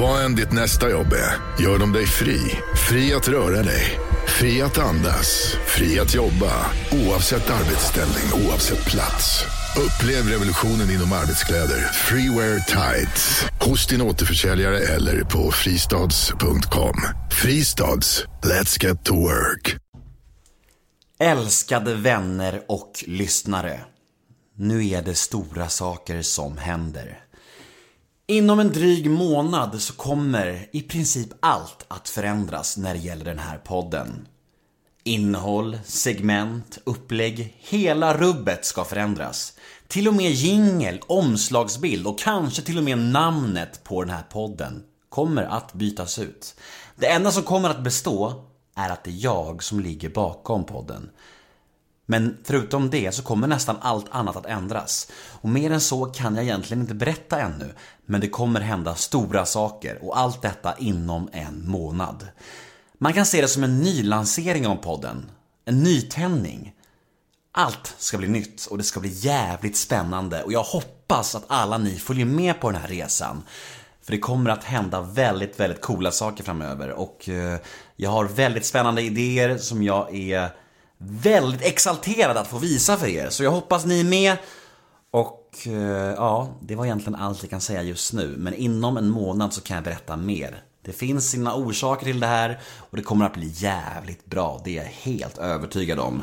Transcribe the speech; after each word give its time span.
Vad 0.00 0.24
än 0.24 0.34
ditt 0.34 0.52
nästa 0.52 0.90
jobb 0.90 1.12
är, 1.12 1.62
gör 1.64 1.78
de 1.78 1.92
dig 1.92 2.06
fri. 2.06 2.38
Fri 2.88 3.14
att 3.14 3.28
röra 3.28 3.62
dig. 3.62 4.00
Fri 4.26 4.62
att 4.62 4.78
andas. 4.78 5.56
Fri 5.66 5.98
att 5.98 6.14
jobba. 6.14 6.52
Oavsett 6.92 7.50
arbetsställning, 7.50 8.46
oavsett 8.46 8.86
plats. 8.90 9.44
Upplev 9.76 10.24
revolutionen 10.24 10.90
inom 10.90 11.12
arbetskläder. 11.12 11.92
Freewear 11.92 12.58
Tights. 12.58 13.44
Hos 13.60 13.86
din 13.86 14.02
återförsäljare 14.02 14.78
eller 14.78 15.24
på 15.24 15.50
fristads.com. 15.50 16.96
Fristads. 17.30 18.24
Let's 18.42 18.84
get 18.84 19.04
to 19.04 19.14
work. 19.14 19.76
Älskade 21.20 21.94
vänner 21.94 22.62
och 22.68 23.04
lyssnare. 23.06 23.80
Nu 24.56 24.88
är 24.88 25.02
det 25.02 25.14
stora 25.14 25.68
saker 25.68 26.22
som 26.22 26.58
händer. 26.58 27.27
Inom 28.30 28.60
en 28.60 28.72
dryg 28.72 29.10
månad 29.10 29.82
så 29.82 29.92
kommer 29.92 30.68
i 30.72 30.82
princip 30.82 31.28
allt 31.40 31.84
att 31.88 32.08
förändras 32.08 32.76
när 32.76 32.94
det 32.94 33.00
gäller 33.00 33.24
den 33.24 33.38
här 33.38 33.58
podden. 33.58 34.28
Innehåll, 35.04 35.78
segment, 35.84 36.78
upplägg, 36.84 37.56
hela 37.58 38.14
rubbet 38.14 38.64
ska 38.64 38.84
förändras. 38.84 39.52
Till 39.86 40.08
och 40.08 40.14
med 40.14 40.30
jingel, 40.30 41.00
omslagsbild 41.06 42.06
och 42.06 42.18
kanske 42.18 42.62
till 42.62 42.78
och 42.78 42.84
med 42.84 42.98
namnet 42.98 43.84
på 43.84 44.04
den 44.04 44.14
här 44.14 44.22
podden 44.22 44.82
kommer 45.08 45.42
att 45.42 45.72
bytas 45.72 46.18
ut. 46.18 46.54
Det 46.96 47.06
enda 47.06 47.30
som 47.30 47.42
kommer 47.42 47.70
att 47.70 47.84
bestå 47.84 48.44
är 48.74 48.90
att 48.90 49.04
det 49.04 49.10
är 49.10 49.24
jag 49.24 49.62
som 49.62 49.80
ligger 49.80 50.08
bakom 50.08 50.64
podden. 50.64 51.10
Men 52.10 52.36
förutom 52.44 52.90
det 52.90 53.12
så 53.12 53.22
kommer 53.22 53.46
nästan 53.46 53.76
allt 53.80 54.06
annat 54.10 54.36
att 54.36 54.46
ändras. 54.46 55.10
Och 55.40 55.48
mer 55.48 55.70
än 55.70 55.80
så 55.80 56.04
kan 56.04 56.34
jag 56.34 56.44
egentligen 56.44 56.80
inte 56.80 56.94
berätta 56.94 57.40
ännu. 57.40 57.74
Men 58.06 58.20
det 58.20 58.28
kommer 58.28 58.60
hända 58.60 58.94
stora 58.94 59.46
saker 59.46 59.98
och 60.04 60.18
allt 60.18 60.42
detta 60.42 60.74
inom 60.78 61.28
en 61.32 61.68
månad. 61.68 62.28
Man 62.98 63.12
kan 63.12 63.26
se 63.26 63.40
det 63.40 63.48
som 63.48 63.64
en 63.64 63.80
nylansering 63.80 64.66
av 64.66 64.76
podden. 64.76 65.30
En 65.64 65.82
nytändning. 65.82 66.72
Allt 67.52 67.94
ska 67.98 68.18
bli 68.18 68.28
nytt 68.28 68.66
och 68.66 68.78
det 68.78 68.84
ska 68.84 69.00
bli 69.00 69.10
jävligt 69.12 69.76
spännande 69.76 70.42
och 70.42 70.52
jag 70.52 70.62
hoppas 70.62 71.34
att 71.34 71.44
alla 71.46 71.78
ni 71.78 71.98
följer 71.98 72.26
med 72.26 72.60
på 72.60 72.70
den 72.70 72.80
här 72.80 72.88
resan. 72.88 73.42
För 74.02 74.12
det 74.12 74.18
kommer 74.18 74.50
att 74.50 74.64
hända 74.64 75.00
väldigt, 75.00 75.60
väldigt 75.60 75.80
coola 75.80 76.10
saker 76.10 76.44
framöver 76.44 76.90
och 76.90 77.28
eh, 77.28 77.58
jag 77.96 78.10
har 78.10 78.24
väldigt 78.24 78.66
spännande 78.66 79.02
idéer 79.02 79.58
som 79.58 79.82
jag 79.82 80.14
är 80.14 80.50
väldigt 80.98 81.62
exalterad 81.62 82.36
att 82.36 82.48
få 82.48 82.58
visa 82.58 82.96
för 82.96 83.06
er. 83.06 83.30
Så 83.30 83.44
jag 83.44 83.50
hoppas 83.50 83.86
ni 83.86 84.00
är 84.00 84.04
med. 84.04 84.36
Och 85.10 85.66
eh, 85.66 86.14
ja, 86.16 86.48
det 86.60 86.76
var 86.76 86.84
egentligen 86.84 87.20
allt 87.20 87.42
jag 87.42 87.50
kan 87.50 87.60
säga 87.60 87.82
just 87.82 88.12
nu. 88.12 88.34
Men 88.38 88.54
inom 88.54 88.96
en 88.96 89.08
månad 89.08 89.52
så 89.52 89.60
kan 89.60 89.74
jag 89.74 89.84
berätta 89.84 90.16
mer. 90.16 90.62
Det 90.84 90.92
finns 90.92 91.30
sina 91.30 91.54
orsaker 91.54 92.04
till 92.04 92.20
det 92.20 92.26
här 92.26 92.60
och 92.90 92.96
det 92.96 93.02
kommer 93.02 93.26
att 93.26 93.32
bli 93.32 93.52
jävligt 93.54 94.26
bra. 94.26 94.60
Det 94.64 94.78
är 94.78 94.82
jag 94.82 94.90
helt 94.90 95.38
övertygad 95.38 95.98
om. 95.98 96.22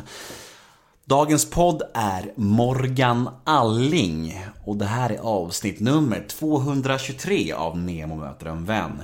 Dagens 1.05 1.49
podd 1.49 1.81
är 1.93 2.33
Morgan 2.35 3.29
Alling 3.43 4.45
och 4.65 4.77
det 4.77 4.85
här 4.85 5.09
är 5.09 5.17
avsnitt 5.17 5.79
nummer 5.79 6.25
223 6.29 7.51
av 7.53 7.77
Nemo 7.77 8.15
möter 8.15 8.45
en 8.45 8.65
vän. 8.65 9.03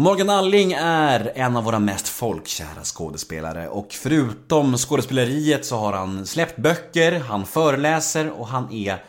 Morgan 0.00 0.30
Alling 0.30 0.72
är 0.72 1.32
en 1.34 1.56
av 1.56 1.64
våra 1.64 1.78
mest 1.78 2.08
folkkära 2.08 2.84
skådespelare 2.84 3.68
och 3.68 3.92
förutom 3.92 4.76
skådespeleriet 4.76 5.66
så 5.66 5.76
har 5.76 5.92
han 5.92 6.26
släppt 6.26 6.56
böcker, 6.56 7.20
han 7.20 7.46
föreläser 7.46 8.30
och 8.30 8.48
han 8.48 8.72
är 8.72 9.04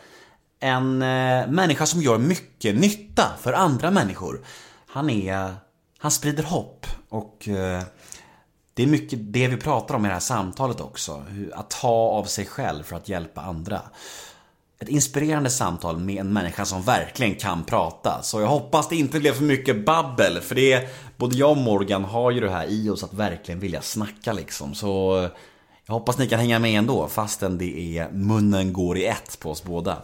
en 0.60 1.02
eh, 1.02 1.48
människa 1.48 1.86
som 1.86 2.02
gör 2.02 2.18
mycket 2.18 2.76
nytta 2.76 3.24
för 3.40 3.52
andra 3.52 3.90
människor. 3.90 4.40
Han 4.86 5.10
är, 5.10 5.54
han 5.98 6.10
sprider 6.10 6.42
hopp 6.42 6.86
och 7.08 7.48
eh, 7.48 7.82
det 8.74 8.82
är 8.82 8.86
mycket 8.86 9.18
det 9.32 9.48
vi 9.48 9.56
pratar 9.56 9.94
om 9.94 10.04
i 10.04 10.08
det 10.08 10.14
här 10.14 10.20
samtalet 10.20 10.80
också. 10.80 11.24
Att 11.52 11.70
ta 11.70 11.88
av 11.88 12.24
sig 12.24 12.46
själv 12.46 12.82
för 12.82 12.96
att 12.96 13.08
hjälpa 13.08 13.40
andra. 13.40 13.80
Ett 14.82 14.88
inspirerande 14.88 15.50
samtal 15.50 15.98
med 15.98 16.20
en 16.20 16.32
människa 16.32 16.64
som 16.64 16.82
verkligen 16.82 17.34
kan 17.34 17.64
prata. 17.64 18.22
Så 18.22 18.40
jag 18.40 18.48
hoppas 18.48 18.88
det 18.88 18.96
inte 18.96 19.20
blev 19.20 19.32
för 19.32 19.44
mycket 19.44 19.84
babbel. 19.84 20.40
För 20.40 20.54
det 20.54 20.72
är, 20.72 20.88
både 21.16 21.36
jag 21.36 21.50
och 21.50 21.56
Morgan 21.56 22.04
har 22.04 22.30
ju 22.30 22.40
det 22.40 22.50
här 22.50 22.66
i 22.66 22.90
oss 22.90 23.04
att 23.04 23.14
verkligen 23.14 23.60
vilja 23.60 23.82
snacka 23.82 24.32
liksom. 24.32 24.74
Så 24.74 25.28
jag 25.86 25.94
hoppas 25.94 26.18
ni 26.18 26.28
kan 26.28 26.40
hänga 26.40 26.58
med 26.58 26.78
ändå 26.78 27.08
fastän 27.08 27.58
det 27.58 27.98
är 27.98 28.10
munnen 28.10 28.72
går 28.72 28.98
i 28.98 29.06
ett 29.06 29.38
på 29.40 29.50
oss 29.50 29.64
båda. 29.64 30.02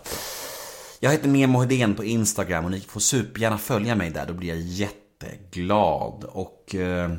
Jag 1.00 1.10
heter 1.10 1.28
Nemo 1.28 1.60
Hedén 1.60 1.94
på 1.94 2.04
Instagram 2.04 2.64
och 2.64 2.70
ni 2.70 2.80
får 2.80 3.00
supergärna 3.00 3.58
följa 3.58 3.94
mig 3.94 4.10
där. 4.10 4.26
Då 4.26 4.34
blir 4.34 4.48
jag 4.48 4.58
jätteglad. 4.58 6.24
Och 6.24 6.74
eh, 6.74 7.10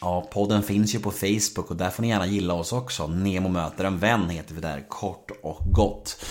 ja, 0.00 0.28
podden 0.32 0.62
finns 0.62 0.94
ju 0.94 0.98
på 0.98 1.10
Facebook 1.10 1.70
och 1.70 1.76
där 1.76 1.90
får 1.90 2.02
ni 2.02 2.08
gärna 2.08 2.26
gilla 2.26 2.54
oss 2.54 2.72
också. 2.72 3.06
Nemo 3.06 3.48
möter 3.48 3.84
en 3.84 3.98
vän 3.98 4.30
heter 4.30 4.54
vi 4.54 4.60
där 4.60 4.84
kort 4.88 5.30
och 5.42 5.60
gott. 5.72 6.24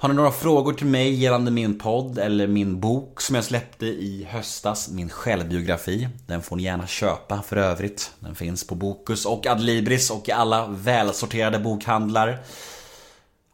Har 0.00 0.08
ni 0.08 0.14
några 0.14 0.30
frågor 0.30 0.72
till 0.72 0.86
mig 0.86 1.14
gällande 1.14 1.50
min 1.50 1.78
podd 1.78 2.18
eller 2.18 2.46
min 2.46 2.80
bok 2.80 3.20
som 3.20 3.34
jag 3.34 3.44
släppte 3.44 3.86
i 3.86 4.26
höstas, 4.30 4.90
min 4.90 5.08
självbiografi. 5.08 6.08
Den 6.26 6.42
får 6.42 6.56
ni 6.56 6.62
gärna 6.62 6.86
köpa 6.86 7.42
för 7.42 7.56
övrigt. 7.56 8.10
Den 8.20 8.34
finns 8.34 8.66
på 8.66 8.74
Bokus 8.74 9.26
och 9.26 9.46
Adlibris 9.46 10.10
och 10.10 10.28
i 10.28 10.32
alla 10.32 10.66
välsorterade 10.66 11.58
bokhandlar. 11.58 12.38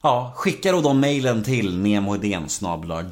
Ja, 0.02 0.32
skicka 0.36 0.72
då 0.72 0.80
de 0.80 1.00
mejlen 1.00 1.42
till 1.42 1.72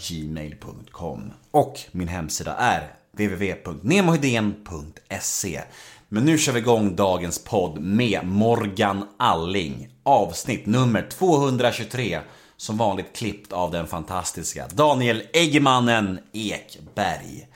gmail.com 0.08 1.32
Och 1.50 1.80
min 1.92 2.08
hemsida 2.08 2.54
är 2.54 2.92
www.nemohedén.se 3.12 5.62
Men 6.08 6.24
nu 6.24 6.38
kör 6.38 6.52
vi 6.52 6.58
igång 6.58 6.96
dagens 6.96 7.44
podd 7.44 7.80
med 7.80 8.20
Morgan 8.24 9.08
Alling. 9.16 9.88
Avsnitt 10.02 10.66
nummer 10.66 11.06
223 11.10 12.20
som 12.62 12.76
vanligt 12.76 13.16
klippt 13.16 13.52
av 13.52 13.70
den 13.70 13.86
fantastiska 13.86 14.66
Daniel 14.74 15.22
Eggemannen 15.32 16.18
Ekberg. 16.32 17.46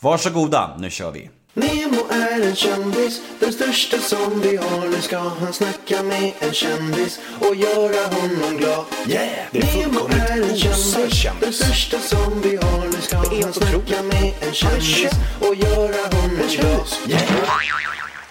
Varsågoda, 0.00 0.76
nu 0.78 0.90
kör 0.90 1.10
vi. 1.10 1.30
Nemo 1.54 2.06
är 2.10 2.48
en 2.48 2.56
kändis, 2.56 3.20
den 3.40 3.52
största 3.52 3.98
som 3.98 4.40
vi 4.40 4.56
har. 4.56 4.88
Nu 4.88 5.00
ska 5.00 5.18
han 5.18 5.52
snacka 5.52 6.02
med 6.02 6.32
en 6.38 6.52
kändis 6.52 7.20
och 7.40 7.54
göra 7.54 8.06
honom 8.06 8.56
glad. 8.58 8.84
Yeah! 9.08 9.46
Det 9.52 9.58
är 9.58 9.76
Nemo 9.76 10.00
är 10.08 10.42
en 10.42 10.56
kändis, 10.56 11.14
kändis. 11.14 11.40
den 11.40 11.52
största 11.52 11.98
som 11.98 12.40
vi 12.40 12.56
har. 12.56 12.86
Nu 12.86 13.00
ska 13.00 13.16
han 13.16 13.52
snacka 13.52 14.02
med 14.02 14.32
en 14.40 14.52
kändis 14.52 15.12
och 15.40 15.54
göra 15.54 16.16
honom 16.16 16.38
glad. 16.50 16.88
Yeah! 17.08 17.22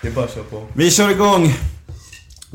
Det 0.01 0.07
är 0.07 0.11
bara 0.11 0.25
att 0.25 0.33
köra 0.33 0.43
på. 0.43 0.67
Vi 0.73 0.91
kör 0.91 1.09
igång! 1.09 1.53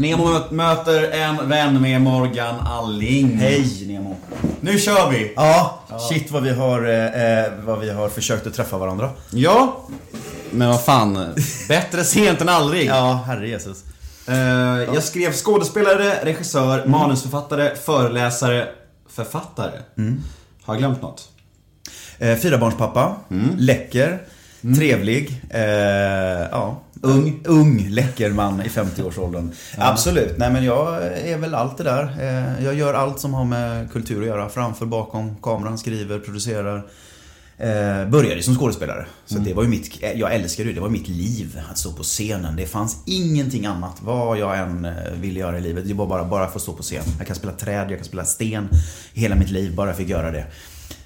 Nemo 0.01 0.41
möter 0.51 1.11
en 1.11 1.49
vän 1.49 1.83
med 1.83 2.01
Morgan 2.01 2.55
Alling. 2.67 3.37
Hej 3.37 3.87
Nemo. 3.87 4.17
Nu 4.61 4.79
kör 4.79 5.11
vi! 5.11 5.33
Ja, 5.37 5.81
shit 6.09 6.31
vad 6.31 6.43
vi 6.43 6.51
har, 6.51 6.79
eh, 6.89 7.53
vad 7.65 7.79
vi 7.79 7.91
har 7.91 8.09
försökt 8.09 8.47
att 8.47 8.55
träffa 8.55 8.79
varandra. 8.79 9.11
Ja, 9.31 9.87
men 10.51 10.69
vad 10.69 10.85
fan. 10.85 11.35
Bättre 11.69 12.05
sent 12.05 12.41
än 12.41 12.49
aldrig. 12.49 12.87
Ja, 12.87 13.21
herre 13.27 13.49
Jesus. 13.49 13.85
Eh, 14.29 14.37
jag 14.95 15.03
skrev 15.03 15.33
skådespelare, 15.33 16.25
regissör, 16.25 16.87
manusförfattare, 16.87 17.77
föreläsare, 17.77 18.69
författare. 19.11 19.79
Har 20.63 20.75
jag 20.75 20.79
glömt 20.79 21.03
något? 21.03 21.29
Eh, 22.19 22.37
fyrabarnspappa, 22.37 23.17
läcker, 23.57 24.19
trevlig, 24.79 25.43
eh, 25.51 25.61
ja. 26.51 26.83
Ung, 27.03 27.41
ung, 27.45 27.89
läcker 27.89 28.31
man 28.31 28.63
i 28.63 28.69
50-årsåldern. 28.69 29.53
Absolut, 29.79 30.39
nej 30.39 30.53
men 30.53 30.65
jag 30.65 31.03
är 31.07 31.39
väl 31.39 31.55
allt 31.55 31.79
det 31.79 31.85
där. 31.85 32.17
Eh, 32.21 32.65
jag 32.65 32.75
gör 32.75 32.95
allt 32.95 33.21
som 33.21 33.35
har 33.35 33.45
med 33.45 33.93
kultur 33.93 34.21
att 34.21 34.27
göra. 34.27 34.49
Framför, 34.49 34.87
bakom 34.87 35.37
kameran, 35.43 35.79
skriver, 35.79 36.19
producerar. 36.19 36.77
Eh, 37.61 38.09
började 38.09 38.43
som 38.43 38.55
skådespelare. 38.55 39.07
Så 39.27 39.39
det 39.39 39.55
var 39.55 39.63
ju 39.63 39.69
mitt, 39.69 40.03
jag 40.03 40.35
älskade 40.35 40.69
det, 40.69 40.75
det 40.75 40.81
var 40.81 40.89
mitt 40.89 41.09
liv 41.09 41.61
att 41.71 41.79
stå 41.79 41.93
på 41.93 42.03
scenen. 42.03 42.57
Det 42.57 42.67
fanns 42.67 43.03
ingenting 43.07 43.67
annat, 43.67 43.97
vad 44.01 44.39
jag 44.39 44.59
än 44.59 44.85
eh, 44.85 44.93
ville 45.21 45.41
göra 45.41 45.59
i 45.59 45.61
livet. 45.61 45.89
Det 45.89 45.95
var 45.95 46.07
bara, 46.07 46.25
bara 46.25 46.49
få 46.49 46.59
stå 46.59 46.73
på 46.73 46.83
scen. 46.83 47.05
Jag 47.19 47.27
kan 47.27 47.37
spela 47.37 47.53
träd, 47.53 47.91
jag 47.91 47.99
kan 47.99 48.05
spela 48.05 48.25
sten. 48.25 48.69
Hela 49.13 49.37
mitt 49.37 49.51
liv, 49.51 49.75
bara 49.75 49.89
jag 49.89 49.97
fick 49.97 50.09
göra 50.09 50.31
det. 50.31 50.47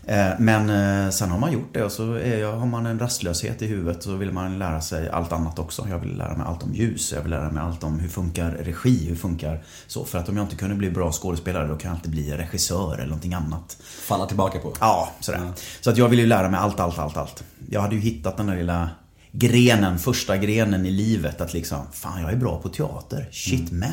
Eh, 0.06 0.30
Men 0.38 0.70
eh, 1.04 1.10
sen 1.10 1.30
har 1.30 1.38
man 1.38 1.52
gjort 1.52 1.74
det 1.74 1.84
och 1.84 1.92
så 1.92 2.02
jag, 2.18 2.56
har 2.56 2.66
man 2.66 2.86
en 2.86 2.98
rastlöshet 2.98 3.62
i 3.62 3.66
huvudet 3.66 4.02
så 4.02 4.16
vill 4.16 4.32
man 4.32 4.58
lära 4.58 4.80
sig 4.80 5.08
allt 5.08 5.32
annat 5.32 5.58
också. 5.58 5.86
Jag 5.90 5.98
vill 5.98 6.16
lära 6.16 6.36
mig 6.36 6.46
allt 6.46 6.62
om 6.62 6.74
ljus, 6.74 7.12
jag 7.12 7.22
vill 7.22 7.30
lära 7.30 7.50
mig 7.50 7.62
allt 7.62 7.84
om 7.84 7.98
hur 7.98 8.08
funkar 8.08 8.50
regi, 8.50 9.08
hur 9.08 9.16
funkar 9.16 9.62
så. 9.86 10.04
För 10.04 10.18
att 10.18 10.28
om 10.28 10.36
jag 10.36 10.44
inte 10.44 10.56
kunde 10.56 10.74
bli 10.74 10.90
bra 10.90 11.12
skådespelare 11.12 11.66
då 11.68 11.76
kan 11.76 11.88
jag 11.88 11.96
alltid 11.96 12.10
bli 12.10 12.30
regissör 12.36 12.94
eller 12.94 13.06
någonting 13.06 13.34
annat. 13.34 13.76
Falla 13.82 14.26
tillbaka 14.26 14.58
på. 14.58 14.72
Ja, 14.80 15.12
sådär. 15.20 15.52
Så 15.80 15.90
att 15.90 15.96
jag 15.96 16.08
ville 16.08 16.22
ju 16.22 16.28
lära 16.28 16.48
mig 16.48 16.60
allt, 16.60 16.80
allt, 16.80 16.98
allt, 16.98 17.16
allt. 17.16 17.44
Jag 17.70 17.80
hade 17.80 17.94
ju 17.94 18.00
hittat 18.00 18.36
den 18.36 18.46
där 18.46 18.56
lilla 18.56 18.90
grenen, 19.32 19.98
första 19.98 20.36
grenen 20.36 20.86
i 20.86 20.90
livet 20.90 21.40
att 21.40 21.52
liksom, 21.54 21.78
fan 21.92 22.22
jag 22.22 22.32
är 22.32 22.36
bra 22.36 22.58
på 22.62 22.68
teater. 22.68 23.28
Shit 23.32 23.72
man. 23.72 23.90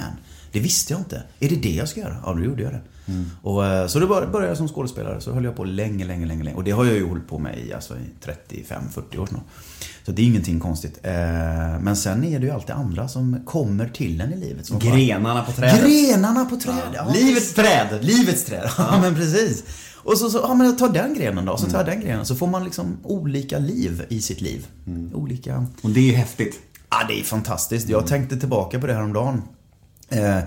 Det 0.52 0.60
visste 0.60 0.94
jag 0.94 1.00
inte. 1.00 1.24
Är 1.40 1.50
det 1.50 1.56
det 1.56 1.70
jag 1.72 1.90
ska 1.90 2.00
göra? 2.00 2.18
Ja, 2.26 2.34
då 2.34 2.44
gjorde 2.44 2.64
jag 2.64 2.72
det. 2.74 2.82
Och, 3.42 3.66
eh, 3.66 3.88
så 3.88 4.00
då 4.00 4.08
bör- 4.08 4.28
började 4.28 4.48
jag 4.48 4.58
som 4.58 4.68
skådespelare. 4.68 5.22
Så 5.22 5.34
höll 5.34 5.44
jag 5.44 5.56
på 5.56 5.64
länge, 5.64 6.06
länge, 6.06 6.26
länge, 6.26 6.44
länge. 6.44 6.56
Och 6.58 6.64
det 6.64 6.72
har 6.72 6.86
jag 6.86 6.96
ju 6.96 7.08
hållit 7.08 7.28
på 7.28 7.40
med 7.40 7.60
i, 7.60 7.74
alltså, 7.74 7.94
i 7.96 8.26
35-40 8.26 9.18
år 9.18 9.26
snart. 9.26 9.42
Så 10.06 10.12
det 10.12 10.22
är 10.22 10.26
ingenting 10.26 10.60
konstigt. 10.60 11.00
Eh, 11.04 11.12
Men 11.82 11.96
sen 11.96 12.24
är 12.24 12.40
det 12.40 12.46
ju 12.46 12.52
alltid 12.52 12.72
andra 12.76 13.08
som 13.08 13.42
kommer 13.46 13.88
till 13.90 14.22
en 14.22 14.34
i 14.34 14.38
livet. 14.38 14.66
Som 14.66 14.80
Grenarna 14.80 15.44
på 15.44 15.52
trädet. 15.52 15.82
Grenarna 15.82 16.46
på 16.46 16.56
trädet! 16.58 16.84
Ja, 16.94 17.12
Livets 17.14 17.54
träd. 17.54 17.88
Livets 18.02 18.46
träd, 18.46 18.70
ja 18.78 19.00
men 19.02 19.16
precis. 19.16 19.64
Och 19.96 20.18
så, 20.18 20.30
så 20.30 20.38
ja 20.38 20.54
men 20.54 20.78
ta 20.78 20.88
den 20.88 21.14
grenen 21.14 21.46
då, 21.46 21.58
så 21.58 21.66
tar 21.66 21.78
jag 21.78 21.86
den 21.86 22.02
grenen. 22.02 22.26
Så 22.26 22.36
får 22.36 22.48
man 22.48 22.64
liksom 22.64 22.98
olika 23.04 23.60
liv 23.60 24.06
i 24.10 24.22
sitt 24.22 24.42
liv. 24.42 24.68
Olika... 25.14 25.66
Och 25.82 25.90
det 25.90 26.00
är 26.00 26.04
ju 26.04 26.14
häftigt. 26.14 26.60
Ja, 26.90 26.98
det 27.08 27.20
är 27.20 27.24
fantastiskt. 27.24 27.90
Jag 27.90 28.08
tänkte 28.08 28.38
tillbaka 28.38 28.80
på 28.80 28.88
det 28.88 28.94
här 28.94 29.04
om 29.04 29.14
dagen. 29.14 29.42
Eh, 30.10 30.40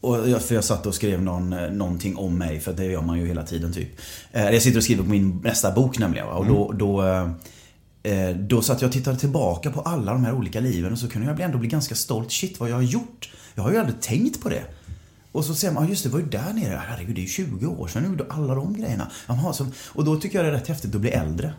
och 0.00 0.28
jag, 0.28 0.42
för 0.42 0.54
jag 0.54 0.64
satt 0.64 0.86
och 0.86 0.94
skrev 0.94 1.22
någon, 1.22 1.52
eh, 1.52 1.70
någonting 1.70 2.16
om 2.16 2.38
mig, 2.38 2.60
för 2.60 2.72
det 2.72 2.84
gör 2.84 3.02
man 3.02 3.18
ju 3.18 3.26
hela 3.26 3.42
tiden 3.42 3.72
typ. 3.72 3.88
Eh, 4.32 4.50
jag 4.50 4.62
sitter 4.62 4.78
och 4.78 4.84
skriver 4.84 5.02
på 5.02 5.10
min 5.10 5.40
nästa 5.44 5.72
bok 5.72 5.98
nämligen. 5.98 6.26
Och 6.26 6.46
då, 6.46 6.72
då, 6.72 7.02
eh, 7.02 7.30
eh, 8.02 8.36
då 8.36 8.62
satt 8.62 8.80
jag 8.80 8.88
och 8.88 8.92
tittade 8.92 9.16
tillbaka 9.16 9.70
på 9.70 9.80
alla 9.80 10.12
de 10.12 10.24
här 10.24 10.34
olika 10.34 10.60
liven 10.60 10.92
och 10.92 10.98
så 10.98 11.08
kunde 11.08 11.28
jag 11.28 11.40
ändå 11.40 11.58
bli 11.58 11.68
ganska 11.68 11.94
stolt. 11.94 12.32
Shit, 12.32 12.60
vad 12.60 12.70
jag 12.70 12.76
har 12.76 12.82
gjort. 12.82 13.30
Jag 13.54 13.62
har 13.62 13.72
ju 13.72 13.78
aldrig 13.78 14.00
tänkt 14.00 14.42
på 14.42 14.48
det. 14.48 14.64
Och 15.32 15.44
så 15.44 15.54
säger 15.54 15.74
man, 15.74 15.88
just 15.88 16.02
det, 16.04 16.08
var 16.10 16.18
ju 16.18 16.26
där 16.26 16.52
nere. 16.52 16.82
Herregud, 16.88 17.14
det 17.14 17.20
är 17.20 17.22
ju 17.22 17.28
20 17.28 17.66
år 17.66 17.88
sedan 17.88 18.04
gjorde 18.04 18.24
alla 18.30 18.54
de 18.54 18.72
grejerna. 18.74 19.10
Jaha, 19.28 19.52
så, 19.52 19.66
och 19.88 20.04
då 20.04 20.16
tycker 20.16 20.38
jag 20.38 20.44
det 20.44 20.48
är 20.50 20.52
rätt 20.60 20.68
häftigt 20.68 20.94
att 20.94 21.00
bli 21.00 21.10
äldre. 21.10 21.52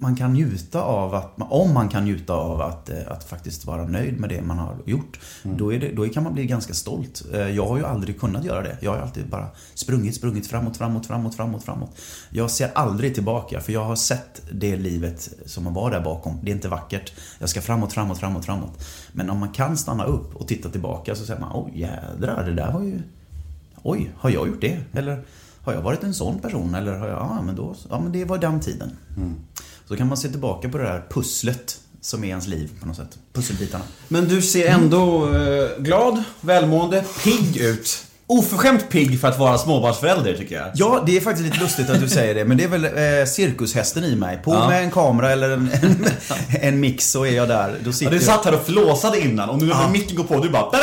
Man 0.00 0.16
kan 0.16 0.32
njuta 0.32 0.82
av 0.82 1.14
att, 1.14 1.34
om 1.38 1.74
man 1.74 1.88
kan 1.88 2.04
njuta 2.04 2.32
av 2.32 2.60
att, 2.60 2.90
eh, 2.90 2.96
att 3.08 3.24
faktiskt 3.24 3.64
vara 3.64 3.84
nöjd 3.84 4.20
med 4.20 4.28
det 4.28 4.42
man 4.42 4.58
har 4.58 4.76
gjort. 4.86 5.20
Då, 5.42 5.72
är 5.74 5.78
det, 5.80 5.92
då 5.92 6.08
kan 6.08 6.22
man 6.22 6.34
bli 6.34 6.46
ganska 6.46 6.74
stolt. 6.74 7.22
Eh, 7.34 7.40
Jag 7.40 7.66
har 7.66 7.76
ju 7.78 7.84
aldrig 7.86 8.20
kunnat 8.20 8.44
göra 8.44 8.62
det. 8.62 8.76
Jag 8.80 8.90
har 8.90 8.98
alltid 8.98 9.28
bara 9.28 9.46
sprungit, 9.74 10.14
sprungit 10.14 10.46
framåt, 10.46 10.76
framåt, 10.76 11.06
framåt, 11.06 11.34
framåt, 11.34 11.64
framåt. 11.64 11.96
Jag 12.30 12.50
ser 12.50 12.70
aldrig 12.74 13.14
tillbaka, 13.14 13.60
för 13.60 13.72
jag 13.72 13.84
har 13.84 13.96
sett 13.96 14.42
det 14.52 14.76
livet 14.76 15.28
som 15.46 15.74
var 15.74 15.90
där 15.90 16.00
bakom. 16.00 16.38
Det 16.42 16.50
är 16.50 16.54
inte 16.54 16.68
vackert. 16.68 17.12
Jag 17.38 17.48
ska 17.48 17.60
framåt, 17.60 17.92
framåt, 17.92 18.18
framåt, 18.18 18.44
framåt. 18.44 18.84
Men 19.12 19.30
om 19.30 19.38
man 19.38 19.48
kan 19.48 19.76
stanna 19.76 20.04
upp 20.04 20.36
och 20.36 20.48
titta 20.48 20.68
tillbaka 20.68 21.14
så 21.14 21.24
säger 21.24 21.40
man, 21.40 21.50
oj 21.54 21.80
jädrar, 21.80 22.44
det 22.44 22.54
där 22.54 22.72
var 22.72 22.82
ju 22.82 23.02
Oj, 23.82 24.12
har 24.16 24.30
jag 24.30 24.48
gjort 24.48 24.60
det? 24.60 24.80
Eller 24.92 25.24
har 25.62 25.72
jag 25.72 25.82
varit 25.82 26.02
en 26.02 26.14
sån 26.14 26.38
person? 26.38 26.74
Eller 26.74 26.98
har 26.98 27.08
jag, 27.08 27.18
ja 27.18 27.42
men 27.42 27.56
då, 27.56 27.74
ja 27.90 28.00
men 28.00 28.12
det 28.12 28.24
var 28.24 28.38
den 28.38 28.60
tiden. 28.60 28.90
Så 29.88 29.96
kan 29.96 30.08
man 30.08 30.16
se 30.16 30.28
tillbaka 30.28 30.68
på 30.68 30.78
det 30.78 30.84
där 30.84 31.06
pusslet 31.10 31.80
som 32.00 32.24
är 32.24 32.28
ens 32.28 32.46
liv 32.46 32.70
på 32.80 32.86
något 32.86 32.96
sätt. 32.96 33.18
Pusselbitarna. 33.32 33.84
Men 34.08 34.28
du 34.28 34.42
ser 34.42 34.68
ändå 34.68 35.34
eh, 35.34 35.68
glad, 35.78 36.22
välmående, 36.40 37.04
pigg 37.24 37.56
ut. 37.56 38.06
Oförskämt 38.30 38.88
pigg 38.90 39.20
för 39.20 39.28
att 39.28 39.38
vara 39.38 39.58
småbarnsförälder 39.58 40.34
tycker 40.34 40.54
jag. 40.56 40.66
Ja, 40.74 41.02
det 41.06 41.16
är 41.16 41.20
faktiskt 41.20 41.44
lite 41.48 41.60
lustigt 41.60 41.90
att 41.90 42.00
du 42.00 42.08
säger 42.08 42.34
det, 42.34 42.44
men 42.44 42.56
det 42.56 42.64
är 42.64 42.68
väl 42.68 42.84
eh, 42.84 43.26
cirkushästen 43.26 44.04
i 44.04 44.16
mig. 44.16 44.38
På 44.44 44.54
Ja. 44.54 44.68
med 44.68 44.82
en 44.82 44.90
kamera 44.90 45.30
eller 45.32 45.50
en, 45.50 45.70
en, 45.82 46.06
en 46.60 46.80
mix 46.80 47.10
så 47.10 47.24
är 47.26 47.30
jag 47.32 47.48
där. 47.48 47.74
Då 47.84 47.88
Ja, 47.88 47.92
sitter 47.92 48.10
du 48.10 48.16
jag- 48.16 48.24
satt 48.24 48.44
här 48.44 48.54
och 48.54 48.66
flåsade 48.66 49.20
innan 49.20 49.48
och 49.50 49.58
nu 49.58 49.66
när 49.66 49.88
micken 49.88 50.16
går 50.16 50.24
på, 50.24 50.38
du 50.40 50.48
bara 50.50 50.62
tada! 50.62 50.78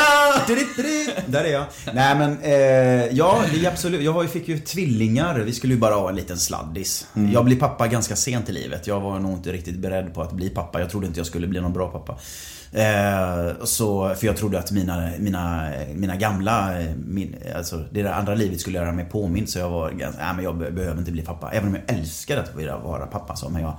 Där 1.27 1.43
är 1.43 1.51
jag. 1.51 1.63
Nej 1.93 2.15
men, 2.15 2.37
eh, 2.41 3.15
ja 3.17 3.41
det 3.53 3.65
är 3.65 3.71
absolut. 3.71 4.01
Jag 4.01 4.23
ju- 4.23 4.29
fick 4.29 4.47
ju 4.47 4.59
tvillingar. 4.59 5.39
Vi 5.39 5.53
skulle 5.53 5.73
ju 5.73 5.79
bara 5.79 5.95
ha 5.95 6.09
en 6.09 6.15
liten 6.15 6.37
sladdis. 6.37 7.05
Jag 7.33 7.45
blev 7.45 7.59
pappa 7.59 7.87
ganska 7.87 8.15
sent 8.15 8.49
i 8.49 8.51
livet. 8.51 8.87
Jag 8.87 8.99
var 9.01 9.19
nog 9.19 9.33
inte 9.33 9.51
riktigt 9.51 9.75
beredd 9.79 10.13
på 10.13 10.21
att 10.21 10.31
bli 10.31 10.49
pappa. 10.49 10.79
Jag 10.79 10.89
trodde 10.89 11.07
inte 11.07 11.19
jag 11.19 11.27
skulle 11.27 11.47
bli 11.47 11.61
någon 11.61 11.73
bra 11.73 11.87
pappa. 11.87 12.15
Eh, 12.75 13.63
så, 13.63 14.15
för 14.15 14.27
jag 14.27 14.37
trodde 14.37 14.59
att 14.59 14.71
mina, 14.71 15.09
mina, 15.19 15.69
mina 15.95 16.15
gamla, 16.15 16.81
eh, 16.81 16.91
min, 17.07 17.35
alltså 17.55 17.83
det 17.91 18.01
där 18.03 18.11
andra 18.11 18.35
livet 18.35 18.59
skulle 18.61 18.77
göra 18.77 18.91
mig 18.91 19.05
påmind. 19.05 19.49
Så 19.49 19.59
jag 19.59 19.69
var 19.69 19.91
ganska, 19.91 20.21
nej 20.25 20.35
men 20.35 20.43
jag 20.43 20.57
be- 20.57 20.71
behöver 20.71 20.99
inte 20.99 21.11
bli 21.11 21.21
pappa. 21.21 21.51
Även 21.51 21.69
om 21.69 21.75
jag 21.75 21.97
älskar 21.97 22.37
att 22.37 22.55
vara 22.83 23.05
pappa 23.05 23.35
så. 23.35 23.49
Men 23.49 23.61
jag, 23.61 23.77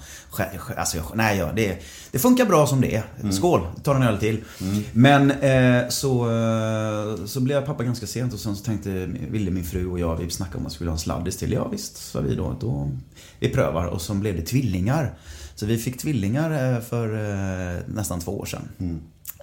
alltså 0.77 0.97
jag, 0.97 1.07
nej 1.15 1.39
jag, 1.39 1.57
det, 1.57 1.79
det 2.11 2.19
funkar 2.19 2.45
bra 2.47 2.67
som 2.67 2.81
det 2.81 2.97
är. 2.97 3.31
Skål, 3.31 3.61
ta 3.83 3.97
en 3.97 4.03
öl 4.03 4.19
till. 4.19 4.45
Men 4.93 5.31
eh, 5.31 5.89
så, 5.89 6.29
så 7.27 7.41
blev 7.41 7.57
jag 7.57 7.67
pappa 7.67 7.85
ganska 7.85 8.07
sent 8.07 8.33
och 8.35 8.41
sen 8.41 8.57
så 8.57 8.65
tänkte, 8.65 8.91
ville 9.31 9.51
min 9.51 9.65
fru 9.65 9.87
och 9.91 9.99
jag, 10.01 10.17
vi 10.17 10.31
snackade 10.31 10.59
om 10.59 10.67
att 10.67 10.73
vi 10.73 10.75
skulle 10.75 10.91
ha 10.91 10.95
en 10.95 10.99
sladdis 11.01 11.37
till. 11.37 11.53
Ja 11.53 11.69
visst, 11.69 11.97
sa 11.97 12.21
vi 12.21 12.35
då. 12.35 12.57
då 12.61 12.91
vi 13.39 13.49
prövar 13.49 13.85
och 13.87 14.01
så 14.01 14.15
blev 14.15 14.37
det 14.37 14.43
tvillingar. 14.43 15.15
Så 15.57 15.67
vi 15.67 15.79
fick 15.79 15.99
tvillingar 15.99 16.75
eh, 16.75 16.81
för 16.81 17.15
eh, 17.15 17.81
nästan 17.87 18.21
två 18.21 18.39
år 18.39 18.47
sedan. 18.47 18.69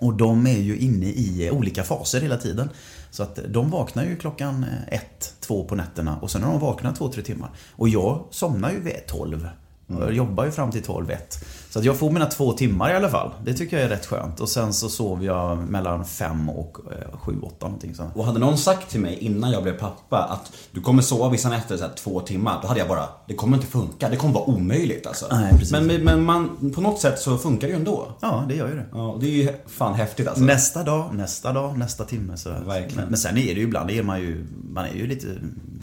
Och 0.01 0.13
de 0.13 0.47
är 0.47 0.59
ju 0.59 0.77
inne 0.77 1.05
i 1.05 1.47
eh, 1.47 1.53
olika 1.53 1.83
faser 1.83 2.21
hela 2.21 2.37
tiden. 2.37 2.69
Så 3.11 3.23
att 3.23 3.39
de 3.47 3.69
vaknar 3.69 4.03
ju 4.03 4.15
klockan 4.15 4.65
ett, 4.87 5.35
två 5.39 5.63
på 5.63 5.75
nätterna 5.75 6.17
och 6.17 6.31
sen 6.31 6.43
har 6.43 6.51
de 6.51 6.59
vaknat 6.61 6.95
två, 6.95 7.07
tre 7.07 7.23
timmar. 7.23 7.49
Och 7.71 7.89
jag 7.89 8.25
somnar 8.29 8.71
ju 8.71 8.79
vid 8.79 9.07
tolv. 9.07 9.47
Jag 9.87 10.13
jobbar 10.13 10.45
ju 10.45 10.51
fram 10.51 10.71
till 10.71 10.83
12 10.83 11.11
ett. 11.11 11.45
Så 11.69 11.79
att 11.79 11.85
jag 11.85 11.97
får 11.97 12.11
mina 12.11 12.25
två 12.25 12.53
timmar 12.53 12.91
i 12.91 12.95
alla 12.95 13.09
fall. 13.09 13.31
Det 13.43 13.53
tycker 13.53 13.77
jag 13.77 13.85
är 13.85 13.89
rätt 13.89 14.05
skönt. 14.05 14.39
Och 14.39 14.49
sen 14.49 14.73
så 14.73 14.89
sover 14.89 15.25
jag 15.25 15.57
mellan 15.57 16.05
fem 16.05 16.49
och 16.49 16.77
eh, 16.91 17.19
sju, 17.19 17.35
åtta 17.41 17.65
någonting 17.65 17.95
sånt. 17.95 18.15
Och 18.15 18.25
hade 18.25 18.39
någon 18.39 18.57
sagt 18.57 18.89
till 18.89 18.99
mig 18.99 19.17
innan 19.19 19.51
jag 19.51 19.63
blev 19.63 19.79
pappa 19.79 20.17
att 20.17 20.53
du 20.71 20.81
kommer 20.81 21.01
sova 21.01 21.29
vissa 21.29 21.49
nätter 21.49 21.77
så 21.77 21.83
här, 21.83 21.91
två 21.95 22.19
timmar, 22.19 22.59
då 22.61 22.67
hade 22.67 22.79
jag 22.79 22.89
bara, 22.89 23.07
det 23.27 23.33
kommer 23.33 23.57
inte 23.57 23.69
funka, 23.69 24.09
det 24.09 24.15
kommer 24.15 24.33
vara 24.33 24.43
omöjligt 24.43 25.07
alltså. 25.07 25.27
Nej, 25.31 25.51
precis. 25.51 25.71
men, 25.71 25.87
men 25.87 26.23
man, 26.23 26.71
på 26.75 26.81
något 26.81 26.99
sätt 26.99 27.19
så 27.19 27.37
funkar 27.37 27.67
det 27.67 27.71
ju 27.71 27.77
ändå. 27.77 28.07
Ja, 28.21 28.45
det 28.47 28.55
gör 28.55 28.67
ju 28.67 28.75
det. 28.75 28.85
Ja, 28.91 29.17
det 29.19 29.25
är 29.25 29.31
ju 29.31 29.49
fan 29.67 29.93
häftigt 29.93 30.27
alltså. 30.27 30.43
Nästa 30.43 30.83
dag, 30.83 31.15
nästa 31.15 31.53
dag, 31.53 31.77
nästa 31.77 32.03
timme. 32.05 32.37
Så. 32.37 32.49
Verkligen. 32.49 32.95
Men, 32.95 33.05
men 33.09 33.17
sen 33.17 33.37
är 33.37 33.53
det 33.53 33.59
ju 33.59 33.63
ibland, 33.63 33.91
är 33.91 34.03
man 34.03 34.21
ju, 34.21 34.45
man 34.69 34.85
är 34.85 34.93
ju 34.93 35.07
lite 35.07 35.27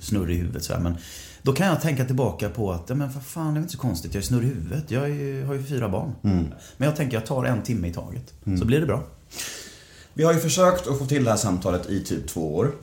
snurrig 0.01 0.37
i 0.37 0.39
huvudet 0.39 0.65
så 0.65 0.73
här, 0.73 0.81
Men 0.81 0.97
då 1.43 1.53
kan 1.53 1.67
jag 1.67 1.81
tänka 1.81 2.05
tillbaka 2.05 2.49
på 2.49 2.73
att, 2.73 2.85
ja 2.87 2.95
men 2.95 3.11
vad 3.13 3.23
fan, 3.23 3.55
det 3.55 3.59
är 3.59 3.63
inte 3.63 3.73
så 3.73 3.79
konstigt. 3.79 4.15
Jag 4.15 4.21
är 4.23 4.27
snurrig 4.27 4.49
i 4.49 4.55
huvudet. 4.55 4.85
Jag 4.91 5.03
är, 5.03 5.09
ju- 5.09 5.45
har 5.45 5.55
ju 5.55 5.63
fyra 5.63 5.89
barn. 5.89 6.13
Mm. 6.25 6.47
Men 6.77 6.89
jag 6.89 6.97
tänker, 6.97 7.17
jag 7.17 7.27
tar 7.27 7.45
en 7.45 7.63
timme 7.63 7.89
i 7.89 7.93
taget. 7.93 8.33
Så 8.59 8.65
blir 8.65 8.81
det 8.81 8.87
bra. 8.87 9.03
Vi 10.15 10.25
har 10.25 10.33
ju 10.33 10.39
försökt 10.39 10.87
att 10.87 10.99
få 10.99 11.07
till 11.07 11.25
det 11.25 11.31
här 11.31 11.37
samtalet 11.37 11.91
i 11.91 12.05
typ 12.05 12.29
två 12.29 12.57
år. 12.57 12.71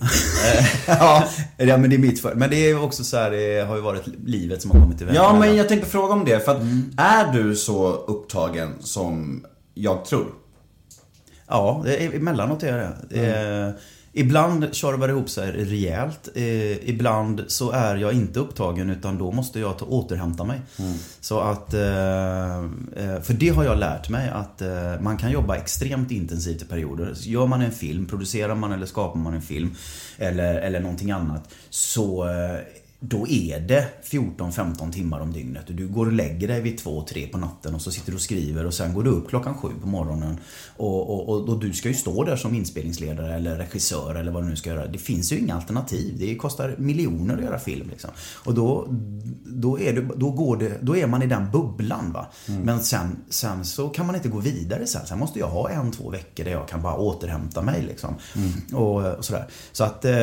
ja, 0.87 1.27
men 1.57 1.89
det 1.89 1.95
är 1.95 1.99
mitt 1.99 2.21
för. 2.21 2.35
Men 2.35 2.49
det 2.49 2.69
är 2.69 2.83
också 2.83 3.03
så 3.03 3.17
här, 3.17 3.31
det 3.31 3.65
har 3.67 3.75
ju 3.75 3.81
varit 3.81 4.03
livet 4.25 4.61
som 4.61 4.71
har 4.71 4.79
kommit 4.81 4.97
till 4.97 5.07
vägen. 5.07 5.21
Ja, 5.23 5.39
men 5.39 5.55
jag 5.55 5.67
tänkte 5.67 5.89
fråga 5.89 6.13
om 6.13 6.25
det. 6.25 6.45
För 6.45 6.51
att 6.55 6.61
är 6.97 7.33
du 7.33 7.55
så 7.55 7.93
upptagen 7.93 8.73
som 8.79 9.45
jag 9.73 10.05
tror? 10.05 10.27
Ja, 11.47 11.81
det 11.85 12.03
är, 12.05 12.15
emellanåt 12.15 12.63
är 12.63 12.67
jag 12.67 12.77
det. 12.77 12.95
det 13.09 13.25
är, 13.25 13.73
Ibland 14.19 14.75
tjorvar 14.75 15.07
det 15.07 15.13
ihop 15.13 15.29
sig 15.29 15.51
rejält. 15.51 16.29
Eh, 16.35 16.89
ibland 16.89 17.43
så 17.47 17.71
är 17.71 17.95
jag 17.95 18.13
inte 18.13 18.39
upptagen 18.39 18.89
utan 18.89 19.17
då 19.17 19.31
måste 19.31 19.59
jag 19.59 19.77
ta, 19.77 19.85
återhämta 19.85 20.43
mig. 20.43 20.61
Så 21.19 21.39
att, 21.39 21.73
eh, 21.73 22.57
eh, 22.95 23.21
för 23.23 23.33
det 23.33 23.49
har 23.49 23.63
jag 23.63 23.77
lärt 23.77 24.09
mig 24.09 24.29
att 24.29 24.61
eh, 24.61 24.99
man 25.01 25.17
kan 25.17 25.31
jobba 25.31 25.55
extremt 25.55 26.11
intensivt 26.11 26.61
i 26.61 26.65
perioder. 26.65 27.13
Gör 27.15 27.47
man 27.47 27.61
en 27.61 27.71
film, 27.71 28.05
producerar 28.05 28.55
man 28.55 28.71
eller 28.71 28.85
skapar 28.85 29.19
man 29.19 29.33
en 29.33 29.41
film 29.41 29.75
eller, 30.17 30.55
eller 30.55 30.79
någonting 30.79 31.11
annat 31.11 31.49
så 31.69 32.29
eh, 32.29 32.59
då 32.99 33.27
är 33.27 33.59
det 33.59 33.87
14-15 34.03 34.91
timmar 34.91 35.19
om 35.19 35.33
dygnet. 35.33 35.69
Och 35.69 35.75
Du 35.75 35.87
går 35.87 36.05
och 36.05 36.11
lägger 36.11 36.47
dig 36.47 36.61
vid 36.61 36.79
2-3 36.79 37.31
på 37.31 37.37
natten 37.37 37.75
och 37.75 37.81
så 37.81 37.91
sitter 37.91 38.11
du 38.11 38.15
och 38.15 38.21
skriver 38.21 38.65
och 38.65 38.73
sen 38.73 38.93
går 38.93 39.03
du 39.03 39.09
upp 39.09 39.29
klockan 39.29 39.55
7 39.55 39.69
på 39.81 39.87
morgonen. 39.87 40.37
Och, 40.77 41.09
och, 41.09 41.29
och, 41.29 41.49
och 41.49 41.59
du 41.59 41.73
ska 41.73 41.87
ju 41.89 41.95
stå 41.95 42.23
där 42.23 42.35
som 42.35 42.55
inspelningsledare 42.55 43.35
eller 43.35 43.55
regissör 43.55 44.15
eller 44.15 44.31
vad 44.31 44.43
du 44.43 44.49
nu 44.49 44.55
ska 44.55 44.69
göra. 44.69 44.87
Det 44.87 44.97
finns 44.97 45.31
ju 45.31 45.37
inga 45.37 45.55
alternativ. 45.55 46.15
Det 46.19 46.35
kostar 46.35 46.75
miljoner 46.77 47.37
att 47.37 47.43
göra 47.43 47.59
film. 47.59 47.89
Liksom. 47.89 48.09
Och 48.43 48.53
då, 48.53 48.87
då, 49.45 49.79
är 49.79 49.93
det, 49.93 50.01
då, 50.15 50.31
går 50.31 50.57
det, 50.57 50.77
då 50.81 50.97
är 50.97 51.07
man 51.07 51.23
i 51.23 51.27
den 51.27 51.51
bubblan. 51.51 52.11
Va? 52.11 52.27
Men 52.63 52.83
sen, 52.83 53.15
sen 53.29 53.65
så 53.65 53.89
kan 53.89 54.05
man 54.05 54.15
inte 54.15 54.29
gå 54.29 54.39
vidare 54.39 54.87
sen. 54.87 55.07
Sen 55.07 55.19
måste 55.19 55.39
jag 55.39 55.47
ha 55.47 55.69
en, 55.69 55.91
två 55.91 56.09
veckor 56.09 56.43
där 56.43 56.51
jag 56.51 56.67
kan 56.67 56.81
bara 56.81 56.95
återhämta 56.95 57.61
mig. 57.61 57.81
Liksom. 57.81 58.15
Och, 58.73 59.17
och 59.17 59.25
sådär. 59.25 59.47
Så 59.71 59.83
att, 59.83 60.05
eh, 60.05 60.13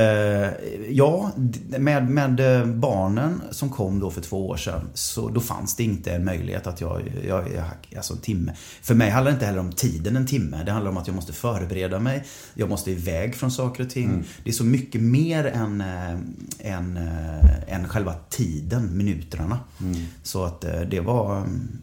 ja, 0.91 1.33
med, 1.79 2.11
med 2.11 2.41
eh, 2.41 2.64
barnen 2.67 3.43
som 3.51 3.71
kom 3.71 4.01
då 4.01 4.11
för 4.11 4.21
två 4.21 4.49
år 4.49 4.57
sedan, 4.57 4.81
så 4.95 5.29
då 5.29 5.41
fanns 5.41 5.77
det 5.77 5.85
inte 5.85 6.13
en 6.13 6.25
möjlighet 6.25 6.67
att 6.67 6.81
jag, 6.81 7.03
jag, 7.29 7.45
jag 7.55 7.65
alltså 7.97 8.13
en 8.13 8.21
timme. 8.21 8.53
För 8.83 8.95
mig 8.95 9.11
handlar 9.11 9.31
det 9.31 9.35
inte 9.35 9.47
heller 9.47 9.61
om 9.61 9.73
tiden 9.73 10.17
en 10.17 10.27
timme. 10.27 10.63
Det 10.65 10.73
handlar 10.73 10.91
om 10.91 10.97
att 10.97 11.07
jag 11.07 11.17
måste 11.17 11.33
förbereda 11.33 11.99
mig. 11.99 12.25
Jag 12.55 12.69
måste 12.69 12.91
iväg 12.91 13.35
från 13.35 13.51
saker 13.51 13.85
och 13.85 13.91
ting. 13.91 14.25
Det 14.45 14.51
är 14.51 14.55
så 14.55 14.65
mycket 14.65 15.01
mer 15.01 15.45
än, 15.45 15.81
eh, 15.81 16.73
än, 16.73 16.97
eh, 16.97 17.75
än 17.75 17.89
själva 17.89 18.15
tiden, 18.31 18.97
minuterna. 18.97 19.59
Så 20.23 20.45
att 20.45 20.65
eh, 20.65 20.81
det 20.81 21.01
var 21.01 21.37
mm, 21.37 21.79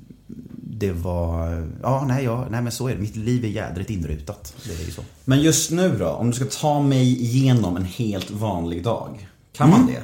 det 0.81 0.91
var, 0.91 1.67
ja 1.81 2.05
nej, 2.07 2.23
ja, 2.23 2.47
nej 2.51 2.61
men 2.61 2.71
så 2.71 2.87
är 2.87 2.95
det. 2.95 3.01
Mitt 3.01 3.15
liv 3.15 3.45
är 3.45 3.49
jädrigt 3.49 3.89
inrutat. 3.89 4.55
Det 4.63 4.81
är 4.81 4.85
ju 4.85 4.91
så. 4.91 5.01
Men 5.25 5.41
just 5.41 5.71
nu 5.71 5.97
då, 5.97 6.07
om 6.07 6.27
du 6.27 6.35
ska 6.35 6.45
ta 6.45 6.81
mig 6.81 7.21
igenom 7.21 7.77
en 7.77 7.85
helt 7.85 8.31
vanlig 8.31 8.83
dag. 8.83 9.29
Kan 9.53 9.69
man 9.69 9.87
det? 9.87 10.01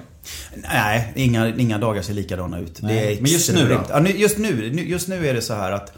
Nej, 0.56 1.14
inga, 1.16 1.56
inga 1.56 1.78
dagar 1.78 2.02
ser 2.02 2.14
likadana 2.14 2.60
ut. 2.60 2.82
Nej, 2.82 2.96
Det 2.96 3.18
är 3.18 3.22
men 3.22 3.32
just 3.32 3.54
nu 3.54 3.70
då? 3.70 3.84
Ja, 3.90 4.08
just, 4.08 4.38
nu, 4.38 4.70
just 4.88 5.08
nu 5.08 5.28
är 5.28 5.34
det 5.34 5.42
så 5.42 5.54
här 5.54 5.72
att 5.72 5.98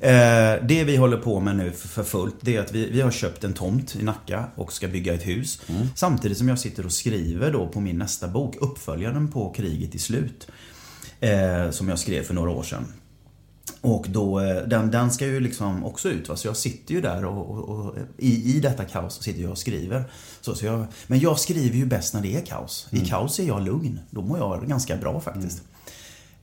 Eh, 0.00 0.54
det 0.62 0.84
vi 0.84 0.96
håller 0.96 1.16
på 1.16 1.40
med 1.40 1.56
nu 1.56 1.72
för 1.72 2.02
fullt, 2.04 2.34
det 2.40 2.56
är 2.56 2.60
att 2.60 2.72
vi, 2.72 2.90
vi 2.90 3.00
har 3.00 3.10
köpt 3.10 3.44
en 3.44 3.52
tomt 3.52 3.96
i 3.96 4.02
Nacka 4.02 4.44
och 4.54 4.72
ska 4.72 4.88
bygga 4.88 5.14
ett 5.14 5.26
hus. 5.26 5.60
Samtidigt 5.94 6.38
som 6.38 6.48
jag 6.48 6.58
sitter 6.58 6.86
och 6.86 6.92
skriver 6.92 7.52
då 7.52 7.68
på 7.68 7.80
min 7.80 7.98
nästa 7.98 8.28
bok, 8.28 8.56
uppföljaren 8.60 9.28
på 9.28 9.52
Kriget 9.52 9.94
i 9.94 9.98
slut. 9.98 10.48
Eh, 11.20 11.70
som 11.70 11.88
jag 11.88 11.98
skrev 11.98 12.22
för 12.22 12.34
några 12.34 12.50
år 12.50 12.62
sedan. 12.62 12.92
Och 13.80 14.06
då, 14.08 14.40
eh, 14.40 14.56
den, 14.56 14.90
den 14.90 15.10
ska 15.10 15.26
ju 15.26 15.40
liksom 15.40 15.84
också 15.84 16.08
ut 16.08 16.28
va? 16.28 16.36
så 16.36 16.48
jag 16.48 16.56
sitter 16.56 16.94
ju 16.94 17.00
där 17.00 17.24
och, 17.24 17.50
och, 17.50 17.68
och 17.68 17.96
i, 18.16 18.56
i 18.56 18.60
detta 18.60 18.84
kaos 18.84 19.22
sitter 19.22 19.42
jag 19.42 19.50
och 19.50 19.58
skriver. 19.58 20.04
Så, 20.40 20.54
så 20.54 20.66
jag, 20.66 20.86
men 21.06 21.18
jag 21.18 21.38
skriver 21.38 21.76
ju 21.76 21.86
bäst 21.86 22.14
när 22.14 22.22
det 22.22 22.36
är 22.36 22.46
kaos. 22.46 22.88
I 22.90 23.00
kaos 23.00 23.40
är 23.40 23.44
jag 23.44 23.62
lugn. 23.62 24.00
Då 24.10 24.22
mår 24.22 24.38
jag 24.38 24.68
ganska 24.68 24.96
bra 24.96 25.20
faktiskt. 25.20 25.62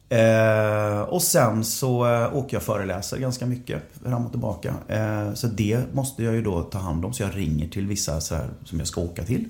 Eh, 0.10 1.01
och 1.01 1.22
sen 1.22 1.63
så 1.63 2.05
eh, 2.05 2.36
åker 2.36 2.55
jag 2.55 2.60
och 2.60 2.65
föreläser 2.65 3.17
ganska 3.17 3.46
mycket 3.46 3.84
fram 4.03 4.25
och 4.25 4.32
tillbaka. 4.32 4.75
Eh, 4.88 5.34
så 5.34 5.48
det 5.48 5.94
måste 5.94 6.24
jag 6.24 6.34
ju 6.34 6.41
då 6.41 6.63
ta 6.63 6.77
hand 6.77 7.05
om. 7.05 7.13
Så 7.13 7.24
jag 7.24 7.38
ringer 7.38 7.67
till 7.67 7.88
vissa 7.88 8.12
här, 8.12 8.50
som 8.63 8.79
jag 8.79 8.88
ska 8.88 9.01
åka 9.01 9.24
till. 9.24 9.50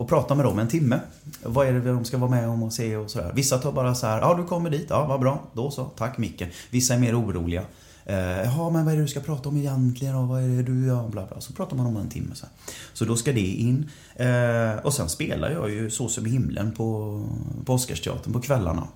Och 0.00 0.08
pratar 0.08 0.34
med 0.34 0.44
dem 0.44 0.58
en 0.58 0.68
timme. 0.68 1.00
Vad 1.42 1.66
är 1.66 1.72
det 1.72 1.80
de 1.80 2.04
ska 2.04 2.18
vara 2.18 2.30
med 2.30 2.48
om 2.48 2.62
och 2.62 2.72
se 2.72 2.96
och 2.96 3.10
sådär. 3.10 3.32
Vissa 3.34 3.58
tar 3.58 3.72
bara 3.72 3.94
så 3.94 4.06
här, 4.06 4.20
ja 4.20 4.34
du 4.34 4.44
kommer 4.44 4.70
dit, 4.70 4.86
ja 4.88 5.06
vad 5.06 5.20
bra. 5.20 5.42
Då 5.52 5.70
så, 5.70 5.84
tack 5.84 6.18
Micke. 6.18 6.42
Vissa 6.70 6.94
är 6.94 6.98
mer 6.98 7.20
oroliga. 7.20 7.62
Eh, 8.04 8.16
Jaha, 8.16 8.70
men 8.70 8.84
vad 8.84 8.94
är 8.94 8.96
det 8.96 9.02
du 9.02 9.08
ska 9.08 9.20
prata 9.20 9.48
om 9.48 9.56
egentligen? 9.56 10.14
Och 10.14 10.28
vad 10.28 10.42
är 10.42 10.48
det 10.48 10.62
du 10.62 10.86
gör? 10.86 11.08
Bla, 11.08 11.26
bla. 11.26 11.40
Så 11.40 11.52
pratar 11.52 11.76
man 11.76 11.86
om 11.86 11.96
en 11.96 12.08
timme. 12.08 12.34
Så, 12.34 12.46
här. 12.46 12.52
så 12.92 13.04
då 13.04 13.16
ska 13.16 13.32
det 13.32 13.40
in. 13.40 13.90
Eh, 14.14 14.76
och 14.82 14.94
sen 14.94 15.08
spelar 15.08 15.50
jag 15.50 15.70
ju 15.70 15.90
Så 15.90 16.08
som 16.08 16.26
i 16.26 16.30
himlen 16.30 16.72
på, 16.72 17.20
på 17.64 17.74
Oscarsteatern 17.74 18.32
på 18.32 18.40
kvällarna. 18.40 18.88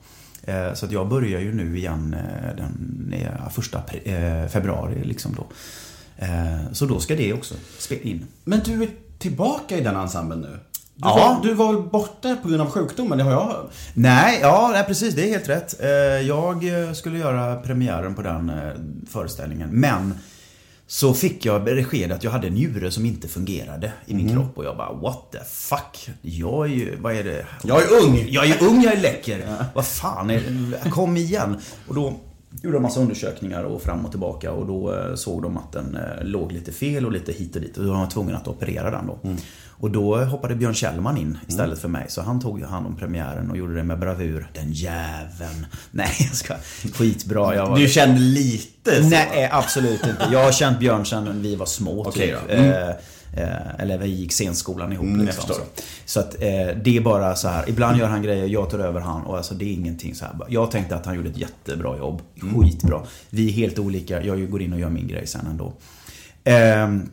Eh, 0.42 0.75
så 0.75 0.87
att 0.87 0.92
jag 0.92 1.08
börjar 1.08 1.40
ju 1.40 1.54
nu 1.54 1.78
igen 1.78 2.16
den 2.56 3.14
första 3.50 3.82
februari 4.49 5.04
liksom 5.04 5.34
då. 5.34 5.46
Så 6.73 6.87
då 6.87 7.00
ska 7.00 7.16
det 7.16 7.32
också 7.32 7.54
spela 7.78 8.02
in. 8.02 8.26
Men 8.44 8.61
du 8.64 8.82
är 8.82 8.88
tillbaka 9.18 9.78
i 9.78 9.80
den 9.80 9.96
ensemblen 9.96 10.40
nu? 10.40 10.58
Du, 10.97 11.09
Ja. 11.09 11.15
var, 11.43 11.49
du 11.49 11.55
var 11.55 11.73
väl 11.73 11.83
borta 11.83 12.37
på 12.43 12.49
grund 12.49 12.61
av 12.63 12.71
sjukdomen, 12.71 13.19
det 13.19 13.25
har 13.25 13.31
jag 13.31 13.45
hört. 13.45 13.71
Nej, 13.95 14.39
ja 14.43 14.71
nej, 14.73 14.85
precis. 14.85 15.15
Det 15.15 15.23
är 15.25 15.29
helt 15.31 15.49
rätt. 15.49 15.81
Eh, 15.83 15.89
Jag 16.27 16.83
eh, 16.89 16.93
skulle 16.93 17.19
göra 17.19 17.57
premiären 17.57 18.15
på 18.15 18.23
den 18.23 18.51
eh, 18.51 18.73
föreställningen. 19.11 19.69
Men 19.73 20.15
så 20.87 21.15
fick 21.15 21.45
jag 21.45 21.65
besked 21.65 22.13
att 22.13 22.25
jag 22.25 22.31
hade 22.31 22.47
en 22.47 22.55
njure 22.55 22.91
som 22.91 23.07
inte 23.07 23.29
fungerade 23.29 23.93
i 24.07 24.15
min 24.15 24.29
kropp. 24.33 24.59
Och 24.59 24.65
jag 24.65 24.77
bara, 24.77 24.93
what 24.93 25.33
the 25.33 25.39
fuck? 25.51 26.09
Jag 26.23 26.65
är 26.67 26.75
ju, 26.75 26.97
vad 27.01 27.15
är 27.17 27.25
det? 27.25 27.47
Jag 27.63 27.83
är 27.83 28.03
ung! 28.05 28.27
Jag 28.31 28.47
är 28.47 28.63
ung, 28.63 28.83
jag 28.83 28.93
är 28.93 29.01
läcker. 29.01 29.45
Vad 29.75 29.87
fan, 29.87 30.31
är, 30.31 30.91
kom 30.91 31.17
igen. 31.17 31.61
Och 31.89 31.95
då 31.95 32.15
gjorde 32.62 32.76
de 32.76 32.82
massa 32.82 33.00
undersökningar 33.00 33.64
och 33.64 33.82
fram 33.82 34.04
och 34.04 34.11
tillbaka 34.11 34.52
och 34.52 34.66
då 34.66 34.94
eh, 34.94 35.14
såg 35.14 35.42
de 35.42 35.56
att 35.56 35.73
den 35.73 35.96
eh, 35.96 36.25
låg 36.25 36.52
lite 36.52 36.73
fel 36.73 37.06
och 37.06 37.12
lite 37.12 37.32
hit 37.32 37.56
och 37.56 37.62
dit. 37.62 37.76
Och 37.76 37.84
då 37.84 37.90
var 37.90 37.99
de 37.99 38.08
tvungna 38.08 38.37
att 38.37 38.49
operera 38.49 38.90
den 38.90 39.06
då. 39.06 39.18
Och 39.84 39.90
då 39.90 40.16
hoppade 40.16 40.54
Björn 40.54 40.75
Kjellman 40.75 41.16
in 41.16 41.38
istället 41.49 41.78
för 41.78 41.88
mig. 41.88 42.04
Så 42.08 42.23
han 42.23 42.40
tog 42.40 42.62
hand 42.62 42.87
om 42.87 42.96
premiären 42.96 43.50
och 43.50 43.56
gjorde 43.56 43.75
det 43.75 43.84
med 43.84 43.99
bravur. 43.99 44.50
Den 44.52 44.73
jäveln. 44.73 45.66
Nej, 45.90 46.14
jag 46.18 46.34
ska... 46.34 46.54
Skitbra. 46.92 47.54
Jag 47.54 47.66
var... 47.66 47.78
Du 47.78 47.88
kände 47.88 48.20
lite 48.20 49.02
så? 49.02 49.08
Nej, 49.08 49.49
absolut 49.52 50.06
inte. 50.06 50.28
Jag 50.32 50.44
har 50.44 50.52
känt 50.52 50.78
Björn 50.78 51.06
sedan 51.06 51.42
vi 51.42 51.56
var 51.56 51.66
små 51.66 52.04
Okej 52.06 52.37
typ. 52.49 52.58
Mm. 52.58 52.94
Eh, 53.37 53.43
eh, 53.43 53.59
eller 53.79 53.99
vi 53.99 54.09
gick 54.09 54.33
scenskolan 54.33 54.93
ihop. 54.93 55.07
Mm, 55.07 55.26
liksom, 55.26 55.45
så 55.47 55.55
så 56.05 56.21
att 56.21 56.35
eh, 56.35 56.76
det 56.85 56.97
är 56.97 57.00
bara 57.00 57.37
så 57.37 57.49
här. 57.49 57.69
Ibland 57.69 57.99
gör 57.99 58.07
han 58.07 58.23
grejer, 58.23 58.47
jag 58.47 58.71
tar 58.71 58.79
över 58.79 59.00
han 59.00 59.23
och 59.23 59.37
alltså 59.37 59.55
det 59.55 59.64
är 59.64 59.73
ingenting 59.73 60.14
så 60.14 60.25
här. 60.25 60.35
Jag 60.49 60.71
tänkte 60.71 60.97
att 60.97 61.07
han 61.07 61.17
gjorde 61.17 61.29
ett 61.29 61.38
jättebra 61.38 61.99
jobb. 61.99 62.23
Mm. 62.43 62.62
Skitbra. 62.62 63.03
Vi 63.31 63.49
är 63.49 63.53
helt 63.53 63.79
olika. 63.79 64.23
Jag 64.23 64.50
går 64.50 64.62
in 64.62 64.73
och 64.73 64.81
gör 64.81 64.91
min 64.91 65.09
grej 65.09 65.26
sen 65.26 65.47
ändå. 65.47 65.73
Ehm, 66.45 67.11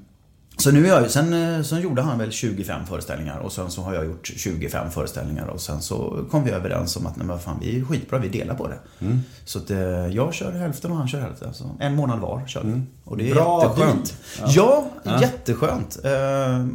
så 0.62 0.72
nu 0.72 0.86
är 0.86 0.89
jag 0.89 1.03
ju- 1.03 1.10
sen, 1.10 1.34
eh, 1.58 1.62
sen 1.63 1.82
gjorde 1.82 2.01
han 2.01 2.18
väl 2.20 2.32
25 2.32 2.86
föreställningar 2.86 3.38
och 3.39 3.51
sen 3.53 3.72
så 3.72 3.82
har 3.82 3.94
jag 3.94 4.06
gjort 4.06 4.32
25 4.36 4.91
föreställningar 4.91 5.48
och 5.48 5.62
sen 5.62 5.82
så 5.82 6.25
kom 6.32 6.44
vi 6.44 6.51
överens 6.51 6.96
om 6.98 7.08
att 7.08 7.15
nej 7.18 7.27
men 7.27 7.39
fan, 7.39 7.58
vi 7.62 7.80
är 7.80 7.86
skitbra, 7.86 8.20
vi 8.20 8.30
delar 8.30 8.56
på 8.56 8.68
det. 8.68 8.80
Mm. 9.06 9.20
Så 9.46 9.60
att 9.60 9.72
eh, 9.72 9.80
jag 10.08 10.34
kör 10.34 10.51
hälften 10.51 10.91
och 10.91 10.98
han 10.98 11.08
kör 11.08 11.20
hälften. 11.22 11.53
Så 11.53 11.75
en 11.80 11.96
månad 11.96 12.20
var 12.20 12.48
kör 12.48 12.63
vi. 12.63 12.82
Och 13.03 13.18
det 13.18 13.24
är 13.24 13.32
Mm. 13.32 13.36
Bra 13.44 13.63
jätteskönt. 13.63 14.13
deal. 14.38 14.51
Ja, 14.56 14.89
Ja. 15.03 15.22
jätteskönt. 15.22 16.00
Eh, 16.03 16.65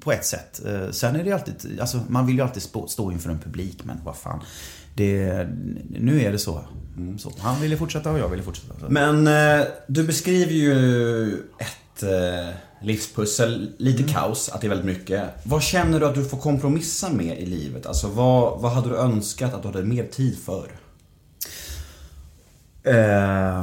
på 0.00 0.12
ett 0.12 0.24
sätt. 0.26 0.60
Eh, 0.66 0.90
sen 0.90 1.16
är 1.16 1.24
det 1.24 1.32
alltid, 1.32 1.80
alltså 1.80 2.00
man 2.08 2.26
vill 2.26 2.36
ju 2.36 2.42
alltid 2.42 2.62
stå, 2.62 2.86
stå 2.88 3.12
inför 3.12 3.30
en 3.30 3.38
publik 3.38 3.80
men 3.84 3.96
vad 4.04 4.16
fan. 4.16 4.40
Det, 4.94 5.48
nu 6.00 6.20
är 6.22 6.32
det 6.32 6.38
så. 6.38 6.60
så. 7.18 7.32
Han 7.38 7.60
ville 7.60 7.76
fortsätta 7.76 8.10
och 8.10 8.18
jag 8.18 8.28
ville 8.28 8.42
fortsätta. 8.42 8.74
Så. 8.80 8.86
Men 8.88 9.26
eh, 9.26 9.66
du 9.86 10.02
beskriver 10.04 10.52
ju 10.52 11.22
ett 11.58 12.02
livspussel, 12.84 13.72
lite 13.78 14.12
kaos, 14.12 14.48
att 14.48 14.60
det 14.60 14.66
är 14.66 14.68
väldigt 14.68 14.86
mycket. 14.86 15.22
Vad 15.42 15.62
känner 15.62 16.00
du 16.00 16.06
att 16.06 16.14
du 16.14 16.24
får 16.24 16.38
kompromissa 16.38 17.10
med 17.10 17.38
i 17.38 17.46
livet? 17.46 17.86
Alltså 17.86 18.08
vad, 18.08 18.60
vad 18.60 18.72
hade 18.72 18.88
du 18.88 18.96
önskat 18.96 19.54
att 19.54 19.62
du 19.62 19.68
hade 19.68 19.82
mer 19.82 20.04
tid 20.06 20.38
för? 20.38 20.70
Eh, 22.82 23.62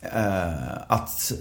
eh, 0.00 0.76
att 0.86 1.32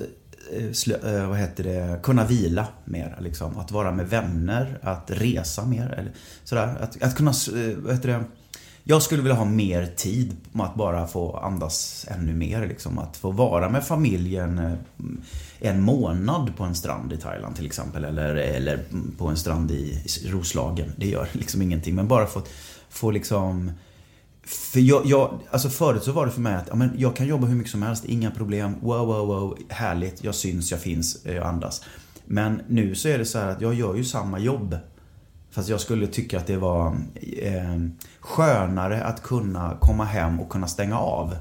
eh, 1.04 1.28
vad 1.28 1.38
heter 1.38 1.64
det, 1.64 2.00
kunna 2.04 2.26
vila 2.26 2.68
mer. 2.86 3.18
Liksom. 3.22 3.58
Att 3.58 3.72
vara 3.72 3.92
med 3.92 4.10
vänner, 4.10 4.80
att 4.82 5.12
resa 5.12 5.66
mer. 5.66 5.96
Eller 5.98 6.12
sådär. 6.44 6.78
Att, 6.82 7.04
att 7.04 7.16
kunna, 7.16 7.34
vad 7.78 7.96
heter 7.96 8.10
det, 8.10 8.24
jag 8.84 9.02
skulle 9.02 9.22
vilja 9.22 9.36
ha 9.36 9.46
mer 9.46 9.86
tid 9.86 10.36
med 10.52 10.66
att 10.66 10.76
bara 10.76 11.08
få 11.08 11.38
andas 11.38 12.06
ännu 12.10 12.34
mer. 12.34 12.68
Liksom. 12.68 13.00
Att 13.00 13.18
få 13.18 13.32
vara 13.32 13.70
med 13.70 13.84
familjen 13.84 14.60
eh, 14.60 14.74
en 15.60 15.82
månad 15.82 16.58
på 16.58 16.64
en 16.64 16.76
strand 16.76 17.14
i 17.14 17.18
Thailand 17.18 17.56
till 17.56 17.66
exempel. 17.66 18.06
Eller, 18.06 18.36
eller 18.36 18.80
på 19.18 19.28
en 19.28 19.38
strand 19.38 19.72
i 19.72 20.04
i 20.24 20.28
Roslagen. 20.32 20.92
Det 20.98 21.08
gör 21.08 21.28
liksom 21.34 21.62
ingenting. 21.62 21.96
Men 21.96 22.08
bara 22.08 22.26
få, 22.26 22.42
få 22.90 23.12
liksom 23.12 23.72
för 24.46 24.80
jag, 24.80 25.06
jag, 25.06 25.40
alltså 25.52 25.70
förut 25.70 26.04
så 26.04 26.12
var 26.12 26.26
det 26.26 26.32
för 26.32 26.42
mig 26.42 26.56
att 26.56 26.68
ja, 26.68 26.76
men 26.76 26.92
jag 26.98 27.16
kan 27.16 27.28
jobba 27.28 27.48
hur 27.48 27.56
mycket 27.56 27.72
som 27.72 27.84
helst, 27.84 28.06
inga 28.06 28.32
problem. 28.32 28.76
Wow, 28.82 29.08
wow, 29.08 29.28
wow, 29.28 29.58
härligt. 29.70 30.24
Jag 30.24 30.36
syns, 30.36 30.72
jag 30.72 30.80
finns, 30.80 31.26
jag 31.26 31.38
andas. 31.38 31.84
Men 32.26 32.62
nu 32.68 32.96
så 32.96 33.08
är 33.08 33.18
det 33.18 33.26
så 33.26 33.40
här 33.40 33.48
att 33.48 33.62
jag 33.62 33.74
gör 33.74 33.96
ju 33.96 34.04
samma 34.04 34.40
jobb. 34.40 34.78
Fast 35.54 35.70
jag 35.70 35.82
skulle 35.82 36.08
tycka 36.08 36.38
att 36.38 36.48
det 36.48 36.58
var 36.58 36.96
eh, 37.42 37.80
skönare 38.20 39.04
att 39.04 39.24
kunna 39.24 39.78
komma 39.82 40.04
hem 40.06 40.40
och 40.40 40.50
kunna 40.50 40.68
stänga 40.68 41.00
av. 41.00 41.36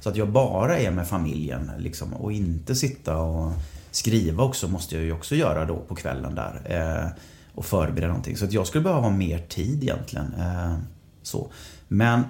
Så 0.00 0.08
att 0.08 0.16
jag 0.16 0.32
bara 0.32 0.78
är 0.78 0.90
med 0.90 1.08
familjen 1.08 1.70
liksom, 1.78 2.14
och 2.14 2.32
inte 2.32 2.74
sitta 2.74 3.16
och 3.16 3.52
skriva 3.90 4.44
också 4.44 4.68
måste 4.68 4.94
jag 4.94 5.04
ju 5.04 5.12
också 5.12 5.34
göra 5.34 5.64
då 5.64 5.76
på 5.76 5.94
kvällen 5.94 6.34
där. 6.34 6.60
Eh, 6.64 7.08
och 7.54 7.64
förbereda 7.64 8.08
någonting. 8.08 8.36
Så 8.36 8.44
att 8.44 8.52
jag 8.52 8.66
skulle 8.66 8.84
behöva 8.84 9.02
ha 9.02 9.10
mer 9.10 9.38
tid 9.38 9.82
egentligen. 9.82 10.34
Eh, 10.38 10.74
så. 11.22 11.50
Men 11.88 12.22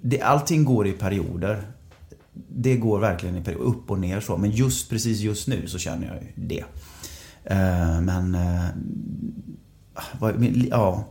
det, 0.00 0.20
allting 0.20 0.64
går 0.64 0.86
i 0.86 0.92
perioder. 0.92 1.62
Det 2.48 2.76
går 2.76 2.98
verkligen 2.98 3.36
i 3.36 3.44
perioder, 3.44 3.64
upp 3.64 3.90
och 3.90 3.98
ner 3.98 4.20
så. 4.20 4.36
Men 4.36 4.50
just 4.50 4.90
precis 4.90 5.20
just 5.20 5.48
nu 5.48 5.66
så 5.66 5.78
känner 5.78 6.06
jag 6.06 6.22
ju 6.22 6.46
det. 6.46 6.64
Eh, 7.44 8.00
men... 8.00 8.34
Eh, 8.34 8.66
Ja. 10.70 11.04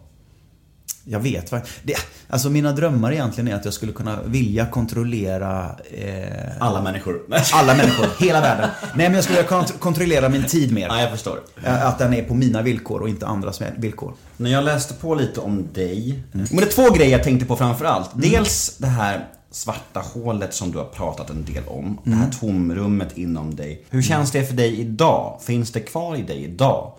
Jag 1.04 1.20
vet 1.20 1.52
vad... 1.52 1.62
Det, 1.84 1.94
alltså 2.28 2.50
mina 2.50 2.72
drömmar 2.72 3.12
egentligen 3.12 3.48
är 3.48 3.56
att 3.56 3.66
jag 3.66 3.74
skulle 3.74 3.92
kunna 3.94 4.20
vilja 4.26 4.66
kontrollera... 4.66 5.76
Eh, 5.92 6.52
Alla 6.60 6.82
människor. 6.82 7.22
alla 7.54 7.76
människor, 7.76 8.06
hela 8.20 8.42
världen. 8.42 8.70
Nej 8.96 9.06
men 9.10 9.14
jag 9.14 9.24
skulle 9.24 9.38
vilja 9.42 9.52
kont- 9.52 9.80
kontrollera 9.80 10.30
min 10.30 10.44
tid 10.46 10.74
mer. 10.74 10.88
Nej, 10.88 11.02
jag 11.02 11.12
förstår. 11.12 11.40
Att 11.66 12.00
den 12.00 12.14
är 12.14 12.24
på 12.24 12.34
mina 12.34 12.62
villkor 12.62 13.02
och 13.02 13.10
inte 13.10 13.28
andras 13.28 13.62
villkor. 13.78 14.14
När 14.38 14.50
jag 14.52 14.64
läste 14.64 14.94
på 14.94 15.16
lite 15.16 15.40
om 15.40 15.68
dig. 15.74 16.24
Men 16.32 16.46
det 16.46 16.64
är 16.64 16.70
två 16.72 16.90
grejer 16.90 17.12
jag 17.12 17.24
tänkte 17.24 17.46
på 17.46 17.56
framför 17.56 17.86
allt. 17.86 18.10
Dels 18.14 18.78
det 18.78 18.88
här 18.88 19.28
svarta 19.52 20.00
hålet 20.00 20.54
som 20.54 20.72
du 20.72 20.78
har 20.78 20.86
pratat 20.86 21.30
en 21.30 21.46
del 21.46 21.64
om. 21.68 21.98
Det 22.04 22.12
här 22.16 22.30
tomrummet 22.40 23.18
inom 23.18 23.56
dig. 23.56 23.86
Hur 23.90 24.02
känns 24.02 24.32
det 24.32 24.46
för 24.46 24.54
dig 24.54 24.80
idag? 24.80 25.40
Finns 25.44 25.72
det 25.72 25.80
kvar 25.80 26.16
i 26.16 26.22
dig 26.22 26.44
idag? 26.44 26.94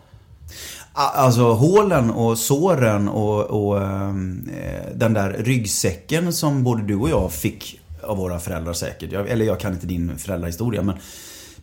Alltså 0.95 1.53
hålen 1.53 2.11
och 2.11 2.39
såren 2.39 3.09
och, 3.09 3.41
och 3.41 3.83
ehm, 3.83 4.49
eh, 4.57 4.95
den 4.95 5.13
där 5.13 5.37
ryggsäcken 5.39 6.33
som 6.33 6.65
både 6.65 6.83
du 6.83 6.97
och 6.97 7.11
jag 7.11 7.33
fick 7.33 7.81
av 8.03 8.17
våra 8.17 8.39
föräldrar 8.39 8.73
säkert. 8.73 9.13
Jag, 9.13 9.29
eller 9.29 9.45
jag 9.45 9.61
kan 9.61 9.73
inte 9.73 9.87
din 9.87 10.19
föräldrahistoria 10.19 10.83
men 10.83 10.97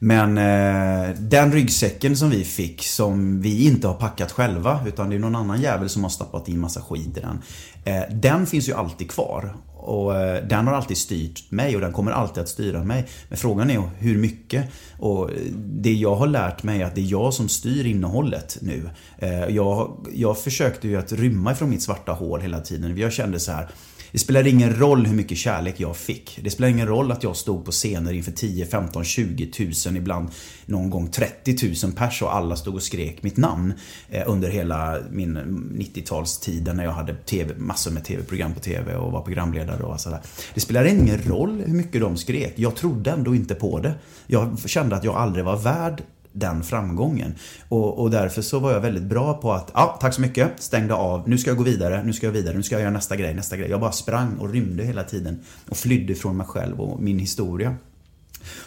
men 0.01 0.37
eh, 0.37 1.15
den 1.19 1.51
ryggsäcken 1.51 2.17
som 2.17 2.29
vi 2.29 2.43
fick 2.43 2.83
som 2.83 3.41
vi 3.41 3.67
inte 3.67 3.87
har 3.87 3.93
packat 3.93 4.31
själva 4.31 4.79
utan 4.87 5.09
det 5.09 5.15
är 5.15 5.19
någon 5.19 5.35
annan 5.35 5.61
jävel 5.61 5.89
som 5.89 6.03
har 6.03 6.09
stoppat 6.09 6.47
in 6.47 6.59
massa 6.59 6.81
skit 6.81 7.17
i 7.17 7.21
den. 7.21 7.41
Eh, 7.85 8.03
den 8.11 8.45
finns 8.45 8.69
ju 8.69 8.73
alltid 8.73 9.11
kvar. 9.11 9.55
Och 9.79 10.15
eh, 10.15 10.43
den 10.47 10.67
har 10.67 10.73
alltid 10.73 10.97
styrt 10.97 11.51
mig 11.51 11.75
och 11.75 11.81
den 11.81 11.93
kommer 11.93 12.11
alltid 12.11 12.43
att 12.43 12.49
styra 12.49 12.83
mig. 12.83 13.07
Men 13.29 13.37
frågan 13.37 13.69
är 13.69 13.89
hur 13.97 14.17
mycket. 14.17 14.65
Och 14.97 15.31
eh, 15.31 15.37
det 15.55 15.93
jag 15.93 16.15
har 16.15 16.27
lärt 16.27 16.63
mig 16.63 16.81
är 16.81 16.85
att 16.85 16.95
det 16.95 17.01
är 17.01 17.11
jag 17.11 17.33
som 17.33 17.49
styr 17.49 17.85
innehållet 17.85 18.57
nu. 18.61 18.89
Eh, 19.17 19.45
jag, 19.45 20.05
jag 20.13 20.39
försökte 20.39 20.87
ju 20.87 20.97
att 20.97 21.11
rymma 21.11 21.51
ifrån 21.51 21.69
mitt 21.69 21.81
svarta 21.81 22.11
hål 22.11 22.41
hela 22.41 22.59
tiden. 22.59 22.97
Jag 22.97 23.13
kände 23.13 23.39
så 23.39 23.51
här 23.51 23.69
det 24.11 24.19
spelar 24.19 24.47
ingen 24.47 24.75
roll 24.75 25.05
hur 25.05 25.15
mycket 25.15 25.37
kärlek 25.37 25.75
jag 25.77 25.97
fick. 25.97 26.39
Det 26.41 26.49
spelar 26.49 26.69
ingen 26.69 26.87
roll 26.87 27.11
att 27.11 27.23
jag 27.23 27.35
stod 27.35 27.65
på 27.65 27.71
scener 27.71 28.13
inför 28.13 28.31
10, 28.31 28.65
15, 28.65 29.03
20 29.03 29.51
tusen, 29.51 29.97
ibland 29.97 30.29
någon 30.65 30.89
gång 30.89 31.07
30 31.07 31.85
000 31.85 31.93
pers 31.93 32.21
och 32.21 32.35
alla 32.35 32.55
stod 32.55 32.75
och 32.75 32.83
skrek 32.83 33.23
mitt 33.23 33.37
namn 33.37 33.73
eh, 34.09 34.23
under 34.27 34.49
hela 34.49 34.97
min 35.11 35.37
90-talstiden 35.77 36.73
när 36.73 36.83
jag 36.83 36.91
hade 36.91 37.13
TV, 37.13 37.53
massor 37.57 37.91
med 37.91 38.03
TV-program 38.03 38.53
på 38.53 38.59
TV 38.59 38.95
och 38.95 39.11
var 39.11 39.21
programledare 39.21 39.83
och 39.83 39.99
sådär. 39.99 40.21
Det 40.53 40.59
spelar 40.59 40.85
ingen 40.85 41.21
roll 41.21 41.63
hur 41.65 41.73
mycket 41.73 42.01
de 42.01 42.17
skrek. 42.17 42.53
Jag 42.55 42.75
trodde 42.75 43.11
ändå 43.11 43.35
inte 43.35 43.55
på 43.55 43.79
det. 43.79 43.93
Jag 44.27 44.59
kände 44.65 44.95
att 44.95 45.03
jag 45.03 45.15
aldrig 45.15 45.45
var 45.45 45.57
värd 45.57 46.03
den 46.39 46.63
framgången. 46.63 47.35
Och, 47.69 48.01
och, 48.01 48.11
därför 48.11 48.41
så 48.41 48.59
var 48.59 48.71
jag 48.71 48.81
väldigt 48.81 49.03
bra 49.03 49.33
på 49.33 49.53
att, 49.53 49.71
ja, 49.73 49.97
tack 50.01 50.13
så 50.13 50.21
mycket, 50.21 50.51
stängde 50.57 50.93
av, 50.93 51.29
nu 51.29 51.37
ska 51.37 51.49
jag 51.49 51.57
gå 51.57 51.63
vidare, 51.63 52.03
nu 52.03 52.13
ska 52.13 52.25
jag 52.27 52.31
vidare, 52.31 52.57
nu 52.57 52.63
ska 52.63 52.75
jag 52.75 52.81
göra 52.81 52.91
nästa 52.91 53.15
grej, 53.15 53.33
nästa 53.33 53.57
grej. 53.57 53.69
Jag 53.69 53.79
bara 53.79 53.91
sprang 53.91 54.37
och 54.37 54.49
rymde 54.49 54.83
hela 54.83 55.03
tiden 55.03 55.39
och 55.69 55.77
flydde 55.77 56.15
från 56.15 56.37
mig 56.37 56.47
själv 56.47 56.81
och 56.81 57.01
min 57.01 57.19
historia. 57.19 57.75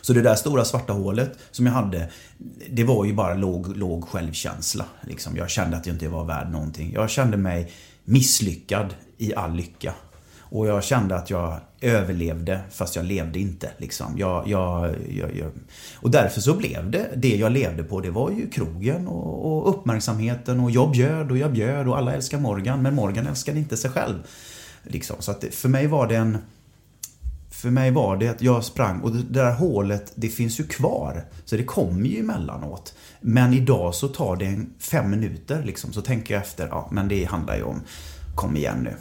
Så 0.01 0.13
det 0.13 0.23
där 0.23 0.35
stora 0.35 0.65
svarta 0.65 0.93
hålet 0.93 1.39
som 1.51 1.67
jag 1.67 1.73
hade, 1.73 2.11
det 2.71 2.85
var 2.85 3.05
ju 3.05 3.15
bara 3.15 3.35
låg, 3.35 3.77
låg 3.77 4.09
självkänsla. 4.09 4.85
Liksom. 5.01 5.37
Jag 5.37 5.51
kände 5.51 5.77
att 5.77 5.87
jag 5.87 5.95
inte 5.95 6.09
var 6.09 6.25
värd 6.25 6.51
någonting. 6.51 6.93
Jag 6.93 7.11
kände 7.11 7.37
mig 7.37 7.73
misslyckad 8.05 8.95
i 9.19 9.35
all 9.35 9.55
lycka. 9.55 9.95
Och 10.53 10.67
jag 10.67 10.85
kände 10.85 11.17
att 11.17 11.31
jag 11.31 11.61
överlevde 11.81 12.61
fast 12.71 12.97
jag 12.97 13.05
levde 13.05 13.39
inte. 13.39 13.71
Liksom. 13.79 14.19
Jag, 14.19 14.49
jag, 14.49 14.95
jag, 15.15 15.51
och 15.97 16.11
därför 16.11 16.41
så 16.41 16.55
blev 16.55 16.91
det, 16.91 17.09
det 17.17 17.37
jag 17.37 17.53
levde 17.53 17.85
på, 17.85 18.01
det 18.01 18.11
var 18.11 18.31
ju 18.31 18.51
krogen 18.51 19.09
och, 19.09 19.47
och, 19.47 19.69
uppmärksamheten 19.69 20.61
och 20.61 20.71
jag 20.71 20.91
bjöd 20.91 21.31
och 21.31 21.39
jag 21.39 21.53
bjöd 21.53 21.89
och 21.89 21.99
alla 21.99 22.15
älskar 22.15 22.39
Morgan 22.39 22.83
men 22.83 22.95
Morgan 22.95 23.27
älskade 23.27 23.59
inte 23.59 23.77
sig 23.77 23.91
själv. 23.91 24.19
Liksom. 24.83 25.17
Så 25.19 25.31
att 25.31 25.45
för 25.51 25.69
mig 25.69 25.87
var 25.87 26.07
det 26.07 26.17
en... 26.17 26.39
För 27.51 27.71
mig 27.71 27.91
var 27.91 28.17
det 28.17 28.29
att 28.29 28.43
jag 28.43 28.65
sprang 28.65 29.01
och 29.01 29.13
det 29.13 29.23
där 29.23 29.53
hålet, 29.53 30.13
det 30.15 30.29
finns 30.29 30.61
ju 30.61 30.65
kvar. 30.65 31.25
Så 31.45 31.57
det 31.57 31.65
kommer 31.65 32.09
ju 32.09 32.21
emellanåt. 32.21 32.95
Men 33.21 33.55
idag 33.55 33.95
så 33.95 34.09
tar 34.09 34.37
det 34.37 34.61
fem 34.79 35.11
minuter 35.11 35.63
liksom. 35.65 35.93
Så 35.93 36.03
tänker 36.03 36.35
jag 36.35 36.43
efter, 36.43 36.69
ja 36.69 36.89
men 36.93 37.09
det 37.09 37.25
handlar 37.25 37.57
ju 37.57 37.63
om, 37.63 37.81
kom 38.35 38.57
igen 38.57 38.79
nu. 38.83 38.95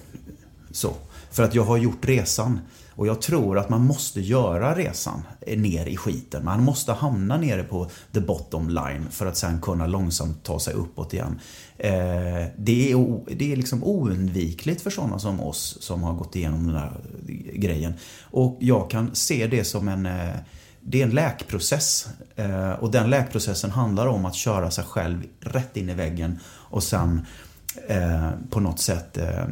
Så. 0.72 0.93
För 1.31 1.43
att 1.43 1.55
jag 1.55 1.63
har 1.63 1.77
gjort 1.77 2.05
resan. 2.05 2.59
Och 2.95 3.07
jag 3.07 3.21
tror 3.21 3.57
att 3.57 3.69
man 3.69 3.81
måste 3.81 4.21
göra 4.21 4.75
resan 4.75 5.21
ner 5.47 5.85
i 5.85 5.97
skiten. 5.97 6.45
Man 6.45 6.63
måste 6.63 6.93
hamna 6.93 7.38
nere 7.38 7.63
på 7.63 7.89
the 8.11 8.19
bottom 8.19 8.69
line 8.69 9.07
för 9.11 9.25
att 9.25 9.38
sen 9.38 9.61
kunna 9.61 9.88
långsamt 9.88 10.43
ta 10.43 10.59
sig 10.59 10.73
uppåt 10.73 11.13
igen. 11.13 11.39
Eh, 11.77 11.91
det, 12.57 12.91
är, 12.91 13.19
det 13.35 13.51
är 13.51 13.55
liksom 13.55 13.83
oundvikligt 13.83 14.81
för 14.81 14.89
sådana 14.89 15.19
som 15.19 15.39
oss 15.39 15.77
som 15.81 16.03
har 16.03 16.13
gått 16.13 16.35
igenom 16.35 16.67
den 16.67 16.75
där 16.75 16.91
grejen. 17.53 17.93
Och 18.21 18.57
jag 18.59 18.89
kan 18.89 19.15
se 19.15 19.47
det 19.47 19.63
som 19.63 19.88
en 19.88 20.05
eh, 20.05 20.35
det 20.83 21.01
är 21.01 21.05
en 21.05 21.11
läkprocess. 21.11 22.07
Eh, 22.35 22.71
och 22.71 22.91
den 22.91 23.09
läkprocessen 23.09 23.71
handlar 23.71 24.07
om 24.07 24.25
att 24.25 24.35
köra 24.35 24.71
sig 24.71 24.83
själv 24.83 25.23
rätt 25.39 25.77
in 25.77 25.89
i 25.89 25.93
väggen 25.93 26.39
och 26.45 26.83
sen 26.83 27.25
Eh, 27.87 28.29
på 28.49 28.59
något 28.59 28.79
sätt 28.79 29.17
eh, 29.17 29.45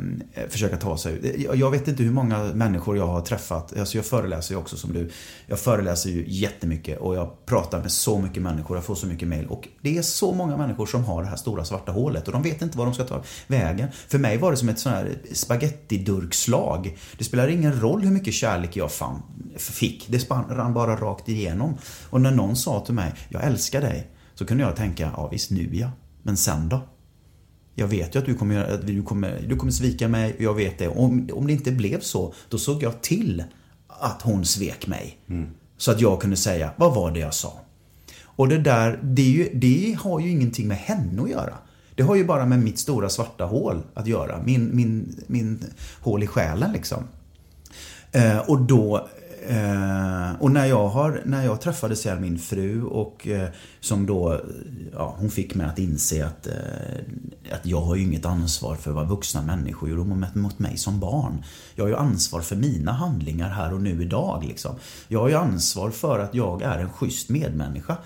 försöka 0.50 0.78
ta 0.78 0.98
sig 0.98 1.14
ut. 1.14 1.26
Eh, 1.26 1.60
jag 1.60 1.72
vet 1.72 1.88
inte 1.88 2.04
hur 2.04 2.12
många 2.12 2.44
människor 2.44 2.98
jag 2.98 3.08
har 3.08 3.22
träffat. 3.22 3.78
Alltså 3.80 3.98
jag 3.98 4.06
föreläser 4.06 4.54
ju 4.54 4.60
också 4.60 4.78
som 4.78 4.94
du. 4.94 5.10
Jag 5.48 5.60
föreläser 5.60 6.10
ju 6.10 6.26
jättemycket 6.28 7.00
och 7.00 7.16
jag 7.16 7.46
pratar 7.46 7.82
med 7.82 7.92
så 7.92 8.20
mycket 8.20 8.44
människor. 8.44 8.78
Jag 8.78 8.84
får 8.84 8.96
så 8.96 9.08
mycket 9.08 9.28
mail. 9.28 9.48
Och 9.48 9.68
det 9.82 9.98
är 9.98 10.02
så 10.02 10.34
många 10.34 10.58
människor 10.58 10.86
som 10.86 11.04
har 11.04 11.24
det 11.24 11.30
här 11.30 11.36
stora 11.36 11.66
svarta 11.66 11.92
hålet 11.92 12.28
och 12.28 12.34
de 12.34 12.42
vet 12.42 12.62
inte 12.62 12.78
var 12.78 12.86
de 12.86 12.94
ska 12.94 13.04
ta 13.04 13.24
vägen. 13.48 13.88
För 14.08 14.18
mig 14.18 14.38
var 14.38 14.52
det 14.52 14.58
som 14.58 14.70
ett 14.70 14.80
sånt 14.80 14.96
här 14.96 15.18
spagettidurkslag. 15.34 16.98
Det 17.18 17.24
spelar 17.24 17.48
ingen 17.48 17.82
roll 17.82 18.02
hur 18.02 18.12
mycket 18.12 18.34
kärlek 18.34 18.76
jag 18.76 18.92
fann, 18.92 19.22
fick. 19.58 20.08
Det 20.08 20.30
rann 20.30 20.74
bara 20.74 20.96
rakt 20.96 21.30
igenom. 21.30 21.78
Och 22.10 22.22
när 22.22 22.32
någon 22.32 22.56
sa 22.56 22.86
till 22.86 22.94
mig, 22.94 23.14
jag 23.30 23.44
älskar 23.44 23.82
dig. 23.82 24.12
Så 24.36 24.46
kunde 24.46 24.64
jag 24.64 24.76
tänka, 24.76 25.12
ja 25.16 25.28
visst 25.28 25.52
nu 25.52 25.70
ja. 25.74 25.92
Men 26.24 26.38
sen 26.38 26.70
då? 26.70 26.82
Jag 27.80 27.88
vet 27.88 28.16
ju 28.16 28.20
att 28.20 28.26
du 28.26 28.36
kommer, 28.36 28.64
att 28.64 28.88
du 28.88 29.04
kommer, 29.04 29.46
du 29.48 29.56
kommer 29.56 29.72
svika 29.72 30.08
mig 30.08 30.36
jag 30.40 30.54
vet 30.54 30.78
det. 30.78 30.88
Om, 30.88 31.30
om 31.34 31.48
det 31.48 31.54
inte 31.54 31.72
blev 31.72 32.00
så, 32.00 32.34
då 32.50 32.58
såg 32.58 32.84
jag 32.84 33.02
till 33.02 33.44
att 33.88 34.22
hon 34.22 34.46
svek 34.46 34.88
mig. 34.88 35.18
Mm. 35.30 35.50
Så 35.78 35.92
att 35.92 36.02
jag 36.02 36.22
kunde 36.22 36.36
säga, 36.36 36.72
vad 36.76 36.96
var 36.96 37.12
det 37.12 37.20
jag 37.20 37.34
sa? 37.34 37.60
Och 38.24 38.48
det 38.48 38.58
där, 38.58 39.00
det, 39.04 39.22
ju, 39.22 39.50
det, 39.54 39.98
har 40.00 40.20
ju 40.20 40.30
ingenting 40.30 40.68
med 40.68 40.78
henne 40.78 41.22
att 41.22 41.30
göra. 41.30 41.54
Det 41.96 42.04
har 42.04 42.16
ju 42.16 42.26
bara 42.26 42.46
med 42.46 42.60
mitt 42.60 42.80
stora 42.80 43.10
svarta 43.10 43.46
hål 43.46 43.82
att 43.94 44.08
göra. 44.08 44.42
Min, 44.46 44.76
min, 44.76 45.16
min 45.28 45.64
hål 46.02 46.24
i 46.24 46.28
själen 46.28 46.72
liksom. 46.72 47.04
Eh, 48.12 48.38
och 48.38 48.62
då 48.62 49.10
Eh, 49.48 50.42
och 50.42 50.52
när 50.52 50.66
jag, 50.66 50.88
har, 50.88 51.22
när 51.26 51.46
jag 51.46 51.62
träffade 51.62 51.96
sen 51.96 52.22
min 52.22 52.40
fru 52.40 52.84
och 52.84 53.28
eh, 53.28 53.50
som 53.80 54.06
då, 54.06 54.42
ja, 54.94 55.16
hon 55.18 55.30
fick 55.30 55.56
mig 55.56 55.68
att 55.68 55.80
inse 55.80 56.26
att, 56.26 56.48
eh, 56.48 56.54
att 57.52 57.66
jag 57.66 57.82
har 57.82 57.96
ju 57.96 58.04
inget 58.04 58.26
ansvar 58.26 58.76
för 58.76 58.92
vad 58.92 59.08
vuxna 59.08 59.42
människor 59.42 59.90
gjorde 59.90 60.04
mot, 60.04 60.36
mot 60.36 60.60
mig 60.60 60.78
som 60.78 61.00
barn. 61.00 61.44
Jag 61.76 61.84
har 61.84 61.90
ju 61.90 61.96
ansvar 61.96 62.42
för 62.42 62.56
mina 62.56 62.92
handlingar 62.92 63.50
här 63.50 63.74
och 63.74 63.82
nu 63.82 64.02
idag. 64.02 64.44
Liksom. 64.48 64.76
Jag 65.08 65.20
har 65.20 65.30
ju 65.30 65.36
ansvar 65.36 65.92
för 65.92 66.20
att 66.20 66.36
jag 66.36 66.62
är 66.62 66.80
en 66.80 66.90
schysst 66.90 67.30
medmänniska. 67.30 67.98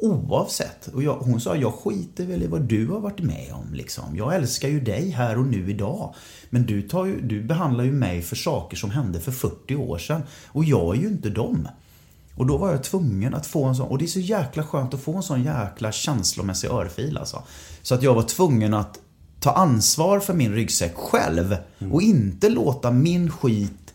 Oavsett. 0.00 0.86
Och 0.86 1.02
jag, 1.02 1.14
hon 1.14 1.40
sa, 1.40 1.56
jag 1.56 1.74
skiter 1.74 2.26
väl 2.26 2.42
i 2.42 2.46
vad 2.46 2.62
du 2.62 2.88
har 2.88 3.00
varit 3.00 3.20
med 3.20 3.52
om. 3.52 3.74
Liksom. 3.74 4.16
Jag 4.16 4.34
älskar 4.34 4.68
ju 4.68 4.80
dig 4.80 5.10
här 5.10 5.38
och 5.38 5.46
nu 5.46 5.70
idag. 5.70 6.14
Men 6.50 6.66
du, 6.66 6.82
tar 6.82 7.04
ju, 7.04 7.20
du 7.20 7.42
behandlar 7.42 7.84
ju 7.84 7.92
mig 7.92 8.22
för 8.22 8.36
saker 8.36 8.76
som 8.76 8.90
hände 8.90 9.20
för 9.20 9.32
40 9.32 9.76
år 9.76 9.98
sedan. 9.98 10.22
Och 10.46 10.64
jag 10.64 10.96
är 10.96 11.00
ju 11.00 11.08
inte 11.08 11.30
dem. 11.30 11.68
Och 12.34 12.46
då 12.46 12.56
var 12.56 12.70
jag 12.70 12.84
tvungen 12.84 13.34
att 13.34 13.46
få 13.46 13.64
en 13.64 13.76
sån, 13.76 13.88
och 13.88 13.98
det 13.98 14.04
är 14.04 14.06
så 14.06 14.20
jäkla 14.20 14.62
skönt 14.62 14.94
att 14.94 15.00
få 15.00 15.16
en 15.16 15.22
sån 15.22 15.42
jäkla 15.42 15.92
känslomässig 15.92 16.68
örfil 16.70 17.18
alltså. 17.18 17.42
Så 17.82 17.94
att 17.94 18.02
jag 18.02 18.14
var 18.14 18.22
tvungen 18.22 18.74
att 18.74 18.98
ta 19.40 19.52
ansvar 19.52 20.20
för 20.20 20.34
min 20.34 20.54
ryggsäck 20.54 20.94
själv. 20.96 21.56
Och 21.92 22.02
inte 22.02 22.48
låta 22.48 22.90
min 22.90 23.30
skit 23.30 23.87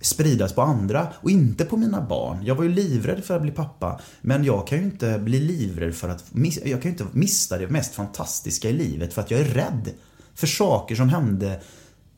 spridas 0.00 0.52
på 0.52 0.62
andra 0.62 1.08
och 1.14 1.30
inte 1.30 1.64
på 1.64 1.76
mina 1.76 2.00
barn. 2.00 2.44
Jag 2.44 2.54
var 2.54 2.64
ju 2.64 2.70
livrädd 2.70 3.24
för 3.24 3.36
att 3.36 3.42
bli 3.42 3.50
pappa. 3.50 4.00
Men 4.20 4.44
jag 4.44 4.66
kan 4.66 4.78
ju 4.78 4.84
inte 4.84 5.18
bli 5.18 5.40
livrädd 5.40 5.94
för 5.94 6.08
att... 6.08 6.24
Jag 6.64 6.82
kan 6.82 6.90
inte 6.90 7.06
missa 7.12 7.58
det 7.58 7.68
mest 7.68 7.94
fantastiska 7.94 8.68
i 8.68 8.72
livet 8.72 9.14
för 9.14 9.20
att 9.22 9.30
jag 9.30 9.40
är 9.40 9.44
rädd 9.44 9.90
för 10.34 10.46
saker 10.46 10.94
som 10.94 11.08
hände 11.08 11.60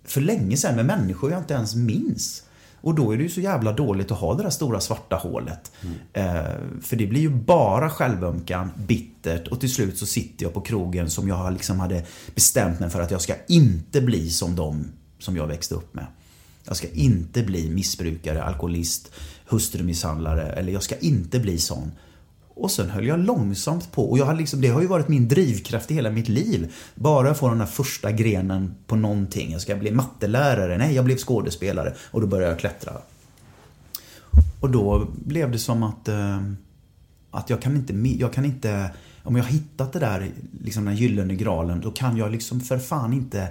för 0.05 0.21
länge 0.21 0.57
sedan 0.57 0.77
med 0.77 0.87
människor 0.87 1.31
jag 1.31 1.41
inte 1.41 1.55
ens 1.55 1.75
minns. 1.75 2.43
Och 2.81 2.95
då 2.95 3.13
är 3.13 3.17
det 3.17 3.23
ju 3.23 3.29
så 3.29 3.41
jävla 3.41 3.73
dåligt 3.73 4.11
att 4.11 4.19
ha 4.19 4.35
det 4.35 4.43
där 4.43 4.51
stora 4.51 4.81
svarta 4.81 5.17
hålet. 5.17 5.73
Mm. 5.81 5.97
Eh, 6.13 6.53
för 6.83 6.97
det 6.97 7.07
blir 7.07 7.21
ju 7.21 7.31
bara 7.31 7.91
självömkan, 7.91 8.71
bittert 8.77 9.49
och 9.49 9.61
till 9.61 9.73
slut 9.75 9.99
så 9.99 10.07
sitter 10.07 10.45
jag 10.45 10.55
på 10.55 10.61
krogen 10.61 11.11
som 11.11 11.29
jag 11.29 11.53
liksom 11.53 11.81
hade 11.81 12.05
bestämt 12.35 12.81
mig 12.81 12.91
för 12.91 13.01
att 13.01 13.11
jag 13.11 13.21
ska 13.21 13.35
inte 13.47 14.01
bli 14.01 14.31
som 14.31 14.57
de 14.57 14.85
som 15.19 15.37
jag 15.37 15.47
växte 15.47 15.75
upp 15.75 15.95
med. 15.95 16.07
Jag 16.65 16.77
ska 16.77 16.89
inte 16.89 17.43
bli 17.43 17.71
missbrukare, 17.71 18.45
alkoholist, 18.45 19.13
hustrumisshandlare 19.47 20.53
eller 20.53 20.73
jag 20.73 20.83
ska 20.83 20.97
inte 20.97 21.39
bli 21.39 21.59
sån. 21.59 21.93
Och 22.55 22.71
sen 22.71 22.91
höll 22.91 23.07
jag 23.07 23.19
långsamt 23.19 23.93
på 23.93 24.11
och 24.11 24.19
jag 24.19 24.25
har 24.25 24.35
liksom, 24.35 24.61
det 24.61 24.69
har 24.69 24.81
ju 24.81 24.87
varit 24.87 25.09
min 25.09 25.29
drivkraft 25.29 25.91
i 25.91 25.95
hela 25.95 26.11
mitt 26.11 26.29
liv. 26.29 26.73
Bara 26.95 27.35
få 27.35 27.49
den 27.49 27.59
där 27.59 27.67
första 27.67 28.13
grenen 28.13 28.75
på 28.87 28.97
någonting. 28.97 29.53
Jag 29.53 29.61
ska 29.61 29.77
bli 29.77 29.91
mattelärare, 29.91 30.79
nej 30.79 30.95
jag 30.95 31.05
blev 31.05 31.17
skådespelare 31.17 31.95
och 32.11 32.21
då 32.21 32.27
började 32.27 32.53
jag 32.53 32.59
klättra. 32.59 32.93
Och 34.61 34.71
då 34.71 35.07
blev 35.25 35.51
det 35.51 35.59
som 35.59 35.83
att, 35.83 36.09
eh, 36.09 36.43
att 37.31 37.51
jag 37.51 37.63
kan 37.63 37.77
inte, 37.77 37.93
jag 38.21 38.33
kan 38.33 38.45
inte, 38.45 38.91
om 39.23 39.37
jag 39.37 39.45
har 39.45 39.51
hittat 39.51 39.93
det 39.93 39.99
där, 39.99 40.31
liksom 40.61 40.85
den 40.85 40.97
gyllene 40.97 41.35
graalen, 41.35 41.81
då 41.81 41.91
kan 41.91 42.17
jag 42.17 42.33
liksom 42.33 42.61
för 42.61 42.79
fan 42.79 43.13
inte 43.13 43.49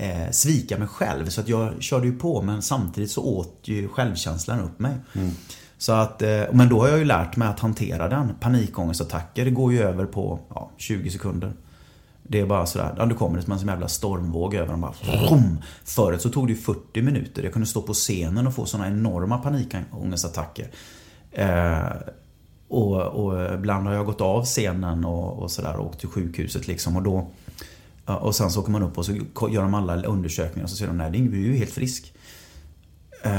eh, 0.00 0.30
svika 0.30 0.78
mig 0.78 0.88
själv. 0.88 1.28
Så 1.28 1.40
att 1.40 1.48
jag 1.48 1.82
körde 1.82 2.06
ju 2.06 2.18
på 2.18 2.42
men 2.42 2.62
samtidigt 2.62 3.10
så 3.10 3.24
åt 3.24 3.60
ju 3.62 3.88
självkänslan 3.88 4.60
upp 4.60 4.78
mig. 4.78 4.94
Mm. 5.12 5.30
Så 5.78 5.92
att, 5.92 6.22
eh, 6.22 6.42
men 6.52 6.68
då 6.68 6.80
har 6.80 6.88
jag 6.88 6.98
ju 6.98 7.04
lärt 7.04 7.36
mig 7.36 7.48
att 7.48 7.60
hantera 7.60 8.08
den. 8.08 8.34
Panikångestattacker 8.40 9.44
det 9.44 9.50
går 9.50 9.72
ju 9.72 9.82
över 9.82 10.06
på 10.06 10.38
ja, 10.54 10.70
20 10.76 11.10
sekunder. 11.10 11.52
Det 12.22 12.40
är 12.40 12.46
bara 12.46 12.66
sådär, 12.66 12.94
ja, 12.98 13.06
det 13.06 13.14
kommer 13.14 13.40
som 13.40 13.52
en 13.52 13.66
jävla 13.66 13.88
stormvåg 13.88 14.54
över 14.54 14.70
dem. 14.70 14.80
Bara, 14.80 14.94
vroom. 15.02 15.62
Förut 15.84 16.22
så 16.22 16.28
tog 16.28 16.46
det 16.46 16.52
ju 16.52 16.58
40 16.58 17.02
minuter. 17.02 17.42
Jag 17.42 17.52
kunde 17.52 17.66
stå 17.68 17.82
på 17.82 17.92
scenen 17.92 18.46
och 18.46 18.54
få 18.54 18.66
sådana 18.66 18.88
enorma 18.88 19.38
panikångestattacker. 19.38 20.70
Eh, 21.32 21.80
och, 22.68 23.02
och 23.02 23.54
ibland 23.54 23.86
har 23.86 23.94
jag 23.94 24.06
gått 24.06 24.20
av 24.20 24.44
scenen 24.44 25.04
och, 25.04 25.42
och 25.42 25.50
sådär 25.50 25.76
och 25.76 25.86
åkt 25.86 26.00
till 26.00 26.08
sjukhuset 26.08 26.68
liksom. 26.68 26.96
Och 26.96 27.02
då 27.02 27.30
och 28.16 28.34
sen 28.34 28.50
så 28.50 28.60
åker 28.60 28.70
man 28.72 28.82
upp 28.82 28.98
och 28.98 29.06
så 29.06 29.12
gör 29.50 29.62
de 29.62 29.74
alla 29.74 30.02
undersökningar 30.02 30.64
och 30.64 30.70
så 30.70 30.76
säger 30.76 30.88
de 30.88 30.98
nej, 30.98 31.10
du 31.10 31.38
är 31.38 31.46
ju 31.46 31.56
helt 31.56 31.70
frisk. 31.70 32.14
Uh, 33.26 33.32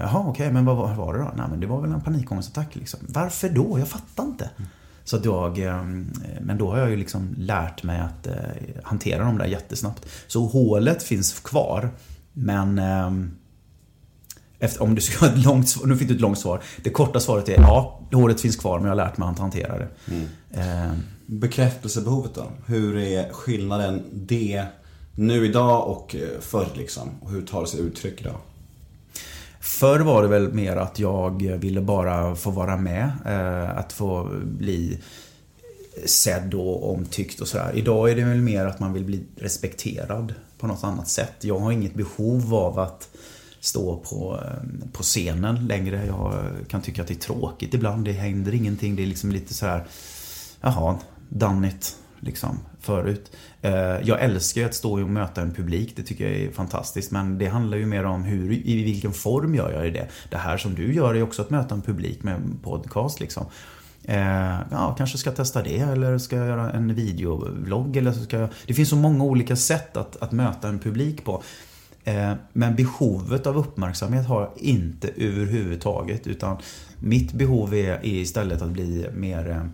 jaha, 0.00 0.18
okej, 0.18 0.30
okay, 0.30 0.52
men 0.52 0.64
vad 0.64 0.76
var, 0.76 0.94
var 0.94 1.14
det 1.14 1.20
då? 1.20 1.32
Nej, 1.36 1.46
men 1.50 1.60
det 1.60 1.66
var 1.66 1.80
väl 1.80 1.92
en 1.92 2.00
panikångestattack 2.00 2.76
liksom. 2.76 3.00
Varför 3.08 3.48
då? 3.48 3.78
Jag 3.78 3.88
fattar 3.88 4.24
inte. 4.24 4.50
Mm. 4.56 4.68
Så 5.04 5.16
att 5.16 5.24
jag, 5.24 5.58
um, 5.58 6.12
men 6.40 6.58
då 6.58 6.70
har 6.70 6.78
jag 6.78 6.90
ju 6.90 6.96
liksom 6.96 7.34
lärt 7.36 7.82
mig 7.82 8.00
att 8.00 8.26
uh, 8.26 8.34
hantera 8.82 9.24
dem 9.24 9.38
där 9.38 9.46
jättesnabbt. 9.46 10.06
Så 10.26 10.46
hålet 10.46 11.02
finns 11.02 11.40
kvar. 11.40 11.90
Men 12.32 12.78
um, 12.78 13.30
Efter, 14.60 14.82
om 14.82 14.94
du 14.94 15.00
ska 15.00 15.26
ha 15.26 15.32
ett 15.32 15.44
långt 15.44 15.68
svar, 15.68 15.86
nu 15.86 15.96
fick 15.96 16.08
du 16.08 16.14
ett 16.14 16.20
långt 16.20 16.38
svar. 16.38 16.62
Det 16.82 16.90
korta 16.90 17.20
svaret 17.20 17.48
är 17.48 17.60
ja, 17.60 18.00
håret 18.12 18.40
finns 18.40 18.56
kvar 18.56 18.78
men 18.78 18.88
jag 18.88 18.90
har 18.90 19.04
lärt 19.04 19.18
mig 19.18 19.28
att 19.28 19.38
hantera 19.38 19.78
det. 19.78 19.88
Eh, 20.50 20.92
Bekräftelsebehovet 21.26 22.34
då? 22.34 22.46
Hur 22.66 22.96
är 22.98 23.32
skillnaden 23.32 24.02
det 24.12 24.64
nu 25.14 25.46
idag 25.46 25.88
och 25.88 26.14
eh, 26.14 26.40
förr 26.40 26.68
liksom? 26.74 27.08
Och 27.20 27.30
hur 27.30 27.42
tar 27.42 27.60
det 27.60 27.66
sig 27.66 27.80
uttryck 27.80 28.20
idag? 28.20 28.36
Förr 29.60 30.00
var 30.00 30.22
det 30.22 30.28
väl 30.28 30.52
mer 30.52 30.76
att 30.76 30.98
jag 30.98 31.42
ville 31.42 31.80
bara 31.80 32.34
få 32.34 32.50
vara 32.50 32.76
med. 32.76 33.10
Eh, 33.26 33.78
att 33.78 33.92
få 33.92 34.28
bli 34.42 34.98
sedd 36.04 36.54
och 36.54 36.90
omtyckt 36.94 37.40
och 37.40 37.48
sådär. 37.48 37.72
Idag 37.74 38.10
är 38.10 38.16
det 38.16 38.24
väl 38.24 38.40
mer 38.40 38.66
att 38.66 38.80
man 38.80 38.92
vill 38.92 39.04
bli 39.04 39.22
respekterad 39.36 40.34
på 40.58 40.66
något 40.66 40.84
annat 40.84 41.08
sätt. 41.08 41.34
Jag 41.40 41.58
har 41.58 41.72
inget 41.72 41.94
behov 41.94 42.54
av 42.54 42.78
att 42.78 43.08
stå 43.60 43.96
på, 43.96 44.40
eh, 44.44 44.90
på 44.92 45.02
scenen 45.02 45.66
längre. 45.66 46.06
Jag 46.06 46.44
kan 46.68 46.82
tycka 46.82 47.02
att 47.02 47.08
det 47.08 47.14
är 47.14 47.18
tråkigt 47.18 47.74
ibland. 47.74 48.04
Det 48.04 48.12
händer 48.12 48.54
ingenting. 48.54 48.96
Det 48.96 49.02
är 49.02 49.06
liksom 49.06 49.32
lite 49.32 49.54
så 49.54 49.66
här, 49.66 49.86
jaha, 50.60 50.98
done 51.28 51.68
it. 51.68 51.96
Liksom, 52.22 52.58
förut. 52.80 53.32
Eh, 53.62 53.72
jag 54.02 54.20
älskar 54.20 54.60
ju 54.60 54.66
att 54.66 54.74
stå 54.74 55.02
och 55.02 55.10
möta 55.10 55.42
en 55.42 55.54
publik. 55.54 55.92
Det 55.96 56.02
tycker 56.02 56.24
jag 56.24 56.36
är 56.36 56.52
fantastiskt. 56.52 57.10
Men 57.10 57.38
det 57.38 57.46
handlar 57.46 57.78
ju 57.78 57.86
mer 57.86 58.04
om 58.04 58.22
hur, 58.22 58.52
i 58.52 58.84
vilken 58.84 59.12
form 59.12 59.54
gör 59.54 59.72
jag 59.72 59.92
det. 59.92 60.08
Det 60.30 60.36
här 60.36 60.56
som 60.56 60.74
du 60.74 60.94
gör 60.94 61.14
är 61.14 61.22
också 61.22 61.42
att 61.42 61.50
möta 61.50 61.74
en 61.74 61.82
publik 61.82 62.22
med 62.22 62.34
en 62.34 62.58
podcast. 62.62 63.20
Liksom. 63.20 63.46
Eh, 64.04 64.58
ja, 64.70 64.94
kanske 64.98 65.18
ska 65.18 65.30
testa 65.30 65.62
det 65.62 65.78
eller 65.78 66.18
ska 66.18 66.36
jag 66.36 66.46
göra 66.46 66.70
en 66.72 66.94
videovlogg 66.94 67.96
eller 67.96 68.12
så 68.12 68.24
ska 68.24 68.38
jag... 68.38 68.48
Det 68.66 68.74
finns 68.74 68.88
så 68.88 68.96
många 68.96 69.24
olika 69.24 69.56
sätt 69.56 69.96
att, 69.96 70.22
att 70.22 70.32
möta 70.32 70.68
en 70.68 70.78
publik 70.78 71.24
på. 71.24 71.42
Eh, 72.04 72.32
men 72.52 72.76
behovet 72.76 73.46
av 73.46 73.56
uppmärksamhet 73.56 74.26
har 74.26 74.40
jag 74.40 74.50
inte 74.56 75.08
överhuvudtaget. 75.08 76.26
Utan 76.26 76.56
mitt 76.98 77.32
behov 77.32 77.74
är, 77.74 77.92
är 77.92 78.04
istället 78.04 78.62
att 78.62 78.70
bli 78.70 79.06
mer... 79.14 79.70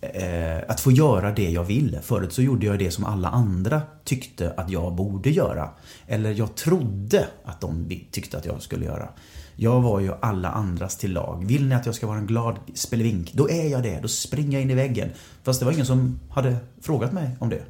Eh, 0.00 0.58
att 0.68 0.80
få 0.80 0.90
göra 0.90 1.32
det 1.32 1.50
jag 1.50 1.64
vill. 1.64 1.98
Förut 2.02 2.32
så 2.32 2.42
gjorde 2.42 2.66
jag 2.66 2.78
det 2.78 2.90
som 2.90 3.04
alla 3.04 3.28
andra 3.28 3.82
tyckte 4.04 4.50
att 4.56 4.70
jag 4.70 4.94
borde 4.94 5.30
göra. 5.30 5.68
Eller 6.06 6.30
jag 6.30 6.54
trodde 6.54 7.26
att 7.44 7.60
de 7.60 8.00
tyckte 8.10 8.38
att 8.38 8.44
jag 8.44 8.62
skulle 8.62 8.84
göra. 8.84 9.08
Jag 9.56 9.80
var 9.80 10.00
ju 10.00 10.12
alla 10.20 10.50
andras 10.50 10.96
till 10.96 11.12
lag. 11.12 11.44
Vill 11.46 11.68
ni 11.68 11.74
att 11.74 11.86
jag 11.86 11.94
ska 11.94 12.06
vara 12.06 12.18
en 12.18 12.26
glad 12.26 12.56
spelevink, 12.74 13.32
då 13.32 13.50
är 13.50 13.68
jag 13.68 13.82
det. 13.82 13.98
Då 14.02 14.08
springer 14.08 14.52
jag 14.52 14.62
in 14.62 14.70
i 14.70 14.74
väggen. 14.74 15.10
Fast 15.42 15.60
det 15.60 15.66
var 15.66 15.72
ingen 15.72 15.86
som 15.86 16.20
hade 16.30 16.56
frågat 16.80 17.12
mig 17.12 17.30
om 17.38 17.48
det. 17.48 17.62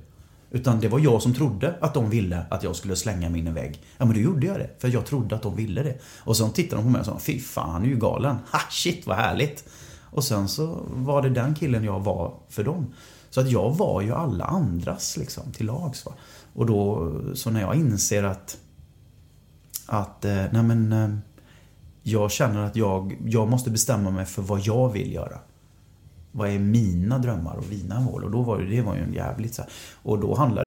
Utan 0.50 0.80
det 0.80 0.88
var 0.88 0.98
jag 0.98 1.22
som 1.22 1.34
trodde 1.34 1.74
att 1.80 1.94
de 1.94 2.10
ville 2.10 2.46
att 2.50 2.62
jag 2.62 2.76
skulle 2.76 2.96
slänga 2.96 3.28
mig 3.30 3.40
in 3.40 3.46
i 3.46 3.48
en 3.48 3.54
vägg. 3.54 3.82
Ja 3.98 4.04
men 4.04 4.14
då 4.14 4.20
gjorde 4.20 4.46
jag 4.46 4.58
det. 4.58 4.70
För 4.78 4.88
jag 4.88 5.06
trodde 5.06 5.34
att 5.34 5.42
de 5.42 5.56
ville 5.56 5.82
det. 5.82 5.98
Och 6.18 6.36
sen 6.36 6.50
tittade 6.50 6.82
de 6.82 6.84
på 6.84 6.90
mig 6.90 7.00
och 7.00 7.06
sa 7.06 7.18
Fy 7.18 7.40
fan, 7.40 7.70
han 7.70 7.82
är 7.82 7.86
ju 7.86 7.96
galen. 7.96 8.36
Ha 8.52 8.60
shit 8.70 9.06
vad 9.06 9.16
härligt. 9.16 9.64
Och 10.10 10.24
sen 10.24 10.48
så 10.48 10.78
var 10.90 11.22
det 11.22 11.30
den 11.30 11.54
killen 11.54 11.84
jag 11.84 12.00
var 12.00 12.34
för 12.48 12.64
dem. 12.64 12.94
Så 13.30 13.40
att 13.40 13.50
jag 13.50 13.70
var 13.70 14.02
ju 14.02 14.12
alla 14.12 14.44
andras 14.44 15.16
liksom 15.16 15.52
till 15.52 15.66
lags. 15.66 16.06
Va? 16.06 16.12
Och 16.52 16.66
då, 16.66 17.12
så 17.34 17.50
när 17.50 17.60
jag 17.60 17.74
inser 17.74 18.22
att 18.22 18.58
att, 19.86 20.24
eh, 20.24 20.44
nej 20.50 20.62
men 20.62 20.92
eh, 20.92 21.08
jag 22.02 22.30
känner 22.30 22.64
att 22.64 22.76
jag, 22.76 23.18
jag 23.24 23.48
måste 23.48 23.70
bestämma 23.70 24.10
mig 24.10 24.24
för 24.24 24.42
vad 24.42 24.60
jag 24.60 24.92
vill 24.92 25.12
göra. 25.12 25.38
Vad 26.36 26.50
är 26.50 26.58
mina 26.58 27.18
drömmar 27.18 27.56
och 27.56 27.64
mina 27.70 28.00
mål? 28.00 28.24
Och 28.24 28.30
då 28.30 28.42
var 28.42 28.58
det, 28.58 28.66
det 28.76 28.82
var 28.82 28.96
ju 28.96 29.02
en 29.02 29.12
jävligt 29.12 29.54
så 29.54 29.62
här, 29.62 29.70
Och 30.02 30.18
då 30.18 30.34
handlar 30.34 30.64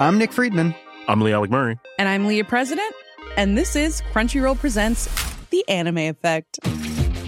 I'm 0.00 0.18
Nick 0.18 0.32
Friedman. 0.32 0.72
I'm 1.08 1.24
Lee 1.24 1.34
Alec 1.34 1.50
Murray. 1.50 1.76
And 1.98 2.08
I'm 2.08 2.28
Leah 2.28 2.48
President, 2.48 2.94
and 3.36 3.58
this 3.58 3.76
is 3.76 4.02
Crunchyroll 4.12 4.56
Presents 4.60 5.08
The 5.50 5.62
Anime 5.68 5.98
Effect. 5.98 6.58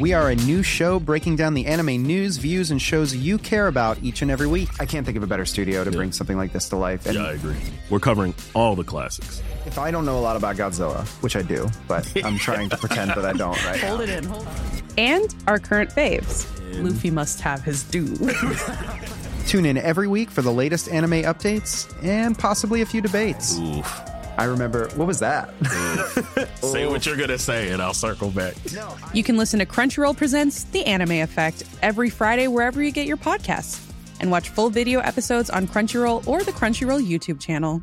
We 0.01 0.15
are 0.15 0.31
a 0.31 0.37
new 0.37 0.62
show 0.62 1.01
breaking 1.01 1.37
down 1.37 1.55
the 1.55 1.67
anime 1.67 2.07
news, 2.07 2.37
views, 2.38 2.71
and 2.71 2.81
shows 2.81 3.15
you 3.15 3.38
care 3.38 3.67
about 3.67 4.03
each 4.03 4.23
and 4.23 4.31
every 4.31 4.47
week. 4.47 4.69
I 4.81 4.87
can't 4.87 5.05
think 5.05 5.17
of 5.19 5.23
a 5.23 5.27
better 5.27 5.45
studio 5.45 5.85
to 5.85 5.91
bring 5.91 6.12
something 6.12 6.37
like 6.38 6.53
this 6.53 6.69
to 6.71 6.77
life. 6.77 7.07
And 7.07 7.17
Yeah, 7.17 7.25
I 7.25 7.33
agree. 7.33 7.57
We're 7.91 8.01
covering 8.01 8.35
all 8.55 8.75
the 8.77 8.85
classics. 8.85 9.43
If 9.66 9.79
I 9.79 9.90
don't 9.90 10.05
know 10.05 10.18
a 10.18 10.20
lot 10.20 10.37
about 10.37 10.57
Godzilla, 10.57 11.07
which 11.22 11.37
I 11.37 11.42
do, 11.42 11.68
but 11.88 12.11
I'm 12.25 12.38
trying 12.38 12.68
to 12.70 12.77
pretend 12.77 13.11
that 13.12 13.25
I 13.25 13.33
don't 13.33 13.62
right 13.64 13.81
Hold 13.81 13.98
now. 14.01 14.05
it 14.05 14.11
in, 14.11 14.25
hold 14.25 14.46
it. 14.46 14.83
And 14.98 15.35
our 15.46 15.59
current 15.59 15.90
faves. 15.90 16.48
Luffy 16.83 17.11
must 17.11 17.40
have 17.40 17.62
his 17.62 17.83
due. 17.85 18.16
Tune 19.46 19.66
in 19.66 19.77
every 19.77 20.07
week 20.09 20.31
for 20.31 20.42
the 20.42 20.53
latest 20.53 20.88
anime 20.88 21.22
updates 21.22 21.92
and 22.05 22.38
possibly 22.38 22.81
a 22.83 22.87
few 22.87 23.01
debates. 23.01 23.59
Oof. 23.59 24.01
I 24.38 24.44
remember, 24.44 24.88
what 24.94 25.07
was 25.07 25.18
that? 25.20 25.53
Say 26.62 26.87
what 26.87 27.05
you're 27.05 27.16
gonna 27.16 27.38
say, 27.38 27.70
and 27.70 27.83
I'll 27.83 27.92
circle 27.92 28.31
back. 28.31 28.55
you 29.12 29.22
can 29.22 29.37
listen 29.37 29.59
to 29.59 29.66
Crunchyroll 29.66 30.16
Presents 30.16 30.64
The 30.64 30.85
Anime 30.87 31.12
Effect 31.22 31.64
every 31.83 32.09
Friday 32.09 32.48
wherever 32.48 32.83
you 32.83 32.90
get 32.92 33.07
your 33.07 33.18
podcasts. 33.18 33.87
And 34.20 34.31
watch 34.31 34.48
full 34.51 34.70
video 34.70 35.01
episodes 35.01 35.51
on 35.51 35.66
Crunchyroll 35.66 36.27
or 36.27 36.42
the 36.44 36.53
Crunchyroll 36.53 37.07
YouTube 37.07 37.40
channel. 37.40 37.83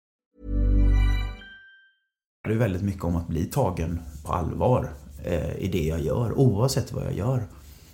det 2.49 2.55
väldigt 2.55 2.81
mycket 2.81 3.03
om 3.03 3.15
att 3.15 3.27
bli 3.27 3.45
tagen 3.45 3.99
på 4.25 4.33
allvar 4.33 4.89
eh, 5.23 5.55
i 5.55 5.69
det 5.71 5.83
jag 5.83 6.01
gör, 6.01 6.37
oavsett 6.37 6.93
vad 6.93 7.05
jag 7.05 7.13
gör. 7.13 7.43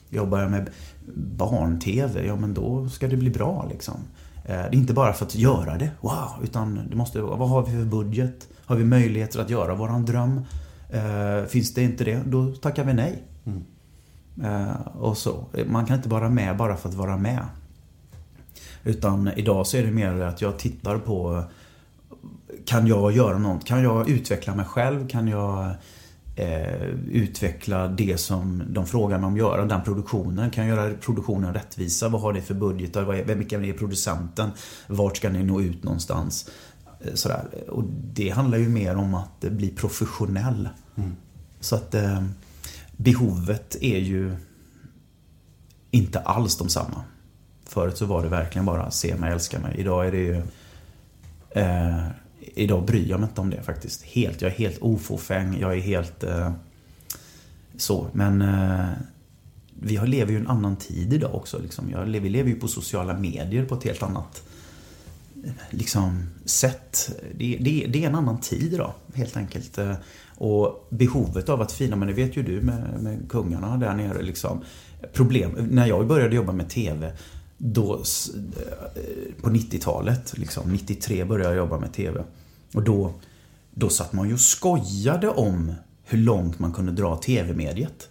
Jobbar 0.10 0.40
jag 0.40 0.52
med 0.52 0.70
barn-tv, 1.16 2.26
ja 2.26 2.36
men 2.36 2.54
då 2.54 2.90
ska 2.90 3.08
det 3.08 3.18
bli 3.18 3.30
bra 3.30 3.68
liksom. 3.70 3.96
Eh, 4.46 4.50
det 4.50 4.54
är 4.54 4.76
inte 4.76 4.94
bara 4.94 5.14
för 5.14 5.26
att 5.26 5.36
göra 5.36 5.78
det, 5.78 5.90
wow, 6.02 6.44
utan 6.44 6.88
det 6.90 6.96
måste, 6.96 7.22
vad 7.22 7.50
har 7.50 7.66
vi 7.66 7.72
för 7.72 7.86
budget? 7.86 8.48
Har 8.66 8.76
vi 8.76 8.84
möjligheter 8.84 9.40
att 9.40 9.50
göra 9.50 9.76
våran 9.76 10.06
dröm? 10.06 10.42
Eh, 10.90 11.46
finns 11.48 11.74
det 11.74 11.84
inte 11.84 12.04
det, 12.04 12.22
då 12.26 12.52
tackar 12.52 12.84
vi 12.84 12.94
nej. 12.94 13.24
Eh, 14.44 14.88
och 14.98 15.18
så. 15.18 15.46
Man 15.66 15.86
kan 15.86 15.96
inte 15.96 16.10
vara 16.10 16.30
med 16.30 16.58
bara 16.58 16.78
för 16.78 16.90
att 16.90 16.96
vara 16.96 17.18
med. 17.18 17.46
Utan 18.84 19.28
idag 19.36 19.68
så 19.68 19.78
är 19.78 19.84
det 19.84 19.92
mer 19.92 20.22
att 20.22 20.42
jag 20.42 20.60
tittar 20.60 20.98
på 20.98 21.44
kan 22.68 22.88
jag 22.88 23.12
göra 23.12 23.38
något? 23.38 23.66
Kan 23.66 23.84
jag 23.84 24.10
utveckla 24.10 24.56
mig 24.56 24.66
själv? 24.66 25.08
Kan 25.08 25.28
jag 25.28 25.72
eh, 26.36 26.84
utveckla 27.12 27.88
det 27.88 28.18
som 28.20 28.64
de 28.70 28.86
frågar 28.86 29.18
mig 29.18 29.28
om 29.28 29.34
att 29.34 29.40
göra? 29.40 29.66
Den 29.66 29.84
produktionen? 29.84 30.50
Kan 30.50 30.68
jag 30.68 30.78
göra 30.78 30.94
produktionen 30.94 31.54
rättvisa? 31.54 32.10
Vad 32.10 32.22
har 32.22 32.34
ni 32.34 32.42
för 32.42 32.54
budgetar? 32.54 33.04
Vad 33.04 33.18
är- 33.18 33.74
producenten? 33.74 34.50
Vart 34.88 35.18
ska 35.18 35.30
ni 35.30 35.44
nå 35.44 35.62
ut 35.62 35.84
någonstans? 35.84 36.50
Eh, 37.02 37.14
Sådär. 37.14 37.44
Och 37.70 37.84
det 38.14 38.30
handlar 38.30 38.58
ju 38.58 38.70
mer 38.70 38.96
om 38.96 39.14
att 39.14 39.40
bli 39.40 39.70
professionell. 39.70 40.70
Så 41.60 41.76
att 41.76 41.96
eh, 41.96 42.24
behovet 42.98 43.76
är 43.82 43.98
ju 44.00 44.36
inte 45.92 46.20
alls 46.20 46.58
de 46.58 46.70
samma. 46.70 47.04
Förut 47.66 47.98
så 47.98 48.06
var 48.06 48.24
det 48.24 48.30
verkligen 48.30 48.66
bara 48.66 48.92
se 48.92 49.16
mig, 49.16 49.32
älska 49.32 49.60
mig. 49.60 49.76
Idag 49.78 50.08
är 50.08 50.12
det 50.12 50.18
ju 50.18 50.42
Eh, 51.50 52.08
idag 52.58 52.86
bryr 52.86 53.10
jag 53.10 53.20
mig 53.20 53.30
inte 53.30 53.42
om 53.42 53.50
det 53.50 53.64
faktiskt. 53.64 54.04
Helt. 54.04 54.42
Jag 54.42 54.52
är 54.52 54.56
helt 54.56 54.78
ofåfäng. 54.82 55.58
Jag 55.60 55.74
är 55.74 55.82
helt 55.82 56.24
eh, 56.24 56.52
så. 57.78 58.08
Men 58.14 58.42
eh, 58.42 58.90
vi 59.80 59.98
lever 59.98 60.32
ju 60.32 60.38
i 60.38 60.42
en 60.42 60.48
annan 60.48 60.76
tid 60.76 61.14
idag 61.14 61.36
också. 61.36 61.60
Liksom. 61.60 61.90
Jag, 61.92 62.08
lever- 62.08 62.24
vi 62.24 62.30
lever 62.30 62.50
ju 62.50 62.56
på 62.56 62.68
sociala 62.68 63.14
medier 63.18 63.66
på 63.66 63.76
ett 63.76 63.84
helt 63.84 64.04
annat 64.04 64.44
liksom, 65.70 66.30
sätt. 66.46 67.12
Det, 67.38 67.58
det, 67.62 67.88
det 67.90 68.04
är 68.04 68.08
en 68.08 68.16
annan 68.16 68.40
tid 68.40 68.74
idag, 68.74 68.94
helt 69.14 69.38
enkelt. 69.38 69.78
Eh, 69.78 69.94
och 70.38 70.88
behovet 70.90 71.50
av 71.50 71.62
att 71.62 71.72
fina, 71.72 71.96
men 71.96 72.08
det 72.08 72.14
vet 72.14 72.38
ju 72.38 72.44
du 72.44 72.62
med, 72.62 73.00
med 73.02 73.30
kungarna 73.30 73.78
där 73.78 73.94
nere. 73.94 74.22
Liksom. 74.22 74.64
Problem, 75.14 75.52
när 75.72 75.86
jag 75.88 76.08
började 76.08 76.36
jobba 76.36 76.52
med 76.52 76.70
TV, 76.70 77.12
då, 77.58 77.94
eh, 77.94 79.42
på 79.42 79.50
90-talet, 79.50 80.38
liksom, 80.38 80.72
93 80.72 81.26
började 81.26 81.50
jag 81.50 81.58
jobba 81.58 81.80
med 81.80 81.94
TV. 81.94 82.24
Och 82.74 82.84
då, 82.84 83.14
då 83.72 83.90
satt 83.90 84.14
man 84.14 84.28
ju 84.28 84.34
och 84.34 84.40
skojade 84.40 85.30
om 85.30 85.74
hur 86.04 86.18
långt 86.18 86.60
man 86.60 86.74
kunde 86.74 86.92
dra 86.92 87.16
TV-mediet. 87.16 88.10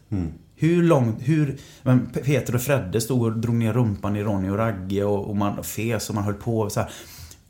Hur 0.54 0.82
långt, 0.82 1.16
hur... 1.20 1.58
Men 1.82 2.06
Peter 2.06 2.54
och 2.54 2.60
Fredde 2.60 3.00
stod 3.00 3.22
och 3.22 3.32
drog 3.38 3.54
ner 3.54 3.72
rumpan 3.72 4.16
i 4.16 4.22
Ronny 4.22 4.48
och 4.48 4.56
Ragge 4.56 5.04
och, 5.04 5.28
och 5.28 5.36
man 5.36 5.64
fes 5.64 6.08
och 6.08 6.14
man 6.14 6.24
höll 6.24 6.34
på 6.34 6.58
och 6.58 6.72
så 6.72 6.80
här. 6.80 6.90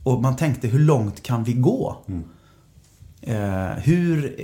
Och 0.02 0.22
man 0.22 0.36
tänkte, 0.36 0.68
hur 0.68 0.78
långt 0.78 1.22
kan 1.22 1.44
vi 1.44 1.52
gå? 1.52 1.96
Eh, 3.20 3.70
hur 3.70 4.37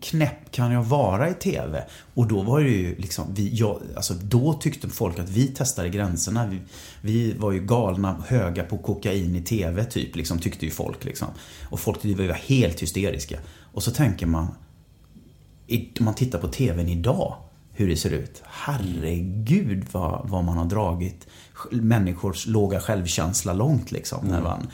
knäpp 0.00 0.50
kan 0.50 0.72
jag 0.72 0.82
vara 0.82 1.30
i 1.30 1.34
TV? 1.34 1.84
Och 2.14 2.26
då 2.26 2.42
var 2.42 2.60
det 2.60 2.68
ju 2.68 2.96
liksom, 2.96 3.34
vi, 3.34 3.54
jag, 3.54 3.82
alltså 3.96 4.14
då 4.14 4.52
tyckte 4.52 4.88
folk 4.88 5.18
att 5.18 5.28
vi 5.28 5.46
testade 5.46 5.88
gränserna. 5.88 6.46
Vi, 6.46 6.60
vi 7.00 7.32
var 7.32 7.52
ju 7.52 7.60
galna, 7.60 8.22
höga 8.26 8.62
på 8.62 8.78
kokain 8.78 9.36
i 9.36 9.42
TV 9.42 9.84
typ, 9.84 10.16
liksom, 10.16 10.38
tyckte 10.38 10.64
ju 10.64 10.70
folk. 10.70 11.04
Liksom. 11.04 11.28
Och 11.70 11.80
folk 11.80 12.02
tyckte 12.02 12.22
vi 12.22 12.28
var 12.28 12.34
helt 12.34 12.82
hysteriska. 12.82 13.38
Och 13.72 13.82
så 13.82 13.90
tänker 13.90 14.26
man, 14.26 14.48
om 15.70 16.04
man 16.04 16.14
tittar 16.14 16.38
på 16.38 16.48
TVn 16.48 16.88
idag, 16.88 17.36
hur 17.72 17.88
det 17.88 17.96
ser 17.96 18.10
ut. 18.10 18.42
Herregud 18.44 19.86
vad, 19.92 20.28
vad 20.28 20.44
man 20.44 20.58
har 20.58 20.64
dragit 20.64 21.26
människors 21.70 22.46
låga 22.46 22.80
självkänsla 22.80 23.52
långt 23.52 23.92
liksom. 23.92 24.26
När 24.26 24.42
man, 24.42 24.68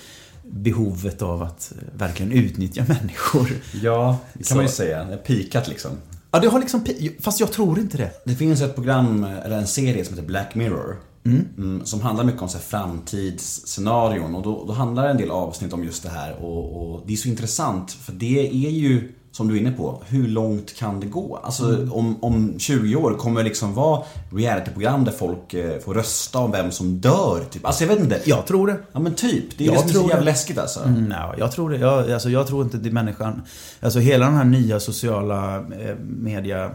behovet 0.51 1.23
av 1.23 1.43
att 1.43 1.73
eh, 1.77 1.99
verkligen 1.99 2.33
utnyttja 2.33 2.85
människor. 2.89 3.49
Ja, 3.83 4.19
det 4.33 4.39
kan 4.39 4.45
Så- 4.45 4.55
man 4.55 4.65
ju 4.65 4.71
säga. 4.71 5.17
Pikat 5.27 5.69
liksom. 5.69 5.91
Ja, 6.31 6.41
det 6.41 6.49
har 6.49 6.61
liksom... 6.61 6.85
Fast 7.21 7.41
jag 7.41 7.53
tror 7.53 7.79
inte 7.79 7.97
det. 7.97 8.11
Det 8.25 8.35
finns 8.35 8.61
ett 8.63 8.75
program, 8.75 9.25
eller 9.25 9.57
en 9.59 9.67
serie 9.67 10.05
som 10.05 10.15
heter 10.15 10.27
Black 10.29 10.55
Mirror. 10.55 10.97
Mm. 11.27 11.81
som 11.85 12.01
handlar 12.01 12.25
mycket 12.25 12.43
om 12.43 12.49
så 12.49 12.57
här 12.59 12.65
framtidsscenarion 12.65 14.35
och 14.35 14.43
då, 14.43 14.65
då 14.67 14.73
handlar 14.73 15.09
en 15.09 15.17
del 15.17 15.31
avsnitt 15.31 15.73
om 15.73 15.85
just 15.85 16.03
det 16.03 16.09
här 16.09 16.33
och, 16.45 16.95
och 16.95 17.03
det 17.07 17.13
är 17.13 17.17
så 17.17 17.29
intressant 17.29 17.93
för 17.93 18.13
det 18.13 18.47
är 18.67 18.71
ju 18.71 19.13
som 19.35 19.49
du 19.49 19.57
är 19.57 19.61
inne 19.61 19.71
på, 19.71 20.03
hur 20.07 20.29
långt 20.29 20.75
kan 20.77 21.01
det 21.01 21.07
gå? 21.07 21.37
Alltså 21.43 21.65
Mm. 21.69 21.93
om, 21.93 22.25
om 22.25 22.55
20 22.59 22.97
år 22.97 23.15
kommer 23.15 23.41
det 23.43 23.49
liksom 23.49 23.75
vara 23.75 24.03
realityprogram 24.33 25.05
där 25.05 25.13
folk 25.13 25.55
eh, 25.55 25.79
får 25.81 25.95
rösta 25.95 26.39
om 26.39 26.51
vem 26.51 26.71
som 26.71 27.01
dör 27.01 27.41
typ. 27.51 27.67
Alltså 27.67 27.85
jag 27.85 27.89
vet 27.89 28.01
inte. 28.01 28.21
Jag 28.25 28.47
tror 28.47 28.67
det. 28.67 28.77
Ja 28.93 29.01
men 29.01 29.15
typ. 29.15 29.59
Det 29.59 29.65
är 29.65 29.67
Jag 29.67 29.75
det 29.75 29.79
som 29.81 29.89
är 29.91 29.95
så 29.95 30.01
jävla 30.01 30.17
det. 30.17 30.25
läskigt 30.25 30.59
alltså. 30.59 30.81
Mm, 30.85 31.05
nej, 31.05 31.19
jag 31.39 31.53
tror 31.53 31.71
det. 31.71 31.77
Jag, 31.79 32.11
alltså, 32.13 32.31
jag 32.31 32.47
tror 32.47 32.63
inte 32.65 32.77
det 32.77 32.89
är 32.89 32.93
människan. 32.93 33.43
Alltså 33.81 33.99
hela 33.99 34.27
den 34.27 34.35
här 34.35 34.45
nya 34.45 34.81
sociala 34.81 35.57
eh, 35.57 35.97
media 36.01 36.71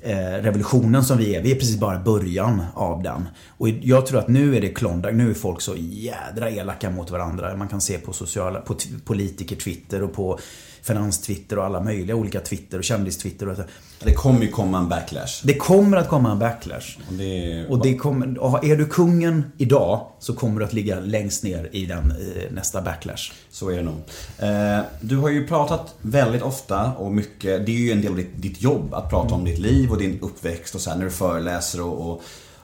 eh, 0.00 0.16
revolutionen 0.18 1.04
som 1.04 1.18
vi 1.18 1.34
är. 1.34 1.42
Vi 1.42 1.50
är 1.50 1.54
precis 1.54 1.78
bara 1.80 1.98
början 1.98 2.62
av 2.74 3.02
den. 3.02 3.28
Och 3.58 3.68
jag 3.68 4.06
tror 4.06 4.18
att 4.18 4.28
nu 4.28 4.56
är 4.56 4.60
det 4.60 4.68
Klondike. 4.68 5.14
Nu 5.14 5.30
är 5.30 5.34
folk 5.34 5.60
så 5.60 5.74
jädra 5.76 6.50
elaka 6.50 6.90
mot 6.90 7.10
varandra. 7.10 7.56
Man 7.56 7.68
kan 7.68 7.80
se 7.80 7.98
på 7.98 8.12
sociala, 8.12 8.60
på 8.60 8.74
t- 8.74 8.88
politiker-twitter 9.04 10.02
och 10.02 10.12
på 10.12 10.38
finans-twitter 10.82 11.58
och 11.58 11.64
alla 11.64 11.80
möjliga 11.80 12.16
olika 12.16 12.40
Twitter 12.40 12.78
och 12.78 12.84
kändis-Twitter. 12.84 13.48
Och 13.48 13.56
så. 13.56 13.62
Det 14.04 14.12
kommer 14.14 14.42
ju 14.42 14.48
komma 14.48 14.78
en 14.78 14.88
backlash. 14.88 15.40
Det 15.42 15.54
kommer 15.54 15.96
att 15.96 16.08
komma 16.08 16.32
en 16.32 16.38
backlash. 16.38 16.98
Och 17.08 17.14
det, 17.14 17.66
Och 17.68 17.82
det 17.82 17.96
kommer, 17.96 18.38
och 18.38 18.64
är 18.64 18.76
du 18.76 18.86
kungen 18.86 19.52
idag 19.58 20.06
så 20.18 20.34
kommer 20.34 20.60
du 20.60 20.66
att 20.66 20.72
ligga 20.72 21.00
längst 21.00 21.44
ner 21.44 21.68
i 21.72 21.86
den 21.86 22.10
eh, 22.10 22.52
nästa 22.52 22.82
backlash. 22.82 23.32
Så 23.50 23.68
är 23.70 23.76
det 23.76 23.82
nog. 23.82 24.00
Eh, 24.38 24.80
du 25.00 25.16
har 25.16 25.28
ju 25.28 25.46
pratat 25.46 25.94
väldigt 26.02 26.42
ofta 26.42 26.92
och 26.92 27.12
mycket, 27.12 27.66
det 27.66 27.72
är 27.72 27.76
ju 27.76 27.92
en 27.92 28.02
del 28.02 28.10
av 28.10 28.16
ditt, 28.16 28.42
ditt 28.42 28.62
jobb 28.62 28.94
att 28.94 29.10
prata 29.10 29.34
om 29.34 29.44
ditt 29.44 29.58
liv 29.58 29.90
och 29.90 29.98
din 29.98 30.18
uppväxt 30.20 30.74
och 30.74 30.80
så 30.80 30.90
här 30.90 30.96
när 30.96 31.04
du 31.04 31.10
föreläser 31.10 31.82
och, 31.82 32.10
och 32.10 32.22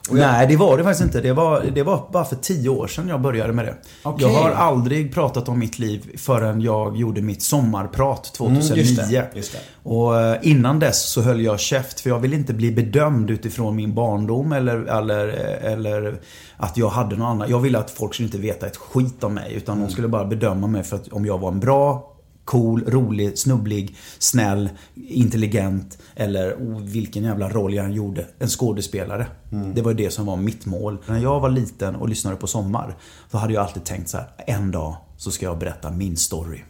jag- 0.09 0.27
Nej, 0.31 0.47
det 0.47 0.55
var 0.55 0.77
det 0.77 0.83
faktiskt 0.83 1.03
inte. 1.03 1.21
Det 1.21 1.33
var, 1.33 1.63
det 1.75 1.83
var 1.83 2.09
bara 2.11 2.25
för 2.25 2.35
tio 2.35 2.69
år 2.69 2.87
sedan 2.87 3.07
jag 3.07 3.21
började 3.21 3.53
med 3.53 3.65
det. 3.65 3.75
Okej. 4.03 4.27
Jag 4.27 4.33
har 4.41 4.49
aldrig 4.51 5.13
pratat 5.13 5.49
om 5.49 5.59
mitt 5.59 5.79
liv 5.79 6.11
förrän 6.17 6.61
jag 6.61 6.97
gjorde 6.97 7.21
mitt 7.21 7.41
sommarprat 7.43 8.33
2009. 8.33 8.71
Mm, 8.71 8.79
just 8.79 9.11
det, 9.11 9.27
just 9.37 9.51
det. 9.51 9.59
Och 9.89 10.19
eh, 10.21 10.37
innan 10.41 10.79
dess 10.79 11.09
så 11.09 11.21
höll 11.21 11.41
jag 11.41 11.59
käft 11.59 11.99
för 11.99 12.09
jag 12.09 12.19
ville 12.19 12.35
inte 12.35 12.53
bli 12.53 12.71
bedömd 12.71 13.29
utifrån 13.29 13.75
min 13.75 13.93
barndom 13.93 14.51
eller, 14.51 14.75
eller, 14.77 15.27
eller 15.61 16.19
att 16.57 16.77
jag 16.77 16.89
hade 16.89 17.15
något 17.15 17.25
annat. 17.25 17.49
Jag 17.49 17.59
ville 17.59 17.79
att 17.79 17.91
folk 17.91 18.13
skulle 18.13 18.25
inte 18.27 18.37
veta 18.37 18.67
ett 18.67 18.77
skit 18.77 19.23
om 19.23 19.33
mig 19.33 19.53
utan 19.55 19.75
Mm. 19.75 19.87
de 19.87 19.93
skulle 19.93 20.07
bara 20.07 20.25
bedöma 20.25 20.67
mig 20.67 20.83
för 20.83 20.95
att 20.95 21.07
om 21.07 21.25
jag 21.25 21.37
var 21.37 21.51
en 21.51 21.59
bra 21.59 22.13
cool, 22.47 22.83
rolig, 22.87 23.37
snubblig, 23.37 23.95
snäll, 24.19 24.69
intelligent 25.07 25.97
eller 26.15 26.53
oh, 26.53 26.81
vilken 26.81 27.23
jävla 27.23 27.49
roll 27.49 27.73
jag 27.73 27.85
än 27.85 27.93
gjorde. 27.93 28.25
En 28.39 28.47
skådespelare. 28.47 29.27
Det 29.75 29.81
var 29.81 29.91
ju 29.91 29.97
det 29.97 30.11
som 30.11 30.25
var 30.25 30.35
mitt 30.35 30.65
mål. 30.65 30.97
När 31.05 31.19
jag 31.19 31.39
var 31.39 31.49
liten 31.49 31.95
och 31.95 32.09
lyssnade 32.09 32.35
på 32.37 32.47
Sommar, 32.47 32.97
då 33.31 33.37
hade 33.37 33.53
jag 33.53 33.63
alltid 33.63 33.83
tänkt 33.83 34.09
så 34.09 34.17
här, 34.17 34.27
en 34.47 34.71
dag 34.71 34.95
så 35.17 35.31
ska 35.31 35.45
jag 35.45 35.57
berätta 35.57 35.91
min 35.91 36.17
story. 36.17 36.63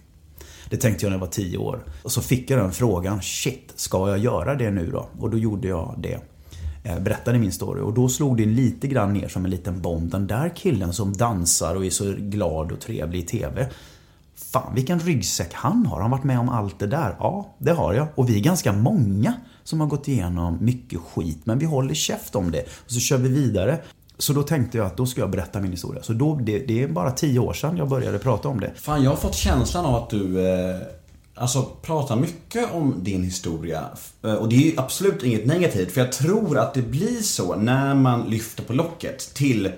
Det 0.69 0.77
tänkte 0.77 1.05
jag 1.05 1.09
när 1.09 1.17
jag 1.17 1.25
var 1.25 1.31
10 1.31 1.57
år. 1.57 1.83
Och 2.03 2.11
så 2.11 2.21
fick 2.21 2.49
jag 2.49 2.59
den 2.59 2.71
frågan, 2.71 3.21
shit, 3.21 3.73
ska 3.75 4.09
jag 4.09 4.17
göra 4.17 4.55
det 4.55 4.71
nu 4.71 4.91
då? 4.91 5.09
Och 5.19 5.29
då 5.29 5.37
gjorde 5.37 5.67
jag 5.67 5.95
det. 5.97 6.19
Eh, 6.83 6.99
Berättade 6.99 7.39
min 7.39 7.51
story 7.51 7.81
och 7.81 7.93
då 7.93 8.09
slog 8.09 8.37
det 8.37 8.45
lite 8.45 8.87
grann 8.87 9.13
ner 9.13 9.27
som 9.27 9.45
en 9.45 9.51
liten 9.51 9.81
bomb. 9.81 10.11
Den 10.11 10.27
där 10.27 10.51
killen 10.55 10.93
som 10.93 11.13
dansar 11.17 11.75
och 11.75 11.85
är 11.85 11.89
så 11.89 12.13
glad 12.17 12.71
och 12.71 12.79
trevlig 12.79 13.19
i 13.19 13.23
TV. 13.23 13.69
Fan 14.51 14.75
vilken 14.75 14.99
ryggsäck 14.99 15.53
han 15.53 15.85
har. 15.85 16.01
Han 16.01 16.11
varit 16.11 16.23
med 16.23 16.39
om 16.39 16.49
allt 16.49 16.79
det 16.79 16.87
där. 16.87 17.15
Ja, 17.19 17.55
det 17.57 17.71
har 17.71 17.93
jag. 17.93 18.07
Och 18.15 18.29
vi 18.29 18.35
är 18.35 18.43
ganska 18.43 18.73
många 18.73 19.33
som 19.63 19.79
har 19.79 19.87
gått 19.87 20.07
igenom 20.07 20.57
mycket 20.61 20.99
skit. 20.99 21.39
Men 21.43 21.59
vi 21.59 21.65
håller 21.65 21.93
käft 21.93 22.35
om 22.35 22.51
det. 22.51 22.61
Och 22.61 22.91
så 22.91 22.99
kör 22.99 23.17
vi 23.17 23.29
vidare. 23.29 23.79
Så 24.17 24.33
då 24.33 24.43
tänkte 24.43 24.77
jag 24.77 24.87
att 24.87 24.97
då 24.97 25.05
ska 25.05 25.21
jag 25.21 25.29
berätta 25.29 25.59
min 25.59 25.71
historia. 25.71 26.03
Så 26.03 26.13
då, 26.13 26.35
det, 26.35 26.59
det 26.59 26.83
är 26.83 26.87
bara 26.87 27.11
tio 27.11 27.39
år 27.39 27.53
sedan 27.53 27.77
jag 27.77 27.89
började 27.89 28.19
prata 28.19 28.47
om 28.49 28.59
det. 28.59 28.71
Fan, 28.75 29.03
jag 29.03 29.11
har 29.11 29.17
fått 29.17 29.35
känslan 29.35 29.85
av 29.85 29.95
att 29.95 30.09
du 30.09 30.47
eh, 30.47 30.81
alltså, 31.35 31.61
pratar 31.81 32.15
mycket 32.15 32.73
om 32.73 32.95
din 33.03 33.23
historia. 33.23 33.83
Eh, 34.23 34.33
och 34.33 34.49
det 34.49 34.55
är 34.55 34.71
ju 34.71 34.73
absolut 34.77 35.23
inget 35.23 35.45
negativt, 35.45 35.91
för 35.91 36.01
jag 36.01 36.11
tror 36.11 36.57
att 36.57 36.73
det 36.73 36.81
blir 36.81 37.21
så 37.21 37.55
när 37.55 37.95
man 37.95 38.29
lyfter 38.29 38.63
på 38.63 38.73
locket 38.73 39.33
till 39.33 39.71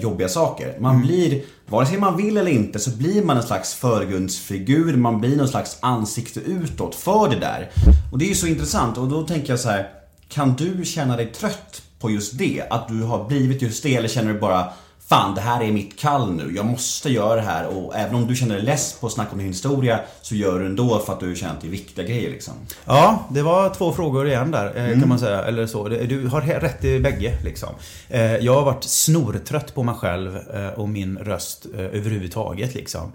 jobbiga 0.00 0.28
saker. 0.28 0.76
Man 0.80 1.02
blir, 1.02 1.42
vare 1.66 1.86
sig 1.86 1.98
man 1.98 2.16
vill 2.16 2.36
eller 2.36 2.50
inte, 2.50 2.78
så 2.78 2.90
blir 2.90 3.24
man 3.24 3.36
en 3.36 3.42
slags 3.42 3.74
förgrundsfigur. 3.74 4.96
Man 4.96 5.20
blir 5.20 5.36
någon 5.36 5.48
slags 5.48 5.78
ansikte 5.80 6.40
utåt 6.40 6.94
för 6.94 7.28
det 7.28 7.36
där. 7.36 7.70
Och 8.12 8.18
det 8.18 8.24
är 8.24 8.28
ju 8.28 8.34
så 8.34 8.46
intressant. 8.46 8.98
Och 8.98 9.08
då 9.08 9.26
tänker 9.26 9.52
jag 9.52 9.60
så 9.60 9.68
här, 9.68 9.90
kan 10.28 10.54
du 10.54 10.84
känna 10.84 11.16
dig 11.16 11.26
trött 11.26 11.82
på 11.98 12.10
just 12.10 12.38
det? 12.38 12.62
Att 12.70 12.88
du 12.88 13.02
har 13.02 13.28
blivit 13.28 13.62
just 13.62 13.82
det, 13.82 13.96
eller 13.96 14.08
känner 14.08 14.32
du 14.32 14.40
bara 14.40 14.72
Fan, 15.12 15.34
det 15.34 15.40
här 15.40 15.62
är 15.62 15.72
mitt 15.72 15.98
kall 15.98 16.32
nu. 16.32 16.52
Jag 16.56 16.66
måste 16.66 17.10
göra 17.10 17.34
det 17.36 17.40
här. 17.42 17.66
Och 17.66 17.96
även 17.96 18.14
om 18.14 18.26
du 18.26 18.36
känner 18.36 18.54
dig 18.54 18.64
less 18.64 18.92
på 19.00 19.06
att 19.06 19.12
snacka 19.12 19.32
om 19.32 19.38
din 19.38 19.46
historia 19.46 20.00
så 20.22 20.34
gör 20.34 20.58
du 20.58 20.66
ändå 20.66 20.98
för 20.98 21.12
att 21.12 21.20
du 21.20 21.36
känner 21.36 21.52
att 21.54 21.60
det 21.60 21.66
är 21.66 21.70
viktiga 21.70 22.04
grejer 22.04 22.30
liksom. 22.30 22.54
Ja, 22.84 23.24
det 23.30 23.42
var 23.42 23.74
två 23.74 23.92
frågor 23.92 24.28
igen 24.28 24.50
där 24.50 24.72
eh, 24.76 24.84
Mm. 24.84 25.00
kan 25.00 25.08
man 25.08 25.18
säga. 25.18 25.42
Eller 25.44 25.66
så. 25.66 25.88
Du 25.88 26.26
har 26.28 26.40
rätt 26.40 26.84
i 26.84 27.00
bägge 27.00 27.38
liksom. 27.44 27.68
Eh, 28.08 28.36
Jag 28.36 28.54
har 28.54 28.62
varit 28.64 28.84
snortrött 28.84 29.74
på 29.74 29.82
mig 29.82 29.94
själv 29.94 30.36
eh, 30.54 30.68
och 30.68 30.88
min 30.88 31.18
röst 31.18 31.66
överhuvudtaget 31.76 32.74
liksom. 32.74 33.12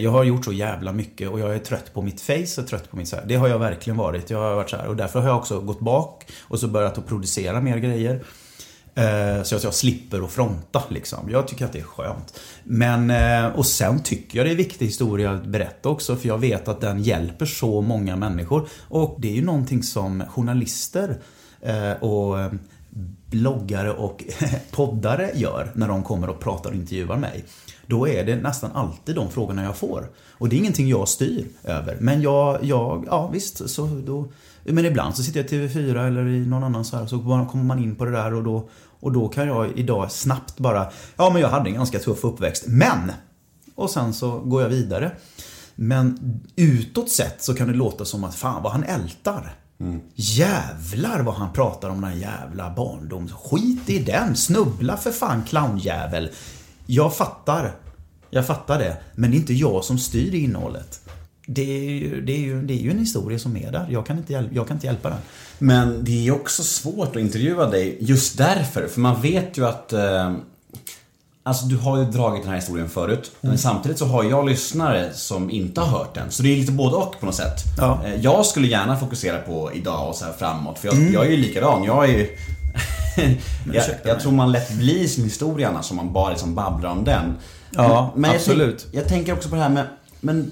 Jag 0.00 0.10
har 0.10 0.24
gjort 0.24 0.44
så 0.44 0.52
jävla 0.52 0.92
mycket 0.92 1.30
och 1.30 1.40
jag 1.40 1.54
är 1.54 1.58
trött 1.58 1.94
på 1.94 2.02
mitt 2.02 2.20
face 2.20 2.60
och 2.60 2.66
trött 2.68 2.90
på 2.90 2.96
mitt 2.96 3.08
så 3.08 3.16
här. 3.16 3.24
Det 3.26 3.34
har 3.34 3.48
jag 3.48 3.58
verkligen 3.58 3.96
varit. 3.96 4.30
Jag 4.30 4.38
har 4.38 4.54
varit 4.54 4.70
så 4.70 4.76
här. 4.76 4.86
Och 4.86 4.96
därför 4.96 5.20
har 5.20 5.28
jag 5.28 5.36
också 5.36 5.60
gått 5.60 5.80
bak 5.80 6.26
och 6.42 6.58
så 6.58 6.68
börjat 6.68 6.98
att 6.98 7.06
producera 7.06 7.60
mer 7.60 7.76
grejer. 7.76 8.24
Eh, 8.96 9.42
så 9.42 9.56
att 9.56 9.64
jag 9.64 9.74
slipper 9.74 10.24
att 10.24 10.30
fronta 10.30 10.82
liksom. 10.88 11.30
Jag 11.30 11.48
tycker 11.48 11.64
att 11.64 11.72
det 11.72 11.78
är 11.78 11.82
skönt. 11.82 12.40
Men, 12.64 13.10
eh, 13.10 13.46
och 13.46 13.66
sen 13.66 14.02
tycker 14.02 14.38
jag 14.38 14.46
det 14.46 14.50
är 14.50 14.56
viktig 14.56 14.86
historia 14.86 15.30
att 15.30 15.46
berätta 15.46 15.88
också 15.88 16.16
för 16.16 16.28
jag 16.28 16.38
vet 16.38 16.68
att 16.68 16.80
den 16.80 17.02
hjälper 17.02 17.46
så 17.46 17.80
många 17.80 18.16
människor. 18.16 18.68
Och 18.88 19.16
det 19.18 19.28
är 19.28 19.34
ju 19.34 19.44
någonting 19.44 19.82
som 19.82 20.22
journalister 20.28 21.18
eh, 21.60 21.92
och 22.02 22.50
bloggare 23.30 23.92
och 23.92 24.24
poddare 24.70 25.30
gör 25.34 25.70
när 25.74 25.88
de 25.88 26.02
kommer 26.02 26.28
och 26.30 26.40
pratar 26.40 26.70
och 26.70 26.76
intervjuar 26.76 27.16
mig. 27.16 27.44
Då 27.86 28.08
är 28.08 28.24
det 28.24 28.36
nästan 28.36 28.70
alltid 28.74 29.14
de 29.14 29.30
frågorna 29.30 29.64
jag 29.64 29.76
får. 29.76 30.08
Och 30.30 30.48
det 30.48 30.56
är 30.56 30.58
ingenting 30.58 30.88
jag 30.88 31.08
styr 31.08 31.46
över. 31.64 31.96
Men 32.00 32.22
jag, 32.22 32.64
jag 32.64 33.04
ja 33.06 33.30
visst, 33.32 33.70
så 33.70 33.86
då... 33.86 34.28
Men 34.64 34.86
ibland 34.86 35.16
så 35.16 35.22
sitter 35.22 35.40
jag 35.40 35.52
i 35.52 35.68
TV4 35.68 36.06
eller 36.06 36.26
i 36.26 36.46
någon 36.46 36.64
annan 36.64 36.84
så 36.84 36.96
här 36.96 37.06
så 37.06 37.18
kommer 37.50 37.64
man 37.64 37.78
in 37.78 37.96
på 37.96 38.04
det 38.04 38.10
där 38.10 38.34
och 38.34 38.44
då, 38.44 38.68
och 39.06 39.12
då 39.12 39.28
kan 39.28 39.48
jag 39.48 39.78
idag 39.78 40.12
snabbt 40.12 40.58
bara, 40.58 40.90
ja 41.16 41.30
men 41.30 41.42
jag 41.42 41.48
hade 41.48 41.70
en 41.70 41.74
ganska 41.74 41.98
tuff 41.98 42.24
uppväxt, 42.24 42.64
men! 42.66 43.12
Och 43.74 43.90
sen 43.90 44.14
så 44.14 44.38
går 44.38 44.62
jag 44.62 44.68
vidare. 44.68 45.10
Men 45.74 46.40
utåt 46.56 47.10
sett 47.10 47.42
så 47.42 47.54
kan 47.54 47.68
det 47.68 47.74
låta 47.74 48.04
som 48.04 48.24
att 48.24 48.34
fan 48.34 48.62
vad 48.62 48.72
han 48.72 48.84
ältar. 48.84 49.54
Jävlar 50.14 51.22
vad 51.22 51.34
han 51.34 51.52
pratar 51.52 51.88
om 51.88 52.00
den 52.00 52.10
här 52.10 52.16
jävla 52.20 52.74
barndom. 52.74 53.28
Skit 53.28 53.90
i 53.90 53.98
den, 53.98 54.36
snubbla 54.36 54.96
för 54.96 55.10
fan 55.10 55.44
clownjävel. 55.44 56.30
Jag 56.86 57.16
fattar. 57.16 57.72
Jag 58.30 58.46
fattar 58.46 58.78
det. 58.78 58.96
Men 59.14 59.30
det 59.30 59.36
är 59.36 59.38
inte 59.38 59.54
jag 59.54 59.84
som 59.84 59.98
styr 59.98 60.34
innehållet. 60.34 61.08
Det 61.46 61.62
är, 61.62 61.90
ju, 61.90 62.20
det, 62.20 62.32
är 62.32 62.40
ju, 62.40 62.62
det 62.62 62.74
är 62.74 62.82
ju 62.82 62.90
en 62.90 62.98
historia 62.98 63.38
som 63.38 63.56
är 63.56 63.72
där. 63.72 63.86
Jag 63.90 64.06
kan 64.06 64.18
inte, 64.18 64.32
jag 64.32 64.66
kan 64.68 64.76
inte 64.76 64.86
hjälpa 64.86 65.08
den. 65.08 65.18
Men 65.58 66.04
det 66.04 66.10
är 66.12 66.22
ju 66.22 66.32
också 66.32 66.62
svårt 66.62 67.08
att 67.16 67.22
intervjua 67.22 67.66
dig 67.66 67.96
just 68.00 68.38
därför. 68.38 68.88
För 68.88 69.00
man 69.00 69.20
vet 69.22 69.58
ju 69.58 69.66
att 69.66 69.92
eh, 69.92 70.32
Alltså 71.42 71.66
du 71.66 71.76
har 71.76 71.98
ju 71.98 72.04
dragit 72.04 72.42
den 72.42 72.50
här 72.50 72.56
historien 72.56 72.88
förut. 72.88 73.30
Men 73.40 73.58
samtidigt 73.58 73.98
så 73.98 74.04
har 74.06 74.24
jag 74.24 74.46
lyssnare 74.48 75.10
som 75.14 75.50
inte 75.50 75.80
har 75.80 75.98
hört 75.98 76.14
den. 76.14 76.30
Så 76.30 76.42
det 76.42 76.48
är 76.52 76.56
lite 76.56 76.72
både 76.72 76.96
och 76.96 77.20
på 77.20 77.26
något 77.26 77.34
sätt. 77.34 77.58
Ja. 77.78 78.00
Eh, 78.04 78.14
Jag 78.14 78.46
skulle 78.46 78.66
gärna 78.68 78.96
fokusera 78.98 79.38
på 79.38 79.70
idag 79.74 80.08
och 80.08 80.14
så 80.14 80.24
här 80.24 80.32
framåt. 80.32 80.78
För 80.78 80.88
jag, 80.88 80.96
Mm. 80.96 81.12
jag 81.12 81.26
är 81.26 81.30
ju 81.30 81.36
likadan. 81.36 81.84
Jag 81.84 82.04
är 82.04 82.08
ju 82.08 82.28
jag, 83.72 83.84
jag 84.04 84.20
tror 84.20 84.32
man 84.32 84.52
lätt 84.52 84.72
blir 84.72 85.08
sin 85.08 85.24
historia 85.24 85.68
annars 85.68 85.90
om 85.90 85.96
man 85.96 86.12
bara 86.12 86.30
liksom 86.30 86.54
babblar 86.54 86.90
om 86.90 87.04
den. 87.04 87.34
Ja, 87.70 88.12
men 88.16 88.30
jag 88.30 88.36
absolut. 88.40 88.78
tänk- 88.82 88.94
Jag, 88.94 89.08
tänker 89.08 89.32
också 89.32 89.48
på 89.48 89.54
det 89.54 89.62
här 89.62 89.68
med, 89.68 89.86
men 90.20 90.50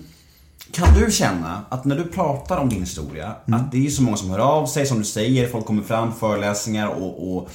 kan 0.75 0.95
du 0.95 1.11
känna 1.11 1.65
att 1.69 1.85
när 1.85 1.97
du 1.97 2.05
pratar 2.05 2.57
om 2.57 2.69
din 2.69 2.81
historia, 2.81 3.35
Mm. 3.49 3.61
att 3.61 3.73
det 3.73 3.87
är 3.87 3.91
så 3.91 4.03
många 4.03 4.17
som 4.17 4.31
hör 4.31 4.39
av 4.39 4.67
sig, 4.67 4.87
som 4.87 4.99
du 4.99 5.05
säger, 5.05 5.49
folk 5.49 5.67
kommer 5.67 5.83
fram, 5.83 6.15
föreläsningar 6.15 6.89
och, 6.89 7.37
och 7.37 7.49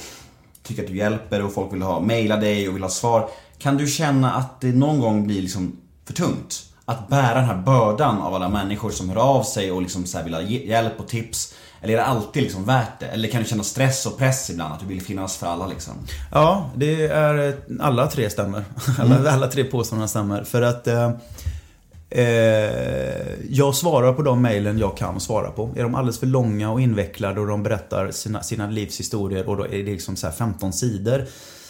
tycker 0.63 0.81
att 0.83 0.87
du 0.89 0.97
hjälper 0.97 1.41
och 1.43 1.53
folk 1.53 1.73
vill 1.73 1.81
ha, 1.81 1.99
mejla 1.99 2.37
dig 2.37 2.69
och 2.69 2.75
vill 2.75 2.83
ha 2.83 2.89
svar. 2.89 3.29
Kan 3.57 3.77
du 3.77 3.87
känna 3.87 4.33
att 4.33 4.61
det 4.61 4.67
någon 4.71 4.99
gång 4.99 5.27
blir 5.27 5.41
liksom 5.41 5.75
för 6.05 6.13
tungt? 6.13 6.65
Att 6.85 7.07
bära 7.07 7.35
den 7.35 7.45
här 7.45 7.57
bördan 7.57 8.17
av 8.21 8.35
alla 8.35 8.49
människor 8.49 8.89
som 8.89 9.09
hör 9.09 9.17
av 9.17 9.43
sig 9.43 9.71
och 9.71 9.81
liksom 9.81 10.05
så 10.05 10.23
vill 10.23 10.33
ha 10.33 10.41
hjälp 10.41 10.99
och 10.99 11.07
tips. 11.07 11.53
Eller 11.81 11.93
är 11.93 11.97
det 11.97 12.05
alltid 12.05 12.43
liksom 12.43 12.65
värt 12.65 12.99
det? 12.99 13.05
Eller 13.05 13.27
kan 13.27 13.41
du 13.43 13.47
känna 13.49 13.63
stress 13.63 14.05
och 14.05 14.17
press 14.17 14.49
ibland? 14.49 14.73
Att 14.73 14.79
du 14.79 14.85
vill 14.85 15.01
finnas 15.01 15.37
för 15.37 15.47
alla 15.47 15.67
liksom? 15.67 15.93
Ja, 16.31 16.69
det 16.75 17.07
är 17.07 17.47
eh, 17.47 17.53
alla 17.79 18.07
tre 18.07 18.29
stämmer. 18.29 18.63
Alla, 18.99 19.15
Mm. 19.15 19.33
alla 19.33 19.47
tre 19.47 19.63
påståendena 19.63 20.07
stämmer. 20.07 20.43
För 20.43 20.61
att 20.61 20.87
eh, 20.87 21.11
Eh, 22.09 22.23
jag 23.49 23.75
svarar 23.75 24.13
på 24.13 24.21
de 24.21 24.41
mejlen 24.41 24.77
jag 24.77 24.97
kan 24.97 25.19
svara 25.19 25.51
på. 25.51 25.69
Är 25.75 25.83
de 25.83 25.95
alldeles 25.95 26.19
för 26.19 26.27
långa 26.27 26.71
och 26.71 26.81
invecklade 26.81 27.41
och 27.41 27.47
de 27.47 27.63
berättar 27.63 28.11
sina, 28.11 28.43
sina 28.43 28.69
livshistorier 28.69 29.49
och 29.49 29.57
då 29.57 29.63
är 29.63 29.83
det 29.83 29.91
liksom 29.91 30.15
så 30.15 30.27
här 30.27 30.33
15 30.33 30.73
sidor. 30.73 31.25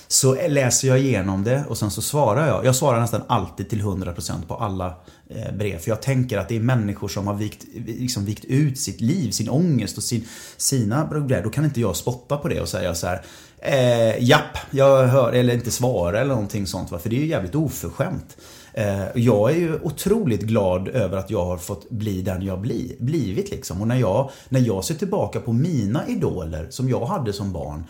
Så 0.08 0.48
läser 0.48 0.88
jag 0.88 1.00
igenom 1.00 1.44
det 1.44 1.64
och 1.68 1.78
sen 1.78 1.92
så 1.92 2.02
svarar 2.02 2.48
jag. 2.48 2.66
Jag 2.66 2.76
svarar 2.76 3.00
nästan 3.00 3.22
alltid 3.28 3.70
till 3.70 3.82
100% 3.82 4.48
på 4.48 4.56
alla 4.56 4.94
eh, 5.30 5.56
brev. 5.58 5.80
För 5.80 5.90
jag 5.90 6.02
tänker 6.02 6.38
att 6.38 6.50
det 6.50 6.56
är 6.56 6.60
människor 6.60 7.08
som 7.08 7.28
har 7.28 7.34
vikt, 7.34 7.66
liksom 7.86 8.26
vikt 8.26 8.46
ut 8.46 8.80
sitt 8.80 9.02
liv, 9.02 9.32
sin 9.32 9.50
ångest 9.50 9.98
och 9.98 10.04
sin, 10.04 10.28
sina 10.58 11.08
problem. 11.08 11.44
Då 11.44 11.50
kan 11.50 11.66
inte 11.66 11.82
jag 11.82 11.96
spotta 11.96 12.38
på 12.38 12.48
det 12.48 12.62
och 12.62 12.70
säga 12.70 12.96
så 12.96 13.08
här. 13.08 13.22
Eh, 13.58 14.24
japp, 14.24 14.58
jag 14.72 15.08
hör, 15.08 15.32
eller 15.32 15.54
inte 15.54 15.72
svara 15.72 16.20
eller 16.20 16.34
någonting 16.34 16.68
sånt. 16.68 16.92
Va? 16.92 17.00
För 17.00 17.10
det 17.10 17.16
är 17.16 17.22
ju 17.22 17.28
jävligt 17.28 17.56
oförskämt. 17.56 18.38
Eh, 18.80 19.06
jag 19.16 19.52
är 19.52 19.56
ju 19.56 19.80
otroligt 19.82 20.42
glad 20.42 20.88
över 20.88 21.18
att 21.18 21.30
jag 21.30 21.46
har 21.46 21.58
fått 21.58 21.90
bli 21.90 22.22
den 22.22 22.42
jag 22.42 22.62
bli, 22.62 22.98
blivit 23.00 23.52
liksom. 23.52 23.82
Och 23.82 23.88
när 23.88 23.96
jag, 23.96 24.30
när 24.50 24.60
jag 24.60 24.86
ser 24.86 24.96
tillbaka 24.96 25.40
på 25.40 25.54
mina 25.54 26.08
idoler 26.08 26.68
som 26.70 26.90
jag 26.90 27.06
hade 27.06 27.34
som 27.34 27.54
barn. 27.54 27.84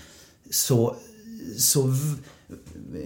Så, 0.51 0.95
så 1.57 1.93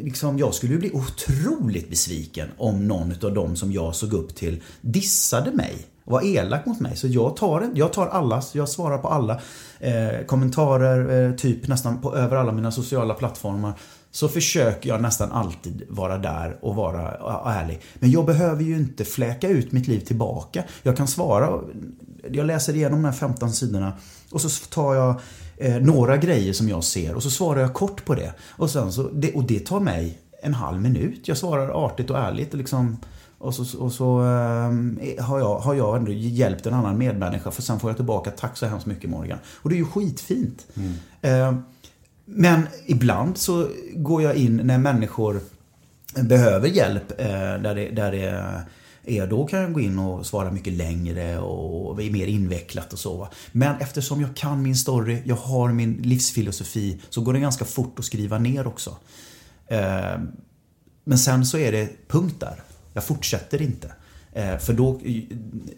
liksom, 0.01 0.37
jag 0.39 0.53
skulle 0.53 0.73
ju 0.73 0.79
bli 0.79 0.91
otroligt 0.93 1.89
besviken 1.89 2.47
om 2.57 2.87
någon 2.87 3.13
av 3.23 3.33
dem 3.33 3.55
som 3.55 3.71
jag 3.71 3.95
såg 3.95 4.13
upp 4.13 4.35
till 4.35 4.61
dissade 4.81 5.51
mig. 5.51 5.75
Var 6.05 6.21
elak 6.25 6.65
mot 6.65 6.79
mig. 6.79 6.95
Så 6.95 7.07
jag 7.07 7.35
tar, 7.35 7.61
en- 7.61 7.71
jag 7.75 7.93
tar 7.93 8.07
alla, 8.07 8.43
jag 8.53 8.69
svarar 8.69 8.97
på 8.97 9.07
alla 9.07 9.41
eh, 9.79 10.25
kommentarer, 10.27 11.29
eh, 11.29 11.35
typ 11.35 11.67
nästan 11.67 12.01
på, 12.01 12.15
över 12.15 12.35
alla 12.35 12.51
mina 12.51 12.71
sociala 12.71 13.13
plattformar. 13.13 13.73
Så 14.15 14.27
försöker 14.27 14.89
jag 14.89 15.01
nästan 15.01 15.31
alltid 15.31 15.83
vara 15.89 16.17
där 16.17 16.57
och 16.61 16.75
vara 16.75 17.11
ärlig. 17.45 17.81
Men 17.95 18.11
jag 18.11 18.25
behöver 18.25 18.63
ju 18.63 18.75
inte 18.75 19.05
fläka 19.05 19.49
ut 19.49 19.71
mitt 19.71 19.87
liv 19.87 19.99
tillbaka. 19.99 20.63
Jag 20.83 20.97
kan 20.97 21.07
svara, 21.07 21.59
jag 22.31 22.45
läser 22.45 22.75
igenom 22.75 23.01
de 23.01 23.05
här 23.05 23.13
15 23.13 23.51
sidorna 23.51 23.93
och 24.31 24.41
så 24.41 24.49
tar 24.69 24.95
jag 24.95 25.15
eh, 25.57 25.75
några 25.75 26.17
grejer 26.17 26.53
som 26.53 26.69
jag 26.69 26.83
ser 26.83 27.15
och 27.15 27.23
så 27.23 27.29
svarar 27.29 27.61
jag 27.61 27.73
kort 27.73 28.05
på 28.05 28.15
det. 28.15 28.33
Och, 28.49 28.69
sen 28.69 28.91
så, 28.91 29.09
det, 29.13 29.33
och 29.33 29.43
det 29.43 29.59
tar 29.59 29.79
mig 29.79 30.19
en 30.43 30.53
halv 30.53 30.81
minut. 30.81 31.27
Jag 31.27 31.37
svarar 31.37 31.85
artigt 31.85 32.09
och 32.09 32.17
ärligt. 32.19 32.53
och 32.53 32.57
Liksom, 32.57 32.97
och 33.37 33.55
så, 33.55 33.79
och 33.79 33.91
så 33.93 34.21
eh, 34.21 35.23
har, 35.25 35.39
jag, 35.39 35.59
har 35.59 35.73
jag 35.73 35.97
ändå 35.97 36.11
hjälpt 36.11 36.65
en 36.65 36.73
annan 36.73 36.97
medmänniska 36.97 37.51
för 37.51 37.61
sen 37.61 37.79
får 37.79 37.89
jag 37.89 37.97
tillbaka 37.97 38.31
tack 38.31 38.57
så 38.57 38.65
hemskt 38.65 38.85
mycket 38.85 39.09
Morgan. 39.09 39.39
Och 39.55 39.69
det 39.69 39.75
är 39.75 39.77
ju 39.77 39.85
skitfint. 39.85 40.67
Eh, 41.21 41.53
men 42.25 42.67
ibland 42.85 43.37
så 43.37 43.69
går 43.95 44.23
jag 44.23 44.35
in 44.35 44.61
när 44.63 44.77
människor 44.77 45.41
behöver 46.21 46.67
hjälp 46.67 47.11
eh, 47.19 47.27
där 47.27 47.75
det, 47.75 47.89
där 47.89 48.11
det 48.11 48.65
är, 49.05 49.27
då 49.27 49.47
kan 49.47 49.61
jag 49.61 49.73
gå 49.73 49.79
in 49.79 49.99
och 49.99 50.25
svara 50.25 50.51
mycket 50.51 50.73
längre 50.73 51.39
och 51.39 52.03
är 52.03 52.11
mer 52.11 52.27
invecklat 52.27 52.93
och 52.93 52.99
så. 52.99 53.27
Men 53.51 53.75
eftersom 53.79 54.21
jag 54.21 54.35
kan 54.35 54.61
min 54.61 54.75
story, 54.75 55.21
jag 55.25 55.35
har 55.35 55.71
min 55.71 55.93
livsfilosofi, 55.93 57.01
så 57.09 57.21
går 57.21 57.33
det 57.33 57.39
ganska 57.39 57.65
fort 57.65 57.99
att 57.99 58.05
skriva 58.05 58.39
ner 58.39 58.67
också. 58.67 58.97
Eh, 59.67 60.19
men 61.03 61.17
sen 61.17 61.45
så 61.45 61.57
är 61.57 61.71
det 61.71 61.89
punkt 62.07 62.35
där. 62.39 62.55
Jag 62.93 63.03
fortsätter 63.03 63.61
inte. 63.61 63.93
Eh, 64.33 64.57
för 64.57 64.73
då, 64.73 64.99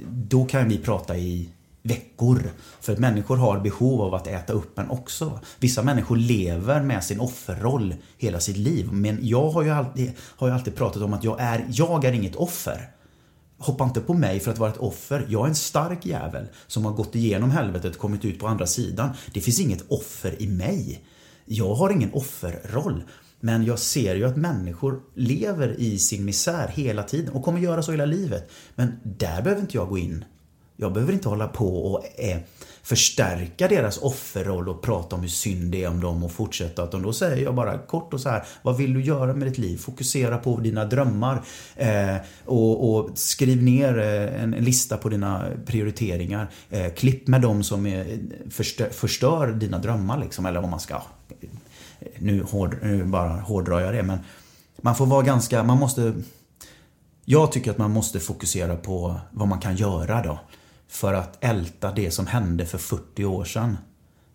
då 0.10 0.46
kan 0.46 0.70
vi 0.70 0.78
prata 0.78 1.18
i 1.18 1.50
veckor. 1.86 2.52
För 2.82 2.93
att 2.93 3.00
människor 3.00 3.38
har 3.38 3.60
behov 3.60 4.02
av 4.02 4.13
att 4.13 4.28
äta 4.28 4.54
upp 4.54 4.80
en 4.80 4.89
också. 4.89 5.39
Vissa 5.60 5.84
människor 5.84 6.15
lever 6.15 6.82
med 6.82 7.04
sin 7.04 7.19
offerroll 7.19 7.95
hela 8.17 8.39
sitt 8.39 8.58
liv. 8.58 8.89
Men 8.91 9.19
jag 9.21 9.50
har 9.50 9.63
ju 9.63 9.69
alltid, 9.69 10.12
har 10.19 10.48
ju 10.48 10.54
alltid 10.54 10.76
pratat 10.76 11.02
om 11.02 11.13
att 11.13 11.24
jag 11.24 11.39
är, 11.39 11.65
jag 11.69 12.06
är 12.06 12.12
inget 12.12 12.36
offer. 12.36 12.89
Hoppa 13.58 13.84
inte 13.84 14.02
på 14.02 14.13
mig 14.13 14.39
för 14.39 14.52
att 14.52 14.58
vara 14.58 14.69
ett 14.69 14.78
offer. 14.78 15.26
Jag 15.30 15.45
är 15.45 15.50
en 15.50 15.56
stark 15.56 16.06
jävel 16.06 16.48
som 16.67 16.86
har 16.86 16.91
gått 16.91 17.15
igenom 17.15 17.52
helvetet 17.52 17.95
och 17.95 18.02
kommit 18.02 18.26
ut 18.26 18.39
på 18.39 18.48
andra 18.48 18.67
sidan. 18.67 19.10
Det 19.34 19.41
finns 19.41 19.60
inget 19.60 19.91
offer 19.91 20.41
i 20.41 20.48
mig. 20.48 21.04
Jag 21.45 21.76
har 21.76 21.89
ingen 21.89 22.13
offerroll. 22.13 23.04
Men 23.39 23.65
jag 23.65 23.80
ser 23.80 24.15
ju 24.15 24.26
att 24.26 24.38
människor 24.38 25.02
lever 25.15 25.80
i 25.80 26.00
sin 26.00 26.26
misär 26.26 26.67
hela 26.67 27.04
tiden 27.04 27.34
och 27.34 27.43
kommer 27.43 27.60
göra 27.60 27.84
så 27.84 27.91
hela 27.91 28.06
livet. 28.06 28.52
Men 28.76 29.00
där 29.04 29.41
behöver 29.41 29.62
inte 29.62 29.78
jag 29.78 29.89
gå 29.89 29.98
in. 29.98 30.26
Jag 30.78 30.94
behöver 30.94 31.14
inte 31.14 31.30
hålla 31.30 31.48
på 31.48 31.94
och 31.94 32.06
eh, 32.20 32.38
förstärka 32.84 33.68
deras 33.68 33.98
offerroll 33.98 34.70
och 34.70 34.82
prata 34.82 35.16
om 35.16 35.22
hur 35.22 35.30
synd 35.30 35.72
det 35.72 35.84
är 35.84 35.90
om 35.90 36.02
dem 36.02 36.24
och 36.24 36.32
fortsätta. 36.32 36.84
Utan 36.84 37.02
då 37.02 37.14
säger 37.14 37.44
jag 37.44 37.56
bara 37.56 37.78
kort 37.78 38.14
och 38.14 38.22
så 38.22 38.30
här. 38.30 38.44
Vad 38.62 38.78
vill 38.78 38.94
du 38.94 39.02
göra 39.02 39.34
med 39.34 39.48
ditt 39.48 39.58
liv? 39.58 39.78
Fokusera 39.78 40.38
på 40.38 40.60
dina 40.60 40.86
drömmar. 40.86 41.42
Eh, 41.76 42.16
och, 42.46 42.96
och 42.96 43.10
skriv 43.14 43.64
ner 43.64 43.98
en, 43.98 44.54
en 44.54 44.64
lista 44.64 44.98
på 44.98 45.10
dina 45.10 45.46
prioriteringar. 45.66 46.48
Eh, 46.70 46.94
klipp 46.94 47.28
med 47.28 47.42
dem 47.42 47.64
som 47.64 47.86
är, 47.86 48.20
förstör, 48.50 48.90
förstör 48.90 49.48
dina 49.48 49.78
drömmar 49.78 50.20
liksom. 50.20 50.46
Eller 50.46 50.62
vad 50.62 50.70
man 50.70 50.80
ska 50.80 50.96
eh, 50.96 51.50
nu, 52.20 52.44
hård, 52.44 52.78
nu 52.82 53.04
bara 53.04 53.30
hårdrar 53.30 53.80
jag 53.82 53.94
det 53.94 54.04
men 54.04 54.20
man 54.82 54.96
får 54.96 55.06
vara 55.06 55.22
ganska, 55.22 55.64
man 55.64 55.78
måste 55.78 56.14
Jag 57.26 57.52
tycker 57.52 57.72
att 57.72 57.78
man 57.78 57.92
måste 57.92 58.20
fokusera 58.20 58.76
på 58.76 59.16
vad 59.32 59.48
man 59.48 59.60
kan 59.60 59.76
göra 59.76 60.22
då. 60.22 60.40
För 60.88 61.13
att 61.13 61.38
älta 61.43 61.91
det 61.91 62.12
som 62.12 62.28
hände 62.28 62.65
för 62.65 62.78
40 62.78 63.26
år 63.26 63.45
sedan. 63.45 63.78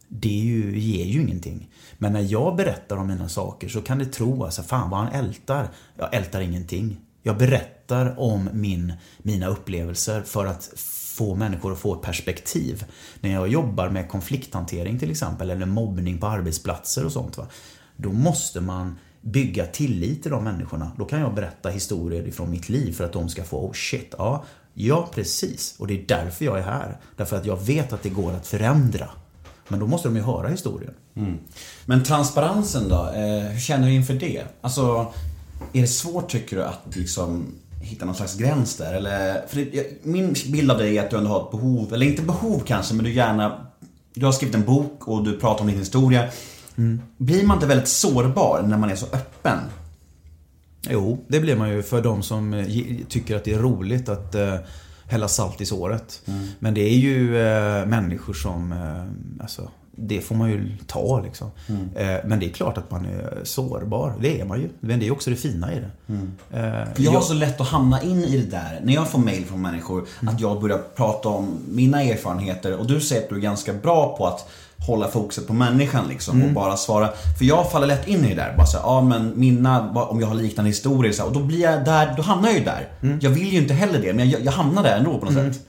Det 0.08 0.28
ju, 0.28 0.78
ger 0.78 1.04
ju 1.04 1.20
ingenting. 1.20 1.70
Men 1.98 2.12
när 2.12 2.32
jag 2.32 2.56
berättar 2.56 2.96
om 2.96 3.06
mina 3.06 3.28
saker 3.28 3.68
så 3.68 3.82
kan 3.82 3.98
det 3.98 4.04
tro 4.04 4.44
alltså, 4.44 4.62
fan 4.62 4.90
vad 4.90 5.00
han 5.00 5.12
ältar. 5.12 5.68
Jag 5.96 6.14
ältar 6.14 6.40
ingenting. 6.40 7.00
Jag 7.22 7.38
berättar 7.38 8.20
om 8.20 8.50
min, 8.52 8.92
mina 9.18 9.46
upplevelser 9.46 10.22
för 10.22 10.46
att 10.46 10.72
få 11.16 11.34
människor 11.34 11.72
att 11.72 11.78
få 11.78 11.94
ett 11.94 12.02
perspektiv. 12.02 12.84
När 13.20 13.32
jag 13.32 13.48
jobbar 13.48 13.88
med 13.88 14.08
konflikthantering 14.08 14.98
till 14.98 15.10
exempel, 15.10 15.50
eller 15.50 15.66
mobbning 15.66 16.18
på 16.18 16.26
arbetsplatser 16.26 17.04
och 17.04 17.12
sånt. 17.12 17.38
Va? 17.38 17.46
Då 17.96 18.12
måste 18.12 18.60
man 18.60 18.98
bygga 19.20 19.66
tillit 19.66 20.22
till 20.22 20.30
de 20.30 20.44
människorna. 20.44 20.92
Då 20.98 21.04
kan 21.04 21.20
jag 21.20 21.34
berätta 21.34 21.68
historier 21.68 22.28
ifrån 22.28 22.50
mitt 22.50 22.68
liv 22.68 22.92
för 22.92 23.04
att 23.04 23.12
de 23.12 23.28
ska 23.28 23.44
få 23.44 23.66
oh 23.66 23.72
shit, 23.72 24.14
ja, 24.18 24.44
ja 24.74 25.09
precis. 25.14 25.74
Och 25.78 25.87
det 25.87 25.94
är 25.94 26.04
därför 26.09 26.44
jag 26.44 26.59
är 26.59 26.62
här. 26.62 26.96
Därför 27.16 27.37
att 27.37 27.46
jag 27.46 27.56
vet 27.64 27.92
att 27.92 28.02
det 28.02 28.09
går 28.09 28.33
att 28.33 28.46
förändra. 28.46 29.09
Men 29.68 29.80
då 29.80 29.87
måste 29.87 30.09
de 30.09 30.16
ju 30.16 30.22
höra 30.22 30.48
historien. 30.48 30.94
Mm. 31.16 31.38
Men 31.87 32.04
transparensen 32.04 32.88
då? 32.88 33.09
Eh, 33.14 33.40
hur 33.52 33.61
känner 33.61 33.87
du 33.87 33.94
inför 33.94 34.14
det? 34.14 34.42
Alltså, 34.61 35.12
är 35.72 35.80
det 35.80 35.87
svårt 35.87 36.28
tycker 36.30 36.56
du 36.56 36.64
att 36.64 36.80
liksom 36.96 37.46
hitta 37.83 38.04
någon 38.04 38.14
slags 38.14 38.37
gräns 38.37 38.76
där? 38.76 38.94
Eller, 38.94 39.46
för 39.48 39.56
det, 39.56 39.74
jag- 39.76 39.87
min 40.02 40.35
bild 40.52 40.70
av 40.70 40.78
dig 40.78 40.98
är 40.98 41.04
att 41.04 41.11
du 41.11 41.16
ändå 41.16 41.30
har 41.30 41.44
ett 41.44 41.50
behov, 41.50 41.94
eller 41.94 42.06
inte 42.06 42.22
behov 42.22 42.62
kanske, 42.66 42.94
men 42.94 43.04
du 43.04 43.12
gärna 43.12 43.66
Du 44.14 44.24
har 44.26 44.33
skrivit 44.33 44.54
en 44.54 44.64
bok 44.64 45.09
och 45.09 45.24
du 45.24 45.38
pratar 45.40 45.61
om 45.61 45.66
din 45.66 45.78
historia. 45.78 46.28
Blir 47.16 47.46
man 47.46 47.56
inte 47.56 47.66
väldigt 47.66 47.88
sårbar 47.88 48.62
när 48.66 48.76
man 48.78 48.90
är 48.90 48.96
så 48.96 49.06
öppen? 49.06 49.59
Jo, 50.88 51.24
det 51.28 51.40
blir 51.40 51.56
man 51.56 51.70
ju 51.70 51.82
för 51.82 52.02
de 52.02 52.22
som 52.22 52.54
eh, 52.54 52.66
tycker 53.08 53.36
att 53.36 53.44
det 53.44 53.52
är 53.52 53.58
roligt 53.58 54.08
att 54.08 54.34
eh, 54.34 54.54
hälla 55.06 55.28
salt 55.28 55.60
i 55.60 55.66
såret. 55.66 56.22
Men 56.58 56.74
det 56.74 56.80
är 56.80 56.96
ju 56.96 57.38
eh, 57.40 57.86
människor 57.86 58.32
som, 58.34 58.72
eh, 58.72 59.42
alltså, 59.42 59.70
det 59.96 60.20
får 60.20 60.34
man 60.34 60.50
ju 60.50 60.76
ta 60.86 61.20
liksom. 61.20 61.50
Eh, 61.96 62.16
men 62.24 62.40
det 62.40 62.46
är 62.46 62.50
klart 62.50 62.78
att 62.78 62.90
man 62.90 63.04
är 63.06 63.40
sårbar. 63.44 64.14
Det 64.20 64.40
är 64.40 64.44
man 64.44 64.60
ju. 64.60 64.68
Men 64.81 65.00
det 65.00 65.06
är 65.06 65.10
också 65.12 65.31
det 65.31 65.37
fina 65.37 65.72
i 65.74 65.76
det. 65.81 65.90
Eh, 66.58 66.94
För 66.94 67.02
jag 67.02 67.10
har 67.10 67.20
så 67.20 67.35
lätt 67.35 67.60
att 67.60 67.68
hamna 67.68 68.02
in 68.02 68.24
i 68.24 68.37
det 68.38 68.50
där, 68.50 68.81
när 68.85 68.94
jag 68.94 69.08
får 69.08 69.18
mail 69.18 69.44
från 69.44 69.62
människor, 69.62 70.04
att 70.26 70.40
jag 70.40 70.60
börjar 70.60 70.78
prata 70.96 71.28
om 71.28 71.58
mina 71.68 72.02
erfarenheter 72.02 72.76
och 72.76 72.87
du 72.87 73.00
säger 73.00 73.22
att 73.22 73.28
du 73.28 73.37
är 73.37 73.40
ganska 73.40 73.72
bra 73.72 74.16
på 74.16 74.26
att 74.26 74.48
hålla 74.87 75.08
fokuset 75.08 75.46
på 75.46 75.52
människan 75.52 76.04
liksom 76.08 76.37
och 76.37 76.42
Mm. 76.42 76.54
bara 76.54 76.76
svara. 76.76 77.08
För 77.38 77.44
jag 77.44 77.70
faller 77.72 77.87
lätt 77.87 78.08
in 78.08 78.24
i 78.24 78.28
det 78.28 78.35
där. 78.35 78.54
Bara 78.56 78.66
så 78.66 78.76
här, 78.78 78.85
ja 78.85 79.00
men 79.02 79.33
mina, 79.37 79.90
om 79.90 80.20
jag 80.20 80.26
har 80.26 80.35
liknande 80.35 80.68
historier 80.68 81.12
så 81.12 81.22
här, 81.22 81.28
och 81.28 81.35
då 81.35 81.40
blir 81.40 81.60
jag 81.60 81.85
där, 81.85 82.14
då 82.16 82.22
hamnar 82.22 82.48
jag 82.48 82.58
ju 82.58 82.64
där. 82.64 82.88
Mm. 83.02 83.18
Jag 83.22 83.31
vill 83.31 83.52
ju 83.52 83.58
inte 83.58 83.74
heller 83.74 83.98
det, 84.02 84.12
men 84.12 84.31
jag, 84.31 84.40
jag 84.44 84.52
hamnar 84.52 84.83
där 84.83 84.96
ändå 84.98 85.18
på 85.18 85.24
något 85.24 85.35
sätt. 85.35 85.66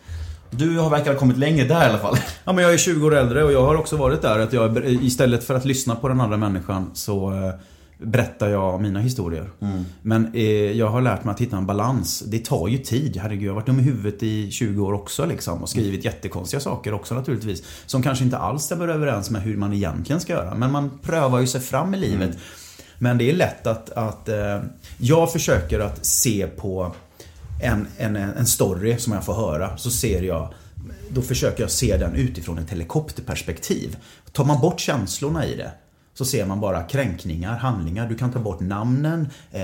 Du 0.50 0.78
har 0.80 0.90
verkar 0.90 1.12
ha 1.14 1.20
kommit 1.20 1.38
längre 1.38 1.68
där 1.68 1.82
i 1.82 1.90
alla 1.90 1.98
fall. 1.98 2.18
Ja 2.44 2.54
men 2.54 2.64
jag 2.64 2.74
är 2.74 2.78
20 2.78 3.08
år 3.08 3.16
äldre 3.16 3.44
och 3.44 3.52
jag 3.52 3.66
har 3.66 3.76
också 3.76 3.98
varit 3.98 4.22
där 4.22 4.40
att 4.40 4.54
jag 4.54 4.78
istället 4.86 5.44
för 5.44 5.56
att 5.56 5.66
lyssna 5.66 5.96
på 5.96 6.08
den 6.08 6.22
andra 6.22 6.38
människan 6.38 6.92
så 6.94 7.32
eh, 7.32 7.54
berättar 8.02 8.50
jag 8.50 8.82
mina 8.82 9.00
historier. 9.00 9.50
Mm. 9.60 9.86
Men 10.02 10.34
eh, 10.34 10.44
jag 10.72 10.88
har 10.88 11.02
lärt 11.02 11.24
mig 11.24 11.32
att 11.32 11.42
hitta 11.42 11.58
en 11.58 11.66
balans. 11.66 12.24
Det 12.28 12.46
tar 12.46 12.68
ju 12.68 12.78
tid. 12.78 13.18
Herregud, 13.18 13.44
jag 13.44 13.52
har 13.52 13.56
varit 13.56 13.66
dum 13.66 13.80
i 13.80 13.84
huvudet 13.84 14.24
i 14.24 14.52
20 14.52 14.86
år 14.86 14.94
också 14.94 15.26
liksom. 15.26 15.62
Och 15.64 15.70
skrivit 15.70 16.06
jättekonstiga 16.06 16.60
saker 16.60 16.94
också 16.94 17.16
naturligtvis. 17.16 17.64
Som 17.86 18.04
kanske 18.04 18.24
inte 18.24 18.38
alls 18.38 18.64
stämmer 18.64 18.88
överens 18.88 19.30
med 19.30 19.42
hur 19.42 19.58
man 19.58 19.74
egentligen 19.74 20.22
ska 20.22 20.34
göra. 20.34 20.56
Men 20.56 20.72
man 20.72 21.00
prövar 21.02 21.40
ju 21.40 21.48
sig 21.48 21.62
fram 21.62 21.94
i 21.94 21.98
livet. 21.98 22.38
Men 22.98 23.18
det 23.18 23.30
är 23.30 23.36
lätt 23.36 23.68
att, 23.68 23.90
att 23.90 24.30
eh, 24.30 24.60
jag 24.98 25.32
försöker 25.32 25.80
att 25.80 26.06
se 26.06 26.48
på 26.48 26.96
en, 27.64 27.88
en, 27.98 28.16
en 28.16 28.46
story 28.46 28.98
som 28.98 29.14
jag 29.14 29.26
får 29.26 29.34
höra. 29.34 29.78
Så 29.78 29.92
ser 29.92 30.22
jag 30.22 30.54
då 31.10 31.22
försöker 31.22 31.64
jag 31.64 31.72
se 31.72 31.98
den 31.98 32.16
utifrån 32.16 32.58
ett 32.58 32.70
helikopterperspektiv. 32.70 33.98
Tar 34.32 34.46
man 34.46 34.62
bort 34.62 34.80
känslorna 34.80 35.46
i 35.46 35.56
det 35.56 35.72
så 36.22 36.26
ser 36.26 36.46
man 36.46 36.60
bara 36.60 36.84
kränkningar, 36.84 37.58
handlingar. 37.58 38.08
Du 38.10 38.16
kan 38.16 38.32
ta 38.32 38.40
bort 38.40 38.60
namnen, 38.60 39.30
eh, 39.52 39.62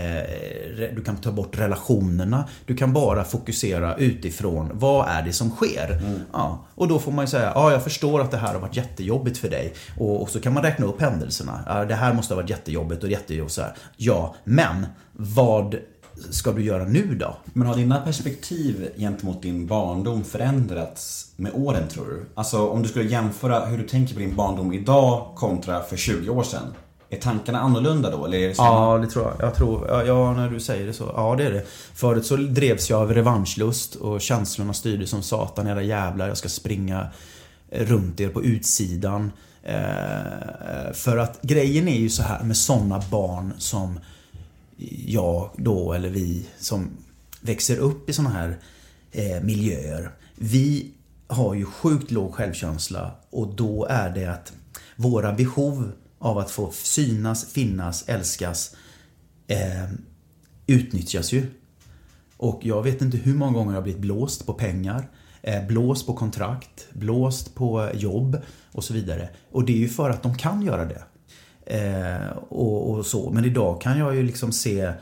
du 0.96 1.04
kan 1.06 1.18
ta 1.18 1.32
bort 1.32 1.60
relationerna. 1.60 2.44
Du 2.66 2.76
kan 2.76 2.94
bara 2.94 3.24
fokusera 3.24 3.96
utifrån 3.96 4.70
vad 4.74 5.08
är 5.10 5.22
det 5.22 5.34
som 5.34 5.50
sker. 5.50 6.02
Ja, 6.34 6.66
och 6.76 6.88
då 6.88 7.00
får 7.00 7.12
man 7.12 7.26
ju 7.26 7.30
säga, 7.30 7.52
ja 7.56 7.72
jag 7.72 7.84
förstår 7.84 8.22
att 8.22 8.32
det 8.32 8.38
här 8.38 8.54
har 8.54 8.60
varit 8.60 8.76
jättejobbigt 8.76 9.38
för 9.38 9.50
dig. 9.50 9.74
Och, 9.98 10.22
och 10.22 10.30
så 10.30 10.40
kan 10.40 10.54
man 10.54 10.64
räkna 10.64 10.86
upp 10.86 11.02
händelserna. 11.02 11.60
Ja, 11.66 11.86
det 11.86 11.96
här 11.96 12.14
måste 12.14 12.34
ha 12.34 12.42
varit 12.42 12.50
jättejobbigt 12.50 13.04
och 13.04 13.10
jättejobbigt 13.10 13.54
så 13.54 13.62
här. 13.62 13.76
Ja, 13.98 14.36
men 14.44 14.86
vad 15.14 15.76
ska 16.30 16.52
du 16.52 16.64
göra 16.64 16.86
nu 16.86 17.16
då? 17.16 17.38
Men 17.54 17.68
har 17.68 17.76
dina 17.76 18.00
perspektiv 18.00 18.90
gentemot 18.98 19.42
din 19.42 19.68
barndom 19.68 20.24
förändrats 20.24 21.32
med 21.36 21.52
åren 21.56 21.88
tror 21.88 22.06
du? 22.06 22.26
Alltså 22.36 22.68
om 22.68 22.84
du 22.84 22.90
skulle 22.90 23.10
jämföra 23.10 23.66
hur 23.66 23.78
du 23.78 23.88
tänker 23.88 24.14
på 24.14 24.20
din 24.20 24.36
barndom 24.36 24.74
idag 24.74 25.36
kontra 25.36 25.84
för 25.84 25.98
20 25.98 26.30
år 26.30 26.44
sedan. 26.44 26.74
Är 27.10 27.18
tankarna 27.18 27.60
annorlunda 27.60 28.12
då? 28.12 28.26
Eller 28.26 28.38
det? 28.38 28.56
Ja, 28.58 28.98
det 28.98 29.08
tror 29.08 29.26
jag. 29.26 29.48
Jag 29.48 29.56
tror, 29.56 29.88
ja, 29.88 30.04
ja, 30.04 30.34
när 30.34 30.50
du 30.50 30.60
säger 30.60 30.88
det 30.88 30.94
så. 30.94 31.12
Ja, 31.16 31.36
det 31.38 31.46
är 31.46 31.52
det. 31.52 31.64
Förut 31.94 32.26
så 32.26 32.36
drevs 32.36 32.90
jag 32.90 33.02
av 33.02 33.14
revanschlust 33.14 33.96
och 33.96 34.22
känslorna 34.22 34.74
styrde 34.74 35.08
som 35.08 35.22
satan. 35.24 35.68
Era 35.68 35.82
jävlar, 35.82 36.28
jag 36.28 36.38
ska 36.38 36.50
springa 36.50 37.08
runt 37.72 38.20
er 38.20 38.30
på 38.30 38.44
utsidan. 38.44 39.32
Eh, 39.64 40.94
för 40.94 41.18
att 41.18 41.42
grejen 41.42 41.88
är 41.88 41.98
ju 41.98 42.10
så 42.10 42.24
här 42.24 42.44
med 42.44 42.58
sådana 42.58 43.04
barn 43.12 43.54
som 43.58 44.00
jag 45.06 45.50
då, 45.58 45.94
eller 45.94 46.10
vi, 46.10 46.46
som 46.58 46.90
växer 47.42 47.78
upp 47.78 48.10
i 48.10 48.14
sådana 48.14 48.34
här 48.36 48.60
eh, 49.12 49.44
miljöer. 49.44 50.12
Vi 50.36 50.92
har 51.28 51.54
ju 51.54 51.66
sjukt 51.66 52.12
låg 52.12 52.34
självkänsla 52.34 53.12
och 53.30 53.56
då 53.56 53.86
är 53.86 54.10
det 54.10 54.26
att 54.26 54.54
våra 54.96 55.34
behov 55.34 55.92
av 56.20 56.38
att 56.38 56.52
få 56.52 56.72
synas, 56.72 57.46
finnas, 57.46 58.04
älskas 58.08 58.76
eh, 59.48 59.92
utnyttjas 60.68 61.32
ju. 61.32 61.46
Och 62.38 62.60
jag 62.64 62.84
vet 62.84 63.02
inte 63.02 63.18
hur 63.18 63.34
många 63.34 63.52
gånger 63.52 63.72
jag 63.72 63.78
har 63.78 63.84
blivit 63.84 64.02
blåst 64.02 64.46
på 64.46 64.54
pengar, 64.54 65.10
eh, 65.42 65.68
blåst 65.68 66.06
på 66.06 66.14
kontrakt, 66.14 66.88
blåst 66.94 67.56
på 67.56 67.90
jobb 67.94 68.38
och 68.72 68.84
så 68.84 68.94
vidare. 68.94 69.30
Och 69.52 69.66
det 69.66 69.74
är 69.74 69.78
ju 69.78 69.90
för 69.90 70.10
att 70.10 70.24
de 70.24 70.38
kan 70.38 70.62
göra 70.62 70.86
det. 70.86 71.04
Eh, 71.70 72.38
och, 72.50 72.92
och 72.92 73.06
så. 73.06 73.30
Men 73.30 73.46
idag 73.46 73.82
kan 73.82 74.00
jag 74.00 74.16
ju 74.16 74.24
liksom 74.24 74.52
se 74.52 74.94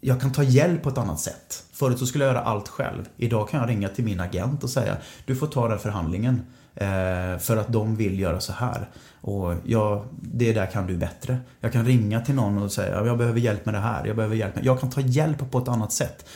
jag 0.00 0.20
kan 0.20 0.32
ta 0.32 0.42
hjälp 0.42 0.82
på 0.82 0.88
ett 0.88 0.98
annat 0.98 1.20
sätt. 1.20 1.64
Förut 1.72 1.98
så 1.98 2.06
skulle 2.06 2.24
jag 2.24 2.34
göra 2.34 2.44
allt 2.44 2.68
själv. 2.68 3.08
Idag 3.16 3.48
kan 3.48 3.60
jag 3.60 3.68
ringa 3.68 3.88
till 3.88 4.04
min 4.04 4.20
agent 4.20 4.64
och 4.64 4.70
säga 4.70 4.96
du 5.24 5.36
får 5.36 5.46
ta 5.46 5.68
den 5.68 5.78
förhandlingen. 5.78 6.42
Eh, 6.74 7.38
för 7.38 7.56
att 7.56 7.72
de 7.72 7.96
vill 7.96 8.20
göra 8.20 8.40
så 8.40 8.52
här. 8.52 8.88
Och 9.20 9.54
jag, 9.64 10.04
det 10.20 10.52
där 10.52 10.66
kan 10.66 10.86
du 10.86 10.96
bättre. 10.96 11.38
Jag 11.60 11.72
kan 11.72 11.84
ringa 11.84 12.20
till 12.20 12.34
någon 12.34 12.62
och 12.62 12.72
säga 12.72 13.06
jag 13.06 13.18
behöver 13.18 13.40
hjälp 13.40 13.64
med 13.64 13.74
det 13.74 13.78
här. 13.78 14.06
Jag 14.06 14.16
behöver 14.16 14.36
hjälp 14.36 14.54
med... 14.54 14.64
Jag 14.64 14.80
kan 14.80 14.90
ta 14.90 15.00
hjälp 15.00 15.50
på 15.50 15.58
ett 15.58 15.68
annat 15.68 15.92
sätt. 15.92 16.26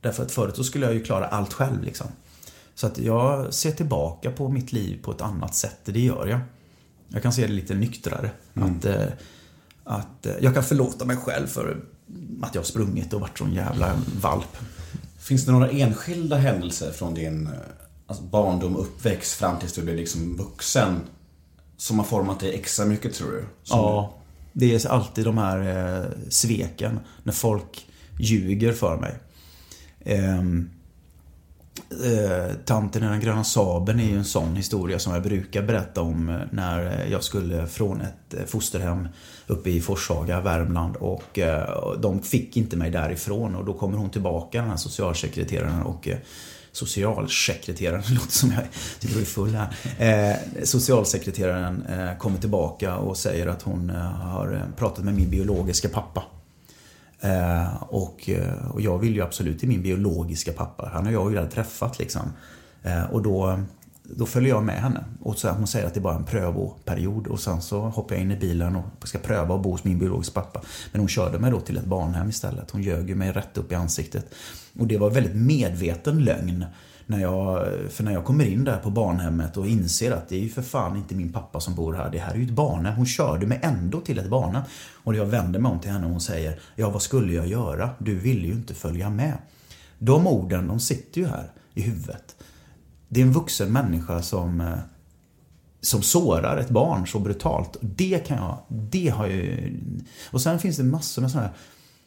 Därför 0.00 0.22
att 0.22 0.32
förut 0.32 0.56
så 0.56 0.64
skulle 0.64 0.86
jag 0.86 0.94
ju 0.94 1.04
klara 1.04 1.26
allt 1.26 1.52
själv 1.52 1.82
liksom. 1.82 2.06
Så 2.74 2.86
att 2.86 2.98
jag 2.98 3.54
ser 3.54 3.70
tillbaka 3.70 4.30
på 4.30 4.48
mitt 4.48 4.72
liv 4.72 5.02
på 5.02 5.10
ett 5.10 5.20
annat 5.20 5.54
sätt. 5.54 5.80
Det 5.84 6.00
gör 6.00 6.26
jag. 6.26 6.40
Jag 7.12 7.22
kan 7.22 7.32
se 7.32 7.46
det 7.46 7.52
lite 7.52 7.74
nyktrare. 7.74 8.30
Att, 8.54 8.84
eh, 8.84 9.06
att 9.84 10.26
eh, 10.26 10.34
jag 10.40 10.54
kan 10.54 10.64
förlåta 10.64 11.04
mig 11.04 11.16
själv 11.16 11.46
för 11.46 11.84
att 12.42 12.54
jag 12.54 12.62
har 12.62 12.66
sprungit 12.66 13.12
och 13.12 13.20
varit 13.20 13.38
sån 13.38 13.52
jävla 13.52 13.98
valp. 14.20 14.56
Finns 15.18 15.46
det 15.46 15.52
några 15.52 15.70
enskilda 15.70 16.36
händelser 16.36 16.92
från 16.92 17.14
din 17.14 17.46
eh, 17.46 17.52
alltså 18.06 18.22
barndom, 18.24 18.76
uppväxt 18.76 19.32
fram 19.32 19.58
tills 19.58 19.72
du 19.72 19.82
blev 19.82 19.96
liksom 19.96 20.36
vuxen 20.36 21.00
som 21.76 21.98
har 21.98 22.06
format 22.06 22.40
dig 22.40 22.54
extra 22.54 22.84
mycket 22.84 23.14
tror 23.14 23.30
du? 23.30 23.44
Som 23.62 23.78
Ja, 23.78 24.14
det 24.52 24.84
är 24.84 24.88
alltid 24.88 25.24
de 25.24 25.38
här 25.38 25.58
eh, 25.98 26.04
sveken 26.28 27.00
när 27.22 27.32
folk 27.32 27.86
ljuger 28.18 28.72
för 28.72 28.96
mig. 28.96 29.14
Ehm, 30.00 30.70
eh, 32.04 32.54
Tanten 32.64 33.04
i 33.04 33.06
den 33.06 33.20
gröna 33.20 33.44
sabeln 33.44 34.00
är 34.00 34.04
ju 34.04 34.16
en 34.16 34.24
sån 34.24 34.56
historia 34.56 34.98
som 34.98 35.12
jag 35.12 35.22
brukar 35.22 35.62
berätta 35.62 36.00
om 36.00 36.28
eh, 36.28 36.40
när 36.50 37.06
jag 37.10 37.24
skulle 37.24 37.66
från 37.66 38.00
ett 38.00 38.34
eh, 38.34 38.44
fosterhem 38.44 39.08
uppe 39.46 39.70
i 39.70 39.80
Forshaga, 39.80 40.40
Värmland 40.40 40.96
och 40.96 41.38
eh, 41.38 41.94
de 41.98 42.22
fick 42.22 42.56
inte 42.56 42.76
mig 42.76 42.90
därifrån 42.90 43.54
och 43.54 43.64
då 43.64 43.72
kommer 43.72 43.98
hon 43.98 44.10
tillbaka 44.10 44.60
den 44.60 44.70
här 44.70 44.76
socialsekreteraren 44.76 45.82
och 45.82 46.08
eh, 46.08 46.16
Socialsekreteraren, 46.72 48.02
det 48.08 48.14
låter 48.14 48.32
som 48.32 48.50
jag 48.50 48.62
tycker 49.00 49.14
jag 49.14 49.22
är 49.22 49.26
full 49.26 49.54
här. 49.54 49.74
Eh, 49.98 50.64
socialsekreteraren 50.64 51.86
eh, 51.86 52.18
kommer 52.18 52.38
tillbaka 52.38 52.96
och 52.96 53.16
säger 53.16 53.46
att 53.46 53.62
hon 53.62 53.90
eh, 53.90 53.96
har 53.96 54.52
eh, 54.54 54.76
pratat 54.76 55.04
med 55.04 55.14
min 55.14 55.30
biologiska 55.30 55.88
pappa. 55.88 56.22
Eh, 57.22 57.82
och, 57.82 58.28
eh, 58.28 58.70
och 58.70 58.80
jag 58.80 58.98
vill 58.98 59.14
ju 59.14 59.22
absolut 59.22 59.58
till 59.58 59.68
min 59.68 59.82
biologiska 59.82 60.52
pappa. 60.52 60.90
Han 60.92 61.06
och 61.06 61.12
jag 61.12 61.22
har 61.22 61.30
ju 61.30 61.36
redan 61.36 61.50
träffat 61.50 61.98
liksom. 61.98 62.32
Eh, 62.82 63.04
och 63.04 63.22
då, 63.22 63.60
då 64.02 64.26
följer 64.26 64.50
jag 64.50 64.64
med 64.64 64.80
henne. 64.82 65.04
Och 65.20 65.38
så 65.38 65.50
hon 65.50 65.66
säger 65.66 65.86
att 65.86 65.94
det 65.94 66.00
är 66.00 66.02
bara 66.02 66.16
en 66.16 66.24
prövoperiod. 66.24 67.26
Och 67.26 67.40
sen 67.40 67.62
så 67.62 67.80
hoppar 67.80 68.14
jag 68.14 68.22
in 68.22 68.30
i 68.30 68.36
bilen 68.36 68.76
och 68.76 69.08
ska 69.08 69.18
pröva 69.18 69.54
att 69.54 69.62
bo 69.62 69.70
hos 69.70 69.84
min 69.84 69.98
biologiska 69.98 70.40
pappa. 70.40 70.62
Men 70.92 71.00
hon 71.00 71.08
körde 71.08 71.38
mig 71.38 71.50
då 71.50 71.60
till 71.60 71.76
ett 71.76 71.84
barnhem 71.84 72.28
istället. 72.28 72.70
Hon 72.70 72.82
ljög 72.82 73.08
ju 73.08 73.14
mig 73.14 73.32
rätt 73.32 73.58
upp 73.58 73.72
i 73.72 73.74
ansiktet. 73.74 74.34
Och 74.78 74.86
det 74.86 74.98
var 74.98 75.10
väldigt 75.10 75.36
medveten 75.36 76.24
lögn. 76.24 76.64
När 77.06 77.20
jag, 77.20 77.66
för 77.90 78.04
när 78.04 78.12
jag 78.12 78.24
kommer 78.24 78.44
in 78.44 78.64
där 78.64 78.76
på 78.76 78.90
barnhemmet 78.90 79.56
och 79.56 79.66
inser 79.66 80.12
att 80.12 80.28
det 80.28 80.36
är 80.36 80.40
ju 80.40 80.48
för 80.48 80.62
fan 80.62 80.96
inte 80.96 81.14
min 81.14 81.32
pappa 81.32 81.60
som 81.60 81.74
bor 81.74 81.92
här. 81.92 82.10
Det 82.10 82.18
här 82.18 82.32
är 82.32 82.38
ju 82.38 82.44
ett 82.44 82.50
barnhem. 82.50 82.94
Hon 82.94 83.06
körde 83.06 83.46
mig 83.46 83.60
ändå 83.62 84.00
till 84.00 84.18
ett 84.18 84.28
barnhem. 84.28 84.62
Och 84.92 85.14
jag 85.14 85.26
vänder 85.26 85.60
mig 85.60 85.72
om 85.72 85.80
till 85.80 85.90
henne 85.90 86.04
och 86.04 86.10
hon 86.10 86.20
säger 86.20 86.60
Ja, 86.76 86.90
vad 86.90 87.02
skulle 87.02 87.32
jag 87.32 87.46
göra? 87.46 87.90
Du 87.98 88.18
ville 88.18 88.46
ju 88.46 88.52
inte 88.52 88.74
följa 88.74 89.10
med. 89.10 89.38
De 89.98 90.26
orden, 90.26 90.66
de 90.66 90.80
sitter 90.80 91.20
ju 91.20 91.26
här 91.26 91.50
i 91.74 91.82
huvudet. 91.82 92.36
Det 93.08 93.20
är 93.20 93.24
en 93.24 93.32
vuxen 93.32 93.72
människa 93.72 94.22
som 94.22 94.60
eh, 94.60 94.78
som 95.82 96.02
sårar 96.02 96.56
ett 96.56 96.70
barn 96.70 97.06
så 97.06 97.18
brutalt. 97.18 97.76
Det 97.80 98.26
kan 98.26 98.36
jag, 98.36 98.58
det 98.68 99.08
har 99.08 99.26
ju... 99.26 99.72
Och 100.30 100.40
sen 100.40 100.58
finns 100.58 100.76
det 100.76 100.84
massor 100.84 101.22
med 101.22 101.30
sådana 101.30 101.48
här 101.48 101.56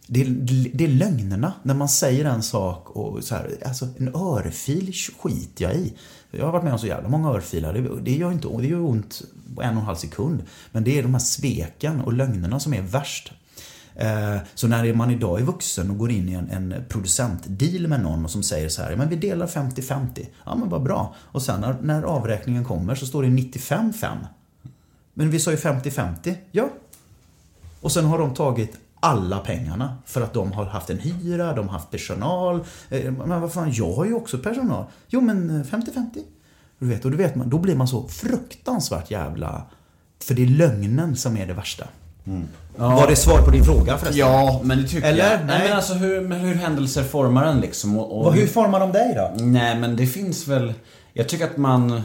det 0.07 0.21
är, 0.21 0.25
det 0.73 0.83
är 0.83 0.87
lögnerna. 0.87 1.53
När 1.63 1.73
man 1.73 1.89
säger 1.89 2.25
en 2.25 2.43
sak 2.43 2.89
och 2.89 3.23
så 3.23 3.35
här, 3.35 3.57
alltså 3.65 3.87
en 3.97 4.15
örfil 4.15 4.93
skiter 5.19 5.63
jag 5.65 5.75
i. 5.75 5.93
Jag 6.31 6.45
har 6.45 6.51
varit 6.51 6.63
med 6.63 6.73
om 6.73 6.79
så 6.79 6.87
jävla 6.87 7.09
många 7.09 7.29
örfilar. 7.29 7.73
Det, 7.73 8.01
det 8.01 8.15
gör 8.15 8.31
inte 8.31 8.47
det 8.47 8.67
gör 8.67 8.81
ont 8.81 9.21
på 9.55 9.61
en 9.61 9.75
och 9.75 9.79
en 9.79 9.85
halv 9.85 9.95
sekund. 9.95 10.43
Men 10.71 10.83
det 10.83 10.99
är 10.99 11.03
de 11.03 11.13
här 11.13 11.19
sveken 11.19 12.01
och 12.01 12.13
lögnerna 12.13 12.59
som 12.59 12.73
är 12.73 12.81
värst. 12.81 13.31
Eh, 13.95 14.37
Så 14.55 14.67
när 14.67 14.93
man 14.93 15.11
idag 15.11 15.39
är 15.39 15.43
vuxen 15.43 15.91
och 15.91 15.97
går 15.97 16.11
in 16.11 16.29
i 16.29 16.33
en, 16.33 16.49
en 16.49 16.83
producentdeal 16.89 17.87
med 17.87 18.01
någon 18.03 18.25
och 18.25 18.31
som 18.31 18.43
säger 18.43 18.69
så 18.69 18.81
här, 18.81 18.95
men 18.95 19.09
vi 19.09 19.15
delar 19.15 19.47
50-50. 19.47 20.25
Ja 20.45 20.55
men 20.55 20.69
vad 20.69 20.83
bra. 20.83 21.15
Och 21.19 21.41
sen 21.41 21.61
när, 21.61 21.75
när 21.81 22.03
avräkningen 22.03 22.65
kommer 22.65 22.95
så 22.95 23.05
står 23.05 23.23
det 23.23 23.29
95-5. 23.29 24.07
Men 25.13 25.29
vi 25.29 25.39
sa 25.39 25.51
ju 25.51 25.57
50-50. 25.57 26.35
Ja. 26.51 26.69
Och 27.81 27.91
sen 27.91 28.05
har 28.05 28.19
de 28.19 28.33
tagit 28.33 28.77
alla 29.05 29.39
pengarna 29.39 29.97
för 30.05 30.21
att 30.21 30.33
de 30.33 30.51
har 30.51 30.65
haft 30.65 30.89
en 30.89 30.99
hyra, 30.99 31.53
de 31.53 31.67
har 31.67 31.73
haft 31.73 31.91
personal. 31.91 32.59
Eh, 32.89 33.11
Men 33.11 33.41
vad 33.41 33.53
fan, 33.53 33.71
jag 33.73 33.93
har 33.93 34.05
ju 34.05 34.13
också 34.13 34.37
personal. 34.37 34.85
Jo 35.07 35.21
men 35.21 35.49
eh, 35.49 35.65
50-50. 35.65 36.23
Du 36.79 36.87
vet, 36.87 37.05
och 37.05 37.11
du 37.11 37.17
vet 37.17 37.35
man, 37.35 37.49
då 37.49 37.57
blir 37.57 37.75
man 37.75 37.87
så 37.87 38.07
fruktansvärt 38.07 39.11
jävla... 39.11 39.61
För 40.23 40.33
det 40.33 40.43
är 40.43 40.47
lögnen 40.47 41.15
som 41.15 41.37
är 41.37 41.47
det 41.47 41.53
värsta. 41.53 41.87
Var 42.75 43.07
det 43.07 43.15
svar 43.15 43.41
på 43.41 43.51
din 43.51 43.63
fråga 43.63 43.97
förresten? 43.97 44.17
Ja, 44.19 44.61
men 44.63 44.77
det 44.81 44.87
tycker 44.87 45.07
Eller? 45.07 45.31
jag. 45.31 45.45
Nej, 45.45 45.67
men 45.67 45.75
alltså 45.77 45.93
hur, 45.93 46.33
hur 46.33 46.55
händelser 46.55 47.03
formar 47.03 47.45
en 47.45 47.59
liksom. 47.59 47.99
Och, 47.99 48.25
och 48.25 48.33
Hur 48.33 48.47
formar 48.47 48.79
de 48.79 48.91
dig 48.91 49.13
då? 49.15 49.43
Nej, 49.45 49.79
men 49.79 49.95
det 49.95 50.07
finns 50.07 50.47
väl... 50.47 50.73
Jag 51.13 51.29
tycker 51.29 51.45
att 51.45 51.57
man... 51.57 52.01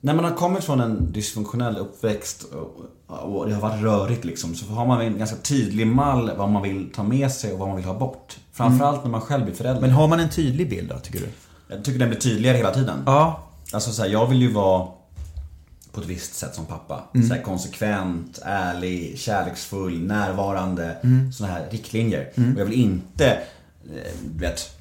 När 0.00 0.14
man 0.14 0.24
har 0.24 0.34
kommit 0.34 0.64
från 0.64 0.80
en 0.80 1.12
dysfunktionell 1.12 1.76
uppväxt 1.76 2.42
och, 2.42 3.48
det 3.48 3.54
har 3.54 3.60
varit 3.60 3.82
rörigt 3.82 4.24
liksom, 4.24 4.54
så 4.54 4.66
har 4.66 4.86
man 4.86 5.00
en 5.00 5.18
ganska 5.18 5.36
tydlig 5.36 5.86
mall 5.86 6.30
vad 6.36 6.48
man 6.50 6.62
vill 6.62 6.92
ta 6.94 7.02
med 7.02 7.32
sig 7.32 7.52
och 7.52 7.58
vad 7.58 7.68
man 7.68 7.76
vill 7.76 7.86
ha 7.86 7.98
bort. 7.98 8.36
Framförallt 8.52 9.04
när 9.04 9.10
man 9.10 9.20
själv 9.20 9.44
blir 9.44 9.54
förälder. 9.54 9.80
Men 9.80 9.90
har 9.90 10.08
man 10.08 10.20
en 10.20 10.30
tydlig 10.30 10.70
bild 10.70 10.88
då, 10.88 10.98
tycker 10.98 11.20
du? 11.20 11.26
Jag 11.74 11.84
tycker 11.84 11.98
den 11.98 12.08
blir 12.08 12.18
tydligare 12.18 12.56
hela 12.56 12.74
tiden. 12.74 13.02
Ja. 13.06 13.48
Alltså 13.72 13.92
så 13.92 14.02
här, 14.02 14.08
jag 14.08 14.26
vill 14.26 14.42
ju 14.42 14.52
vara 14.52 14.88
på 15.92 16.00
ett 16.00 16.06
visst 16.06 16.34
sätt 16.34 16.54
som 16.54 16.66
pappa. 16.66 17.04
Mm. 17.14 17.28
Så 17.28 17.34
här, 17.34 17.42
konsekvent, 17.42 18.38
ärlig, 18.42 19.18
kärleksfull, 19.18 20.02
närvarande. 20.02 20.96
Mm. 21.02 21.32
Såna 21.32 21.50
här 21.50 21.66
riktlinjer. 21.70 22.30
Mm. 22.34 22.54
Och 22.54 22.60
jag 22.60 22.66
vill 22.66 22.80
inte, 22.80 23.26
eh, 23.84 24.12
vet, 24.36 24.77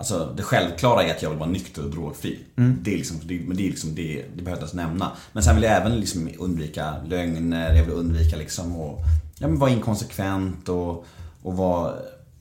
Alltså 0.00 0.32
det 0.36 0.42
självklara 0.42 1.02
är 1.02 1.10
att 1.10 1.22
jag 1.22 1.30
vill 1.30 1.38
vara 1.38 1.50
nykter 1.50 1.84
och 1.84 1.90
drogfri. 1.90 2.38
Mm. 2.56 2.78
Det 2.82 2.92
är 2.92 2.96
liksom, 2.96 3.16
det, 3.22 3.40
men 3.46 3.56
det, 3.56 3.62
är 3.62 3.70
liksom 3.70 3.94
det, 3.94 4.24
det 4.36 4.42
behöver 4.42 4.62
jag 4.62 4.66
inte 4.66 4.76
nämna. 4.76 5.12
Men 5.32 5.42
sen 5.42 5.54
vill 5.54 5.64
jag 5.64 5.76
även 5.76 6.00
liksom 6.00 6.30
undvika 6.38 6.94
lögner, 7.06 7.74
jag 7.74 7.84
vill 7.84 7.94
undvika 7.94 8.36
liksom 8.36 8.80
att 8.80 8.98
ja, 9.38 9.48
men 9.48 9.58
vara 9.58 9.70
inkonsekvent 9.70 10.68
och, 10.68 11.06
och 11.42 11.56
vara 11.56 11.94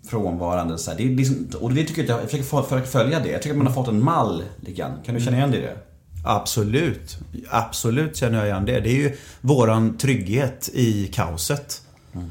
frånvarande. 0.08 0.78
Så 0.78 0.92
här. 0.92 0.98
Det 0.98 1.04
är 1.04 1.10
liksom, 1.10 1.48
och 1.62 1.74
det 1.74 1.84
tycker 1.84 2.04
jag, 2.04 2.22
jag 2.22 2.30
försöker 2.30 2.86
följa 2.86 3.20
det. 3.20 3.30
Jag 3.30 3.42
tycker 3.42 3.54
att 3.54 3.58
man 3.58 3.68
har 3.68 3.74
fått 3.74 3.88
en 3.88 4.04
mall 4.04 4.44
lite 4.60 4.72
grann. 4.72 4.92
Kan 5.06 5.16
du 5.16 5.22
känna 5.22 5.38
igen 5.38 5.52
dig 5.52 5.60
i 5.60 5.64
det? 5.64 5.78
Absolut. 6.24 7.18
Absolut 7.50 8.16
känner 8.16 8.38
jag 8.38 8.48
igen 8.48 8.66
det. 8.66 8.80
Det 8.80 8.90
är 8.90 8.98
ju 8.98 9.16
våran 9.42 9.98
trygghet 9.98 10.70
i 10.74 11.08
kaoset. 11.08 11.82
Eh, 12.14 12.22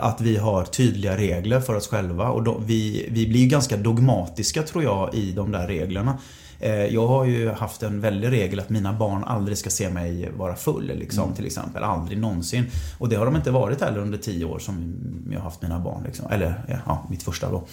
Att 0.00 0.20
vi 0.20 0.36
har 0.36 0.64
tydliga 0.64 1.16
regler 1.16 1.60
för 1.60 1.74
oss 1.74 1.88
själva 1.88 2.28
och 2.30 2.42
då, 2.42 2.58
vi, 2.66 3.08
vi 3.10 3.26
blir 3.26 3.46
ganska 3.46 3.76
dogmatiska 3.76 4.62
tror 4.62 4.84
jag 4.84 5.14
i 5.14 5.32
de 5.32 5.52
där 5.52 5.66
reglerna. 5.66 6.18
Eh, 6.60 6.74
Jag 6.84 7.06
har 7.06 7.24
ju 7.24 7.50
haft 7.50 7.82
en 7.82 8.00
väldig 8.00 8.30
regel 8.30 8.60
att 8.60 8.70
mina 8.70 8.92
barn 8.92 9.24
aldrig 9.24 9.58
ska 9.58 9.70
se 9.70 9.90
mig 9.90 10.30
vara 10.36 10.56
full 10.56 10.92
liksom, 10.98 11.24
Mm. 11.24 11.36
till 11.36 11.46
exempel. 11.46 11.82
Aldrig 11.82 12.18
någonsin. 12.18 12.64
Och 12.98 13.08
det 13.08 13.16
har 13.16 13.24
de 13.26 13.36
inte 13.36 13.50
varit 13.50 13.80
heller 13.80 13.98
under 13.98 14.18
tio 14.18 14.44
år 14.44 14.58
som 14.58 14.94
jag 15.30 15.38
har 15.38 15.44
haft 15.44 15.62
mina 15.62 15.78
barn. 15.80 16.02
Liksom. 16.06 16.30
Eller 16.30 16.80
ja, 16.86 17.06
mitt 17.10 17.22
första 17.22 17.50
då. 17.50 17.64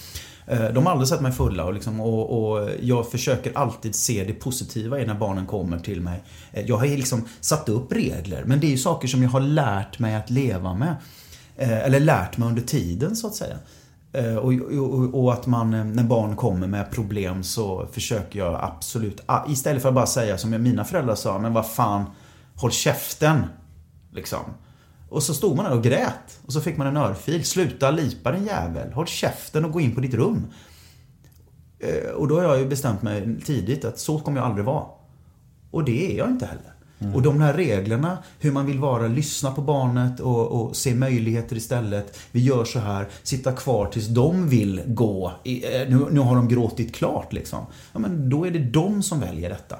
Eh, 0.47 0.63
De 0.73 0.85
har 0.85 0.91
aldrig 0.91 1.07
sett 1.07 1.21
mig 1.21 1.31
fulla 1.31 1.65
och, 1.65 1.73
liksom, 1.73 1.99
och, 2.01 2.51
och 2.53 2.69
jag 2.81 3.11
försöker 3.11 3.57
alltid 3.57 3.95
se 3.95 4.23
det 4.23 4.33
positiva 4.33 4.99
i 4.99 5.05
när 5.05 5.15
barnen 5.15 5.45
kommer 5.45 5.79
till 5.79 6.01
mig. 6.01 6.23
Eh, 6.53 6.65
Jag 6.65 6.77
har 6.77 6.85
ju 6.85 6.97
liksom 6.97 7.25
satt 7.41 7.69
upp 7.69 7.91
regler 7.91 8.43
men 8.45 8.59
det 8.59 8.67
är 8.67 8.71
ju 8.71 8.77
saker 8.77 9.07
som 9.07 9.23
jag 9.23 9.29
har 9.29 9.39
lärt 9.41 9.99
mig 9.99 10.15
att 10.15 10.29
leva 10.29 10.73
med. 10.73 10.95
Eh, 11.61 11.85
eller 11.85 11.99
lärt 11.99 12.37
mig 12.37 12.47
under 12.49 12.61
tiden 12.61 13.15
så 13.15 13.27
att 13.27 13.35
säga. 13.35 13.57
Eh, 14.13 14.35
och, 14.35 14.53
och, 14.53 15.23
och 15.23 15.33
att 15.33 15.47
man, 15.47 15.73
eh, 15.73 15.85
när 15.85 16.03
barn 16.03 16.35
kommer 16.35 16.67
med 16.67 16.91
problem 16.91 17.43
så 17.43 17.87
försöker 17.91 18.39
jag 18.39 18.59
absolut, 18.61 19.21
ah, 19.25 19.45
istället 19.47 19.81
för 19.81 19.89
att 19.89 19.95
bara 19.95 20.05
säga 20.05 20.37
som 20.37 20.63
mina 20.63 20.83
föräldrar 20.83 21.15
sa, 21.15 21.39
men 21.39 21.53
vad 21.53 21.67
fan, 21.67 22.05
håll 22.55 22.71
käften. 22.71 23.43
Liksom. 24.11 24.39
Och 25.09 25.23
så 25.23 25.33
stod 25.33 25.55
man 25.55 25.65
där 25.65 25.77
och 25.77 25.83
grät. 25.83 26.39
Och 26.45 26.53
så 26.53 26.61
fick 26.61 26.77
man 26.77 26.87
en 26.87 26.97
örfil. 26.97 27.45
Sluta 27.45 27.91
lipa 27.91 28.31
din 28.31 28.45
jävel. 28.45 28.93
Håll 28.93 29.07
käften 29.07 29.65
och 29.65 29.71
gå 29.71 29.81
in 29.81 29.95
på 29.95 30.01
ditt 30.01 30.13
rum. 30.13 30.47
Och 32.15 32.27
då 32.27 32.35
har 32.35 32.43
jag 32.43 32.59
ju 32.59 32.65
bestämt 32.65 33.01
mig 33.01 33.41
tidigt 33.45 33.85
att 33.85 33.99
så 33.99 34.19
kommer 34.19 34.37
jag 34.37 34.45
aldrig 34.47 34.65
vara. 34.65 34.85
Och 35.71 35.83
det 35.83 36.13
är 36.13 36.17
jag 36.17 36.29
inte 36.29 36.45
heller. 36.45 36.70
Mm. 37.01 37.15
Och 37.15 37.21
de 37.21 37.41
här 37.41 37.53
reglerna, 37.53 38.17
hur 38.39 38.51
man 38.51 38.65
vill 38.65 38.79
vara, 38.79 39.07
lyssna 39.07 39.51
på 39.51 39.61
barnet 39.61 40.19
och, 40.19 40.47
och 40.47 40.75
se 40.75 40.95
möjligheter 40.95 41.55
istället. 41.55 42.19
Vi 42.31 42.39
gör 42.39 42.65
så 42.65 42.79
här, 42.79 43.07
sitta 43.23 43.51
kvar 43.51 43.85
tills 43.85 44.07
de 44.07 44.49
vill 44.49 44.81
gå. 44.85 45.31
Eh, 45.43 45.89
nu, 45.89 46.07
nu 46.11 46.19
har 46.19 46.35
de 46.35 46.47
gråtit 46.47 46.95
klart 46.95 47.33
liksom. 47.33 47.65
Ja, 47.93 47.99
men 47.99 48.29
då 48.29 48.45
är 48.45 48.51
det 48.51 48.59
de 48.59 49.03
som 49.03 49.19
väljer 49.19 49.49
detta. 49.49 49.75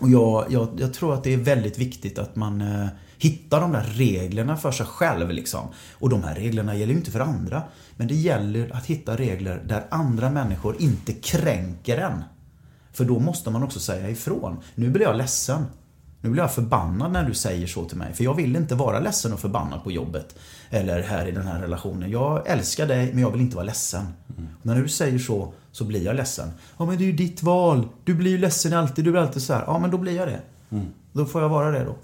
Och 0.00 0.10
jag, 0.10 0.46
jag, 0.48 0.68
jag 0.78 0.94
tror 0.94 1.14
att 1.14 1.24
det 1.24 1.32
är 1.32 1.36
väldigt 1.36 1.78
viktigt 1.78 2.18
att 2.18 2.36
man 2.36 2.60
eh, 2.60 2.86
hittar 3.18 3.60
de 3.60 3.72
där 3.72 3.82
reglerna 3.82 4.56
för 4.56 4.70
sig 4.70 4.86
själv. 4.86 5.30
Liksom. 5.30 5.68
Och 5.92 6.08
de 6.08 6.22
här 6.22 6.34
reglerna 6.34 6.74
gäller 6.74 6.92
ju 6.92 6.98
inte 6.98 7.10
för 7.10 7.20
andra. 7.20 7.62
Men 7.96 8.08
det 8.08 8.14
gäller 8.14 8.76
att 8.76 8.86
hitta 8.86 9.16
regler 9.16 9.62
där 9.66 9.86
andra 9.90 10.30
människor 10.30 10.76
inte 10.78 11.12
kränker 11.12 11.98
en. 11.98 12.24
För 12.92 13.04
då 13.04 13.18
måste 13.18 13.50
man 13.50 13.62
också 13.62 13.80
säga 13.80 14.10
ifrån. 14.10 14.56
Nu 14.74 14.90
blir 14.90 15.02
jag 15.02 15.16
ledsen. 15.16 15.66
Nu 16.24 16.30
blir 16.30 16.42
jag 16.42 16.54
förbannad 16.54 17.12
när 17.12 17.24
du 17.24 17.34
säger 17.34 17.66
så 17.66 17.84
till 17.84 17.96
mig. 17.96 18.14
För 18.14 18.24
jag 18.24 18.34
vill 18.34 18.56
inte 18.56 18.74
vara 18.74 19.00
ledsen 19.00 19.32
och 19.32 19.40
förbannad 19.40 19.84
på 19.84 19.92
jobbet. 19.92 20.34
Eller 20.70 21.02
här 21.02 21.26
i 21.26 21.30
den 21.30 21.46
här 21.46 21.60
relationen. 21.60 22.10
Jag 22.10 22.48
älskar 22.48 22.86
dig 22.86 23.12
men 23.12 23.22
jag 23.22 23.30
vill 23.30 23.40
inte 23.40 23.56
vara 23.56 23.66
ledsen. 23.66 24.06
Och 24.60 24.66
när 24.66 24.82
du 24.82 24.88
säger 24.88 25.18
så, 25.18 25.52
så 25.72 25.84
blir 25.84 26.04
jag 26.04 26.16
ledsen. 26.16 26.50
Ja 26.78 26.84
men 26.84 26.98
det 26.98 27.04
är 27.04 27.06
ju 27.06 27.12
ditt 27.12 27.42
val. 27.42 27.88
Du 28.04 28.14
blir 28.14 28.30
ju 28.30 28.38
ledsen 28.38 28.72
alltid. 28.72 29.04
Du 29.04 29.10
blir 29.10 29.20
alltid 29.20 29.42
så 29.42 29.52
här. 29.52 29.64
Ja 29.66 29.78
men 29.78 29.90
då 29.90 29.98
blir 29.98 30.16
jag 30.16 30.28
det. 30.28 30.40
Då 31.12 31.24
får 31.24 31.42
jag 31.42 31.48
vara 31.48 31.70
det 31.70 31.84
då. 31.84 31.96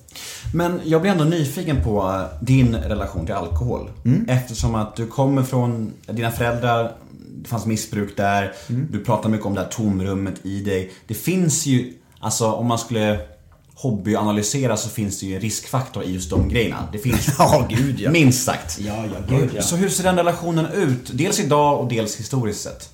Men 0.54 0.80
jag 0.84 1.00
blir 1.00 1.10
ändå 1.10 1.24
nyfiken 1.24 1.84
på 1.84 2.02
eh, 2.02 2.44
din 2.44 2.74
relation 2.74 3.26
till 3.26 3.34
alkohol. 3.34 3.90
Eftersom 4.28 4.74
att 4.74 4.96
du 4.96 5.06
kommer 5.06 5.42
från 5.42 5.92
dina 6.06 6.30
föräldrar, 6.30 6.92
det 7.42 7.48
fanns 7.48 7.66
missbruk 7.66 8.16
där. 8.16 8.52
Du 8.90 9.04
pratar 9.04 9.28
mycket 9.28 9.46
om 9.46 9.54
det 9.54 9.60
här 9.60 9.68
tomrummet 9.68 10.46
i 10.46 10.62
dig. 10.62 10.92
Det 11.06 11.14
finns 11.14 11.66
ju, 11.66 11.94
alltså 12.18 12.52
om 12.52 12.66
man 12.66 12.78
skulle 12.78 13.18
hobbyanalysera 13.82 14.76
så 14.76 14.88
finns 14.88 15.20
det 15.20 15.26
ju 15.26 15.34
en 15.34 15.40
riskfaktor 15.40 16.02
i 16.02 16.12
just 16.12 16.30
de 16.30 16.48
grejerna. 16.48 16.88
Det 16.92 16.98
finns 16.98 17.28
Ja, 17.38 17.66
gud 17.70 18.00
ja. 18.00 18.10
minst 18.10 18.44
sagt. 18.44 18.78
Ja, 18.80 19.04
ja, 19.06 19.38
gud 19.38 19.50
ja. 19.54 19.62
Så 19.62 19.76
hur 19.76 19.88
ser 19.88 20.04
den 20.04 20.16
relationen 20.16 20.66
ut? 20.66 21.10
Dels 21.12 21.40
idag 21.40 21.80
och 21.80 21.88
dels 21.88 22.16
historiskt 22.16 22.60
sett. 22.60 22.92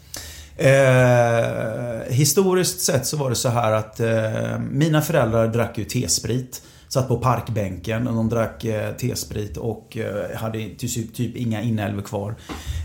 Eh, 0.57 2.15
historiskt 2.15 2.81
sett 2.81 3.07
så 3.07 3.17
var 3.17 3.31
det 3.31 3.37
så 3.37 3.49
här 3.49 3.73
att 3.73 4.01
eh, 4.01 4.59
mina 4.71 5.03
föräldrar 5.03 5.49
drack 5.49 5.79
ju 5.79 5.85
T-sprit. 5.85 6.63
Satt 6.89 7.09
på 7.09 7.17
parkbänken 7.17 8.09
och 8.09 8.15
de 8.15 8.29
drack 8.29 8.65
eh, 8.65 8.93
T-sprit 8.93 9.57
och 9.57 9.97
eh, 9.97 10.37
hade 10.37 10.69
typ, 10.69 11.15
typ 11.15 11.37
inga 11.37 11.63
inälvor 11.63 12.03
kvar. 12.03 12.35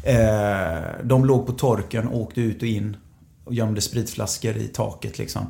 Eh, 0.03 1.03
de 1.03 1.25
låg 1.25 1.45
på 1.45 1.51
torken 1.51 2.07
och 2.07 2.21
åkte 2.21 2.41
ut 2.41 2.61
och 2.61 2.67
in 2.67 2.97
och 3.43 3.53
gömde 3.53 3.81
spritflaskor 3.81 4.57
i 4.57 4.67
taket 4.67 5.17
liksom. 5.17 5.45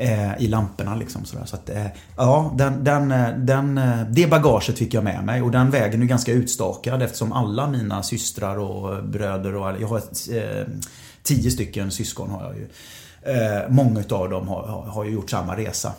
Eh, 0.00 0.42
I 0.42 0.48
lamporna 0.48 0.94
liksom 0.94 1.24
sådär. 1.24 1.44
Så 1.44 1.56
att, 1.56 1.70
eh, 1.70 1.86
ja, 2.16 2.54
den, 2.56 2.84
den, 2.84 3.12
eh, 3.12 3.28
den, 3.36 3.80
det 4.10 4.26
bagaget 4.26 4.78
fick 4.78 4.94
jag 4.94 5.04
med 5.04 5.24
mig 5.24 5.42
och 5.42 5.50
den 5.50 5.70
vägen 5.70 6.02
är 6.02 6.06
ganska 6.06 6.32
utstakad 6.32 7.02
eftersom 7.02 7.32
alla 7.32 7.66
mina 7.66 8.02
systrar 8.02 8.58
och 8.58 9.04
bröder 9.04 9.54
och 9.54 9.80
jag 9.80 9.88
har 9.88 9.98
ett, 9.98 10.28
eh, 10.32 10.74
tio 11.22 11.50
stycken 11.50 11.90
syskon 11.90 12.30
har 12.30 12.42
jag 12.42 12.56
ju. 12.56 12.68
Många 13.68 14.00
utav 14.00 14.30
dem 14.30 14.48
har, 14.48 14.62
har, 14.66 15.04
ju 15.04 15.10
gjort 15.10 15.30
samma 15.30 15.56
resa. 15.56 15.92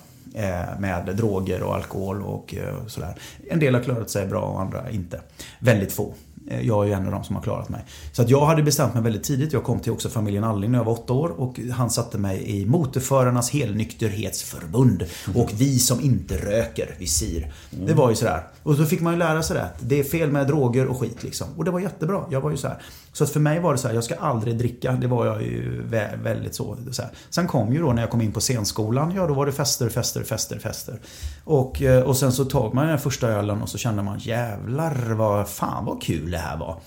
Med 0.80 1.16
droger 1.18 1.64
och 1.64 1.76
alkohol 1.76 2.22
och 2.22 2.56
sådär. 2.88 3.16
En 3.50 3.60
del 3.60 3.76
har 3.76 3.82
klarat 3.82 4.10
sig 4.10 4.28
bra 4.28 4.42
och 4.42 4.62
andra 4.62 4.90
inte. 4.90 5.22
Väldigt 5.60 5.94
få. 5.94 6.14
Eh, 6.48 6.62
Jag 6.68 6.84
är 6.84 6.88
ju 6.88 6.94
en 6.94 7.06
av 7.06 7.12
dem 7.12 7.24
som 7.24 7.36
har 7.36 7.44
klarat 7.44 7.70
mig. 7.70 7.86
Så 8.12 8.22
att 8.22 8.30
jag 8.30 8.46
hade 8.46 8.64
bestämt 8.64 8.94
mig 8.94 9.04
väldigt 9.04 9.24
tidigt. 9.24 9.54
Jag 9.54 9.64
kom 9.64 9.80
till 9.80 9.92
också 9.92 10.10
familjen 10.10 10.44
Alling 10.44 10.72
när 10.72 10.80
jag 10.80 10.86
var 10.86 10.94
åtta 10.94 11.14
år 11.14 11.30
och 11.30 11.60
han 11.60 11.90
satte 11.90 12.18
mig 12.18 12.44
i 12.62 12.66
Motorförarnas 12.66 13.52
helnykterhetsförbund. 13.52 15.04
Och 15.36 15.50
vi 15.58 15.80
som 15.80 16.02
inte 16.02 16.38
röker, 16.38 16.96
visir. 17.00 17.52
Det 17.88 17.94
var 17.94 18.10
ju 18.10 18.16
sådär. 18.16 18.44
Och 18.64 18.76
så 18.76 18.86
fick 18.86 19.02
man 19.02 19.14
ju 19.14 19.20
lära 19.20 19.44
sig 19.44 19.56
det. 19.56 19.70
Det 19.80 20.00
är 20.00 20.04
fel 20.04 20.32
med 20.32 20.48
droger 20.48 20.88
och 20.88 21.00
skit 21.00 21.24
liksom. 21.24 21.48
Och 21.58 21.66
det 21.66 21.72
var 21.72 21.80
jättebra. 21.80 22.26
Jag 22.30 22.42
var 22.42 22.52
ju 22.52 22.58
så 22.58 22.68
här. 22.68 22.82
Så 23.14 23.24
att 23.24 23.30
för 23.30 23.40
mig 23.40 23.60
var 23.60 23.72
det 23.72 23.78
så 23.78 23.88
här, 23.88 23.96
jag 23.96 24.04
ska 24.04 24.16
aldrig 24.16 24.58
dricka. 24.58 24.92
Det 24.92 25.08
var 25.08 25.26
jag 25.26 25.42
ju 25.42 25.84
väldigt 26.24 26.56
så. 26.56 26.78
så 26.92 27.02
här. 27.02 27.12
Sen 27.30 27.48
kom 27.48 27.74
ju 27.74 27.82
då 27.82 27.94
när 27.94 28.02
jag 28.02 28.12
kom 28.12 28.22
in 28.22 28.32
på 28.32 28.40
scenskolan, 28.40 29.12
ja 29.16 29.28
då 29.28 29.34
var 29.34 29.46
det 29.46 29.52
fester, 29.52 29.90
fester, 29.90 30.24
fester, 30.24 30.60
fester. 30.60 31.00
Och, 31.44 31.82
eh, 31.82 32.04
och 32.04 32.18
sen 32.18 32.32
så 32.32 32.46
tog 32.46 32.74
man 32.74 32.88
den 32.88 33.00
första 33.00 33.28
ölen 33.28 33.62
och 33.62 33.70
så 33.70 33.78
kände 33.78 34.04
man 34.04 34.20
jävlar 34.20 35.14
vad 35.14 35.50
fan 35.50 35.86
vad 35.86 36.02
kul 36.02 36.32
det 36.32 36.38
här 36.38 36.58
var. 36.58 36.82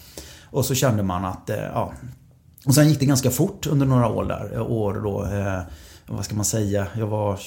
Och 0.51 0.64
så 0.64 0.75
kände 0.75 1.03
man 1.03 1.25
att, 1.25 1.51
eh, 1.51 1.57
ja. 1.57 1.93
Och 2.66 2.75
sen 2.75 2.89
gick 2.89 3.01
det 3.01 3.07
ganska 3.07 3.31
fort 3.31 3.66
under 3.66 3.87
några 3.87 4.09
år 4.09 4.25
där. 4.25 4.51
Eh, 4.55 4.70
år 4.70 4.95
då. 4.95 5.25
Eh, 5.25 5.62
vad 6.07 6.25
ska 6.25 6.35
man 6.35 6.45
säga? 6.45 6.87
Jag 6.97 7.07
var, 7.07 7.39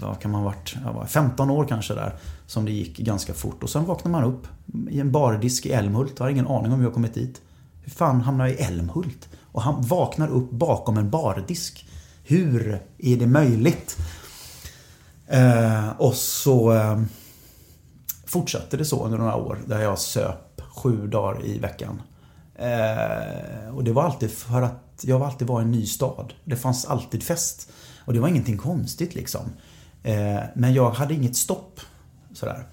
vad 0.00 0.20
kan 0.20 0.30
man 0.30 0.42
varit? 0.42 0.76
Jag 0.84 0.92
var 0.92 1.06
15 1.06 1.50
år 1.50 1.64
kanske 1.68 1.94
där. 1.94 2.14
Som 2.46 2.64
det 2.64 2.72
gick 2.72 2.98
ganska 2.98 3.34
fort. 3.34 3.62
Och 3.62 3.70
sen 3.70 3.84
vaknade 3.84 4.12
man 4.12 4.24
upp 4.24 4.46
i 4.90 5.00
en 5.00 5.12
bardisk 5.12 5.66
i 5.66 5.72
Älmhult. 5.72 6.12
Jag 6.16 6.24
har 6.24 6.30
ingen 6.30 6.46
aning 6.46 6.72
om 6.72 6.78
hur 6.78 6.86
jag 6.86 6.94
kommit 6.94 7.14
dit. 7.14 7.40
Hur 7.86 7.92
fan 7.92 8.20
hamnar 8.20 8.46
jag 8.46 8.56
i 8.56 8.62
Älmhult? 8.62 9.28
Och 9.52 9.62
han 9.62 9.82
vaknar 9.82 10.28
upp 10.28 10.50
bakom 10.50 10.96
en 10.96 11.10
bardisk. 11.10 11.88
Hur 12.24 12.82
är 12.98 13.16
det 13.16 13.26
möjligt? 13.26 13.96
Eh, 15.26 15.88
och 15.98 16.14
så 16.14 16.72
eh, 16.72 17.00
fortsatte 18.24 18.76
det 18.76 18.84
så 18.84 19.04
under 19.04 19.18
några 19.18 19.36
år 19.36 19.58
där 19.66 19.82
jag 19.82 19.98
söp 19.98 20.62
sju 20.76 21.06
dagar 21.06 21.46
i 21.46 21.58
veckan. 21.58 22.02
Eh, 22.54 23.74
och 23.74 23.84
det 23.84 23.92
var 23.92 24.02
alltid 24.02 24.30
för 24.30 24.62
att 24.62 25.00
jag 25.02 25.22
alltid 25.22 25.48
var 25.48 25.60
i 25.60 25.64
en 25.64 25.70
ny 25.70 25.86
stad. 25.86 26.32
Det 26.44 26.56
fanns 26.56 26.84
alltid 26.84 27.22
fest. 27.22 27.70
Och 28.04 28.12
det 28.12 28.20
var 28.20 28.28
ingenting 28.28 28.58
konstigt 28.58 29.14
liksom. 29.14 29.42
Eh, 30.02 30.40
men 30.54 30.74
jag 30.74 30.90
hade 30.90 31.14
inget 31.14 31.36
stopp. 31.36 31.80
Sådär. 32.32 32.66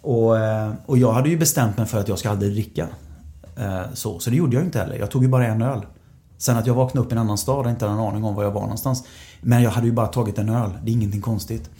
Och, 0.00 0.38
eh, 0.38 0.72
och 0.86 0.98
jag 0.98 1.12
hade 1.12 1.28
ju 1.28 1.38
bestämt 1.38 1.76
mig 1.76 1.86
för 1.86 2.00
att 2.00 2.08
jag 2.08 2.18
ska 2.18 2.30
aldrig 2.30 2.52
dricka. 2.52 2.88
Eh, 3.60 3.82
så, 3.94 4.18
så 4.18 4.30
det 4.30 4.36
gjorde 4.36 4.56
jag 4.56 4.64
inte 4.64 4.78
heller. 4.78 4.98
Jag 4.98 5.10
tog 5.10 5.22
ju 5.22 5.28
bara 5.28 5.46
en 5.46 5.62
öl. 5.62 5.86
Sen 6.38 6.56
att 6.56 6.66
jag 6.66 6.74
vaknade 6.74 7.06
upp 7.06 7.12
i 7.12 7.14
en 7.14 7.20
annan 7.20 7.38
stad 7.38 7.64
och 7.64 7.70
inte 7.70 7.84
hade 7.84 8.00
en 8.00 8.06
aning 8.06 8.24
om 8.24 8.34
var 8.34 8.44
jag 8.44 8.50
var 8.50 8.60
någonstans. 8.60 9.04
Men 9.40 9.62
jag 9.62 9.70
hade 9.70 9.86
ju 9.86 9.92
bara 9.92 10.06
tagit 10.06 10.38
en 10.38 10.48
öl. 10.48 10.70
Det 10.84 10.90
är 10.90 10.92
ingenting 10.92 11.20
konstigt. 11.20 11.70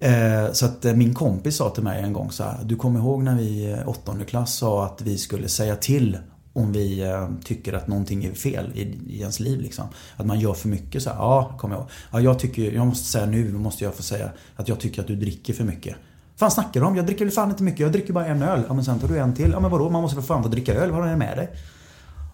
Eh, 0.00 0.52
så 0.52 0.66
att 0.66 0.84
eh, 0.84 0.94
min 0.94 1.14
kompis 1.14 1.56
sa 1.56 1.70
till 1.70 1.82
mig 1.82 2.02
en 2.02 2.12
gång 2.12 2.30
så 2.30 2.42
här. 2.42 2.58
Du 2.64 2.76
kommer 2.76 3.00
ihåg 3.00 3.22
när 3.22 3.36
vi 3.36 3.44
i 3.44 3.76
åttonde 3.86 4.24
klass 4.24 4.54
sa 4.54 4.84
att 4.84 5.02
vi 5.02 5.18
skulle 5.18 5.48
säga 5.48 5.76
till 5.76 6.18
om 6.52 6.72
vi 6.72 7.02
tycker 7.44 7.72
att 7.72 7.88
någonting 7.88 8.24
är 8.24 8.32
fel 8.32 8.72
i, 8.74 8.80
i 9.08 9.20
ens 9.20 9.40
liv. 9.40 9.60
Liksom. 9.60 9.84
Att 10.16 10.26
man 10.26 10.40
gör 10.40 10.54
för 10.54 10.68
mycket. 10.68 11.02
Så 11.02 11.10
här, 11.10 11.16
ja, 11.16 11.54
kommer 11.58 11.74
jag 11.74 11.80
ihåg. 11.80 11.90
Ja, 12.12 12.20
jag, 12.20 12.38
tycker, 12.38 12.72
jag 12.72 12.86
måste 12.86 13.08
säga 13.08 13.26
nu, 13.26 13.52
måste 13.52 13.84
jag 13.84 13.94
få 13.94 14.02
säga 14.02 14.30
att 14.56 14.68
jag 14.68 14.80
tycker 14.80 15.02
att 15.02 15.08
du 15.08 15.16
dricker 15.16 15.52
för 15.52 15.64
mycket 15.64 15.96
fan 16.36 16.50
snackar 16.50 16.80
du 16.80 16.86
om? 16.86 16.96
Jag 16.96 17.06
dricker 17.06 17.24
väl 17.24 17.34
fan 17.34 17.50
inte 17.50 17.62
mycket. 17.62 17.80
Jag 17.80 17.92
dricker 17.92 18.12
bara 18.12 18.26
en 18.26 18.42
öl. 18.42 18.62
Ja, 18.68 18.74
men 18.74 18.84
sen 18.84 18.98
tar 18.98 19.08
du 19.08 19.18
en 19.18 19.34
till. 19.34 19.50
Ja, 19.50 19.60
men 19.60 19.70
vadå? 19.70 19.90
Man 19.90 20.02
måste 20.02 20.16
väl 20.16 20.24
fan 20.24 20.42
få 20.42 20.48
dricka 20.48 20.74
öl. 20.74 20.90
Vad 20.90 21.02
har 21.02 21.10
du 21.10 21.16
med 21.16 21.36
dig? 21.36 21.50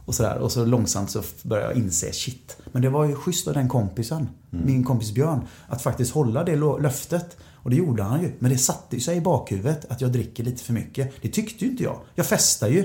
Och 0.04 0.14
sådär. 0.14 0.38
Och 0.38 0.52
så 0.52 0.64
långsamt 0.64 1.10
så 1.10 1.22
börjar 1.42 1.68
jag 1.68 1.76
inse, 1.76 2.12
shit. 2.12 2.56
Men 2.72 2.82
det 2.82 2.88
var 2.88 3.04
ju 3.04 3.14
schysst 3.14 3.48
av 3.48 3.54
den 3.54 3.68
kompisen, 3.68 4.28
min 4.50 4.84
kompis 4.84 5.12
Björn, 5.12 5.40
att 5.68 5.82
faktiskt 5.82 6.12
hålla 6.12 6.44
det 6.44 6.56
löftet. 6.56 7.36
Och 7.62 7.70
det 7.70 7.76
gjorde 7.76 8.02
han 8.02 8.22
ju. 8.22 8.32
Men 8.38 8.50
det 8.50 8.58
satte 8.58 8.96
ju 8.96 9.00
sig 9.00 9.16
i 9.16 9.20
bakhuvudet 9.20 9.84
att 9.88 10.00
jag 10.00 10.12
dricker 10.12 10.44
lite 10.44 10.64
för 10.64 10.72
mycket. 10.72 11.12
Det 11.22 11.28
tyckte 11.28 11.64
ju 11.64 11.70
inte 11.70 11.82
jag. 11.82 12.00
Jag 12.14 12.26
festar 12.26 12.68
ju. 12.68 12.82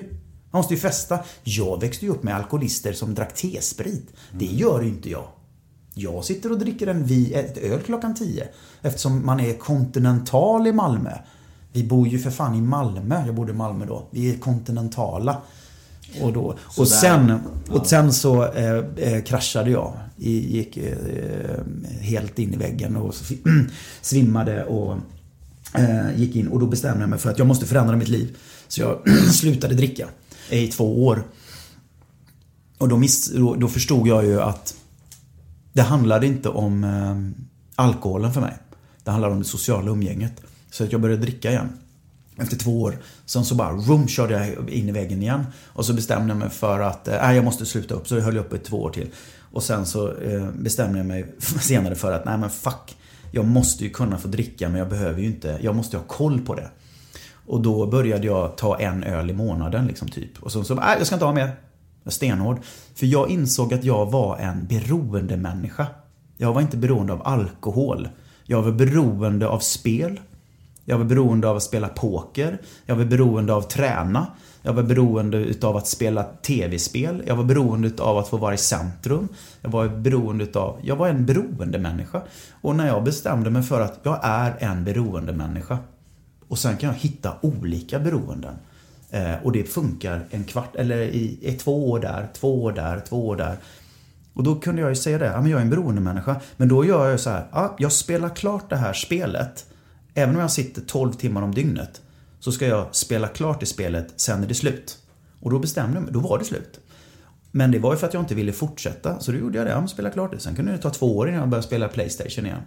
Man 0.52 0.60
måste 0.60 0.74
ju 0.74 0.80
festa. 0.80 1.20
Jag 1.44 1.82
växte 1.82 2.06
ju 2.06 2.12
upp 2.12 2.24
med 2.24 2.36
alkoholister 2.36 2.94
som 2.94 3.14
drack 3.14 3.34
T-sprit. 3.36 4.14
Det 4.32 4.46
gör 4.46 4.82
ju 4.82 4.88
inte 4.88 5.10
jag. 5.10 5.28
Jag 5.98 6.26
sitter 6.26 6.52
och 6.52 6.60
dricker 6.60 6.88
en 6.88 7.06
vi, 7.06 7.34
ett 7.34 7.58
öl 7.58 7.80
klockan 7.80 8.16
10. 8.16 8.48
Eftersom 8.82 9.26
man 9.26 9.40
är 9.40 9.54
kontinental 9.54 10.68
i 10.68 10.72
Malmö. 10.72 11.12
Vi 11.72 11.84
bor 11.84 12.08
ju 12.08 12.20
för 12.20 12.32
fan 12.32 12.56
i 12.56 12.62
Malmö. 12.62 13.24
Jag 13.26 13.36
bodde 13.36 13.52
i 13.52 13.56
Malmö 13.56 13.86
då. 13.86 14.08
Vi 14.12 14.34
är 14.34 14.38
kontinentala. 14.38 15.42
Och, 16.22 16.34
då, 16.34 16.58
och, 16.78 16.88
sen, 16.88 17.40
och 17.70 17.88
sen 17.88 18.14
så 18.14 18.52
eh, 18.54 18.78
eh, 18.98 19.24
kraschade 19.24 19.72
jag. 19.72 19.94
Gick 20.18 20.78
eh, 20.78 20.98
helt 22.00 22.40
in 22.40 22.54
i 22.54 22.58
väggen 22.58 22.96
och 22.96 23.14
sv- 23.14 23.70
svimmade 24.02 24.64
och 24.66 24.98
eh, 25.74 26.20
gick 26.20 26.36
in. 26.36 26.48
Och 26.48 26.60
då 26.60 26.66
bestämde 26.66 27.00
jag 27.00 27.10
mig 27.10 27.20
för 27.20 27.32
att 27.32 27.38
jag 27.38 27.48
måste 27.48 27.66
förändra 27.66 27.96
mitt 27.96 28.08
liv. 28.08 28.38
Så 28.68 28.82
jag 28.82 29.00
slutade 29.34 29.76
dricka 29.76 30.08
i 30.50 30.68
två 30.68 31.06
år. 31.06 31.24
Och 32.78 32.90
då, 32.90 32.98
miss, 32.98 33.32
då, 33.32 33.56
då 33.56 33.68
förstod 33.68 34.08
jag 34.08 34.26
ju 34.26 34.42
att 34.42 34.76
det 35.76 35.82
handlade 35.82 36.28
inte 36.28 36.50
om 36.50 36.84
eh, 36.84 37.44
alkoholen 37.76 38.34
för 38.34 38.42
mig. 38.42 38.58
Det 39.04 39.12
handlade 39.12 39.34
om 39.34 39.40
det 39.40 39.46
sociala 39.46 39.92
umgänget. 39.92 40.42
Så 40.72 40.84
att 40.84 40.92
jag 40.92 41.02
började 41.02 41.22
dricka 41.22 41.52
igen. 41.52 41.70
Efter 42.38 42.58
två 42.58 42.82
år. 42.82 42.98
Sen 43.26 43.46
så 43.46 43.56
bara 43.56 43.72
room 43.72 44.08
körde 44.08 44.34
jag 44.34 44.70
in 44.70 44.90
i 44.90 44.92
väggen 44.92 45.22
igen. 45.22 45.46
Och 45.66 45.86
så 45.86 45.94
bestämde 45.94 46.28
jag 46.28 46.38
mig 46.38 46.50
för 46.50 46.80
att 46.80 47.08
eh, 47.08 47.32
jag 47.32 47.44
måste 47.44 47.66
sluta 47.66 47.96
upp. 47.96 48.08
Så 48.08 48.16
jag 48.16 48.22
höll 48.22 48.38
upp 48.38 48.54
i 48.54 48.58
två 48.58 48.82
år 48.82 48.90
till. 48.90 49.10
Och 49.52 49.64
sen 49.64 49.86
så 49.86 50.18
eh, 50.18 50.50
bestämde 50.52 50.98
jag 50.98 51.06
mig 51.06 51.34
senare 51.40 51.96
för 51.96 52.12
att 52.12 52.26
nej 52.26 52.38
men 52.38 52.50
fuck. 52.50 52.98
Jag 53.32 53.46
måste 53.46 53.84
ju 53.84 53.90
kunna 53.90 54.18
få 54.18 54.28
dricka 54.28 54.70
men 54.70 54.80
jag 54.80 54.90
behöver 54.90 55.22
ju 55.22 55.26
inte. 55.26 55.60
Jag 55.62 55.76
måste 55.76 55.96
ju 55.96 56.02
ha 56.02 56.08
koll 56.08 56.42
på 56.42 56.56
det. 56.56 56.70
Och 57.46 57.62
då 57.62 57.88
började 57.88 58.28
jag 58.28 58.58
ta 58.58 58.80
en 58.80 59.04
öl 59.04 59.30
i 59.30 59.34
månaden 59.34 59.88
liksom 59.88 60.08
typ. 60.08 60.44
Och 60.44 60.52
så, 60.52 60.64
så 60.64 60.76
nej 60.76 60.96
jag 60.98 61.08
ska 61.08 61.16
inte 61.16 61.26
ha 61.26 61.34
mer. 61.34 61.52
Jag 62.06 62.14
stenhård. 62.14 62.60
För 62.96 63.06
jag 63.06 63.30
insåg 63.30 63.74
att 63.74 63.84
jag 63.84 64.12
var 64.12 64.38
en 64.38 64.68
beroende 64.68 65.38
människa. 65.38 65.88
Jag 66.38 66.54
var 66.54 66.62
inte 66.62 66.78
beroende 66.78 67.14
av 67.14 67.28
alkohol. 67.28 68.10
Jag 68.44 68.62
var 68.62 68.72
beroende 68.72 69.48
av 69.48 69.60
spel. 69.60 70.20
Jag 70.86 70.98
var 70.98 71.06
beroende 71.06 71.50
av 71.50 71.58
att 71.58 71.64
spela 71.64 71.88
poker. 71.88 72.62
Jag 72.86 72.96
var 72.96 73.06
beroende 73.06 73.54
av 73.54 73.60
att 73.60 73.70
träna. 73.70 74.28
Jag 74.62 74.74
var 74.74 74.84
beroende 74.84 75.38
utav 75.38 75.78
att 75.78 75.88
spela 75.88 76.24
tv-spel. 76.24 77.24
Jag 77.28 77.36
var 77.36 77.44
beroende 77.44 77.88
utav 77.88 78.18
att 78.18 78.28
få 78.28 78.38
vara 78.38 78.54
i 78.54 78.58
centrum. 78.58 79.28
Jag 79.62 79.70
var 79.70 79.88
beroende 79.88 80.44
utav... 80.44 80.80
Jag 80.82 80.96
var 80.96 81.08
en 81.08 81.26
beroende 81.26 81.80
människa. 81.80 82.22
Och 82.62 82.76
när 82.76 82.88
jag 82.88 83.04
bestämde 83.04 83.50
mig 83.50 83.64
för 83.64 83.82
att 83.82 84.00
jag 84.04 84.20
är 84.24 84.56
en 84.60 84.84
beroende 84.84 85.34
människa 85.34 85.78
och 86.48 86.60
sen 86.60 86.78
kan 86.78 86.90
jag 86.90 86.96
hitta 86.96 87.34
olika 87.42 88.00
beroenden. 88.00 88.56
Eh, 89.12 89.36
och 89.44 89.52
det 89.52 89.64
funkar 89.64 90.26
en 90.30 90.44
kvart, 90.44 90.76
eller 90.76 90.98
i, 90.98 91.38
i 91.42 91.54
två 91.54 91.90
år 91.90 92.00
där, 92.00 92.28
två 92.34 92.64
år 92.64 92.72
där, 92.72 93.00
två 93.00 93.28
år 93.28 93.36
där. 93.36 93.58
Och 94.34 94.44
då 94.44 94.56
kunde 94.56 94.82
jag 94.82 94.90
ju 94.90 94.96
säga 94.96 95.18
det, 95.18 95.26
ja 95.26 95.42
men 95.42 95.52
jag 95.52 95.58
är 95.58 95.62
en 95.62 95.70
beroendemänniska. 95.70 96.42
Men 96.58 96.68
då 96.68 96.86
gör 96.86 97.04
jag 97.04 97.12
ju 97.12 97.18
så 97.18 97.30
här, 97.30 97.48
ja, 97.52 97.76
jag 97.80 97.92
spelar 97.92 98.36
klart 98.36 98.70
det 98.70 98.76
här 98.76 98.94
spelet. 98.94 99.66
Även 100.14 100.36
om 100.36 100.42
jag 100.42 100.52
sitter 100.52 100.82
12 100.82 101.14
timmar 101.14 101.42
om 101.42 101.56
dygnet. 101.56 102.02
Så 102.40 102.52
ska 102.52 102.68
jag 102.68 102.96
spela 102.96 103.28
klart 103.28 103.64
i 103.64 103.66
spelet, 103.66 104.14
sen 104.16 104.44
är 104.44 104.48
det 104.48 104.54
slut. 104.54 104.98
Och 105.40 105.52
då 105.52 105.60
bestämde 105.60 105.98
jag 105.98 106.04
mig, 106.04 106.14
då 106.14 106.20
var 106.20 106.40
det 106.40 106.46
slut. 106.46 106.80
Men 107.52 107.72
det 107.72 107.80
var 107.80 107.94
ju 107.94 107.98
för 107.98 108.08
att 108.08 108.14
jag 108.14 108.24
inte 108.24 108.36
ville 108.36 108.52
fortsätta. 108.52 109.20
Så 109.20 109.32
då 109.32 109.38
gjorde 109.38 109.58
jag 109.58 109.68
det, 109.68 109.72
ja, 109.72 109.80
men 109.80 109.88
spela 109.88 110.10
klart 110.10 110.32
det. 110.32 110.40
Sen 110.40 110.56
kunde 110.56 110.72
det 110.72 110.78
ta 110.78 110.90
två 110.90 111.18
år 111.18 111.28
innan 111.28 111.40
jag 111.40 111.50
började 111.50 111.68
spela 111.68 111.88
Playstation 111.88 112.46
igen. 112.46 112.62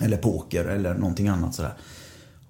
Eller 0.00 0.16
poker 0.16 0.64
eller 0.64 0.94
någonting 0.94 1.28
annat 1.28 1.54
sådär. 1.54 1.72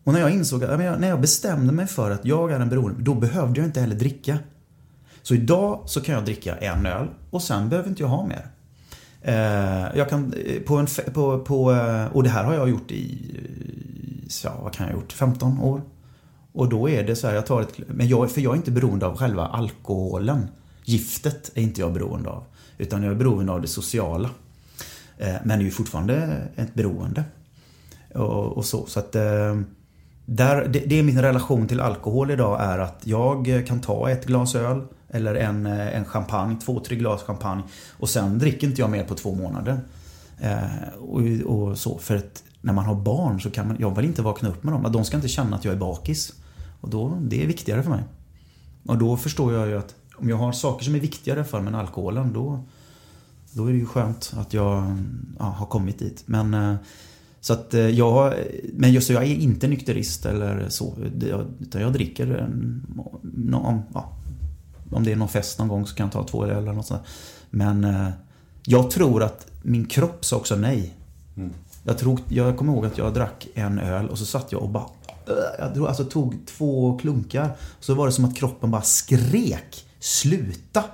Och 0.06 0.12
när 0.12 0.20
jag 0.20 0.30
insåg 0.30 0.64
att, 0.64 0.78
när 0.78 1.08
jag 1.08 1.20
bestämde 1.20 1.72
mig 1.72 1.86
för 1.86 2.10
att 2.10 2.24
jag 2.24 2.52
är 2.52 2.60
en 2.60 2.68
beroende, 2.68 3.02
då 3.02 3.14
behövde 3.14 3.60
jag 3.60 3.68
inte 3.68 3.80
heller 3.80 3.96
dricka. 3.96 4.38
Så 5.22 5.34
idag 5.34 5.82
så 5.86 6.00
kan 6.00 6.14
jag 6.14 6.24
dricka 6.24 6.56
en 6.56 6.86
öl 6.86 7.08
och 7.30 7.42
sen 7.42 7.68
behöver 7.68 7.88
inte 7.88 8.02
jag 8.02 8.08
ha 8.08 8.26
mer. 8.26 8.46
Eh, 9.22 9.98
jag 9.98 10.08
kan, 10.08 10.32
eh, 10.32 10.62
på 10.62 10.76
en, 10.76 10.86
på, 11.12 11.38
på, 11.38 11.72
eh, 11.72 12.06
och 12.06 12.22
det 12.22 12.28
här 12.28 12.44
har 12.44 12.54
jag 12.54 12.68
gjort 12.68 12.90
i, 12.90 13.40
ja 14.44 14.60
vad 14.62 14.72
kan 14.72 14.86
jag 14.86 14.94
ha 14.94 15.00
gjort, 15.00 15.12
15 15.12 15.60
år. 15.60 15.82
Och 16.52 16.68
då 16.68 16.88
är 16.88 17.04
det 17.04 17.16
så 17.16 17.26
här, 17.26 17.34
jag 17.34 17.46
tar 17.46 17.62
ett, 17.62 17.78
men 17.86 18.08
jag, 18.08 18.30
för 18.30 18.40
jag 18.40 18.52
är 18.52 18.56
inte 18.56 18.70
beroende 18.70 19.06
av 19.06 19.16
själva 19.16 19.46
alkoholen. 19.46 20.48
Giftet 20.84 21.50
är 21.54 21.62
inte 21.62 21.80
jag 21.80 21.92
beroende 21.92 22.30
av. 22.30 22.44
Utan 22.78 23.02
jag 23.02 23.12
är 23.12 23.16
beroende 23.16 23.52
av 23.52 23.60
det 23.60 23.68
sociala. 23.68 24.30
Men 25.18 25.48
det 25.48 25.54
är 25.54 25.60
ju 25.60 25.70
fortfarande 25.70 26.48
ett 26.56 26.74
beroende. 26.74 27.24
Och, 28.14 28.56
och 28.56 28.64
så, 28.64 28.86
så 28.86 29.00
att 29.00 29.14
eh, 29.14 29.56
där, 30.26 30.68
det, 30.68 30.78
det 30.78 30.98
är 30.98 31.02
min 31.02 31.22
relation 31.22 31.68
till 31.68 31.80
alkohol 31.80 32.30
idag 32.30 32.62
är 32.62 32.78
att 32.78 33.00
jag 33.04 33.64
kan 33.66 33.80
ta 33.80 34.10
ett 34.10 34.26
glas 34.26 34.54
öl 34.54 34.82
eller 35.08 35.34
en, 35.34 35.66
eh, 35.66 35.96
en 35.96 36.04
champagne, 36.04 36.56
två, 36.64 36.80
tre 36.80 36.96
glas 36.96 37.22
champagne 37.22 37.62
och 37.98 38.08
sen 38.08 38.38
dricker 38.38 38.66
inte 38.66 38.80
jag 38.80 38.90
mer 38.90 39.04
på 39.04 39.14
två 39.14 39.34
månader. 39.34 39.80
Eh, 40.40 40.88
och, 40.98 41.22
och 41.44 41.78
så, 41.78 41.98
för 41.98 42.16
att 42.16 42.42
när 42.60 42.72
man 42.72 42.84
har 42.84 42.94
barn 42.94 43.40
så 43.40 43.50
kan 43.50 43.68
man, 43.68 43.76
jag 43.80 43.96
vill 43.96 44.04
inte 44.04 44.22
vakna 44.22 44.48
upp 44.48 44.64
med 44.64 44.74
dem. 44.74 44.92
De 44.92 45.04
ska 45.04 45.16
inte 45.16 45.28
känna 45.28 45.56
att 45.56 45.64
jag 45.64 45.74
är 45.74 45.78
bakis. 45.78 46.32
Och 46.80 46.90
då, 46.90 47.18
det 47.20 47.42
är 47.42 47.46
viktigare 47.46 47.82
för 47.82 47.90
mig. 47.90 48.04
Och 48.86 48.98
då 48.98 49.16
förstår 49.16 49.52
jag 49.52 49.68
ju 49.68 49.78
att 49.78 49.94
om 50.16 50.28
jag 50.28 50.36
har 50.36 50.52
saker 50.52 50.84
som 50.84 50.94
är 50.94 51.00
viktigare 51.00 51.44
för 51.44 51.60
mig 51.60 51.68
än 51.68 51.80
alkoholen 51.80 52.32
då, 52.32 52.64
då 53.52 53.66
är 53.66 53.72
det 53.72 53.78
ju 53.78 53.86
skönt 53.86 54.32
att 54.36 54.52
jag 54.52 54.96
ja, 55.38 55.44
har 55.44 55.66
kommit 55.66 55.98
dit. 55.98 56.22
Men 56.26 56.54
eh, 56.54 56.74
så 57.46 57.52
att 57.52 57.74
eh, 57.74 57.88
jag, 57.88 58.34
men 58.72 58.92
just 58.92 59.06
så 59.06 59.12
jag 59.12 59.22
är 59.22 59.34
inte 59.34 59.68
nykterist 59.68 60.26
eller 60.26 60.68
så. 60.68 60.94
Utan 61.60 61.80
jag 61.80 61.92
dricker 61.92 62.26
en, 62.26 62.86
nå- 63.22 63.82
ja, 63.94 64.12
om 64.90 65.04
det 65.04 65.12
är 65.12 65.16
någon 65.16 65.28
fest 65.28 65.58
någon 65.58 65.68
gång 65.68 65.86
så 65.86 65.94
kan 65.94 66.04
jag 66.06 66.12
ta 66.12 66.24
två 66.24 66.44
öl 66.46 66.50
eller 66.62 66.72
något 66.72 66.86
sånt. 66.86 67.02
Men 67.50 67.84
eh, 67.84 68.08
jag 68.64 68.90
tror 68.90 69.22
att 69.22 69.46
min 69.62 69.86
kropp 69.86 70.24
sa 70.24 70.36
också 70.36 70.56
nej. 70.56 70.94
Jag, 71.84 71.98
tror, 71.98 72.20
jag 72.28 72.56
kommer 72.56 72.72
ihåg 72.72 72.86
att 72.86 72.98
jag 72.98 73.14
drack 73.14 73.48
en 73.54 73.78
öl 73.78 74.08
och 74.08 74.18
så 74.18 74.26
satt 74.26 74.52
jag 74.52 74.62
och 74.62 74.68
bara 74.70 74.86
jag 75.58 75.74
drog, 75.74 75.86
alltså, 75.88 76.04
tog 76.04 76.36
två 76.46 76.98
klunkar. 76.98 77.56
Så 77.80 77.94
var 77.94 78.06
det 78.06 78.12
som 78.12 78.24
att 78.24 78.36
kroppen 78.36 78.70
bara 78.70 78.82
skrek 78.82 79.84
Sluta! 80.00 80.84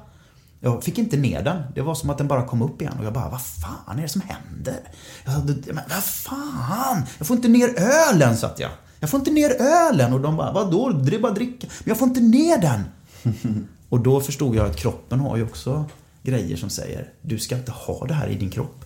Jag 0.64 0.84
fick 0.84 0.98
inte 0.98 1.16
ner 1.16 1.42
den. 1.42 1.62
Det 1.74 1.80
var 1.82 1.94
som 1.94 2.10
att 2.10 2.18
den 2.18 2.28
bara 2.28 2.46
kom 2.46 2.62
upp 2.62 2.82
igen 2.82 2.94
och 2.98 3.04
jag 3.04 3.12
bara, 3.12 3.28
vad 3.28 3.42
fan 3.42 3.98
är 3.98 4.02
det 4.02 4.08
som 4.08 4.20
händer? 4.20 4.80
Jag 5.24 5.34
sa, 5.34 5.40
"Det- 5.40 5.72
men 5.72 5.84
vad 5.90 6.04
fan? 6.04 7.02
Jag 7.18 7.26
får 7.26 7.36
inte 7.36 7.48
ner 7.48 7.68
ölen, 7.80 8.36
satt 8.36 8.58
jag. 8.60 8.70
Jag 9.00 9.10
får 9.10 9.20
inte 9.20 9.30
ner 9.30 9.50
ölen. 9.62 10.12
Och 10.12 10.20
de 10.20 10.36
bara, 10.36 10.52
vadå? 10.52 10.90
Det 10.90 11.16
är 11.16 11.20
bara 11.20 11.32
dricka. 11.32 11.66
Men 11.78 11.88
jag 11.88 11.98
får 11.98 12.08
inte 12.08 12.20
ner 12.20 12.58
den. 12.58 12.82
och 13.88 14.00
då 14.00 14.20
förstod 14.20 14.54
jag 14.56 14.66
att 14.66 14.76
kroppen 14.76 15.20
har 15.20 15.36
ju 15.36 15.42
också 15.44 15.84
grejer 16.22 16.56
som 16.56 16.70
säger, 16.70 17.08
du 17.22 17.38
ska 17.38 17.56
inte 17.56 17.72
ha 17.72 18.06
det 18.06 18.14
här 18.14 18.28
i 18.28 18.34
din 18.34 18.50
kropp. 18.50 18.84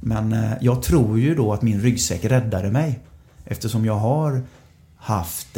Men 0.00 0.32
eh, 0.32 0.52
jag 0.60 0.82
tror 0.82 1.18
ju 1.20 1.34
då 1.34 1.52
att 1.52 1.62
min 1.62 1.80
ryggsäck 1.80 2.24
räddade 2.24 2.70
mig. 2.70 3.00
Eftersom 3.44 3.84
jag 3.84 3.96
har 3.96 4.42
haft... 4.96 5.56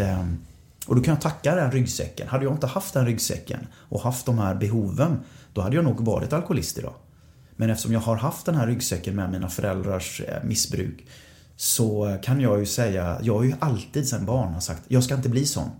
Och 0.86 0.96
då 0.96 1.02
kan 1.02 1.14
jag 1.14 1.20
tacka 1.20 1.54
den 1.54 1.70
ryggsäcken. 1.70 2.28
Hade 2.28 2.44
jag 2.44 2.54
inte 2.54 2.66
haft 2.66 2.94
den 2.94 3.06
ryggsäcken 3.06 3.66
och 3.74 4.00
haft 4.00 4.26
de 4.26 4.38
här 4.38 4.54
behoven, 4.54 5.20
då 5.52 5.60
hade 5.60 5.76
jag 5.76 5.84
nog 5.84 6.00
varit 6.00 6.32
alkoholist 6.32 6.78
idag. 6.78 6.94
Men 7.56 7.70
eftersom 7.70 7.92
jag 7.92 8.00
har 8.00 8.16
haft 8.16 8.46
den 8.46 8.54
här 8.54 8.66
ryggsäcken 8.66 9.16
med 9.16 9.30
mina 9.30 9.48
föräldrars 9.48 10.20
eh, 10.20 10.44
missbruk 10.44 11.06
så 11.56 12.18
kan 12.22 12.40
jag 12.40 12.58
ju 12.58 12.66
säga, 12.66 13.18
jag 13.22 13.34
har 13.34 13.44
ju 13.44 13.54
alltid 13.58 14.08
sedan 14.08 14.24
barn 14.26 14.54
har 14.54 14.60
sagt, 14.60 14.82
jag 14.88 15.04
ska 15.04 15.14
inte 15.14 15.28
bli 15.28 15.46
sån. 15.46 15.70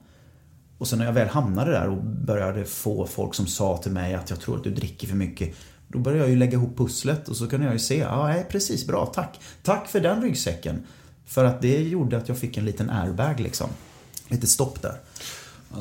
Och 0.78 0.88
sen 0.88 0.98
när 0.98 1.07
jag 1.07 1.12
väl 1.12 1.28
hamnade 1.28 1.70
där 1.70 1.88
och 1.88 2.04
började 2.04 2.64
få 2.64 3.07
folk 3.07 3.34
som 3.34 3.46
sa 3.46 3.76
till 3.76 3.92
mig 3.92 4.14
att 4.14 4.30
jag 4.30 4.40
tror 4.40 4.57
att 4.57 4.64
du 4.64 4.70
dricker 4.70 5.07
för 5.07 5.16
mycket. 5.16 5.54
Då 5.88 5.98
började 5.98 6.22
jag 6.22 6.30
ju 6.30 6.36
lägga 6.36 6.52
ihop 6.52 6.76
pusslet 6.76 7.28
och 7.28 7.36
så 7.36 7.48
kunde 7.48 7.66
jag 7.66 7.72
ju 7.72 7.78
se, 7.78 7.98
ja 7.98 8.26
nej, 8.26 8.46
precis, 8.50 8.86
bra, 8.86 9.07
tack. 9.07 9.40
Tack 9.62 9.88
för 9.88 10.00
den 10.00 10.22
ryggsäcken. 10.22 10.82
För 11.26 11.44
att 11.44 11.62
det 11.62 11.82
gjorde 11.82 12.16
att 12.16 12.28
jag 12.28 12.38
fick 12.38 12.57
en 12.57 12.64
liten 12.64 12.90
airbag 12.90 13.40
liksom. 13.40 13.68
Lite 14.29 14.47
stopp 14.47 14.83
där. 14.83 14.95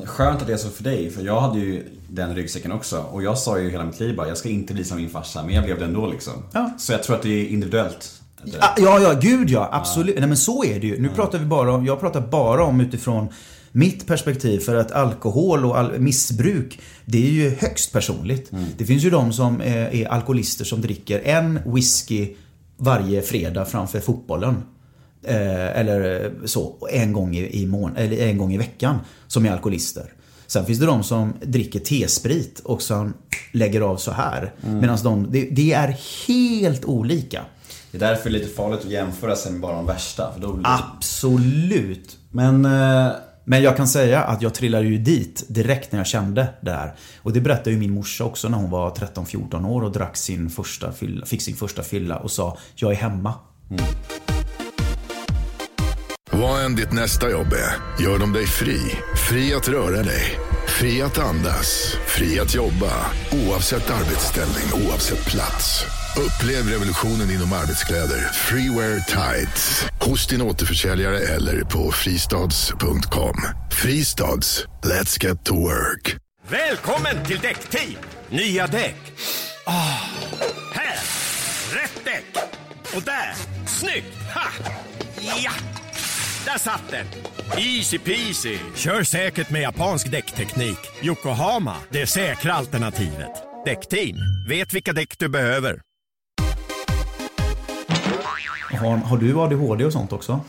Skönt 0.04 0.40
att 0.40 0.46
det 0.46 0.52
är 0.52 0.56
så 0.56 0.68
för 0.68 0.84
dig, 0.84 1.10
för 1.10 1.22
jag 1.22 1.40
hade 1.40 1.58
ju 1.58 1.84
den 2.08 2.34
ryggsäcken 2.34 2.72
också. 2.72 2.98
Och 2.98 3.22
jag 3.22 3.38
sa 3.38 3.58
ju 3.58 3.70
hela 3.70 3.84
mitt 3.84 4.00
liv 4.00 4.16
bara, 4.16 4.28
jag 4.28 4.38
ska 4.38 4.48
inte 4.48 4.74
bli 4.74 4.84
som 4.84 4.96
min 4.96 5.10
farsa, 5.10 5.42
men 5.42 5.54
jag 5.54 5.64
blev 5.64 5.78
det 5.78 5.84
ändå 5.84 6.06
liksom. 6.06 6.32
Ja. 6.52 6.70
Så 6.78 6.92
jag 6.92 7.02
tror 7.02 7.16
att 7.16 7.22
det 7.22 7.28
är 7.28 7.48
individuellt. 7.48 8.12
Ja, 8.44 8.74
ja, 8.76 9.00
ja, 9.00 9.12
gud 9.20 9.50
ja, 9.50 9.68
absolut. 9.72 10.18
Nej 10.18 10.28
men 10.28 10.36
så 10.36 10.64
är 10.64 10.80
det 10.80 10.86
ju. 10.86 11.02
Nu 11.02 11.08
pratar 11.08 11.38
vi 11.38 11.44
bara 11.44 11.72
om, 11.72 11.86
jag 11.86 12.00
pratar 12.00 12.20
bara 12.20 12.64
om 12.64 12.80
utifrån 12.80 13.28
Mitt 13.76 14.06
perspektiv 14.06 14.60
för 14.60 14.74
att 14.74 14.92
alkohol 14.92 15.64
och 15.64 15.78
all 15.78 15.98
missbruk, 15.98 16.80
det 17.04 17.26
är 17.26 17.30
ju 17.30 17.50
högst 17.50 17.92
personligt. 17.92 18.50
Det 18.78 18.84
finns 18.84 19.04
ju 19.04 19.10
de 19.10 19.32
som 19.32 19.60
är, 19.60 19.94
är 19.94 20.08
alkoholister 20.08 20.64
som 20.64 20.80
dricker 20.80 21.20
en 21.20 21.60
whisky 21.66 22.34
varje 22.76 23.22
fredag 23.22 23.64
framför 23.64 24.00
fotbollen. 24.00 24.62
Eh, 25.26 25.78
eller 25.80 26.32
så, 26.44 26.88
en 26.92 27.12
gång 27.12 27.36
i, 27.36 27.62
i 27.62 27.66
mån, 27.66 27.96
eller 27.96 28.26
en 28.26 28.38
gång 28.38 28.54
i 28.54 28.58
veckan 28.58 28.98
som 29.26 29.46
är 29.46 29.50
alkoholister. 29.50 30.12
Sen 30.46 30.66
finns 30.66 30.78
det 30.78 30.86
de 30.86 31.02
som 31.02 31.32
dricker 31.42 31.80
T-sprit 31.80 32.60
och 32.64 32.82
som 32.82 33.14
lägger 33.52 33.80
av 33.80 33.96
så 33.96 34.10
här. 34.10 34.52
Mm. 34.62 34.78
Medan 34.78 34.98
de, 35.02 35.32
det, 35.32 35.48
det 35.50 35.72
är 35.72 35.96
helt 36.26 36.84
olika. 36.84 37.44
Det 37.90 37.98
är 37.98 38.00
därför 38.00 38.30
det 38.30 38.36
är 38.36 38.40
lite 38.40 38.54
farligt 38.54 38.80
att 38.80 38.90
jämföra 38.90 39.36
sig 39.36 39.52
med 39.52 39.60
bara 39.60 39.76
de 39.76 39.86
värsta. 39.86 40.32
För 40.32 40.40
då 40.40 40.52
blir... 40.52 40.66
Absolut. 40.66 42.18
Men, 42.30 42.64
eh, 42.64 43.12
Men 43.44 43.62
jag 43.62 43.76
kan 43.76 43.88
säga 43.88 44.22
att 44.22 44.42
jag 44.42 44.54
trillade 44.54 44.86
ju 44.86 44.98
dit 44.98 45.44
direkt 45.48 45.92
när 45.92 45.98
jag 45.98 46.06
kände 46.06 46.48
det 46.60 46.70
här. 46.70 46.94
Och 47.22 47.32
det 47.32 47.40
berättade 47.40 47.70
ju 47.70 47.76
min 47.76 47.92
morsa 47.92 48.24
också 48.24 48.48
när 48.48 48.58
hon 48.58 48.70
var 48.70 48.90
13-14 48.90 49.68
år 49.68 49.84
och 49.84 49.92
drack 49.92 50.16
sin 50.16 50.50
första 50.50 50.92
fylla, 50.92 51.26
fick 51.26 51.42
sin 51.42 51.56
första 51.56 51.82
fylla 51.82 52.16
och 52.16 52.30
sa 52.30 52.58
jag 52.74 52.92
är 52.92 52.96
hemma. 52.96 53.34
Vad 56.42 56.64
än 56.64 56.74
ditt 56.74 56.92
nästa 56.92 57.30
jobb 57.30 57.52
är, 57.52 58.02
gör 58.04 58.18
de 58.18 58.32
dig 58.32 58.46
fri. 58.46 58.78
Fri 59.28 59.54
att 59.54 59.68
röra 59.68 60.02
dig. 60.02 60.38
Fri 60.68 61.02
att 61.02 61.18
andas. 61.18 61.96
Fri 62.06 62.40
att 62.40 62.54
jobba. 62.54 62.92
Oavsett 63.46 63.90
arbetsställning, 63.90 64.86
oavsett 64.86 65.24
plats. 65.26 65.84
Upplev 66.16 66.68
revolutionen 66.68 67.30
inom 67.30 67.52
arbetskläder. 67.52 68.18
Freewear 68.34 69.00
Tights. 69.00 69.86
Hos 70.00 70.26
din 70.26 70.42
återförsäljare 70.42 71.18
eller 71.18 71.62
på 71.62 71.92
fristads.com. 71.92 73.36
Fristads. 73.70 74.66
Let's 74.82 75.24
get 75.24 75.44
to 75.44 75.54
work. 75.54 76.16
Välkommen 76.48 77.24
till 77.24 77.38
Däckteam! 77.38 77.96
Nya 78.30 78.66
däck. 78.66 79.12
Oh. 79.66 80.00
här! 80.72 80.98
Rätt 81.74 82.04
däck. 82.04 82.42
Och 82.96 83.02
där! 83.02 83.34
Snyggt! 83.66 84.16
Ha! 84.34 84.50
Ja! 85.44 85.52
Där 86.46 86.58
satt 86.58 86.90
den! 86.90 87.06
Easy 87.58 87.98
peasy! 87.98 88.58
Kör 88.74 89.02
säkert 89.02 89.50
med 89.50 89.62
japansk 89.62 90.10
däckteknik. 90.10 90.78
Yokohama, 91.02 91.76
det 91.90 92.06
säkra 92.06 92.52
alternativet. 92.52 93.30
Däckteam, 93.64 94.16
vet 94.48 94.74
vilka 94.74 94.92
däck 94.92 95.18
du 95.18 95.28
behöver. 95.28 95.80
Har, 98.80 98.96
har 98.96 99.18
du 99.18 99.40
ADHD 99.40 99.84
och 99.84 99.92
sånt 99.92 100.12
också? 100.12 100.40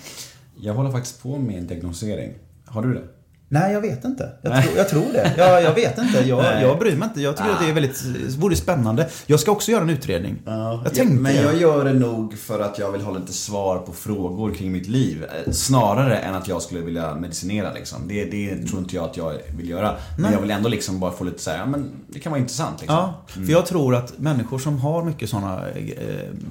jag 0.59 0.73
håller 0.73 0.91
faktiskt 0.91 1.23
på 1.23 1.37
med 1.37 1.57
en 1.57 1.67
diagnosering. 1.67 2.33
Har 2.65 2.81
du 2.81 2.93
det? 2.93 3.03
Nej, 3.49 3.73
jag 3.73 3.81
vet 3.81 4.05
inte. 4.05 4.29
Jag, 4.41 4.63
tror, 4.63 4.77
jag 4.77 4.89
tror 4.89 5.13
det. 5.13 5.33
Jag, 5.37 5.63
jag 5.63 5.73
vet 5.73 5.97
inte. 5.97 6.19
Jag, 6.27 6.43
Nej. 6.43 6.63
jag 6.63 6.79
bryr 6.79 6.95
mig 6.95 7.07
inte. 7.07 7.21
Jag 7.21 7.37
tycker 7.37 7.49
att 7.51 7.59
det 7.59 7.69
är 7.69 7.73
väldigt, 7.73 8.03
det 8.29 8.37
vore 8.37 8.55
spännande. 8.55 9.09
Jag 9.25 9.39
ska 9.39 9.51
också 9.51 9.71
göra 9.71 9.81
en 9.83 9.89
utredning. 9.89 10.35
jag 10.45 10.93
tänkte 10.93 11.15
men 11.15 11.35
jag 11.35 11.57
gör 11.57 11.85
det 11.85 11.93
nog 11.93 12.37
för 12.37 12.59
att 12.59 12.79
jag 12.79 12.91
vill 12.91 13.01
ha 13.01 13.11
lite 13.17 13.33
svar 13.33 13.77
på 13.77 13.91
frågor 13.93 14.53
kring 14.53 14.71
mitt 14.71 14.87
liv. 14.87 15.25
eh, 15.45 15.51
Snarare 15.51 16.17
än 16.17 16.35
att 16.35 16.47
jag 16.47 16.61
skulle 16.61 16.81
vilja 16.81 17.15
medicinera 17.15 17.73
liksom. 17.73 18.07
Det, 18.07 18.25
det 18.25 18.67
tror 18.67 18.79
inte 18.79 18.95
jag 18.95 19.05
att 19.05 19.17
jag 19.17 19.33
vill 19.57 19.69
göra. 19.69 19.91
Men 20.15 20.21
Nej. 20.21 20.31
jag 20.33 20.41
vill 20.41 20.51
ändå 20.51 20.69
liksom 20.69 20.99
bara 20.99 21.11
få 21.11 21.23
lite 21.23 21.41
så 21.43 21.49
här, 21.51 21.57
ja 21.57 21.65
men 21.65 21.89
det 22.07 22.19
kan 22.19 22.31
vara 22.31 22.39
intressant 22.41 22.81
liksom. 22.81 22.95
Ja, 22.97 23.13
för 23.27 23.51
jag 23.51 23.65
tror 23.65 23.95
att 23.95 24.19
människor 24.19 24.59
som 24.59 24.79
har 24.79 25.03
mycket 25.03 25.29
sådana 25.29 25.69
eh, 25.69 25.85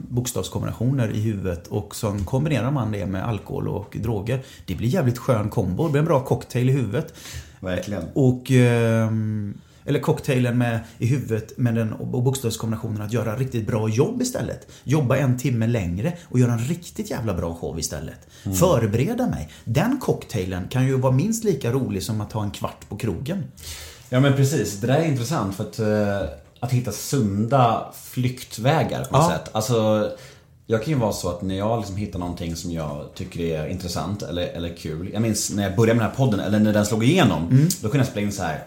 bokstavskombinationer 0.08 1.10
i 1.16 1.20
huvudet 1.20 1.66
och 1.66 1.96
som 1.96 2.24
kombinerar 2.24 2.70
man 2.70 2.92
det 2.92 3.06
med 3.06 3.28
alkohol 3.28 3.68
och 3.68 3.96
droger. 4.00 4.42
Det 4.66 4.74
blir 4.74 4.88
jävligt 4.88 5.18
skön 5.18 5.48
kombo. 5.50 5.84
Det 5.86 5.90
blir 5.92 5.98
en 6.00 6.06
bra 6.06 6.20
cocktail 6.20 6.68
i 6.68 6.72
huvudet. 6.72 6.85
Verkligen. 7.60 8.02
Och... 8.14 8.50
ehm, 8.50 9.54
eller 9.88 10.00
cocktailen 10.00 10.58
med, 10.58 10.80
i 10.98 11.06
huvudet 11.06 11.58
med 11.58 11.74
den 11.74 11.92
och 11.92 12.22
bokstavskombinationen 12.22 13.02
att 13.02 13.12
göra 13.12 13.36
riktigt 13.36 13.66
bra 13.66 13.88
jobb 13.88 14.22
istället. 14.22 14.66
Jobba 14.84 15.16
en 15.16 15.38
timme 15.38 15.66
längre 15.66 16.12
och 16.24 16.38
göra 16.38 16.52
en 16.52 16.58
riktigt 16.58 17.10
jävla 17.10 17.34
bra 17.34 17.54
show 17.54 17.78
istället. 17.78 18.26
Mm. 18.44 18.56
Förbereda 18.56 19.26
mig. 19.26 19.48
Den 19.64 19.98
cocktailen 19.98 20.68
kan 20.68 20.86
ju 20.86 20.96
vara 20.96 21.12
minst 21.12 21.44
lika 21.44 21.72
rolig 21.72 22.02
som 22.02 22.20
att 22.20 22.30
ta 22.30 22.42
en 22.42 22.50
kvart 22.50 22.88
på 22.88 22.96
krogen. 22.96 23.44
Ja 24.08 24.20
men 24.20 24.36
precis, 24.36 24.80
det 24.80 24.86
där 24.86 24.94
är 24.98 25.04
intressant 25.04 25.56
för 25.56 25.64
att, 25.64 25.78
eh, 25.78 26.28
att 26.60 26.72
hitta 26.72 26.92
sunda 26.92 27.92
flyktvägar 28.02 29.04
på 29.04 29.16
något 29.16 29.30
Ja. 29.30 29.38
sätt. 29.38 29.50
Alltså, 29.52 30.10
jag 30.66 30.84
kan 30.84 30.92
ju 30.92 30.98
vara 30.98 31.12
så 31.12 31.28
att 31.28 31.42
när 31.42 31.54
jag 31.54 31.78
liksom 31.78 31.96
hittar 31.96 32.18
någonting 32.18 32.56
som 32.56 32.72
jag 32.72 33.14
tycker 33.14 33.40
är 33.40 33.68
intressant 33.68 34.22
eller, 34.22 34.46
eller 34.46 34.76
kul. 34.76 35.10
Jag 35.12 35.22
minns 35.22 35.52
när 35.52 35.62
jag 35.62 35.76
började 35.76 35.98
med 35.98 36.04
den 36.04 36.10
här 36.10 36.16
podden, 36.16 36.40
eller 36.40 36.58
när 36.58 36.72
den 36.72 36.86
slog 36.86 37.04
igenom. 37.04 37.48
Mm. 37.48 37.68
Då 37.80 37.88
kunde 37.88 37.98
jag 37.98 38.06
spela 38.06 38.26
in 38.26 38.32
så 38.32 38.42
här 38.42 38.64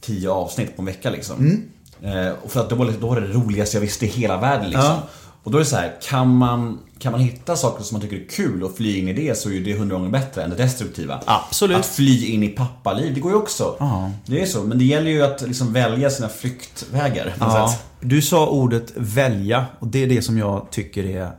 tio 0.00 0.30
avsnitt 0.30 0.76
på 0.76 0.82
en 0.82 0.86
vecka 0.86 1.10
liksom. 1.10 1.62
Eh, 2.02 2.32
och 2.42 2.50
för 2.50 2.60
att 2.60 2.70
då 2.70 2.76
var, 2.76 2.86
det, 2.86 2.92
då 2.92 3.08
var 3.08 3.20
det 3.20 3.26
det 3.26 3.32
roligaste 3.32 3.76
jag 3.76 3.80
visste 3.80 4.06
i 4.06 4.08
hela 4.08 4.36
världen 4.36 4.70
liksom. 4.70 4.84
Ja. 4.84 5.02
Och 5.48 5.52
då 5.52 5.58
är 5.58 5.62
det 5.62 5.68
så 5.68 5.76
här, 5.76 5.96
kan 6.02 6.36
man, 6.36 6.78
kan 6.98 7.12
man 7.12 7.20
hitta 7.20 7.56
saker 7.56 7.84
som 7.84 7.94
man 7.94 8.02
tycker 8.02 8.16
är 8.24 8.28
kul 8.28 8.62
och 8.62 8.76
fly 8.76 8.98
in 8.98 9.08
i 9.08 9.12
det 9.12 9.38
så 9.38 9.48
är 9.48 9.52
ju 9.52 9.64
det 9.64 9.74
hundra 9.78 9.96
gånger 9.96 10.10
bättre 10.10 10.42
än 10.42 10.50
det 10.50 10.56
destruktiva. 10.56 11.20
Absolut. 11.26 11.76
Att 11.76 11.86
fly 11.86 12.26
in 12.26 12.42
i 12.42 12.48
pappaliv, 12.48 13.14
det 13.14 13.20
går 13.20 13.32
ju 13.32 13.38
också. 13.38 13.76
Ja. 13.78 14.10
Det 14.26 14.42
är 14.42 14.46
så, 14.46 14.62
men 14.62 14.78
det 14.78 14.84
gäller 14.84 15.10
ju 15.10 15.22
att 15.22 15.42
liksom 15.42 15.72
välja 15.72 16.10
sina 16.10 16.28
flyktvägar 16.28 17.24
på 17.24 17.44
Ja, 17.44 17.68
sätt. 17.72 17.84
du 18.00 18.22
sa 18.22 18.46
ordet 18.46 18.92
välja 18.96 19.66
och 19.78 19.86
det 19.86 20.02
är 20.02 20.06
det 20.06 20.22
som 20.22 20.38
jag 20.38 20.66
tycker 20.70 21.04
är 21.04 21.24
A 21.26 21.32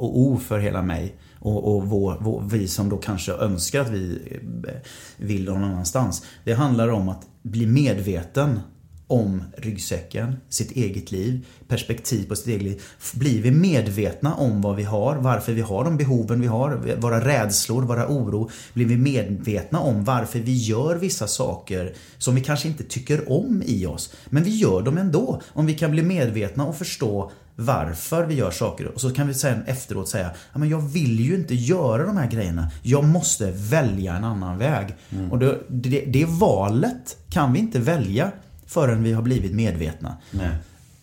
och 0.00 0.18
O 0.18 0.40
för 0.48 0.58
hela 0.58 0.82
mig. 0.82 1.14
Och, 1.38 1.74
och 1.76 1.86
vår, 1.86 2.16
vår, 2.20 2.42
vi 2.50 2.68
som 2.68 2.88
då 2.88 2.96
kanske 2.96 3.32
önskar 3.32 3.80
att 3.80 3.90
vi 3.90 4.18
eh, 4.30 4.74
vill 5.16 5.44
någon 5.44 5.64
annanstans. 5.64 6.22
Det 6.44 6.52
handlar 6.52 6.88
om 6.88 7.08
att 7.08 7.22
bli 7.42 7.66
medveten 7.66 8.60
om 9.06 9.42
ryggsäcken, 9.56 10.36
sitt 10.48 10.70
eget 10.70 11.12
liv, 11.12 11.46
perspektiv 11.68 12.28
på 12.28 12.36
sitt 12.36 12.46
eget 12.46 12.62
liv. 12.62 12.82
Blir 13.14 13.42
vi 13.42 13.50
medvetna 13.50 14.34
om 14.34 14.62
vad 14.62 14.76
vi 14.76 14.82
har, 14.82 15.16
varför 15.16 15.52
vi 15.52 15.60
har 15.60 15.84
de 15.84 15.96
behoven 15.96 16.40
vi 16.40 16.46
har, 16.46 16.96
våra 17.00 17.24
rädslor, 17.24 17.82
våra 17.82 18.08
oro. 18.08 18.50
Blir 18.72 18.86
vi 18.86 18.96
medvetna 18.96 19.80
om 19.80 20.04
varför 20.04 20.38
vi 20.38 20.56
gör 20.56 20.96
vissa 20.96 21.26
saker 21.26 21.94
som 22.18 22.34
vi 22.34 22.40
kanske 22.40 22.68
inte 22.68 22.84
tycker 22.84 23.32
om 23.32 23.62
i 23.66 23.86
oss. 23.86 24.14
Men 24.26 24.42
vi 24.44 24.56
gör 24.56 24.82
dem 24.82 24.98
ändå. 24.98 25.40
Om 25.52 25.66
vi 25.66 25.74
kan 25.74 25.90
bli 25.90 26.02
medvetna 26.02 26.66
och 26.66 26.76
förstå 26.76 27.30
varför 27.56 28.26
vi 28.26 28.34
gör 28.34 28.50
saker. 28.50 28.86
Och 28.86 29.00
så 29.00 29.10
kan 29.10 29.28
vi 29.28 29.34
sen 29.34 29.62
efteråt 29.66 30.08
säga, 30.08 30.30
ja, 30.52 30.58
men 30.58 30.68
jag 30.68 30.80
vill 30.80 31.20
ju 31.20 31.34
inte 31.34 31.54
göra 31.54 32.06
de 32.06 32.16
här 32.16 32.30
grejerna. 32.30 32.70
Jag 32.82 33.04
måste 33.04 33.50
välja 33.50 34.16
en 34.16 34.24
annan 34.24 34.58
väg. 34.58 34.94
Och 35.30 35.38
det, 35.38 35.58
det, 35.68 36.04
det 36.06 36.24
valet 36.24 37.16
kan 37.30 37.52
vi 37.52 37.58
inte 37.58 37.78
välja 37.78 38.30
förrän 38.66 39.02
vi 39.02 39.12
har 39.12 39.22
blivit 39.22 39.54
medvetna. 39.54 40.16
Nej. 40.30 40.50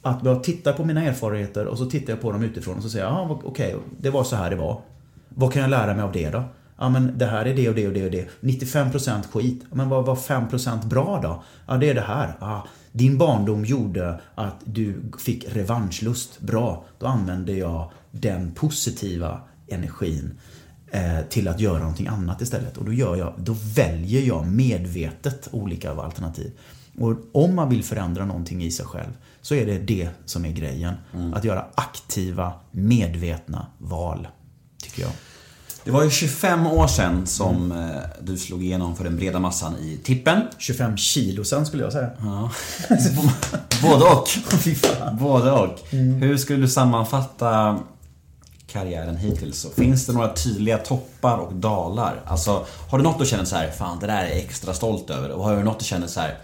Att 0.01 0.23
jag 0.23 0.43
tittar 0.43 0.73
på 0.73 0.85
mina 0.85 1.03
erfarenheter 1.03 1.65
och 1.65 1.77
så 1.77 1.85
tittar 1.85 2.13
jag 2.13 2.21
på 2.21 2.31
dem 2.31 2.43
utifrån 2.43 2.77
och 2.77 2.83
så 2.83 2.89
säger 2.89 3.05
jag, 3.05 3.13
ja 3.13 3.39
okej, 3.43 3.75
det 3.99 4.09
var 4.09 4.23
så 4.23 4.35
här 4.35 4.49
det 4.49 4.55
var. 4.55 4.81
Vad 5.29 5.53
kan 5.53 5.61
jag 5.61 5.71
lära 5.71 5.93
mig 5.93 6.03
av 6.03 6.11
det 6.11 6.29
då? 6.29 6.43
Ja 6.77 6.89
men 6.89 7.17
det 7.17 7.25
här 7.25 7.45
är 7.45 7.55
det 7.55 7.69
och 7.69 7.75
det 7.75 7.87
och 7.87 7.93
det 7.93 8.05
och 8.05 8.11
det. 8.11 8.27
95% 8.41 9.23
skit. 9.31 9.63
Ja, 9.69 9.75
Men 9.75 9.89
vad 9.89 10.05
var 10.05 10.15
5% 10.15 10.85
bra 10.85 11.19
då? 11.23 11.43
Ja 11.67 11.77
det 11.77 11.89
är 11.89 11.93
det 11.93 12.01
här. 12.01 12.37
Ja, 12.39 12.67
din 12.91 13.17
barndom 13.17 13.65
gjorde 13.65 14.19
att 14.35 14.55
du 14.65 15.01
fick 15.19 15.55
revanschlust. 15.55 16.39
Bra. 16.39 16.85
Då 16.99 17.05
använde 17.05 17.53
jag 17.53 17.91
den 18.11 18.51
positiva 18.51 19.41
energin 19.67 20.39
eh, 20.91 21.21
till 21.29 21.47
att 21.47 21.59
göra 21.59 21.79
någonting 21.79 22.07
annat 22.07 22.41
istället. 22.41 22.77
Och 22.77 22.85
då, 22.85 22.93
gör 22.93 23.15
jag, 23.15 23.33
då 23.37 23.55
väljer 23.75 24.21
jag 24.21 24.47
medvetet 24.47 25.49
olika 25.51 25.91
alternativ. 25.91 26.51
Och 26.99 27.15
om 27.31 27.55
man 27.55 27.69
vill 27.69 27.83
förändra 27.83 28.25
någonting 28.25 28.63
i 28.63 28.71
sig 28.71 28.85
själv 28.85 29.11
så 29.41 29.55
är 29.55 29.65
det 29.65 29.77
det 29.77 30.09
som 30.25 30.45
är 30.45 30.51
grejen. 30.51 30.93
Att 31.33 31.43
göra 31.43 31.65
aktiva, 31.75 32.53
medvetna 32.71 33.65
val. 33.77 34.27
Tycker 34.83 35.01
jag. 35.01 35.11
Det 35.83 35.91
var 35.91 36.03
ju 36.03 36.09
25 36.09 36.67
år 36.67 36.87
sedan 36.87 37.27
som 37.27 37.71
eh, 37.71 37.87
du 38.21 38.37
slog 38.37 38.63
igenom 38.63 38.95
för 38.95 39.03
den 39.03 39.17
breda 39.17 39.39
massan 39.39 39.75
i 39.77 39.99
tippen. 40.03 40.41
25 40.57 40.97
kilo 40.97 41.43
sen 41.43 41.65
skulle 41.65 41.83
jag 41.83 41.91
säga. 41.91 42.09
Ja. 42.19 42.51
Både 43.81 44.05
och. 44.05 44.29
Både 45.19 45.51
och. 45.51 45.79
Hur 46.19 46.37
skulle 46.37 46.59
du 46.59 46.67
sammanfatta 46.67 47.79
karriären 48.67 49.17
hittills? 49.17 49.59
Så 49.59 49.69
Finns 49.69 50.05
det 50.05 50.13
några 50.13 50.33
tydliga 50.33 50.77
toppar 50.77 51.37
och 51.37 51.53
dalar? 51.53 52.21
Alltså, 52.25 52.65
har 52.89 52.97
du 52.97 53.03
något 53.03 53.19
du 53.19 53.25
känner 53.25 53.45
så 53.45 53.55
här, 53.55 53.71
fan 53.71 53.99
det 53.99 54.07
där 54.07 54.23
är 54.23 54.27
jag 54.27 54.37
extra 54.37 54.73
stolt 54.73 55.09
över? 55.09 55.31
Och 55.31 55.43
har 55.43 55.57
du 55.57 55.63
något 55.63 55.79
du 55.79 55.85
känner 55.85 56.07
så 56.07 56.19
här, 56.19 56.37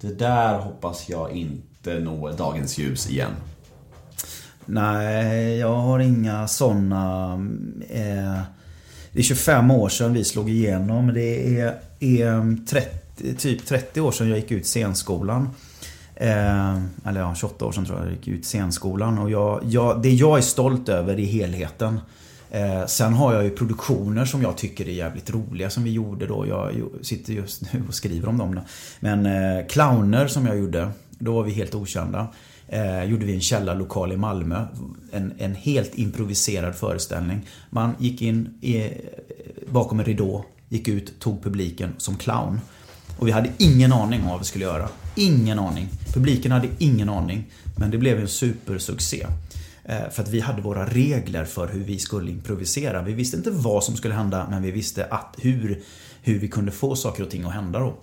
det 0.00 0.18
där 0.18 0.58
hoppas 0.58 1.08
jag 1.08 1.32
inte 1.32 1.98
når 1.98 2.32
dagens 2.32 2.78
ljus 2.78 3.10
igen? 3.10 3.32
Nej, 4.64 5.58
jag 5.58 5.74
har 5.74 5.98
inga 5.98 6.48
sådana. 6.48 7.32
Eh, 7.90 8.40
det 9.12 9.18
är 9.18 9.22
25 9.22 9.70
år 9.70 9.88
sedan 9.88 10.12
vi 10.12 10.24
slog 10.24 10.50
igenom. 10.50 11.14
Det 11.14 11.60
är, 11.60 11.74
är 12.00 12.66
30, 12.66 13.34
typ 13.34 13.66
30 13.66 14.00
år 14.00 14.12
sedan 14.12 14.28
jag 14.28 14.38
gick 14.38 14.50
ut 14.50 14.66
scenskolan. 14.66 15.48
Eh, 16.14 16.76
eller 17.06 17.20
ja, 17.20 17.34
28 17.34 17.64
år 17.64 17.72
sedan 17.72 17.84
tror 17.84 17.98
jag 17.98 18.06
jag 18.06 18.14
gick 18.14 18.28
ut 18.28 18.44
scenskolan. 18.44 19.18
Och 19.18 19.30
jag, 19.30 19.60
jag, 19.64 20.02
det 20.02 20.10
jag 20.10 20.38
är 20.38 20.42
stolt 20.42 20.88
över 20.88 21.20
är 21.20 21.26
helheten. 21.26 22.00
Eh, 22.50 22.86
sen 22.86 23.12
har 23.12 23.34
jag 23.34 23.44
ju 23.44 23.50
produktioner 23.50 24.24
som 24.24 24.42
jag 24.42 24.56
tycker 24.56 24.88
är 24.88 24.92
jävligt 24.92 25.30
roliga 25.30 25.70
som 25.70 25.84
vi 25.84 25.90
gjorde 25.90 26.26
då. 26.26 26.46
Jag 26.46 26.72
sitter 27.02 27.32
just 27.32 27.72
nu 27.72 27.82
och 27.88 27.94
skriver 27.94 28.28
om 28.28 28.38
dem. 28.38 28.54
Då. 28.54 28.60
Men 29.00 29.26
eh, 29.26 29.66
clowner 29.66 30.26
som 30.26 30.46
jag 30.46 30.58
gjorde, 30.58 30.90
då 31.18 31.32
var 31.32 31.42
vi 31.42 31.52
helt 31.52 31.74
okända. 31.74 32.28
Eh, 32.68 33.04
gjorde 33.04 33.26
vi 33.26 33.34
en 33.34 33.40
källarlokal 33.40 34.12
i 34.12 34.16
Malmö. 34.16 34.66
En, 35.12 35.32
en 35.38 35.54
helt 35.54 35.94
improviserad 35.94 36.74
föreställning. 36.74 37.46
Man 37.70 37.94
gick 37.98 38.22
in 38.22 38.48
i, 38.60 38.90
bakom 39.70 39.98
en 39.98 40.04
ridå, 40.04 40.44
gick 40.68 40.88
ut, 40.88 41.20
tog 41.20 41.42
publiken 41.42 41.94
som 41.98 42.16
clown. 42.16 42.60
Och 43.18 43.28
vi 43.28 43.32
hade 43.32 43.50
ingen 43.58 43.92
aning 43.92 44.22
om 44.22 44.28
vad 44.28 44.38
vi 44.38 44.44
skulle 44.44 44.64
göra. 44.64 44.88
Ingen 45.14 45.58
aning. 45.58 45.88
Publiken 46.14 46.52
hade 46.52 46.68
ingen 46.78 47.08
aning. 47.08 47.44
Men 47.76 47.90
det 47.90 47.98
blev 47.98 48.20
en 48.20 48.28
supersuccé. 48.28 49.26
Eh, 49.88 50.10
för 50.10 50.22
att 50.22 50.28
vi 50.28 50.40
hade 50.40 50.62
våra 50.62 50.86
regler 50.86 51.44
för 51.44 51.68
hur 51.68 51.84
vi 51.84 51.98
skulle 51.98 52.30
improvisera. 52.30 53.02
Vi 53.02 53.12
visste 53.12 53.36
inte 53.36 53.50
vad 53.50 53.84
som 53.84 53.96
skulle 53.96 54.14
hända 54.14 54.46
men 54.50 54.62
vi 54.62 54.70
visste 54.70 55.04
att 55.04 55.36
hur, 55.38 55.82
hur 56.22 56.38
vi 56.38 56.48
kunde 56.48 56.72
få 56.72 56.96
saker 56.96 57.22
och 57.22 57.30
ting 57.30 57.44
att 57.44 57.52
hända 57.52 57.78
då. 57.78 57.94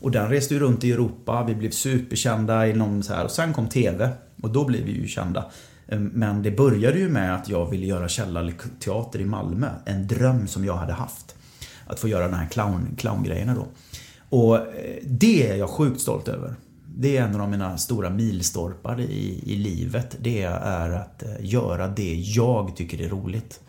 Och 0.00 0.10
den 0.10 0.28
reste 0.28 0.54
ju 0.54 0.60
runt 0.60 0.84
i 0.84 0.92
Europa, 0.92 1.44
vi 1.48 1.54
blev 1.54 1.70
superkända 1.70 2.66
i 2.66 2.72
någon 2.72 3.02
så 3.02 3.14
här. 3.14 3.24
Och 3.24 3.30
sen 3.30 3.52
kom 3.52 3.68
TV 3.68 4.10
och 4.42 4.50
då 4.50 4.64
blev 4.64 4.84
vi 4.84 4.92
ju 4.92 5.08
kända. 5.08 5.50
Ehm, 5.88 6.10
men 6.14 6.42
det 6.42 6.50
började 6.50 6.98
ju 6.98 7.08
med 7.08 7.34
att 7.34 7.48
jag 7.48 7.70
ville 7.70 7.86
göra 7.86 8.08
källarteater 8.08 9.20
i 9.20 9.24
Malmö. 9.24 9.68
En 9.84 10.06
dröm 10.06 10.46
som 10.46 10.64
jag 10.64 10.76
hade 10.76 10.92
haft. 10.92 11.34
Att 11.86 12.00
få 12.00 12.08
göra 12.08 12.24
den 12.24 12.34
här 12.34 12.48
clown, 12.48 12.96
clowngrejerna 12.98 13.54
då. 13.54 13.66
Och 14.36 14.56
eh, 14.56 14.62
det 15.02 15.50
är 15.50 15.56
jag 15.56 15.70
sjukt 15.70 16.00
stolt 16.00 16.28
över. 16.28 16.54
Det 16.96 17.16
är 17.16 17.22
en 17.22 17.40
av 17.40 17.50
mina 17.50 17.78
stora 17.78 18.10
milstolpar 18.10 19.00
i, 19.00 19.42
i 19.46 19.56
livet. 19.56 20.16
Det 20.20 20.42
är 20.42 20.90
att 20.90 21.22
eh, 21.22 21.28
göra 21.40 21.88
det 21.88 22.14
jag 22.14 22.76
tycker 22.76 23.00
är 23.00 23.08
roligt. 23.08 23.60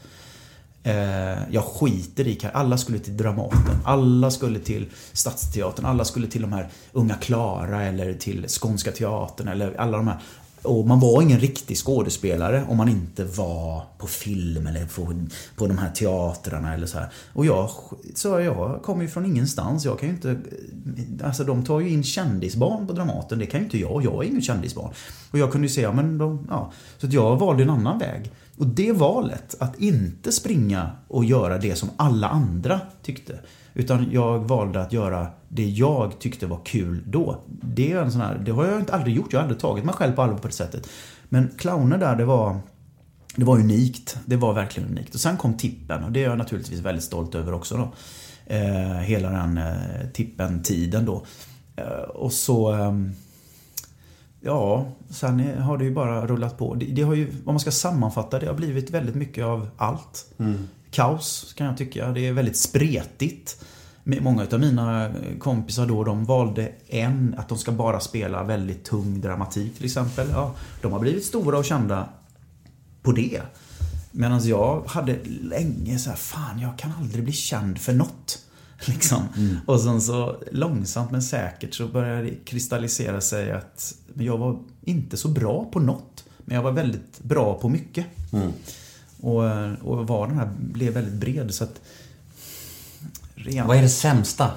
Eh, 0.83 1.51
jag 1.51 1.63
skiter 1.63 2.27
i 2.27 2.39
Alla 2.53 2.77
skulle 2.77 2.99
till 2.99 3.17
Dramaten, 3.17 3.77
alla 3.85 4.31
skulle 4.31 4.59
till 4.59 4.85
Stadsteatern, 5.13 5.85
alla 5.85 6.05
skulle 6.05 6.27
till 6.27 6.41
de 6.41 6.53
här 6.53 6.67
Unga 6.91 7.15
Klara 7.15 7.83
eller 7.83 8.13
till 8.13 8.47
Skånska 8.47 8.91
Teatern 8.91 9.47
eller 9.47 9.75
alla 9.79 9.97
de 9.97 10.07
här. 10.07 10.19
Och 10.63 10.87
man 10.87 10.99
var 10.99 11.21
ingen 11.21 11.39
riktig 11.39 11.77
skådespelare 11.77 12.65
om 12.69 12.77
man 12.77 12.89
inte 12.89 13.23
var 13.23 13.83
på 13.97 14.07
film 14.07 14.67
eller 14.67 14.85
på, 14.85 15.25
på 15.55 15.67
de 15.67 15.77
här 15.77 15.91
teatrarna 15.91 16.73
eller 16.73 16.87
så 16.87 16.97
här. 16.97 17.09
Och 17.33 17.45
jag, 17.45 17.69
sa, 18.15 18.41
jag 18.41 18.81
kommer 18.83 19.01
ju 19.01 19.09
från 19.09 19.25
ingenstans. 19.25 19.85
Jag 19.85 19.99
kan 19.99 20.09
ju 20.09 20.15
inte... 20.15 20.37
Alltså 21.23 21.43
de 21.43 21.63
tar 21.63 21.79
ju 21.79 21.89
in 21.89 22.03
kändisbarn 22.03 22.87
på 22.87 22.93
Dramaten. 22.93 23.39
Det 23.39 23.45
kan 23.45 23.59
ju 23.59 23.63
inte 23.63 23.77
jag. 23.77 24.03
Jag 24.03 24.23
är 24.23 24.27
ingen 24.27 24.41
kändisbarn. 24.41 24.93
Och 25.31 25.39
jag 25.39 25.51
kunde 25.51 25.67
ju 25.67 25.73
säga, 25.73 25.93
men 25.93 26.17
de, 26.17 26.47
ja. 26.49 26.71
Så 26.97 27.07
att 27.07 27.13
jag 27.13 27.37
valde 27.39 27.63
en 27.63 27.69
annan 27.69 27.99
väg. 27.99 28.31
Och 28.57 28.67
det 28.67 28.91
valet, 28.91 29.55
att 29.59 29.79
inte 29.79 30.31
springa 30.31 30.91
och 31.07 31.25
göra 31.25 31.57
det 31.57 31.75
som 31.75 31.89
alla 31.97 32.29
andra 32.29 32.79
tyckte. 33.01 33.39
Utan 33.73 34.07
jag 34.11 34.39
valde 34.39 34.81
att 34.81 34.93
göra 34.93 35.27
det 35.53 35.69
jag 35.69 36.19
tyckte 36.19 36.47
var 36.47 36.59
kul 36.65 37.03
då. 37.05 37.43
Det, 37.47 37.91
är 37.91 38.01
en 38.01 38.11
sån 38.11 38.21
här, 38.21 38.41
det 38.45 38.51
har 38.51 38.65
jag 38.65 38.79
inte 38.79 38.93
aldrig 38.93 39.15
gjort. 39.15 39.33
Jag 39.33 39.39
har 39.39 39.43
aldrig 39.43 39.59
tagit 39.59 39.85
mig 39.85 39.95
själv 39.95 40.13
på 40.13 40.21
allvar 40.21 40.37
på 40.37 40.47
det 40.47 40.53
sättet. 40.53 40.89
Men 41.29 41.49
clowner 41.57 41.97
där, 41.97 42.15
det 42.15 42.25
var... 42.25 42.59
Det 43.35 43.45
var 43.45 43.59
unikt. 43.59 44.17
Det 44.25 44.35
var 44.35 44.53
verkligen 44.53 44.89
unikt. 44.89 45.13
Och 45.13 45.19
sen 45.19 45.37
kom 45.37 45.57
Tippen 45.57 46.03
och 46.03 46.11
det 46.11 46.23
är 46.23 46.29
jag 46.29 46.37
naturligtvis 46.37 46.79
väldigt 46.79 47.03
stolt 47.03 47.35
över 47.35 47.53
också 47.53 47.77
då. 47.77 47.91
Eh, 48.55 48.97
hela 48.97 49.29
den 49.29 49.57
eh, 49.57 50.07
Tippen-tiden 50.13 51.05
då. 51.05 51.25
Eh, 51.75 51.85
och 52.09 52.33
så... 52.33 52.71
ehm, 52.71 53.13
Ja, 54.45 54.85
sen 55.09 55.57
har 55.61 55.77
det 55.77 55.83
ju 55.83 55.93
bara 55.93 56.27
rullat 56.27 56.57
på. 56.57 56.75
Det, 56.75 56.85
det 56.85 57.01
har 57.01 57.13
ju, 57.13 57.27
om 57.45 57.53
man 57.53 57.59
ska 57.59 57.71
sammanfatta, 57.71 58.39
det 58.39 58.47
har 58.47 58.53
blivit 58.53 58.89
väldigt 58.89 59.15
mycket 59.15 59.45
av 59.45 59.67
allt. 59.77 60.33
Kaos 60.91 61.53
kan 61.57 61.67
jag 61.67 61.77
tycka. 61.77 62.11
Det 62.11 62.27
är 62.27 62.33
väldigt 62.33 62.57
spretigt. 62.57 63.63
Många 64.03 64.47
av 64.51 64.59
mina 64.59 65.11
kompisar 65.39 65.85
då, 65.85 66.03
de 66.03 66.25
valde 66.25 66.71
en, 66.87 67.35
att 67.37 67.49
de 67.49 67.57
ska 67.57 67.71
bara 67.71 67.99
spela 67.99 68.43
väldigt 68.43 68.83
tung 68.83 69.21
dramatik 69.21 69.75
till 69.75 69.85
exempel. 69.85 70.27
Ja, 70.31 70.55
de 70.81 70.91
har 70.91 70.99
blivit 70.99 71.25
stora 71.25 71.57
och 71.57 71.65
kända 71.65 72.09
på 73.01 73.11
det. 73.11 73.41
Medan 74.11 74.47
jag 74.47 74.83
hade 74.87 75.19
länge 75.41 75.99
så 75.99 76.09
här, 76.09 76.17
fan 76.17 76.59
jag 76.59 76.79
kan 76.79 76.91
aldrig 76.99 77.23
bli 77.23 77.33
känd 77.33 77.79
för 77.79 77.93
något. 77.93 78.39
Liksom. 78.85 79.21
Och 79.65 79.81
sen 79.81 80.01
så 80.01 80.35
långsamt 80.51 81.11
men 81.11 81.23
säkert 81.23 81.73
så 81.73 81.87
började 81.87 82.23
det 82.23 82.35
kristallisera 82.45 83.21
sig 83.21 83.51
att 83.51 83.95
jag 84.13 84.37
var 84.37 84.59
inte 84.81 85.17
så 85.17 85.27
bra 85.27 85.69
på 85.71 85.79
något. 85.79 86.23
Men 86.45 86.55
jag 86.55 86.63
var 86.63 86.71
väldigt 86.71 87.19
bra 87.23 87.59
på 87.59 87.69
mycket. 87.69 88.05
Och, 89.21 89.43
och 89.81 90.07
var 90.07 90.27
den 90.27 90.37
här 90.37 90.49
blev 90.57 90.93
väldigt 90.93 91.13
bred 91.13 91.53
så 91.53 91.63
att... 91.63 91.81
Ren... 93.43 93.67
Vad 93.67 93.77
är 93.77 93.81
det 93.81 93.89
sämsta? 93.89 94.51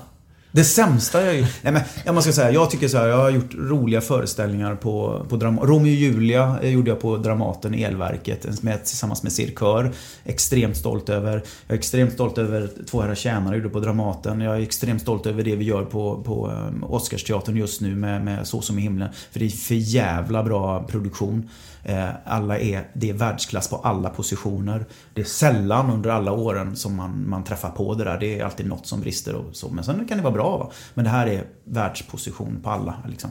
Det 0.52 0.64
sämsta 0.64 1.24
jag 1.24 1.36
gjort? 1.36 1.48
Nej 1.62 1.72
men, 1.72 1.82
jag 2.04 2.14
måste 2.14 2.32
säga, 2.32 2.50
jag 2.50 2.70
tycker 2.70 2.88
så 2.88 2.98
här, 2.98 3.06
jag 3.06 3.16
har 3.16 3.30
gjort 3.30 3.54
roliga 3.54 4.00
föreställningar 4.00 4.74
på, 4.74 5.26
på 5.28 5.36
Dram- 5.36 5.60
Romeo 5.62 5.90
och 5.90 5.96
Julia 5.96 6.58
eh, 6.62 6.70
gjorde 6.70 6.90
jag 6.90 7.00
på 7.00 7.16
Dramaten, 7.16 7.74
Elverket, 7.74 8.62
med, 8.62 8.84
tillsammans 8.84 9.22
med 9.22 9.32
Cirkör. 9.32 9.92
Extremt 10.24 10.76
stolt 10.76 11.08
över. 11.08 11.32
Jag 11.66 11.74
är 11.74 11.78
extremt 11.78 12.12
stolt 12.12 12.38
över 12.38 12.70
Två 12.90 13.00
herrar 13.00 13.14
tjänare 13.14 13.56
gjorde 13.56 13.68
på 13.68 13.80
Dramaten. 13.80 14.40
Jag 14.40 14.56
är 14.56 14.60
extremt 14.60 15.02
stolt 15.02 15.26
över 15.26 15.42
det 15.42 15.56
vi 15.56 15.64
gör 15.64 15.84
på, 15.84 16.22
på 16.22 16.50
um, 16.50 16.84
Oscarsteatern 16.84 17.56
just 17.56 17.80
nu 17.80 17.94
med, 17.94 18.24
med 18.24 18.46
Så 18.46 18.60
som 18.60 18.78
i 18.78 18.82
himlen. 18.82 19.08
För 19.32 19.38
det 19.38 19.46
är 19.46 19.50
för 19.50 19.74
jävla 19.74 20.42
bra 20.42 20.82
produktion. 20.82 21.48
Eh, 21.88 22.08
Alla 22.24 22.58
är, 22.58 22.90
det 22.94 23.10
är 23.10 23.14
världsklass 23.14 23.68
på 23.68 23.76
alla 23.76 24.10
positioner. 24.10 24.86
Det 25.14 25.20
är 25.20 25.24
sällan 25.24 25.90
under 25.90 26.10
alla 26.10 26.32
åren 26.32 26.76
som 26.76 26.96
man, 26.96 27.28
man 27.28 27.44
träffar 27.44 27.70
på 27.70 27.94
det 27.94 28.04
där. 28.04 28.20
Det 28.20 28.40
är 28.40 28.44
alltid 28.44 28.66
något 28.66 28.86
som 28.86 29.00
brister 29.00 29.34
och 29.34 29.56
så. 29.56 29.68
Men 29.68 29.84
sen 29.84 30.08
kan 30.08 30.16
det 30.16 30.22
vara 30.22 30.34
bra. 30.34 30.58
Va? 30.58 30.70
Men 30.94 31.04
det 31.04 31.10
här 31.10 31.26
är 31.26 31.44
världsposition 31.64 32.60
på 32.62 32.70
alla. 32.70 32.94
Liksom. 33.08 33.30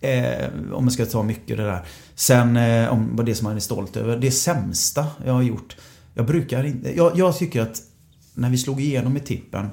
Eh, 0.00 0.48
om 0.72 0.84
man 0.84 0.90
ska 0.90 1.06
ta 1.06 1.22
mycket 1.22 1.56
det 1.56 1.64
där. 1.64 1.86
Sen 2.14 2.56
eh, 2.56 2.92
om 2.92 3.20
det 3.24 3.34
som 3.34 3.44
man 3.44 3.56
är 3.56 3.60
stolt 3.60 3.96
över. 3.96 4.16
Det 4.16 4.30
sämsta 4.30 5.06
jag 5.24 5.32
har 5.32 5.42
gjort. 5.42 5.76
Jag 6.14 6.26
brukar 6.26 6.64
inte... 6.64 6.96
Jag, 6.96 7.18
jag 7.18 7.36
tycker 7.36 7.62
att 7.62 7.82
när 8.34 8.50
vi 8.50 8.58
slog 8.58 8.80
igenom 8.80 9.16
i 9.16 9.20
tippen 9.20 9.70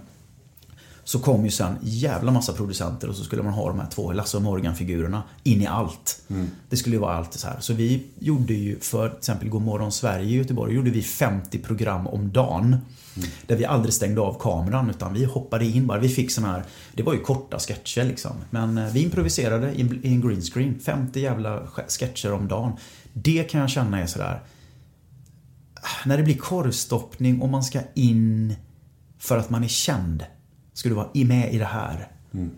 så 1.03 1.19
kom 1.19 1.45
ju 1.45 1.51
sen 1.51 1.75
jävla 1.81 2.31
massa 2.31 2.53
producenter 2.53 3.09
och 3.09 3.15
så 3.15 3.23
skulle 3.23 3.43
man 3.43 3.53
ha 3.53 3.67
de 3.67 3.79
här 3.79 3.89
två 3.89 4.11
Lasse 4.11 4.37
och 4.37 4.43
Morgan-figurerna 4.43 5.23
in 5.43 5.61
i 5.61 5.67
allt. 5.67 6.16
Det 6.69 6.77
skulle 6.77 6.95
ju 6.95 6.99
vara 6.99 7.13
allt 7.15 7.33
så 7.33 7.47
här. 7.47 7.59
Så 7.59 7.73
vi 7.73 8.03
gjorde 8.19 8.53
ju 8.53 8.79
för 8.79 9.09
till 9.09 9.17
exempel 9.17 9.49
Godmorgon 9.49 9.91
Sverige 9.91 10.25
i 10.29 10.35
Göteborg, 10.37 10.73
gjorde 10.75 10.89
vi 10.89 11.01
50 11.01 11.59
program 11.59 12.07
om 12.07 12.31
dagen. 12.31 12.77
Där 13.47 13.55
vi 13.55 13.65
aldrig 13.65 13.93
stängde 13.93 14.21
av 14.21 14.39
kameran 14.39 14.89
utan 14.89 15.13
vi 15.13 15.25
hoppade 15.25 15.65
in 15.65 15.87
bara. 15.87 15.99
Vi 15.99 16.09
fick 16.09 16.31
såna 16.31 16.47
här, 16.47 16.63
det 16.93 17.03
var 17.03 17.13
ju 17.13 17.19
korta 17.19 17.59
sketcher 17.59 18.03
liksom. 18.03 18.31
Men 18.49 18.77
eh, 18.77 18.91
vi 18.93 19.03
improviserade 19.03 19.71
i 19.73 19.81
en- 19.81 20.21
green 20.21 20.41
screen. 20.41 20.79
50 20.79 21.19
jävla 21.19 21.67
sketcher 21.67 22.33
om 22.33 22.47
dagen. 22.47 22.71
Det 23.13 23.43
kan 23.43 23.61
jag 23.61 23.69
känna 23.69 24.01
är 24.01 24.05
sådär 24.05 24.41
ah, 25.75 26.05
när 26.05 26.17
det 26.17 26.23
blir 26.23 26.37
korvstoppning 26.37 27.41
och 27.41 27.49
man 27.49 27.63
ska 27.63 27.79
in 27.93 28.55
för 29.19 29.37
att 29.37 29.49
man 29.49 29.63
är 29.63 29.67
känd. 29.67 30.23
Ska 30.73 30.89
du 30.89 30.95
vara 30.95 31.09
med 31.13 31.53
i 31.53 31.57
det 31.57 31.65
här? 31.65 32.11
Mm. 32.33 32.49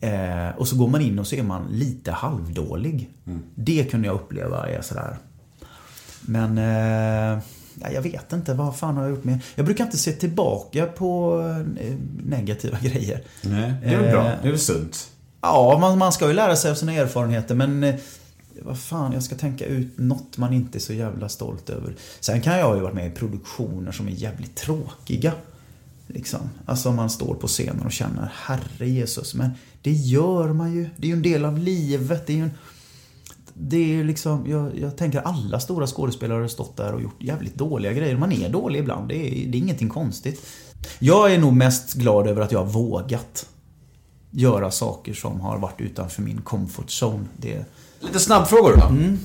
Eh, 0.00 0.48
och 0.56 0.68
så 0.68 0.76
går 0.76 0.88
man 0.88 1.00
in 1.00 1.18
och 1.18 1.26
så 1.26 1.34
är 1.36 1.42
man 1.42 1.66
lite 1.70 2.12
halvdålig. 2.12 3.10
Det 3.54 3.84
kunde 3.90 4.06
jag 4.06 4.14
uppleva 4.14 4.68
är 4.68 4.82
sådär. 4.82 5.16
Men 6.20 6.58
eh, 6.58 7.38
ja, 7.74 7.90
jag 7.94 8.02
vet 8.02 8.32
inte, 8.32 8.54
vad 8.54 8.76
fan 8.76 8.96
har 8.96 9.02
jag 9.02 9.10
gjort 9.10 9.24
med? 9.24 9.38
Jag 9.54 9.64
brukar 9.66 9.84
inte 9.84 9.98
se 9.98 10.12
tillbaka 10.12 10.86
på 10.86 11.40
eh, 11.80 11.94
negativa 12.24 12.78
grejer. 12.82 13.22
Nej, 13.42 13.74
det 13.84 13.94
är 13.94 14.00
väl 14.00 14.10
bra. 14.10 14.26
Eh, 14.26 14.32
Det 14.42 14.48
är 14.48 14.52
väl 14.52 14.58
sunt. 14.60 15.08
Ja, 15.40 15.78
man, 15.80 15.98
man 15.98 16.12
ska 16.12 16.26
ju 16.28 16.32
lära 16.34 16.56
sig 16.56 16.70
av 16.70 16.74
sina 16.74 16.92
erfarenheter 16.92 17.54
men 17.54 17.84
eh, 17.84 17.94
vad 18.62 18.78
fan, 18.78 19.12
jag 19.12 19.22
ska 19.22 19.34
tänka 19.34 19.64
ut 19.66 19.98
något 19.98 20.36
man 20.38 20.52
inte 20.52 20.78
är 20.78 20.80
så 20.80 20.92
jävla 20.92 21.28
stolt 21.28 21.70
över. 21.70 21.94
Sen 22.20 22.40
kan 22.40 22.58
jag 22.58 22.76
ju 22.76 22.82
varit 22.82 22.94
med 22.94 23.06
i 23.06 23.10
produktioner 23.10 23.92
som 23.92 24.06
är 24.08 24.12
jävligt 24.12 24.54
tråkiga. 24.56 25.32
Liksom. 26.08 26.40
Alltså 26.66 26.88
om 26.88 26.96
man 26.96 27.10
står 27.10 27.34
på 27.34 27.46
scenen 27.46 27.86
och 27.86 27.92
känner 27.92 28.32
herre 28.34 28.88
Jesus. 28.88 29.34
Men 29.34 29.50
det 29.82 29.92
gör 29.92 30.52
man 30.52 30.74
ju. 30.74 30.88
Det 30.96 31.06
är 31.06 31.08
ju 31.08 31.16
en 31.16 31.22
del 31.22 31.44
av 31.44 31.58
livet. 31.58 32.26
Det 32.26 32.32
är 32.32 32.36
ju 32.36 32.42
en, 32.42 32.50
det 33.54 34.00
är 34.00 34.04
liksom, 34.04 34.44
jag, 34.46 34.78
jag 34.78 34.96
tänker 34.96 35.20
alla 35.20 35.60
stora 35.60 35.86
skådespelare 35.86 36.40
har 36.40 36.48
stått 36.48 36.76
där 36.76 36.92
och 36.92 37.02
gjort 37.02 37.22
jävligt 37.22 37.54
dåliga 37.54 37.92
grejer. 37.92 38.16
Man 38.16 38.32
är 38.32 38.48
dålig 38.48 38.80
ibland. 38.80 39.08
Det 39.08 39.14
är, 39.14 39.48
det 39.48 39.58
är 39.58 39.60
ingenting 39.60 39.88
konstigt. 39.88 40.46
Jag 40.98 41.34
är 41.34 41.38
nog 41.38 41.52
mest 41.52 41.94
glad 41.94 42.26
över 42.26 42.42
att 42.42 42.52
jag 42.52 42.58
har 42.58 42.72
vågat 42.72 43.46
göra 44.30 44.70
saker 44.70 45.14
som 45.14 45.40
har 45.40 45.58
varit 45.58 45.80
utanför 45.80 46.22
min 46.22 46.40
comfort 46.40 47.02
zone. 47.02 47.24
Det, 47.36 47.64
Lite 48.00 48.20
snabbfrågor 48.20 48.76
då. 48.76 48.86
Mm. 48.86 49.18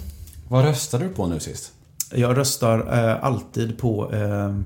Vad 0.48 0.66
röstade 0.66 1.04
du 1.04 1.14
på 1.14 1.28
nu 1.28 1.40
sist? 1.40 1.72
Jag 2.12 2.38
röstar 2.38 2.80
eh, 2.80 3.24
alltid 3.24 3.78
på 3.78 4.14
eh, 4.14 4.60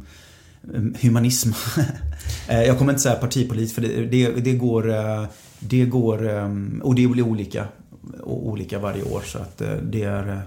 humanism. 1.02 1.50
eh, 2.48 2.62
jag 2.64 2.78
kommer 2.78 2.92
inte 2.92 3.02
säga 3.02 3.16
partipolit 3.16 3.72
för 3.74 3.82
det, 3.82 4.06
det, 4.06 4.32
det 4.32 4.54
går... 4.54 4.94
Eh, 4.96 5.24
det 5.60 5.86
går... 5.86 6.30
Eh, 6.30 6.50
och 6.84 6.96
det 6.96 7.08
blir 7.08 7.24
olika. 7.24 7.68
Olika 8.24 8.80
varje 8.80 9.04
år 9.04 9.22
så 9.26 9.38
att 9.40 9.62
eh, 9.62 9.74
det 9.74 10.04
är... 10.04 10.30
eh, 10.30 10.40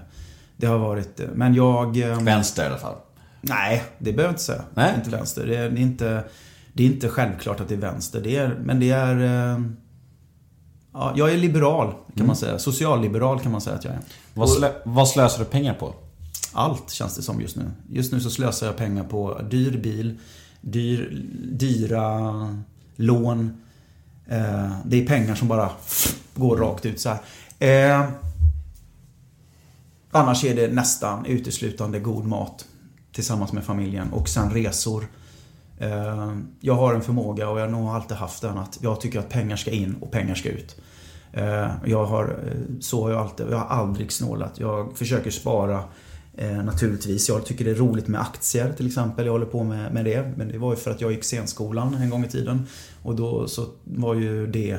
Det 0.57 0.67
har 0.67 0.77
varit... 0.77 1.19
eh, 1.19 1.25
Men 1.35 1.53
jag... 1.53 1.97
Eh, 2.11 2.21
Vänster 2.21 2.63
i 2.63 2.67
alla 2.67 2.77
fall. 2.77 2.95
Nej, 3.41 3.83
det 3.97 4.03
behöver 4.13 4.23
jag 4.23 4.31
inte 4.31 4.43
säga. 4.43 4.61
Nej. 4.73 4.93
Inte 4.97 5.09
vänster. 5.09 5.45
Det 5.47 5.55
är, 5.57 5.69
det 5.69 5.77
är 5.79 5.81
inte, 5.81 6.23
det 6.73 6.83
är 6.83 6.87
inte 6.87 7.09
självklart 7.09 7.59
att 7.59 7.67
det 7.67 7.75
är 7.75 7.79
vänster. 7.79 8.21
Det 8.21 8.35
är, 8.35 8.59
men 8.63 8.79
det 8.79 8.89
är... 8.91 9.51
eh, 9.55 9.61
Ja, 10.93 11.13
jag 11.15 11.31
är 11.33 11.37
liberal 11.37 11.93
kan 12.17 12.27
man 12.27 12.35
säga. 12.35 12.59
Socialliberal 12.59 13.39
kan 13.39 13.51
man 13.51 13.61
säga 13.61 13.75
att 13.75 13.85
jag 13.85 13.93
är. 13.93 13.99
Vad, 14.33 14.49
slö, 14.49 14.71
vad 14.85 15.07
slösar 15.09 15.39
du 15.39 15.45
pengar 15.45 15.73
på? 15.73 15.93
Allt 16.53 16.89
känns 16.89 17.15
det 17.15 17.21
som 17.21 17.41
just 17.41 17.55
nu. 17.55 17.71
Just 17.89 18.11
nu 18.13 18.19
så 18.19 18.29
slösar 18.29 18.67
jag 18.67 18.77
pengar 18.77 19.03
på 19.03 19.41
dyr 19.49 19.77
bil, 19.77 20.19
dyr, 20.61 21.25
dyra 21.51 22.57
lån. 22.95 23.61
Eh, 24.27 24.71
det 24.85 25.03
är 25.03 25.07
pengar 25.07 25.35
som 25.35 25.47
bara 25.47 25.71
går 26.35 26.57
rakt 26.57 26.85
ut 26.85 26.99
så 26.99 27.09
här. 27.09 27.19
Eh, 27.59 28.09
annars 30.11 30.43
är 30.43 30.55
det 30.55 30.67
nästan 30.73 31.25
uteslutande 31.25 31.99
god 31.99 32.25
mat 32.25 32.65
tillsammans 33.11 33.53
med 33.53 33.63
familjen 33.63 34.13
och 34.13 34.29
sen 34.29 34.49
resor. 34.49 35.07
Eh, 35.77 36.37
jag 36.59 36.75
har 36.75 36.93
en 36.93 37.01
förmåga 37.01 37.49
och 37.49 37.59
jag 37.59 37.65
har 37.65 37.71
nog 37.71 37.89
alltid 37.89 38.17
haft 38.17 38.41
den 38.41 38.57
att 38.57 38.77
jag 38.81 39.01
tycker 39.01 39.19
att 39.19 39.29
pengar 39.29 39.55
ska 39.55 39.71
in 39.71 39.95
och 40.01 40.11
pengar 40.11 40.35
ska 40.35 40.49
ut. 40.49 40.81
Eh, 41.33 41.71
jag 41.85 42.05
har, 42.05 42.23
eh, 42.23 42.79
så 42.79 43.03
har 43.03 43.11
jag 43.11 43.21
alltid, 43.21 43.45
jag 43.49 43.57
har 43.57 43.77
aldrig 43.77 44.11
snålat. 44.11 44.59
Jag 44.59 44.97
försöker 44.97 45.31
spara 45.31 45.83
eh, 46.37 46.63
naturligtvis. 46.63 47.29
Jag 47.29 47.45
tycker 47.45 47.65
det 47.65 47.71
är 47.71 47.75
roligt 47.75 48.07
med 48.07 48.21
aktier 48.21 48.73
till 48.73 48.87
exempel. 48.87 49.25
Jag 49.25 49.31
håller 49.31 49.45
på 49.45 49.63
med, 49.63 49.93
med 49.93 50.05
det. 50.05 50.33
Men 50.37 50.47
det 50.47 50.57
var 50.57 50.71
ju 50.71 50.75
för 50.77 50.91
att 50.91 51.01
jag 51.01 51.11
gick 51.11 51.23
scenskolan 51.23 51.93
en 51.93 52.09
gång 52.09 52.25
i 52.25 52.27
tiden. 52.27 52.67
Och 53.03 53.15
då 53.15 53.47
så 53.47 53.65
var 53.83 54.15
ju 54.15 54.47
det 54.47 54.77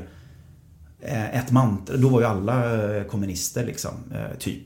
eh, 1.01 1.39
ett 1.39 1.51
mantra. 1.51 1.97
Då 1.97 2.09
var 2.09 2.21
ju 2.21 2.27
alla 2.27 2.87
eh, 2.97 3.05
kommunister 3.05 3.65
liksom, 3.67 3.91
eh, 4.15 4.39
typ. 4.39 4.65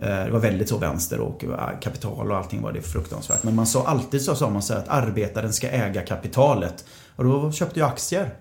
Eh, 0.00 0.24
Det 0.24 0.30
var 0.30 0.40
väldigt 0.40 0.68
så 0.68 0.78
vänster 0.78 1.20
och 1.20 1.44
eh, 1.44 1.80
kapital 1.80 2.30
och 2.30 2.36
allting 2.36 2.62
var 2.62 2.72
det 2.72 2.82
fruktansvärt. 2.82 3.42
Men 3.42 3.54
man 3.54 3.66
sa 3.66 3.86
alltid 3.86 4.22
så 4.22 4.34
sa 4.34 4.50
man 4.50 4.62
så 4.62 4.72
här 4.72 4.80
att 4.80 4.88
arbetaren 4.88 5.52
ska 5.52 5.68
äga 5.68 6.02
kapitalet. 6.02 6.84
Och 7.16 7.24
då 7.24 7.52
köpte 7.52 7.80
jag 7.80 7.88
aktier. 7.88 8.34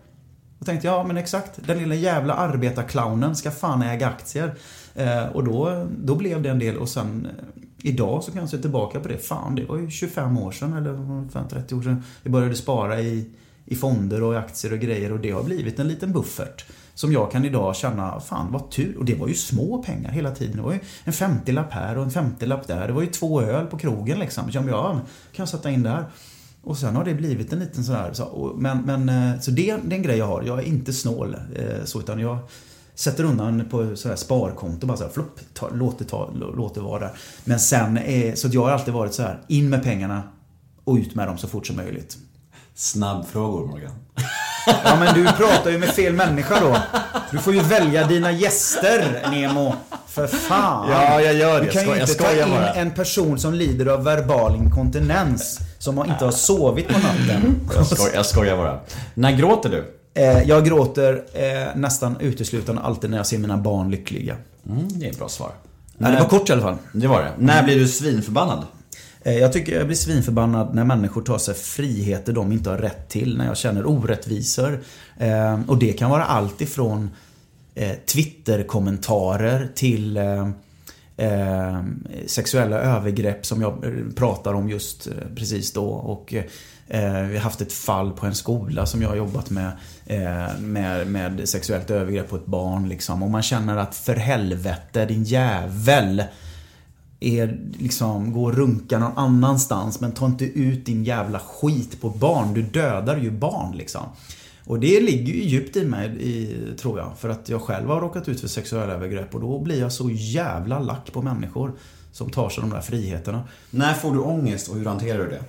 Då 0.59 0.65
tänkte 0.65 0.87
jag, 0.87 0.99
ja 0.99 1.03
men 1.03 1.17
exakt. 1.17 1.59
Den 1.65 1.77
lilla 1.77 1.95
jävla 1.95 2.33
arbetarclownen 2.33 3.35
ska 3.35 3.51
fan 3.51 3.81
äga 3.81 4.07
aktier. 4.07 4.55
Eh, 4.95 5.25
och 5.25 5.43
då, 5.43 5.87
då 5.97 6.15
blev 6.15 6.41
det 6.41 6.49
en 6.49 6.59
del 6.59 6.77
och 6.77 6.89
sen 6.89 7.25
eh, 7.25 7.89
idag 7.89 8.23
så 8.23 8.31
kan 8.31 8.41
jag 8.41 8.49
se 8.49 8.57
tillbaka 8.57 8.99
på 8.99 9.07
det. 9.07 9.17
Fan, 9.17 9.55
det 9.55 9.65
var 9.65 9.77
ju 9.77 9.89
25 9.89 10.37
år 10.37 10.51
sedan 10.51 10.73
eller 10.73 11.49
30 11.49 11.75
år 11.75 11.81
sedan. 11.81 12.03
Jag 12.23 12.31
började 12.31 12.55
spara 12.55 12.99
i, 12.99 13.29
i 13.65 13.75
fonder 13.75 14.23
och 14.23 14.33
i 14.33 14.37
aktier 14.37 14.73
och 14.73 14.79
grejer 14.79 15.11
och 15.11 15.19
det 15.19 15.31
har 15.31 15.43
blivit 15.43 15.79
en 15.79 15.87
liten 15.87 16.13
buffert. 16.13 16.65
Som 16.93 17.13
jag 17.13 17.31
kan 17.31 17.45
idag 17.45 17.75
känna, 17.75 18.19
fan 18.19 18.51
vad 18.51 18.71
tur. 18.71 18.97
Och 18.97 19.05
det 19.05 19.15
var 19.15 19.27
ju 19.27 19.33
små 19.33 19.83
pengar 19.83 20.11
hela 20.11 20.31
tiden. 20.31 20.57
Det 20.57 20.63
var 20.63 20.73
ju 20.73 20.79
en 21.03 21.13
50-lapp 21.13 21.71
här 21.71 21.97
och 21.97 22.03
en 22.03 22.09
50-lapp 22.09 22.67
där. 22.67 22.87
Det 22.87 22.93
var 22.93 23.01
ju 23.01 23.07
två 23.07 23.41
öl 23.41 23.65
på 23.65 23.77
krogen 23.77 24.19
liksom. 24.19 24.51
Som 24.51 24.67
jag 24.67 24.91
kan 24.91 25.01
jag 25.43 25.49
sätta 25.49 25.69
in 25.69 25.83
där. 25.83 26.05
Och 26.63 26.77
sen 26.77 26.95
har 26.95 27.03
det 27.05 27.13
blivit 27.13 27.53
en 27.53 27.59
liten 27.59 27.83
sån 27.83 27.95
här, 27.95 28.13
så, 28.13 28.23
och- 28.23 28.57
men, 28.57 28.81
men 28.81 29.09
eh, 29.09 29.39
så 29.39 29.51
det, 29.51 29.77
det 29.83 29.93
är 29.95 29.97
en 29.97 30.01
grej 30.03 30.17
jag 30.17 30.27
har. 30.27 30.43
Jag 30.43 30.59
är 30.59 30.63
inte 30.63 30.93
snål 30.93 31.35
eh, 31.55 31.85
så 31.85 31.99
utan 31.99 32.19
jag 32.19 32.37
sätter 32.95 33.23
undan 33.23 33.65
på 33.71 33.95
så 33.95 34.09
här 34.09 34.15
sparkonto 34.15 34.87
bara 34.87 34.97
så 34.97 35.03
här, 35.03 35.11
flopp, 35.11 35.39
ta, 35.53 35.69
låt, 35.73 35.99
det 35.99 36.05
ta, 36.05 36.29
lå- 36.35 36.55
låt 36.57 36.75
det 36.75 36.81
vara 36.81 36.99
där. 36.99 37.11
Men 37.43 37.59
sen, 37.59 37.97
eh, 37.97 38.33
så 38.33 38.47
jag 38.51 38.63
har 38.63 38.71
alltid 38.71 38.93
varit 38.93 39.13
så 39.13 39.21
här, 39.23 39.39
in 39.47 39.69
med 39.69 39.83
pengarna 39.83 40.23
och 40.83 40.95
ut 40.95 41.15
med 41.15 41.27
dem 41.27 41.37
så 41.37 41.47
fort 41.47 41.67
som 41.67 41.75
möjligt. 41.75 42.17
Snabbfrågor 42.75 43.67
Morgan. 43.67 43.91
Ja 44.83 44.95
men 44.99 45.13
du 45.15 45.25
pratar 45.25 45.71
ju 45.71 45.77
med 45.77 45.89
fel 45.89 46.13
människa 46.13 46.59
då. 46.59 46.77
Du 47.31 47.37
får 47.37 47.53
ju 47.53 47.59
välja 47.59 48.07
dina 48.07 48.31
gäster 48.31 49.27
Nemo. 49.31 49.73
För 50.07 50.27
fan. 50.27 50.89
Ja, 50.91 51.21
jag 51.21 51.33
gör 51.35 51.59
det. 51.59 51.65
Du 51.65 51.71
kan 51.71 51.83
ju 51.83 51.89
Jag 51.89 51.99
inte 51.99 52.13
ta 52.13 52.31
in 52.31 52.49
bara. 52.49 52.73
en 52.73 52.91
person 52.91 53.39
som 53.39 53.53
lider 53.53 53.85
av 53.85 54.03
verbal 54.03 54.55
inkontinens. 54.55 55.59
Som 55.79 55.99
inte 56.09 56.25
har 56.25 56.31
sovit 56.31 56.87
på 56.87 56.93
natten. 56.99 57.59
Jag, 57.75 57.85
skoj, 57.87 58.11
jag 58.13 58.25
skojar 58.25 58.57
bara. 58.57 58.79
När 59.13 59.31
gråter 59.31 59.69
du? 59.69 59.93
Eh, 60.21 60.43
Jag 60.43 60.65
gråter 60.65 61.23
eh, 61.33 61.75
nästan 61.75 62.17
uteslutande 62.19 62.81
alltid 62.81 63.09
när 63.09 63.17
jag 63.17 63.27
ser 63.27 63.37
mina 63.37 63.57
barn 63.57 63.91
lyckliga. 63.91 64.35
Mm, 64.69 64.87
det 64.99 65.05
är 65.05 65.09
ett 65.11 65.19
bra 65.19 65.29
svar. 65.29 65.51
Nej, 65.97 66.11
det 66.11 66.19
var 66.19 66.29
kort 66.29 66.49
i 66.49 66.53
alla 66.53 66.61
fall. 66.61 66.77
Det 66.93 67.07
var 67.07 67.21
det. 67.21 67.31
När 67.37 67.63
blir 67.63 67.75
du 67.79 67.87
svinförbannad? 67.87 68.63
Eh, 69.21 69.37
Jag 69.37 69.53
tycker 69.53 69.77
jag 69.77 69.85
blir 69.87 69.97
svinförbannad 69.97 70.75
när 70.75 70.83
människor 70.83 71.21
tar 71.21 71.37
sig 71.37 71.53
friheter 71.55 72.33
de 72.33 72.51
inte 72.51 72.69
har 72.69 72.77
rätt 72.77 73.09
till. 73.09 73.37
När 73.37 73.45
jag 73.45 73.57
känner 73.57 73.85
orättvisor. 73.89 74.79
Eh, 75.19 75.59
Och 75.67 75.77
det 75.77 75.93
kan 75.93 76.09
vara 76.09 76.23
allt 76.23 76.61
ifrån 76.61 77.09
eh, 77.75 77.91
Twitter-kommentarer 78.05 79.69
till 79.75 80.17
eh, 81.19 81.83
sexuella 82.25 82.79
övergrepp 82.79 83.45
som 83.45 83.61
jag 83.61 83.85
eh, 83.85 84.13
pratar 84.15 84.53
om 84.53 84.69
just 84.69 85.07
eh, 85.07 85.13
precis 85.35 85.73
då. 85.73 85.85
Och 85.85 86.33
eh, 86.33 87.27
vi 87.27 87.37
har 87.37 87.43
haft 87.43 87.61
ett 87.61 87.73
fall 87.73 88.11
på 88.11 88.25
en 88.25 88.35
skola 88.35 88.85
som 88.85 89.01
jag 89.01 89.09
har 89.09 89.15
jobbat 89.15 89.49
med, 89.49 89.71
eh, 90.05 90.59
med, 90.59 91.07
med 91.07 91.49
sexuellt 91.49 91.89
övergrepp 91.89 92.29
på 92.29 92.35
ett 92.35 92.45
barn. 92.45 92.89
Liksom. 92.89 93.23
Och 93.23 93.29
man 93.29 93.41
känner 93.41 93.77
att 93.77 93.95
för 93.95 94.15
helvete 94.15 95.05
din 95.05 95.23
jävel 95.23 96.23
är 97.19 97.59
liksom, 97.79 98.33
gå 98.33 98.43
och 98.43 98.53
runka 98.53 98.99
någon 98.99 99.17
annanstans 99.17 99.99
men 99.99 100.11
ta 100.11 100.25
inte 100.25 100.45
ut 100.45 100.85
din 100.85 101.03
jävla 101.03 101.39
skit 101.39 102.01
på 102.01 102.09
barn. 102.09 102.53
Du 102.53 102.61
dödar 102.61 103.17
ju 103.17 103.31
barn 103.31 103.77
liksom. 103.77 104.03
Och 104.69 104.79
det 104.79 104.99
ligger 104.99 105.33
ju 105.33 105.43
djupt 105.43 105.75
i 105.75 105.85
mig, 105.85 106.17
i, 106.19 106.57
tror 106.77 106.99
jag. 106.99 107.17
För 107.17 107.29
att 107.29 107.49
jag 107.49 107.61
själv 107.61 107.87
har 107.87 108.01
råkat 108.01 108.29
ut 108.29 108.41
för 108.41 108.47
sexuella 108.47 108.93
övergrepp 108.93 109.35
och 109.35 109.41
då 109.41 109.59
blir 109.59 109.79
jag 109.79 109.91
så 109.91 110.09
jävla 110.11 110.79
lack 110.79 111.13
på 111.13 111.21
människor 111.21 111.73
som 112.11 112.29
tar 112.29 112.49
sig 112.49 112.61
de 112.61 112.69
där 112.69 112.81
friheterna. 112.81 113.43
När 113.69 113.93
får 113.93 114.13
du 114.13 114.19
ångest 114.19 114.67
och 114.67 114.75
hur 114.75 114.85
hanterar 114.85 115.23
du 115.23 115.29
det? 115.29 115.43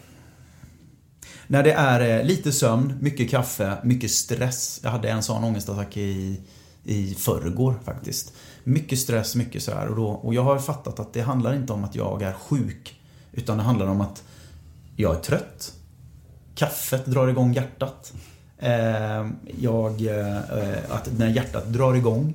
När 1.46 1.62
det 1.62 1.72
är 1.72 2.18
eh, 2.18 2.26
lite 2.26 2.52
sömn, 2.52 2.94
mycket 3.00 3.30
kaffe, 3.30 3.76
mycket 3.84 4.10
stress. 4.10 4.80
Jag 4.82 4.90
hade 4.90 5.10
en 5.10 5.22
sån 5.22 5.44
ångestattack 5.44 5.96
i, 5.96 6.40
i 6.84 7.14
förrgår 7.14 7.74
faktiskt. 7.84 8.32
Mycket 8.64 8.98
stress, 8.98 9.34
mycket 9.34 9.62
så 9.62 9.74
här. 9.74 9.88
Och, 9.88 9.96
då, 9.96 10.06
och 10.06 10.34
jag 10.34 10.44
har 10.44 10.58
fattat 10.58 11.00
att 11.00 11.12
det 11.12 11.20
handlar 11.20 11.54
inte 11.54 11.72
om 11.72 11.84
att 11.84 11.94
jag 11.94 12.22
är 12.22 12.32
sjuk. 12.32 13.00
Utan 13.32 13.56
det 13.56 13.62
handlar 13.62 13.86
om 13.86 14.00
att 14.00 14.22
jag 14.96 15.16
är 15.16 15.20
trött. 15.20 15.72
Kaffet 16.54 17.06
drar 17.06 17.28
igång 17.28 17.52
hjärtat. 17.52 18.12
Eh, 18.62 19.26
jag, 19.60 20.06
eh, 20.06 20.36
att 20.88 21.18
när 21.18 21.28
hjärtat 21.28 21.72
drar 21.72 21.94
igång 21.94 22.34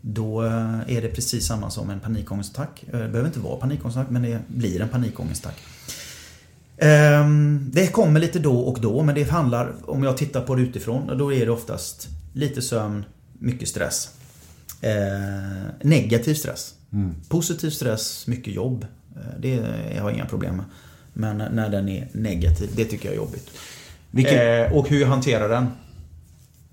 då 0.00 0.44
eh, 0.44 0.80
är 0.86 1.02
det 1.02 1.08
precis 1.08 1.46
samma 1.46 1.70
som 1.70 1.90
en 1.90 2.00
panikångestattack. 2.00 2.84
Det 2.86 2.92
behöver 2.92 3.26
inte 3.26 3.40
vara 3.40 3.56
panikångestattack 3.56 4.10
men 4.10 4.22
det 4.22 4.38
blir 4.46 4.80
en 4.80 4.88
panikångestattack. 4.88 5.62
Ehm, 6.78 7.70
Det 7.72 7.86
kommer 7.86 8.20
lite 8.20 8.38
då 8.38 8.60
och 8.60 8.80
då 8.80 9.02
men 9.02 9.14
det 9.14 9.22
handlar, 9.30 9.90
om 9.90 10.02
jag 10.02 10.16
tittar 10.16 10.40
på 10.40 10.54
det 10.54 10.62
utifrån, 10.62 11.18
då 11.18 11.32
är 11.32 11.46
det 11.46 11.52
oftast 11.52 12.08
lite 12.32 12.62
sömn, 12.62 13.04
mycket 13.32 13.68
stress. 13.68 14.10
Negativ 15.82 16.34
stress. 16.34 16.74
Positiv 17.28 17.70
stress, 17.70 18.26
mycket 18.26 18.54
jobb. 18.54 18.86
Det 19.38 19.56
har 20.00 20.10
jag 20.10 20.12
inga 20.12 20.26
problem 20.26 20.56
med. 20.56 20.64
Men 21.12 21.36
när 21.36 21.68
den 21.68 21.88
är 21.88 22.08
negativ, 22.12 22.70
det 22.76 22.84
tycker 22.84 23.04
jag 23.08 23.12
är 23.12 23.16
jobbigt. 23.16 23.50
Vilken- 24.14 24.38
Eh, 24.64 24.72
och 24.72 24.88
hur 24.88 25.00
jag 25.00 25.08
hanterar 25.08 25.48
den? 25.48 25.66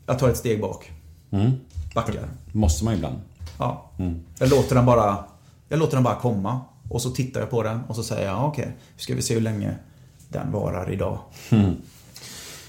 Jag 0.05 0.19
tar 0.19 0.29
ett 0.29 0.37
steg 0.37 0.61
bak. 0.61 0.91
Mm. 1.31 1.51
Backar. 1.95 2.29
Måste 2.51 2.85
man 2.85 2.93
ibland. 2.93 3.15
Ja. 3.59 3.91
Mm. 3.99 4.19
Jag 4.39 4.49
låter 4.49 4.75
den 4.75 4.85
bara 4.85 5.23
Jag 5.69 5.79
låter 5.79 5.95
den 5.95 6.03
bara 6.03 6.15
komma. 6.15 6.59
Och 6.89 7.01
så 7.01 7.09
tittar 7.09 7.39
jag 7.39 7.49
på 7.49 7.63
den 7.63 7.79
och 7.87 7.95
så 7.95 8.03
säger 8.03 8.25
jag, 8.27 8.35
ja, 8.35 8.45
okej, 8.45 8.65
nu 8.67 8.73
ska 8.99 9.15
vi 9.15 9.21
se 9.21 9.33
hur 9.33 9.41
länge 9.41 9.75
den 10.29 10.51
varar 10.51 10.91
idag. 10.93 11.19
Mm. 11.49 11.75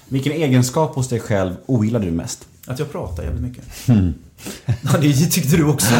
Vilken 0.07 0.31
egenskap 0.33 0.95
hos 0.95 1.09
dig 1.09 1.19
själv 1.19 1.55
ogillar 1.65 1.99
du 1.99 2.11
mest? 2.11 2.47
Att 2.67 2.79
jag 2.79 2.91
pratar 2.91 3.23
jävligt 3.23 3.41
mycket. 3.41 3.87
Mm. 3.89 4.13
Ja, 4.93 4.99
det 5.01 5.13
tyckte 5.13 5.57
du 5.57 5.63
också. 5.63 5.95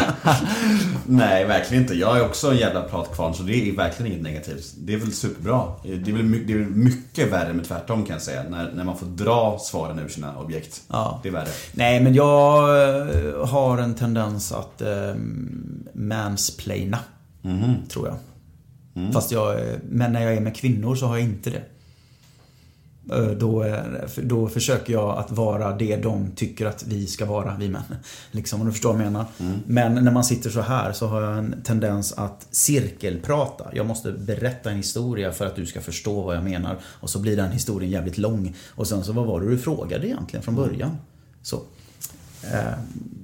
Nej, 1.07 1.45
verkligen 1.45 1.83
inte. 1.83 1.93
Jag 1.93 2.17
är 2.17 2.25
också 2.25 2.51
en 2.51 2.57
jävla 2.57 2.81
pratkvarn, 2.81 3.33
så 3.33 3.43
det 3.43 3.69
är 3.69 3.75
verkligen 3.75 4.11
inget 4.11 4.23
negativt. 4.23 4.73
Det 4.77 4.93
är 4.93 4.97
väl 4.97 5.11
superbra. 5.11 5.63
Det 5.83 6.11
är 6.11 6.13
väl 6.15 6.23
mycket, 6.23 6.47
det 6.47 6.53
är 6.53 6.57
väl 6.57 6.69
mycket 6.69 7.31
värre 7.31 7.53
med 7.53 7.65
tvärtom 7.65 8.05
kan 8.05 8.13
jag 8.13 8.21
säga. 8.21 8.43
När, 8.49 8.71
när 8.71 8.83
man 8.83 8.97
får 8.97 9.05
dra 9.05 9.59
svaren 9.61 9.99
ur 9.99 10.07
sina 10.07 10.37
objekt. 10.37 10.81
Ja. 10.87 11.19
Det 11.23 11.29
är 11.29 11.33
värre. 11.33 11.49
Nej, 11.71 12.03
men 12.03 12.13
jag 12.13 12.63
eh, 12.99 13.47
har 13.47 13.77
en 13.77 13.95
tendens 13.95 14.51
att 14.51 14.81
eh, 14.81 15.15
mansplaina. 15.93 16.99
Mhm. 17.41 17.75
Tror 17.89 18.07
jag. 18.07 18.17
Fast 19.13 19.31
jag, 19.31 19.59
eh, 19.59 19.75
men 19.89 20.13
när 20.13 20.21
jag 20.21 20.33
är 20.33 20.41
med 20.41 20.55
kvinnor 20.55 20.95
så 20.95 21.05
har 21.05 21.17
jag 21.17 21.23
inte 21.27 21.49
det. 21.49 21.61
Eh, 23.11 23.25
Då, 23.27 23.65
då 24.23 24.47
försöker 24.49 24.93
jag 24.93 25.17
att 25.17 25.31
vara 25.31 25.75
det 25.75 25.95
de 25.97 26.31
tycker 26.35 26.65
att 26.65 26.83
vi 26.87 27.07
ska 27.07 27.25
vara, 27.25 27.55
vi 27.59 27.69
män. 27.69 27.81
Liksom, 28.31 28.59
om 28.61 28.65
du 28.67 28.71
förstår 28.73 28.93
vad 28.93 29.01
jag 29.01 29.05
menar. 29.11 29.25
Men 29.67 29.93
när 29.93 30.11
man 30.11 30.23
sitter 30.23 30.49
så 30.49 30.61
här 30.61 30.91
så 30.93 31.07
har 31.07 31.21
jag 31.21 31.37
en 31.37 31.55
tendens 31.63 32.13
att 32.13 32.47
cirkelprata. 32.51 33.69
Jag 33.73 33.85
måste 33.85 34.11
berätta 34.11 34.71
en 34.71 34.77
historia 34.77 35.31
för 35.31 35.45
att 35.45 35.55
du 35.55 35.65
ska 35.65 35.81
förstå 35.81 36.21
vad 36.21 36.35
jag 36.35 36.43
menar. 36.43 36.77
Och 36.83 37.09
så 37.09 37.19
blir 37.19 37.37
den 37.37 37.51
historien 37.51 37.91
jävligt 37.91 38.17
lång. 38.17 38.55
Och 38.69 38.87
sen 38.87 39.03
så, 39.03 39.13
vad 39.13 39.25
var 39.25 39.41
det 39.41 39.49
du 39.49 39.57
frågade 39.57 40.07
egentligen 40.07 40.43
från 40.43 40.55
början? 40.55 40.97
Så. 41.41 41.61
Eh, 42.51 42.73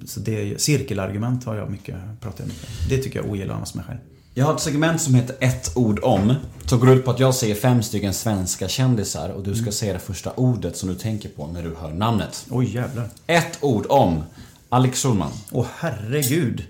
Så 0.06 0.20
det, 0.20 0.60
cirkelargument 0.60 1.44
har 1.44 1.56
jag 1.56 1.70
mycket, 1.70 1.96
pratar 2.20 2.44
jag 2.44 2.48
mycket 2.48 2.64
om. 2.68 2.74
Det 2.88 2.98
tycker 2.98 3.18
jag 3.22 3.30
ogillar 3.30 3.54
annars 3.54 3.74
mig 3.74 3.84
själv. 3.84 3.98
Jag 4.34 4.46
har 4.46 4.54
ett 4.54 4.60
segment 4.60 5.00
som 5.02 5.14
heter 5.14 5.36
ett 5.40 5.72
ord 5.76 6.00
om. 6.02 6.34
Som 6.66 6.80
går 6.80 6.90
ut 6.90 7.04
på 7.04 7.10
att 7.10 7.18
jag 7.20 7.34
säger 7.34 7.54
fem 7.54 7.82
stycken 7.82 8.14
svenska 8.14 8.68
kändisar 8.68 9.28
och 9.28 9.42
du 9.42 9.52
ska 9.54 9.62
Mm. 9.62 9.72
säga 9.72 9.92
det 9.92 9.98
första 9.98 10.32
ordet 10.32 10.76
som 10.76 10.88
du 10.88 10.94
tänker 10.94 11.28
på 11.28 11.46
när 11.46 11.62
du 11.62 11.74
hör 11.80 11.92
namnet. 11.92 12.46
Oj 12.50 12.74
jävlar. 12.74 13.08
Ett 13.26 13.58
ord 13.60 13.86
om. 13.88 14.22
Alex 14.68 15.02
Schulman. 15.02 15.30
Åh 15.52 15.66
herregud. 15.78 16.66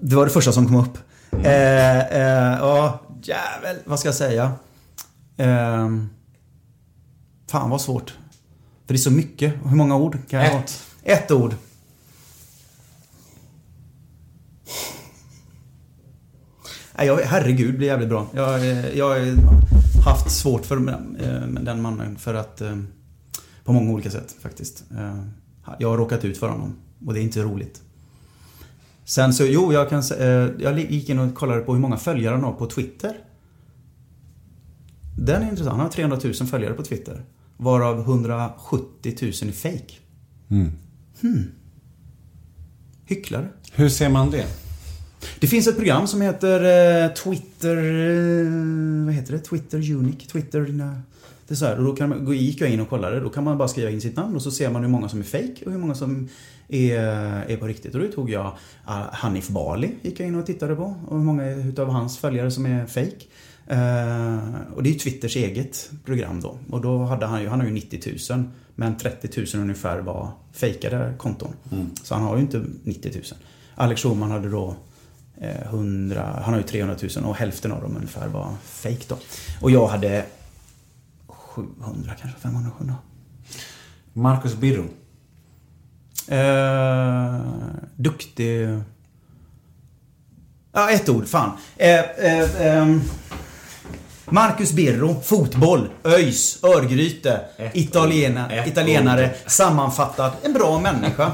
Det 0.00 0.16
var 0.16 0.24
det 0.26 0.30
första 0.32 0.52
som 0.52 0.66
kom 0.66 0.76
upp. 0.76 0.98
Eh, 1.32 1.98
eh, 2.00 2.58
ja, 2.58 3.00
jävel. 3.22 3.76
Vad 3.84 3.98
ska 3.98 4.08
jag 4.08 4.14
säga? 4.16 4.52
Eh, 5.36 5.88
fan 7.50 7.70
vad 7.70 7.80
svårt. 7.80 8.14
För 8.86 8.94
det 8.94 8.98
är 8.98 8.98
så 8.98 9.10
mycket. 9.10 9.54
Hur 9.64 9.76
många 9.76 9.96
ord 9.96 10.18
kan 10.28 10.40
jag 10.40 10.50
ha? 10.50 10.58
Ett. 10.58 10.82
Ett 11.02 11.30
ord. 11.30 11.54
Nej, 16.98 17.06
jag, 17.06 17.16
herregud, 17.16 17.76
blir 17.76 17.86
jävligt 17.88 18.08
bra. 18.08 18.26
Jag, 18.34 18.54
eh, 18.70 18.88
jag 18.98 19.08
har 19.08 19.34
haft 20.04 20.30
svårt 20.30 20.66
för 20.66 20.76
eh, 20.76 21.46
den 21.62 21.82
mannen 21.82 22.16
för 22.16 22.34
att... 22.34 22.60
eh, 22.60 22.76
På 23.64 23.72
många 23.72 23.92
olika 23.92 24.10
sätt 24.10 24.36
faktiskt. 24.40 24.84
Eh, 24.90 25.22
Jag 25.78 25.90
har 25.90 25.96
råkat 25.96 26.24
ut 26.24 26.38
för 26.38 26.48
honom 26.48 26.76
och 27.06 27.14
det 27.14 27.20
är 27.20 27.22
inte 27.22 27.42
roligt. 27.42 27.82
Sen 29.04 29.34
så, 29.34 29.44
jo, 29.44 29.72
jag 29.72 29.88
kan. 29.88 30.02
Jag 30.58 30.78
gick 30.78 31.08
in 31.08 31.18
och 31.18 31.34
kollade 31.34 31.60
på 31.60 31.72
hur 31.74 31.80
många 31.80 31.96
följare 31.96 32.34
han 32.34 32.44
har 32.44 32.52
på 32.52 32.66
Twitter. 32.66 33.16
Den 35.18 35.42
är 35.42 35.50
intressant. 35.50 35.70
Han 35.76 35.80
har 35.80 35.88
300 35.88 36.18
000 36.24 36.34
följare 36.34 36.74
på 36.74 36.82
Twitter. 36.82 37.24
Varav 37.56 38.00
170 38.00 39.14
000 39.22 39.30
är 39.30 39.52
fake. 39.52 39.94
Mm. 40.50 40.70
Hmm. 41.22 41.44
Hycklare. 43.04 43.48
Hur 43.72 43.88
ser 43.88 44.08
man 44.08 44.30
det? 44.30 44.46
Det 45.38 45.46
finns 45.46 45.66
ett 45.66 45.76
program 45.76 46.06
som 46.06 46.20
heter 46.20 46.60
eh, 47.04 47.12
Twitter... 47.12 47.76
Eh, 47.76 49.04
vad 49.04 49.14
heter 49.14 49.32
det? 49.32 49.38
Twitter 49.38 49.78
Unique? 49.92 50.26
Twitter... 50.26 50.60
nej. 50.60 50.96
Det 51.48 51.54
är 51.54 51.56
så 51.56 51.64
här, 51.64 51.78
och 51.78 51.84
då 51.84 51.96
kan 51.96 52.08
man, 52.08 52.32
gick 52.32 52.60
jag 52.60 52.70
in 52.70 52.80
och 52.80 52.88
kollade. 52.88 53.20
Då 53.20 53.28
kan 53.28 53.44
man 53.44 53.58
bara 53.58 53.68
skriva 53.68 53.90
in 53.90 54.00
sitt 54.00 54.16
namn 54.16 54.36
och 54.36 54.42
så 54.42 54.50
ser 54.50 54.70
man 54.70 54.82
hur 54.82 54.88
många 54.88 55.08
som 55.08 55.20
är 55.20 55.24
fake 55.24 55.64
och 55.66 55.72
hur 55.72 55.78
många 55.78 55.94
som 55.94 56.28
är, 56.68 56.98
är 57.48 57.56
på 57.56 57.66
riktigt. 57.66 57.94
Och 57.94 58.00
då 58.00 58.08
tog 58.08 58.30
jag 58.30 58.46
uh, 58.46 59.02
Hanif 59.12 59.48
Bali, 59.48 59.90
gick 60.02 60.20
jag 60.20 60.28
in 60.28 60.34
och 60.34 60.46
tittade 60.46 60.76
på. 60.76 60.94
Och 61.06 61.18
hur 61.18 61.24
många 61.24 61.50
utav 61.50 61.88
hans 61.88 62.18
följare 62.18 62.50
som 62.50 62.66
är 62.66 62.86
fake. 62.86 63.26
Eh, 63.66 64.38
och 64.74 64.82
det 64.82 64.88
är 64.88 64.92
ju 64.92 64.98
Twitters 64.98 65.36
eget 65.36 65.90
program 66.04 66.40
då. 66.40 66.58
Och 66.70 66.80
då 66.80 66.98
hade 66.98 67.26
han 67.26 67.42
ju, 67.42 67.48
han 67.48 67.60
har 67.60 67.66
ju 67.66 67.72
90 67.72 68.14
000. 68.30 68.44
Men 68.74 68.96
30 68.96 69.40
000 69.54 69.62
ungefär 69.62 69.98
var 69.98 70.30
fejkade 70.52 71.14
konton. 71.18 71.52
Mm. 71.72 71.86
Så 72.02 72.14
han 72.14 72.24
har 72.24 72.36
ju 72.36 72.42
inte 72.42 72.64
90 72.82 73.12
000. 73.14 73.22
Alex 73.74 74.02
Schulman 74.02 74.30
hade 74.30 74.48
då 74.48 74.68
eh, 74.68 74.76
100, 75.40 76.40
han 76.44 76.52
har 76.54 76.60
ju 76.60 76.66
300 76.66 76.96
000 77.16 77.24
och 77.24 77.36
hälften 77.36 77.72
av 77.72 77.82
dem 77.82 77.96
ungefär 77.96 78.28
var 78.28 78.54
fake 78.64 79.04
då. 79.08 79.18
Och 79.60 79.70
jag 79.70 79.86
hade 79.86 80.24
700 81.26 82.14
kanske, 82.20 82.40
500, 82.40 82.70
700. 82.78 82.96
Marcus 84.12 84.54
Birro. 84.54 84.88
Eh, 86.28 87.40
duktig... 87.96 88.68
Ja, 90.72 90.90
ett 90.90 91.08
ord. 91.08 91.28
Fan. 91.28 91.50
Eh, 91.76 92.00
eh, 92.00 92.66
ehm. 92.66 93.02
Marcus 94.30 94.72
Birro, 94.72 95.20
fotboll, 95.20 95.88
ÖIS, 96.04 96.64
Örgryte, 96.64 97.40
Italiena, 97.72 98.50
Ett 98.50 98.66
italienare, 98.66 99.24
ord. 99.24 99.50
sammanfattad, 99.50 100.32
en 100.42 100.52
bra 100.52 100.78
människa. 100.80 101.32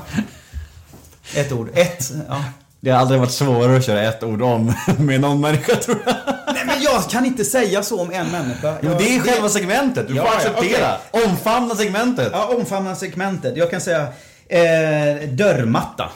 Ett 1.35 1.53
ord. 1.53 1.71
Ett, 1.75 2.13
ja. 2.29 2.45
Det 2.85 2.91
har 2.91 2.99
aldrig 2.99 3.21
varit 3.21 3.33
svårare 3.33 3.77
att 3.77 3.85
köra 3.85 4.03
ett 4.03 4.23
ord 4.23 4.43
om 4.43 4.75
med 4.99 5.21
någon 5.21 5.41
människa 5.41 5.77
tror 5.77 6.03
jag. 6.07 6.15
Nej 6.55 6.65
men 6.67 6.83
jag 6.83 7.11
kan 7.11 7.27
inte 7.27 7.45
säga 7.45 7.83
så 7.83 8.01
om 8.01 8.11
en 8.13 8.27
människa. 8.31 8.77
Jo, 8.83 8.91
Jag- 8.91 8.99
det 8.99 9.17
är 9.17 9.21
själva 9.21 9.49
segmentet. 9.49 10.09
Du 10.09 10.15
får 10.15 10.25
ja, 10.25 10.37
acceptera. 10.37 10.97
Omfamna 11.11 11.75
segmentet. 11.75 12.29
Ja, 12.33 12.55
omfamna 12.59 12.95
segmentet. 12.95 13.57
Jag 13.57 13.71
kan 13.71 13.81
säga 13.81 14.03
eh, 14.49 15.29
dörrmatta. 15.31 16.11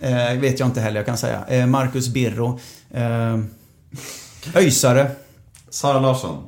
Eh, 0.00 0.32
vet 0.40 0.58
jag 0.60 0.68
inte 0.68 0.80
heller 0.80 0.96
jag 0.96 1.06
kan 1.06 1.18
säga. 1.18 1.44
Eh, 1.48 1.66
Marcus 1.66 2.08
Birro. 2.08 2.60
Eh, 2.94 3.38
Öysare. 4.54 5.10
Sara 5.70 6.00
Larsson. 6.00 6.44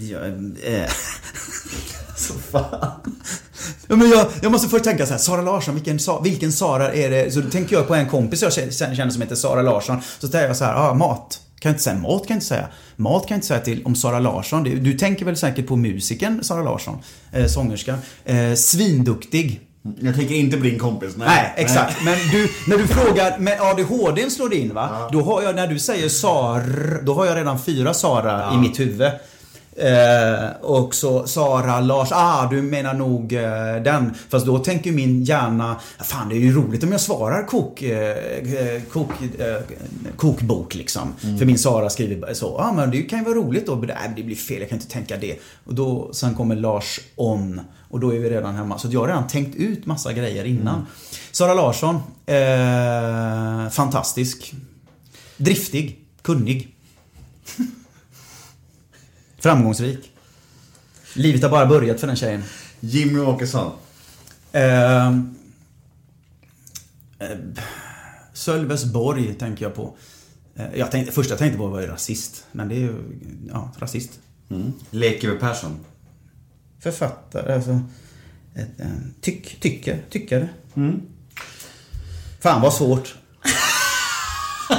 Ja, 0.00 0.18
eh. 0.66 0.90
Så 2.16 2.34
fan. 2.34 2.90
Ja, 3.92 3.96
men 3.96 4.10
jag, 4.10 4.26
jag 4.42 4.52
måste 4.52 4.68
först 4.68 4.84
tänka 4.84 5.06
så 5.06 5.12
här, 5.12 5.18
Sara 5.18 5.42
Larsson, 5.42 5.74
vilken, 5.74 5.98
vilken 6.22 6.52
Sara 6.52 6.92
är 6.92 7.10
det? 7.10 7.30
Så 7.30 7.40
då 7.40 7.50
tänker 7.50 7.76
jag 7.76 7.88
på 7.88 7.94
en 7.94 8.08
kompis 8.08 8.42
jag 8.42 8.52
känner 8.52 9.10
som 9.10 9.22
heter 9.22 9.34
Sara 9.34 9.62
Larsson. 9.62 9.96
Så 10.18 10.28
tänker 10.28 10.46
jag 10.46 10.56
så 10.56 10.64
här, 10.64 10.74
ah, 10.74 10.94
mat. 10.94 11.40
Kan 11.58 11.70
jag 11.70 11.74
inte 11.74 11.82
säga 11.82 11.96
mat, 11.96 12.26
kan 12.26 12.34
jag 12.34 12.36
inte 12.36 12.46
säga. 12.46 12.68
Mat 12.96 13.22
kan 13.22 13.34
jag 13.34 13.36
inte 13.36 13.46
säga 13.46 13.60
till 13.60 13.82
om 13.84 13.94
Sara 13.94 14.18
Larsson. 14.18 14.64
Du, 14.64 14.78
du 14.78 14.92
tänker 14.98 15.24
väl 15.24 15.36
säkert 15.36 15.66
på 15.66 15.76
musikern 15.76 16.44
Sara 16.44 16.62
Larsson, 16.62 16.98
eh, 17.32 17.46
sångerskan. 17.46 17.98
Eh, 18.24 18.54
svinduktig. 18.54 19.60
Jag 20.00 20.14
tänker 20.14 20.34
inte 20.34 20.56
bli 20.56 20.70
din 20.70 20.78
kompis. 20.78 21.16
Nej, 21.16 21.26
Nej, 21.28 21.52
exakt. 21.56 22.04
Men 22.04 22.18
du, 22.32 22.48
när 22.66 22.78
du 22.78 22.86
frågar, 22.86 23.38
med 23.38 23.60
ADHD 23.60 24.30
slår 24.30 24.54
in 24.54 24.74
va? 24.74 25.08
Då 25.12 25.22
har 25.22 25.42
jag, 25.42 25.54
när 25.54 25.66
du 25.66 25.78
säger 25.78 26.08
Sar, 26.08 26.62
då 27.02 27.14
har 27.14 27.26
jag 27.26 27.36
redan 27.36 27.58
fyra 27.62 27.94
Sara 27.94 28.54
i 28.54 28.56
mitt 28.56 28.80
huvud. 28.80 29.10
Eh, 29.76 30.50
och 30.60 30.94
så 30.94 31.26
Sara, 31.26 31.80
Lars, 31.80 32.08
ah 32.12 32.48
du 32.50 32.62
menar 32.62 32.94
nog 32.94 33.32
eh, 33.32 33.82
den. 33.84 34.14
Fast 34.28 34.46
då 34.46 34.58
tänker 34.58 34.92
min 34.92 35.24
hjärna, 35.24 35.80
fan 35.98 36.28
det 36.28 36.34
är 36.34 36.38
ju 36.38 36.52
roligt 36.52 36.84
om 36.84 36.92
jag 36.92 37.00
svarar 37.00 37.46
kok, 37.46 37.82
eh, 37.82 38.16
eh, 38.54 38.82
kok, 38.92 39.10
eh, 39.38 39.56
kokbok 40.16 40.74
liksom. 40.74 41.12
För 41.38 41.46
min 41.46 41.58
Sara 41.58 41.90
skriver 41.90 42.34
så, 42.34 42.58
ah 42.58 42.72
men 42.72 42.90
det 42.90 43.02
kan 43.02 43.18
ju 43.18 43.24
vara 43.24 43.34
roligt 43.34 43.66
då. 43.66 43.74
Nej, 43.74 44.12
det 44.16 44.22
blir 44.22 44.36
fel, 44.36 44.60
jag 44.60 44.68
kan 44.68 44.78
inte 44.78 44.90
tänka 44.90 45.16
det. 45.16 45.38
Och 45.64 45.74
då, 45.74 46.10
sen 46.12 46.34
kommer 46.34 46.56
Lars 46.56 47.00
on. 47.16 47.60
Och 47.88 48.00
då 48.00 48.14
är 48.14 48.18
vi 48.18 48.30
redan 48.30 48.54
hemma. 48.54 48.78
Så 48.78 48.88
jag 48.90 49.00
har 49.00 49.08
redan 49.08 49.26
tänkt 49.28 49.56
ut 49.56 49.86
massa 49.86 50.12
grejer 50.12 50.44
innan. 50.44 50.86
Sara 51.32 51.54
Larsson, 51.54 51.94
eh, 52.26 53.70
fantastisk. 53.70 54.54
Driftig, 55.36 55.98
kunnig. 56.22 56.74
Framgångsrik. 59.42 60.12
Livet 61.14 61.42
har 61.42 61.50
bara 61.50 61.66
börjat 61.66 62.00
för 62.00 62.06
den 62.06 62.16
tjejen. 62.16 62.42
Jimmy 62.80 63.18
Åkesson. 63.18 63.72
Eh, 64.52 65.06
eh, 65.06 65.12
Sölvesborg 68.32 69.34
tänker 69.34 69.64
jag 69.64 69.74
på. 69.74 69.96
Eh, 70.54 70.66
jag 70.74 70.90
tänkte, 70.90 71.12
första 71.12 71.32
jag 71.32 71.38
tänkte 71.38 71.58
på 71.58 71.66
var 71.66 71.80
ju 71.80 71.86
rasist. 71.86 72.46
Men 72.52 72.68
det 72.68 72.74
är 72.74 72.78
ju, 72.78 72.94
ja, 73.48 73.72
rasist. 73.78 74.10
Mm. 74.50 74.72
Lekeberg 74.90 75.38
Persson. 75.38 75.84
Författare, 76.78 77.54
alltså. 77.54 77.80
Ett, 78.54 78.80
eh, 78.80 78.86
tyck, 79.20 79.60
tycker, 79.60 80.02
tyckare. 80.10 80.48
Fan 82.40 82.62
vad 82.62 82.74
svårt. 82.74 83.14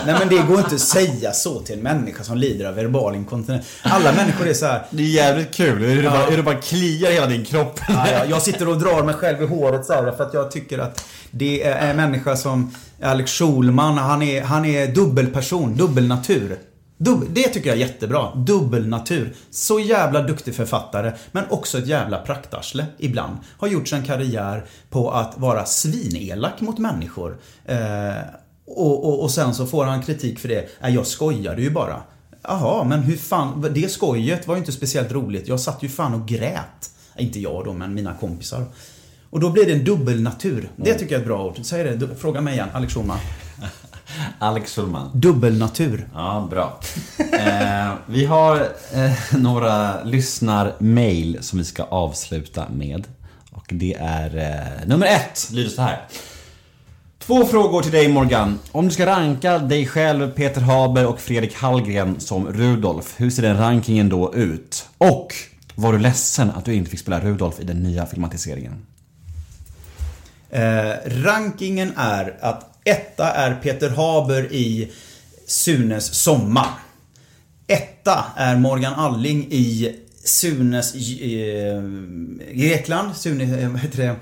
Nej 0.06 0.16
men 0.20 0.30
det 0.30 0.38
går 0.48 0.58
inte 0.60 0.76
att 0.76 0.82
säga 0.82 1.32
så 1.32 1.60
till 1.60 1.76
en 1.78 1.82
människa 1.84 2.24
som 2.24 2.38
lider 2.38 2.66
av 2.66 2.76
verbal 2.76 3.16
inkontinens. 3.16 3.66
Alla 3.84 4.12
människor 4.12 4.48
är 4.48 4.54
så 4.54 4.66
här. 4.66 4.86
Det 4.90 5.04
är 5.04 5.08
jävligt 5.08 5.54
kul. 5.56 5.80
Hur 5.84 5.96
det, 5.98 6.04
Ja. 6.04 6.12
bara, 6.12 6.26
hur 6.26 6.38
det 6.38 6.44
bara 6.44 6.56
kliar 6.62 7.12
hela 7.12 7.28
din 7.28 7.46
kropp. 7.46 7.80
Ja, 7.88 8.08
ja, 8.12 8.26
jag 8.30 8.42
sitter 8.42 8.68
och 8.68 8.80
drar 8.80 9.04
mig 9.04 9.16
själv 9.16 9.42
i 9.44 9.46
håret 9.46 9.86
så 9.86 9.94
här, 9.94 10.12
för 10.12 10.24
att 10.24 10.34
jag 10.34 10.52
tycker 10.52 10.80
att 10.80 11.06
det 11.32 11.64
är 11.64 11.90
en 11.90 11.96
människa 11.96 12.36
som 12.36 12.76
Alex 13.02 13.32
Schulman, 13.32 13.98
han 13.98 14.22
är, 14.22 14.42
han 14.42 14.66
är 14.66 14.88
dubbelperson, 14.88 15.78
dubbelnatur. 15.78 16.60
Dub, 16.98 17.24
det 17.30 17.44
tycker 17.48 17.70
jag 17.70 17.76
är 17.76 17.80
jättebra. 17.82 18.36
Dubbelnatur. 18.36 19.34
Så 19.52 19.80
jävla 19.80 20.22
duktig 20.22 20.56
författare, 20.56 21.12
men 21.32 21.44
också 21.50 21.78
ett 21.78 21.88
jävla 21.88 22.18
praktarsle 22.18 22.86
ibland. 22.98 23.38
Har 23.58 23.68
gjort 23.68 23.88
sin 23.88 24.04
karriär 24.04 24.66
på 24.90 25.12
att 25.12 25.34
vara 25.38 25.66
svinelak 25.66 26.62
mot 26.62 26.78
människor. 26.80 27.38
Eh, 27.66 27.78
och, 28.78 29.06
och, 29.06 29.24
och 29.24 29.32
sen 29.32 29.54
så 29.54 29.66
får 29.66 29.86
han 29.86 30.02
kritik 30.02 30.40
för 30.40 30.48
det. 30.48 30.70
Nej, 30.82 30.94
jag 30.94 31.08
skojade 31.08 31.62
ju 31.62 31.70
bara. 31.70 32.02
Jaha, 32.44 32.84
men 32.84 33.00
hur 33.00 33.18
fan, 33.18 33.68
det 33.76 33.92
skojet 33.92 34.48
var 34.48 34.56
ju 34.56 34.60
inte 34.60 34.72
speciellt 34.72 35.12
roligt. 35.12 35.48
Jag 35.48 35.60
satt 35.60 35.84
ju 35.84 35.90
fan 35.90 36.14
och 36.14 36.28
grät. 36.28 36.92
Inte 37.18 37.40
jag 37.40 37.66
då, 37.66 37.74
men 37.74 37.94
mina 37.94 38.14
kompisar. 38.14 38.66
Och 39.30 39.40
då 39.40 39.50
blir 39.50 39.66
det 39.66 39.74
en 39.74 39.84
dubbelnatur. 39.84 40.70
Det 40.76 40.94
tycker 40.94 41.12
jag 41.12 41.20
är 41.20 41.24
ett 41.24 41.28
bra 41.28 41.46
ord. 41.46 41.60
Säg 41.64 41.84
det, 41.84 42.16
fråga 42.16 42.42
mig 42.42 42.54
igen, 42.54 42.70
Alex 42.74 42.94
Schulman. 42.94 43.18
Alex 44.40 44.76
Schulman. 44.76 45.10
Dubbelnatur. 45.14 46.08
Ja, 46.14 46.48
bra. 46.50 46.80
Eh, 47.18 47.94
vi 48.06 48.26
har 48.26 48.68
eh, 48.94 49.12
några 49.38 50.04
lyssnarmail 50.04 51.38
som 51.42 51.60
vi 51.60 51.66
ska 51.66 51.84
avsluta 51.84 52.70
med. 52.70 53.08
Och 53.52 53.66
det 53.68 53.94
är 54.00 54.38
eh, 54.38 54.88
nummer 54.88 55.06
ett, 55.06 55.50
lyder 55.52 55.70
så 55.70 55.82
här. 55.82 56.02
Två 57.26 57.46
frågor 57.46 57.82
till 57.82 57.92
dig 57.92 58.08
Morgan. 58.08 58.60
Om 58.72 58.86
du 58.88 58.94
ska 58.94 59.06
ranka 59.06 59.60
dig 59.60 59.86
själv, 59.86 60.32
Peter 60.32 60.62
Haber 60.62 61.06
och 61.06 61.20
Fredrik 61.20 61.56
Hallgren 61.56 62.20
som 62.20 62.48
Rudolf, 62.48 63.14
hur 63.18 63.30
ser 63.30 63.42
den 63.42 63.58
rankingen 63.58 64.10
då 64.10 64.36
ut? 64.36 64.86
Och 64.98 65.34
var 65.76 65.94
du 65.94 66.00
ledsen 66.00 66.52
att 66.52 66.66
du 66.66 66.74
inte 66.74 66.92
fick 66.92 67.00
spela 67.00 67.20
Rudolf 67.20 67.60
i 67.60 67.64
den 67.64 67.84
nya 67.84 68.06
filmatiseringen? 68.06 68.86
Eh, 70.50 70.92
rankingen 71.06 71.94
är 71.98 72.38
att 72.42 72.80
etta 72.84 73.32
är 73.32 73.56
Peter 73.56 73.90
Haber 73.90 74.54
i 74.54 74.92
Sunes 75.48 76.14
sommar. 76.14 76.70
Etta 77.68 78.26
är 78.36 78.56
Morgan 78.56 78.94
Alling 78.94 79.48
i 79.52 79.96
Sunes 80.24 80.96
eh, 80.96 81.84
Grekland. 82.52 83.16
Sune, 83.16 83.44
eh, 83.44 83.70
vad 83.70 83.80
heter 83.80 83.98
det? 83.98 84.16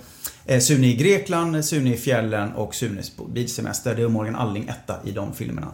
Eh, 0.51 0.59
Sune 0.59 0.87
i 0.87 0.95
Grekland, 0.95 1.65
Sune 1.65 1.93
i 1.93 1.97
fjällen 1.97 2.51
och 2.51 2.75
Sunes 2.75 3.11
bilsemester. 3.33 3.95
Det 3.95 4.01
är 4.01 4.07
Morgan 4.07 4.35
Alling 4.35 4.67
etta 4.67 4.95
i 5.05 5.11
de 5.11 5.33
filmerna. 5.33 5.67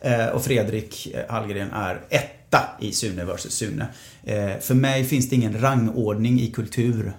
Eh, 0.00 0.26
och 0.26 0.44
Fredrik 0.44 1.14
eh, 1.14 1.20
Hallgren 1.28 1.70
är 1.70 2.00
etta 2.08 2.60
i 2.80 2.92
Sune 2.92 3.24
vs 3.24 3.52
Sune. 3.52 3.86
För 4.60 4.74
mig 4.74 5.04
finns 5.04 5.28
det 5.28 5.36
ingen 5.36 5.60
rangordning 5.60 6.40
i 6.40 6.50
kultur. 6.50 7.12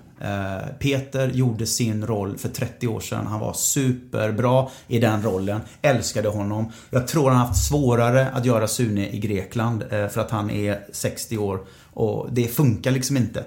Peter 0.80 1.30
gjorde 1.30 1.66
sin 1.66 2.08
roll 2.08 2.38
för 2.38 2.50
30 2.50 2.88
år 2.88 3.00
sedan. 3.00 3.28
Han 3.28 3.40
var 3.40 3.54
superbra 3.54 4.68
i 4.88 5.00
den 5.00 5.24
rollen. 5.24 5.62
Älskade 5.82 6.30
honom. 6.30 6.72
Jag 6.90 7.08
tror 7.08 7.30
han 7.30 7.48
haft 7.48 7.68
svårare 7.68 8.30
att 8.30 8.46
göra 8.46 8.68
Sune 8.68 9.10
i 9.10 9.20
Grekland 9.20 9.84
för 9.90 10.20
att 10.20 10.32
han 10.32 10.50
är 10.50 10.86
60 10.92 11.38
år 11.38 11.60
och 11.94 12.28
det 12.32 12.48
funkar 12.48 12.92
liksom 12.92 13.18
inte. 13.18 13.44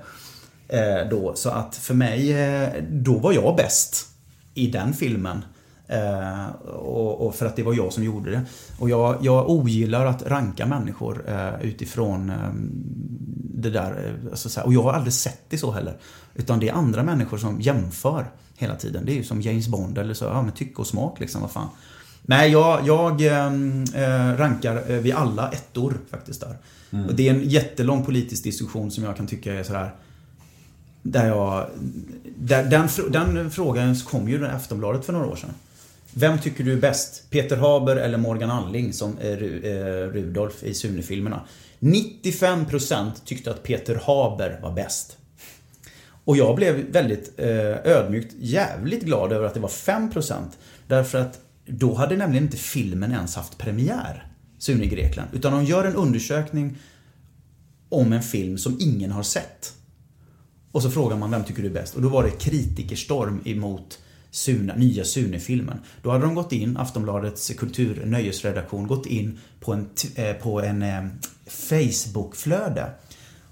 Eh, 0.69 1.09
då. 1.11 1.35
Så 1.35 1.51
att 1.51 1.77
för 1.77 1.95
mig, 1.95 2.33
eh, 2.33 2.69
då 2.91 3.19
var 3.19 3.33
jag 3.33 3.57
bäst 3.57 4.07
i 4.55 4.67
den 4.67 4.95
filmen. 4.95 5.45
Eh, 5.87 6.47
och, 6.67 7.27
och, 7.27 7.35
för 7.35 7.47
att 7.47 7.57
det 7.57 7.63
var 7.63 7.75
jag 7.75 7.93
som 7.93 8.05
gjorde 8.05 8.31
det. 8.31 8.43
Och 8.79 8.91
jag, 8.91 9.17
jag 9.23 9.51
ogillar 9.51 10.07
att 10.07 10.23
ranka 10.23 10.67
människor 10.67 11.25
eh, 11.29 11.63
utifrån 11.63 12.31
eh, 12.31 12.37
det 13.55 13.71
där. 13.71 14.15
Alltså 14.31 14.49
så 14.49 14.61
här, 14.61 14.67
och 14.67 14.75
jag 14.75 14.83
har 14.83 14.93
aldrig 14.93 15.13
sett 15.13 15.43
det 15.49 15.59
så 15.59 15.71
heller. 15.71 15.97
Utan 16.35 16.61
det 16.61 16.69
är 16.69 16.73
andra 16.73 17.03
människor 17.03 17.39
som 17.39 17.61
jämför 17.61 18.31
hela 18.57 18.77
tiden. 18.77 19.05
Det 19.07 19.13
är 19.13 19.17
ju 19.17 19.25
som 19.25 19.43
James 19.43 19.69
Bond 19.69 19.99
eller 19.99 20.15
så, 20.15 20.25
ja 20.25 20.43
men 20.43 20.53
tycke 20.53 20.81
och 20.81 20.87
smak 20.87 21.21
liksom, 21.21 21.41
vad 21.41 21.51
fan. 21.51 21.69
Nej, 22.23 22.51
jag, 22.51 22.87
jag 22.87 23.27
eh, 23.27 24.37
rankar 24.37 24.91
eh, 24.91 24.97
vi 24.97 25.13
alla 25.13 25.51
ettor 25.51 25.99
faktiskt 26.11 26.41
där. 26.41 26.57
Mm. 26.91 27.07
Och 27.07 27.15
det 27.15 27.29
är 27.29 27.35
en 27.35 27.49
jättelång 27.49 28.05
politisk 28.05 28.45
diskussion 28.45 28.91
som 28.91 29.05
jag 29.05 29.17
kan 29.17 29.27
tycka 29.27 29.55
är 29.55 29.63
sådär 29.63 29.95
där 31.11 31.27
jag... 31.27 31.67
Där, 32.37 32.65
den, 32.65 32.89
den 33.35 33.51
frågan 33.51 33.97
kom 33.97 34.29
ju 34.29 34.45
i 34.45 34.47
Aftonbladet 34.47 35.05
för 35.05 35.13
några 35.13 35.27
år 35.27 35.37
sedan. 35.37 35.55
Vem 36.15 36.39
tycker 36.39 36.65
du 36.65 36.73
är 36.73 36.81
bäst? 36.81 37.31
Peter 37.31 37.57
Haber 37.57 37.97
eller 37.97 38.19
Morgan 38.19 38.51
Alling 38.51 38.93
som 38.93 39.17
är 39.21 39.43
eh, 39.43 40.13
Rudolf 40.13 40.63
i 40.63 40.75
Sune-filmerna? 40.75 41.41
95% 41.81 43.11
tyckte 43.25 43.51
att 43.51 43.63
Peter 43.63 44.01
Haber 44.05 44.61
var 44.63 44.73
bäst. 44.73 45.17
Och 46.25 46.37
jag 46.37 46.57
blev 46.57 46.93
väldigt 46.93 47.33
eh, 47.37 47.77
ödmjukt 47.85 48.35
jävligt 48.39 49.03
glad 49.03 49.33
över 49.33 49.47
att 49.47 49.55
det 49.55 49.61
var 49.61 49.69
5% 49.69 50.35
Därför 50.89 51.19
att 51.19 51.41
då 51.67 51.95
hade 51.95 52.17
nämligen 52.17 52.45
inte 52.45 52.57
filmen 52.57 53.13
ens 53.13 53.37
haft 53.37 53.59
premiär, 53.59 54.27
Sune 54.59 54.85
i 54.85 54.87
Grekland. 54.87 55.29
Utan 55.33 55.53
de 55.53 55.65
gör 55.65 55.85
en 55.85 55.95
undersökning 55.95 56.79
om 57.89 58.13
en 58.13 58.23
film 58.23 58.59
som 58.59 58.77
ingen 58.81 59.11
har 59.11 59.23
sett. 59.23 59.73
Och 60.79 60.83
så 60.83 60.91
frågar 60.91 61.17
man 61.17 61.31
vem 61.31 61.45
tycker 61.45 61.63
du 61.63 61.69
är 61.69 61.73
bäst? 61.73 61.95
Och 61.95 62.03
då 62.03 62.09
var 62.09 62.23
det 62.23 62.31
kritikerstorm 62.31 63.41
emot 63.45 63.99
Sune, 64.31 64.77
nya 64.77 65.05
Sune-filmen. 65.05 65.79
Då 66.03 66.11
hade 66.11 66.25
de 66.25 66.35
gått 66.35 66.53
in, 66.53 66.77
Aftonbladets 66.77 67.51
kultur 67.51 68.07
nöjesredaktion, 68.07 68.87
gått 68.87 69.07
in 69.07 69.39
på 69.61 69.73
en, 69.73 69.89
eh, 70.15 70.33
på 70.33 70.63
en 70.63 70.83
eh, 70.83 71.07
Facebook-flöde. 71.47 72.91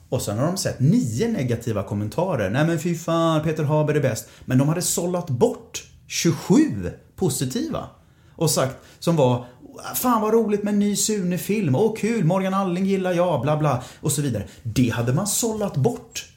Och 0.08 0.22
sen 0.22 0.38
har 0.38 0.46
de 0.46 0.56
sett 0.56 0.80
nio 0.80 1.28
negativa 1.28 1.82
kommentarer. 1.82 2.50
Nej 2.50 2.66
men 2.66 2.78
fy 2.78 2.94
fan, 2.94 3.42
Peter 3.42 3.64
Haber 3.64 3.94
är 3.94 4.00
bäst. 4.00 4.28
Men 4.44 4.58
de 4.58 4.68
hade 4.68 4.82
sållat 4.82 5.30
bort 5.30 5.84
27 6.06 6.90
positiva. 7.16 7.88
Och 8.36 8.50
sagt, 8.50 8.76
som 8.98 9.16
var 9.16 9.46
Fan 9.94 10.22
vad 10.22 10.32
roligt 10.32 10.62
med 10.62 10.72
en 10.72 10.78
ny 10.78 10.96
Sune-film. 10.96 11.74
Åh 11.74 11.96
kul, 11.96 12.24
Morgan 12.24 12.54
Alling 12.54 12.86
gillar 12.86 13.12
jag, 13.12 13.42
bla 13.42 13.56
bla. 13.56 13.82
Och 14.00 14.12
så 14.12 14.22
vidare. 14.22 14.44
Det 14.62 14.88
hade 14.88 15.12
man 15.12 15.26
sållat 15.26 15.76
bort. 15.76 16.35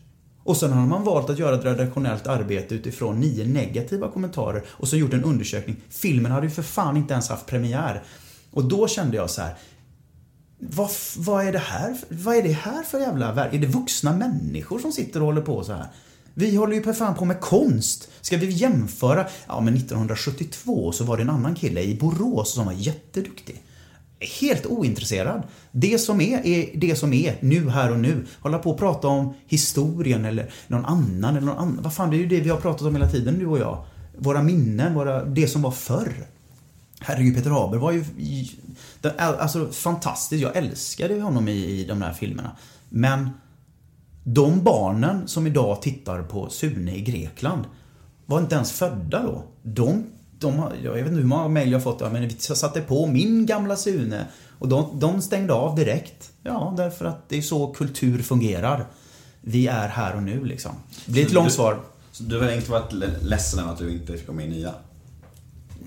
Och 0.50 0.58
sen 0.58 0.74
har 0.74 0.88
man 0.88 1.04
valt 1.04 1.30
att 1.30 1.40
göra 1.40 1.56
ett 1.56 1.66
redaktionellt 1.66 2.28
arbete 2.28 2.76
utifrån 2.76 3.20
nio 3.20 3.46
negativa 3.46 4.12
kommentarer 4.12 4.64
och 4.70 4.88
så 4.88 4.98
gjort 4.98 5.14
en 5.14 5.24
undersökning. 5.24 5.76
Filmen 5.90 6.32
hade 6.32 6.48
ju 6.48 6.52
för 6.52 6.64
fan 6.64 6.98
inte 6.98 7.14
ens 7.14 7.30
haft 7.30 7.46
premiär. 7.46 8.04
Och 8.52 8.66
då 8.66 8.88
kände 8.88 9.18
jag 9.18 9.30
så 9.30 9.42
här. 9.42 9.56
Vad, 10.60 10.90
vad 11.18 11.48
är 11.48 11.52
det 11.52 11.60
här? 11.60 11.98
Vad 12.10 12.36
är 12.36 12.44
det 12.44 12.52
här 12.52 12.84
för 12.84 13.00
jävla 13.00 13.34
värld? 13.34 13.54
Är 13.54 13.60
det 13.60 13.68
vuxna 13.68 14.14
människor 14.14 14.80
som 14.80 14.92
sitter 14.92 15.20
och 15.20 15.26
håller 15.26 15.42
på 15.42 15.64
så 15.64 15.74
här? 15.74 15.88
Vi 16.34 16.56
håller 16.56 16.76
ju 16.76 16.84
för 16.84 16.94
fan 16.94 17.16
på 17.16 17.26
med 17.26 17.40
konst. 17.40 18.10
Ska 18.22 18.38
vi 18.38 18.50
jämföra? 18.50 19.28
Ja, 19.48 19.62
men 19.62 19.74
1972 19.74 20.92
så 20.92 21.04
var 21.04 21.18
det 21.18 21.24
en 21.24 21.30
annan 21.30 21.56
kille 21.56 21.82
i 21.82 21.96
Borås 21.96 22.54
som 22.54 22.66
var 22.66 22.74
jätteduktig 22.74 23.64
helt 24.20 24.66
ointresserad. 24.66 25.44
Det 25.72 26.00
som 26.00 26.22
är, 26.22 26.46
är 26.46 26.70
det 26.76 26.96
som 26.96 27.14
är 27.14 27.38
nu, 27.42 27.70
här 27.70 27.92
och 27.92 28.00
nu. 28.00 28.26
Hålla 28.40 28.60
på 28.60 28.72
och 28.72 28.80
prata 28.80 29.08
om 29.08 29.34
historien 29.48 30.26
eller 30.26 30.52
någon 30.68 30.86
annan 30.86 31.36
eller 31.38 31.48
någon 31.48 31.58
annan. 31.58 31.80
Vad 31.84 31.94
fan, 31.94 32.10
det 32.10 32.16
är 32.16 32.20
ju 32.20 32.28
det 32.28 32.40
vi 32.40 32.50
har 32.50 32.58
pratat 32.58 32.82
om 32.82 32.96
hela 32.96 33.10
tiden, 33.10 33.40
du 33.40 33.46
och 33.46 33.60
jag. 33.60 33.86
Våra 34.18 34.44
minnen, 34.44 34.94
våra, 34.94 35.26
det 35.26 35.48
som 35.48 35.62
var 35.62 35.72
förr. 35.72 36.14
Herregud, 37.00 37.36
Peter 37.36 37.50
Haber 37.50 37.78
var 37.78 37.92
ju 37.92 38.06
alltså, 39.18 39.68
fantastisk. 39.72 40.44
Jag 40.44 40.56
älskade 40.56 41.22
honom 41.22 41.48
i, 41.48 41.52
i 41.52 41.86
de 41.86 42.00
där 42.00 42.14
filmerna. 42.14 42.52
Men 42.90 43.30
de 44.24 44.64
barnen 44.64 45.28
som 45.28 45.48
idag 45.48 45.82
tittar 45.82 46.24
på 46.24 46.50
Sune 46.50 46.96
i 46.96 47.02
Grekland 47.02 47.64
var 48.26 48.40
inte 48.40 48.56
ens 48.56 48.72
födda 48.72 49.24
då. 49.24 49.44
De 49.64 50.04
de 50.40 50.60
har, 50.60 50.74
jag 50.84 50.94
vet 50.94 51.06
inte 51.06 51.16
hur 51.16 51.24
många 51.24 51.48
mejl 51.48 51.72
jag 51.72 51.84
fått, 51.84 52.00
men 52.00 52.28
vi 52.28 52.36
satte 52.40 52.82
på 52.82 53.08
min 53.08 53.46
gamla 53.46 53.76
Sune 53.76 54.26
och 54.60 54.68
de, 54.68 55.00
de 55.00 55.22
stängde 55.22 55.54
av 55.54 55.76
direkt. 55.76 56.32
Ja, 56.44 56.74
därför 56.78 57.06
att 57.06 57.30
det 57.30 57.38
är 57.38 57.42
så 57.42 57.68
kultur 57.68 58.22
fungerar. 58.22 58.88
Vi 59.42 59.68
är 59.68 59.88
här 59.88 60.16
och 60.16 60.24
nu 60.24 60.46
liksom. 60.46 60.72
Det 61.06 61.12
blir 61.12 61.26
ett 61.26 61.34
långt 61.34 61.52
svar. 61.52 61.80
Så 62.12 62.24
du 62.24 62.40
har 62.40 62.52
inte 62.52 62.72
varit 62.72 62.94
ledsen 63.22 63.60
över 63.60 63.72
att 63.72 63.78
du 63.78 63.92
inte 63.92 64.18
fick 64.18 64.28
vara 64.28 64.38
med 64.38 64.46
i 64.46 64.50
nya? 64.50 64.74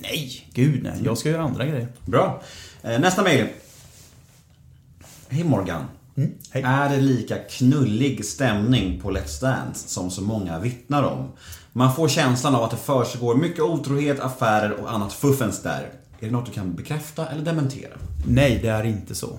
Nej, 0.01 0.51
gud 0.55 0.83
nej. 0.83 1.01
Jag 1.05 1.19
ska 1.19 1.31
göra 1.31 1.43
andra 1.43 1.67
grejer. 1.67 1.89
Bra. 2.05 2.43
Eh, 2.83 3.01
nästa 3.01 3.23
mejl. 3.23 3.47
Hej 5.29 5.45
Morgan. 5.45 5.85
Mm, 6.17 6.31
hej. 6.51 6.63
Är 6.63 6.89
det 6.89 7.01
lika 7.01 7.39
knullig 7.39 8.25
stämning 8.25 9.01
på 9.01 9.11
Let's 9.11 9.41
Dance 9.41 9.89
som 9.89 10.11
så 10.11 10.23
många 10.23 10.59
vittnar 10.59 11.03
om? 11.03 11.29
Man 11.73 11.95
får 11.95 12.09
känslan 12.09 12.55
av 12.55 12.63
att 12.63 12.71
det 12.71 12.77
försiggår 12.77 13.35
mycket 13.35 13.61
otrohet, 13.61 14.21
affärer 14.21 14.81
och 14.81 14.93
annat 14.93 15.13
fuffens 15.13 15.63
där. 15.63 15.91
Är 16.21 16.27
det 16.27 16.31
något 16.31 16.47
du 16.47 16.53
kan 16.53 16.75
bekräfta 16.75 17.29
eller 17.29 17.45
dementera? 17.45 17.93
Nej, 18.27 18.59
det 18.63 18.69
är 18.69 18.85
inte 18.85 19.15
så. 19.15 19.39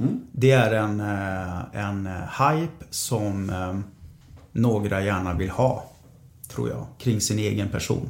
Mm. 0.00 0.20
Det 0.32 0.50
är 0.50 0.72
en, 0.72 1.00
eh, 1.00 1.86
en 1.86 2.06
hype 2.06 2.84
som 2.90 3.50
eh, 3.50 3.78
några 4.52 5.04
gärna 5.04 5.34
vill 5.34 5.50
ha, 5.50 5.90
tror 6.48 6.68
jag, 6.68 6.86
kring 6.98 7.20
sin 7.20 7.38
egen 7.38 7.68
person. 7.68 8.08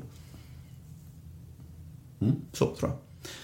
Mm. 2.20 2.34
Så, 2.52 2.74
tror 2.74 2.90
jag. 2.90 2.98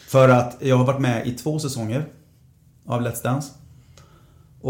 För 0.09 0.29
att 0.29 0.57
jag 0.61 0.77
har 0.77 0.85
varit 0.85 1.01
med 1.01 1.27
i 1.27 1.33
två 1.33 1.59
säsonger 1.59 2.07
av 2.87 3.03
Let's 3.03 3.23
Dance. 3.23 3.53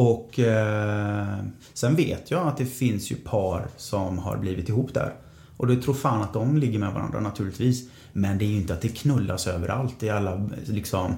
Och 0.01 0.39
eh, 0.39 1.39
sen 1.75 1.95
vet 1.95 2.31
jag 2.31 2.49
att 2.49 2.57
det 2.57 2.67
finns 2.67 3.13
ju 3.13 3.17
par 3.17 3.69
som 3.77 4.19
har 4.19 4.37
blivit 4.37 4.69
ihop 4.69 4.95
där. 4.95 5.15
Och 5.57 5.67
det 5.67 5.77
tror 5.77 5.95
fan 5.95 6.23
att 6.23 6.33
de 6.33 6.57
ligger 6.57 6.79
med 6.79 6.93
varandra 6.93 7.21
naturligtvis. 7.21 7.89
Men 8.13 8.39
det 8.39 8.45
är 8.45 8.47
ju 8.47 8.57
inte 8.57 8.75
att 8.75 8.81
det 8.81 8.89
knullas 8.89 9.47
överallt. 9.47 10.03
i 10.03 10.11
alla 10.11 10.49
liksom... 10.65 11.15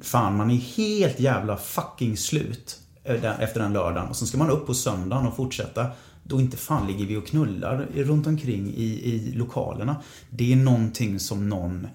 Fan, 0.00 0.36
man 0.36 0.50
är 0.50 0.56
helt 0.56 1.20
jävla 1.20 1.56
fucking 1.56 2.16
slut 2.16 2.78
eh, 3.04 3.40
efter 3.40 3.60
den 3.60 3.72
lördagen. 3.72 4.08
Och 4.08 4.16
sen 4.16 4.28
ska 4.28 4.38
man 4.38 4.50
upp 4.50 4.66
på 4.66 4.74
söndagen 4.74 5.26
och 5.26 5.36
fortsätta. 5.36 5.86
Då 6.22 6.40
inte 6.40 6.56
fan 6.56 6.86
ligger 6.86 7.06
vi 7.06 7.16
och 7.16 7.26
knullar 7.26 7.86
runt 7.94 8.26
omkring 8.26 8.66
i, 8.66 8.84
i 8.84 9.32
lokalerna. 9.34 9.96
Det 10.30 10.52
är 10.52 10.56
någonting 10.56 11.20
som 11.20 11.48
någon 11.48 11.86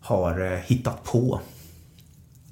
har 0.00 0.52
eh, 0.52 0.58
hittat 0.58 1.04
på. 1.04 1.40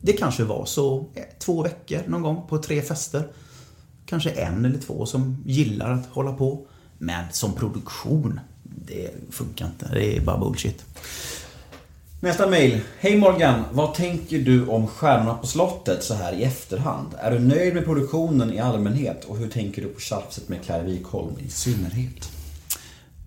Det 0.01 0.12
kanske 0.12 0.44
var 0.44 0.64
så 0.64 1.06
eh, 1.14 1.23
två 1.39 1.62
veckor 1.62 2.01
någon 2.06 2.23
gång 2.23 2.43
på 2.48 2.59
tre 2.59 2.82
fester. 2.82 3.28
Kanske 4.06 4.31
en 4.31 4.64
eller 4.64 4.78
två 4.78 5.06
som 5.06 5.43
gillar 5.47 5.90
att 5.90 6.06
hålla 6.06 6.32
på. 6.32 6.66
Men 6.98 7.24
som 7.32 7.52
produktion, 7.52 8.40
det 8.62 9.10
funkar 9.31 9.66
inte. 9.66 9.89
Det 9.93 10.16
är 10.16 10.20
bara 10.20 10.39
bullshit. 10.39 10.85
Nästa 12.20 12.47
mail. 12.51 12.81
Hej 12.98 13.16
Morgan, 13.16 13.64
vad 13.73 13.94
tänker 13.94 14.39
du 14.39 14.66
om 14.66 14.86
Stjärnorna 14.86 15.35
på 15.35 15.47
slottet 15.47 16.05
så 16.05 16.14
här 16.14 16.32
i 16.32 16.44
efterhand? 16.44 17.09
Är 17.18 17.31
du 17.31 17.39
nöjd 17.39 17.74
med 17.74 17.85
produktionen 17.85 18.52
i 18.52 18.59
allmänhet 18.59 19.24
och 19.24 19.36
hur 19.36 19.48
tänker 19.48 19.82
du 19.82 19.89
på 19.89 20.01
tjafset 20.01 20.48
med 20.48 20.64
Claire 20.64 20.82
Wikholm 20.82 21.35
i 21.47 21.51
synnerhet? 21.51 22.28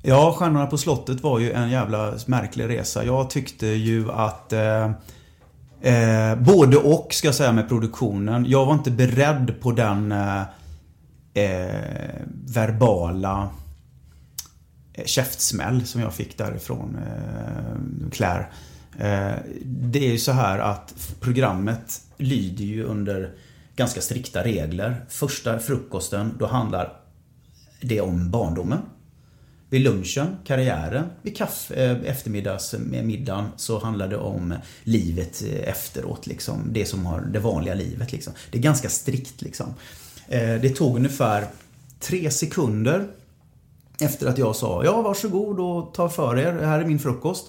Ja, 0.01 0.35
Stjärnorna 0.37 0.65
på 0.65 0.77
slottet 0.77 1.21
var 1.23 1.39
ju 1.39 1.51
en 1.51 1.69
jävla 1.69 2.13
märklig 2.25 2.69
resa. 2.69 3.05
Jag 3.05 3.29
tyckte 3.29 3.67
ju 3.67 4.11
att 4.11 4.53
eh, 4.53 4.91
Eh, 5.81 6.35
både 6.35 6.77
och 6.77 7.13
ska 7.13 7.27
jag 7.27 7.35
säga 7.35 7.51
med 7.51 7.69
produktionen. 7.69 8.45
Jag 8.47 8.65
var 8.65 8.73
inte 8.73 8.91
beredd 8.91 9.61
på 9.61 9.71
den 9.71 10.11
eh, 10.11 10.41
eh, 11.33 12.21
verbala 12.45 13.49
eh, 14.93 15.05
käftsmäll 15.05 15.85
som 15.85 16.01
jag 16.01 16.13
fick 16.13 16.37
därifrån 16.37 16.97
eh, 17.07 18.09
Claire. 18.11 18.45
Eh, 18.99 19.37
Det 19.65 19.99
är 20.07 20.11
ju 20.11 20.17
så 20.17 20.31
här 20.31 20.59
att 20.59 20.93
programmet 21.19 22.01
lyder 22.17 22.65
ju 22.65 22.83
under 22.83 23.31
ganska 23.75 24.01
strikta 24.01 24.43
regler. 24.43 25.05
Första 25.09 25.59
frukosten, 25.59 26.35
då 26.39 26.47
handlar 26.47 26.93
det 27.81 28.01
om 28.01 28.31
barndomen. 28.31 28.79
Vid 29.69 29.81
lunchen, 29.81 30.37
karriären. 30.45 31.05
Vid 31.21 31.37
kaffe, 31.37 31.73
eh, 31.73 32.09
eftermiddags 32.09 32.73
eh, 32.73 32.79
med 32.79 33.05
middagen 33.05 33.45
så 33.55 33.79
handlar 33.79 34.07
det 34.07 34.17
om 34.17 34.53
livet 34.83 35.43
eh, 35.47 35.69
efteråt. 35.69 36.27
Liksom. 36.27 36.61
Det 36.71 36.85
som 36.85 37.05
har 37.05 37.21
det 37.21 37.39
vanliga 37.39 37.73
livet. 37.73 38.11
Liksom. 38.11 38.33
Det 38.51 38.57
är 38.57 38.61
ganska 38.61 38.89
strikt. 38.89 39.41
Liksom. 39.41 39.73
Det 40.61 40.69
tog 40.69 40.95
ungefär 40.95 41.47
tre 41.99 42.31
sekunder 42.31 43.07
efter 43.99 44.27
att 44.27 44.37
jag 44.37 44.55
sa 44.55 44.83
ja 44.83 45.01
varsågod 45.01 45.59
och 45.59 45.93
ta 45.93 46.09
för 46.09 46.37
er, 46.37 46.53
här 46.53 46.79
är 46.79 46.85
min 46.85 46.99
frukost. 46.99 47.45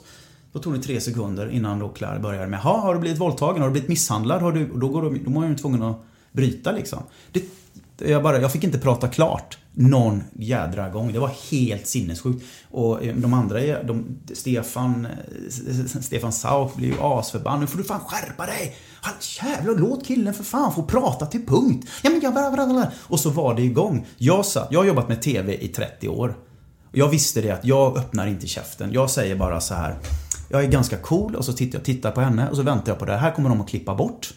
Då 0.52 0.58
tog 0.58 0.74
det 0.74 0.82
tre 0.82 1.00
sekunder 1.00 1.50
innan 1.50 1.78
då 1.78 1.88
Claire 1.88 2.18
började 2.18 2.46
med 2.46 2.60
jaha, 2.64 2.80
har 2.80 2.94
du 2.94 3.00
blivit 3.00 3.20
våldtagen? 3.20 3.60
Har 3.60 3.68
du 3.68 3.72
blivit 3.72 3.88
misshandlad? 3.88 4.42
Har 4.42 4.52
du... 4.52 4.70
och 4.70 4.78
Då, 4.78 4.88
går 4.88 5.02
de, 5.02 5.24
då 5.24 5.30
var 5.30 5.42
jag 5.42 5.50
ju 5.50 5.58
tvungen 5.58 5.82
att 5.82 5.96
bryta 6.32 6.72
liksom. 6.72 7.02
Det, 7.32 7.42
jag, 8.06 8.22
bara, 8.22 8.40
jag 8.40 8.52
fick 8.52 8.64
inte 8.64 8.78
prata 8.78 9.08
klart 9.08 9.58
någon 9.72 10.22
jädra 10.32 10.88
gång. 10.88 11.12
Det 11.12 11.18
var 11.18 11.30
helt 11.50 11.86
sinnessjukt. 11.86 12.44
Och 12.70 13.04
eh, 13.04 13.14
de 13.16 13.34
andra, 13.34 13.82
de, 13.82 14.18
Stefan, 14.34 15.06
eh, 15.06 16.00
Stefan 16.00 16.32
Sauk 16.32 16.76
blev 16.76 16.90
ju 16.90 17.00
asförbannad. 17.00 17.60
Nu 17.60 17.66
får 17.66 17.78
du 17.78 17.84
fan 17.84 18.00
skärpa 18.00 18.46
dig! 18.46 18.76
Han, 19.00 19.14
jävlar, 19.42 19.74
låt 19.74 20.06
killen 20.06 20.34
för 20.34 20.44
fan 20.44 20.74
få 20.74 20.82
prata 20.82 21.26
till 21.26 21.46
punkt. 21.46 21.88
Ja 22.02 22.10
men 22.10 22.20
jag 22.20 22.34
bara. 22.34 22.90
Och 22.98 23.20
så 23.20 23.30
var 23.30 23.54
det 23.54 23.62
igång. 23.62 24.06
Jag 24.16 24.46
satt, 24.46 24.68
jag 24.70 24.80
har 24.80 24.86
jobbat 24.86 25.08
med 25.08 25.22
TV 25.22 25.64
i 25.64 25.68
30 25.68 26.08
år. 26.08 26.36
Jag 26.92 27.08
visste 27.08 27.40
det 27.40 27.50
att 27.50 27.64
jag 27.64 27.98
öppnar 27.98 28.26
inte 28.26 28.46
käften. 28.46 28.92
Jag 28.92 29.10
säger 29.10 29.36
bara 29.36 29.60
så 29.60 29.74
här. 29.74 29.98
Jag 30.48 30.64
är 30.64 30.68
ganska 30.68 30.96
cool 30.96 31.36
och 31.36 31.44
så 31.44 31.52
tittar 31.52 31.78
jag 31.78 31.84
tittar 31.84 32.10
på 32.10 32.20
henne 32.20 32.50
och 32.50 32.56
så 32.56 32.62
väntar 32.62 32.92
jag 32.92 32.98
på 32.98 33.04
det. 33.04 33.16
Här 33.16 33.30
kommer 33.30 33.48
de 33.48 33.60
att 33.60 33.68
klippa 33.68 33.94
bort. 33.94 34.34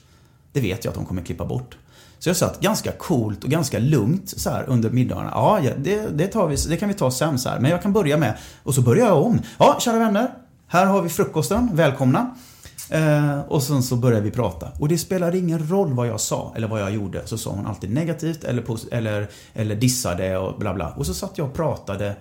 Det 0.52 0.61
vet 0.61 0.85
jag 0.85 0.91
att 0.91 0.95
de 0.95 1.06
kommer 1.06 1.22
klippa 1.22 1.45
bort. 1.45 1.77
Så 2.23 2.29
jag 2.29 2.37
satt 2.37 2.59
ganska 2.59 2.91
coolt 2.91 3.43
och 3.43 3.49
ganska 3.49 3.79
lugnt 3.79 4.33
så 4.39 4.49
här 4.49 4.69
under 4.69 4.89
middagarna. 4.89 5.31
Ja, 5.33 5.59
det, 5.77 6.17
det, 6.17 6.27
tar 6.27 6.47
vi, 6.47 6.55
det 6.55 6.77
kan 6.77 6.89
vi 6.89 6.95
ta 6.95 7.11
sen 7.11 7.39
så 7.39 7.49
här. 7.49 7.59
Men 7.59 7.71
jag 7.71 7.81
kan 7.81 7.93
börja 7.93 8.17
med, 8.17 8.37
och 8.63 8.75
så 8.75 8.81
börjar 8.81 9.07
jag 9.07 9.23
om. 9.23 9.41
Ja, 9.57 9.77
kära 9.79 9.99
vänner. 9.99 10.33
Här 10.67 10.85
har 10.85 11.01
vi 11.01 11.09
frukosten. 11.09 11.69
Välkomna. 11.73 12.35
Eh, 12.89 13.39
och 13.39 13.63
sen 13.63 13.83
så 13.83 13.95
började 13.95 14.21
vi 14.21 14.31
prata. 14.31 14.67
Och 14.79 14.87
det 14.87 14.97
spelar 14.97 15.35
ingen 15.35 15.69
roll 15.69 15.93
vad 15.93 16.07
jag 16.07 16.19
sa 16.19 16.53
eller 16.55 16.67
vad 16.67 16.81
jag 16.81 16.91
gjorde. 16.91 17.27
Så 17.27 17.37
sa 17.37 17.51
hon 17.51 17.67
alltid 17.67 17.93
negativt 17.93 18.43
eller, 18.43 18.63
eller, 18.91 19.27
eller 19.53 19.75
dissade 19.75 20.37
och 20.37 20.59
bla 20.59 20.73
bla. 20.73 20.89
Och 20.89 21.05
så 21.05 21.13
satt 21.13 21.37
jag 21.37 21.47
och 21.47 21.53
pratade 21.53 22.15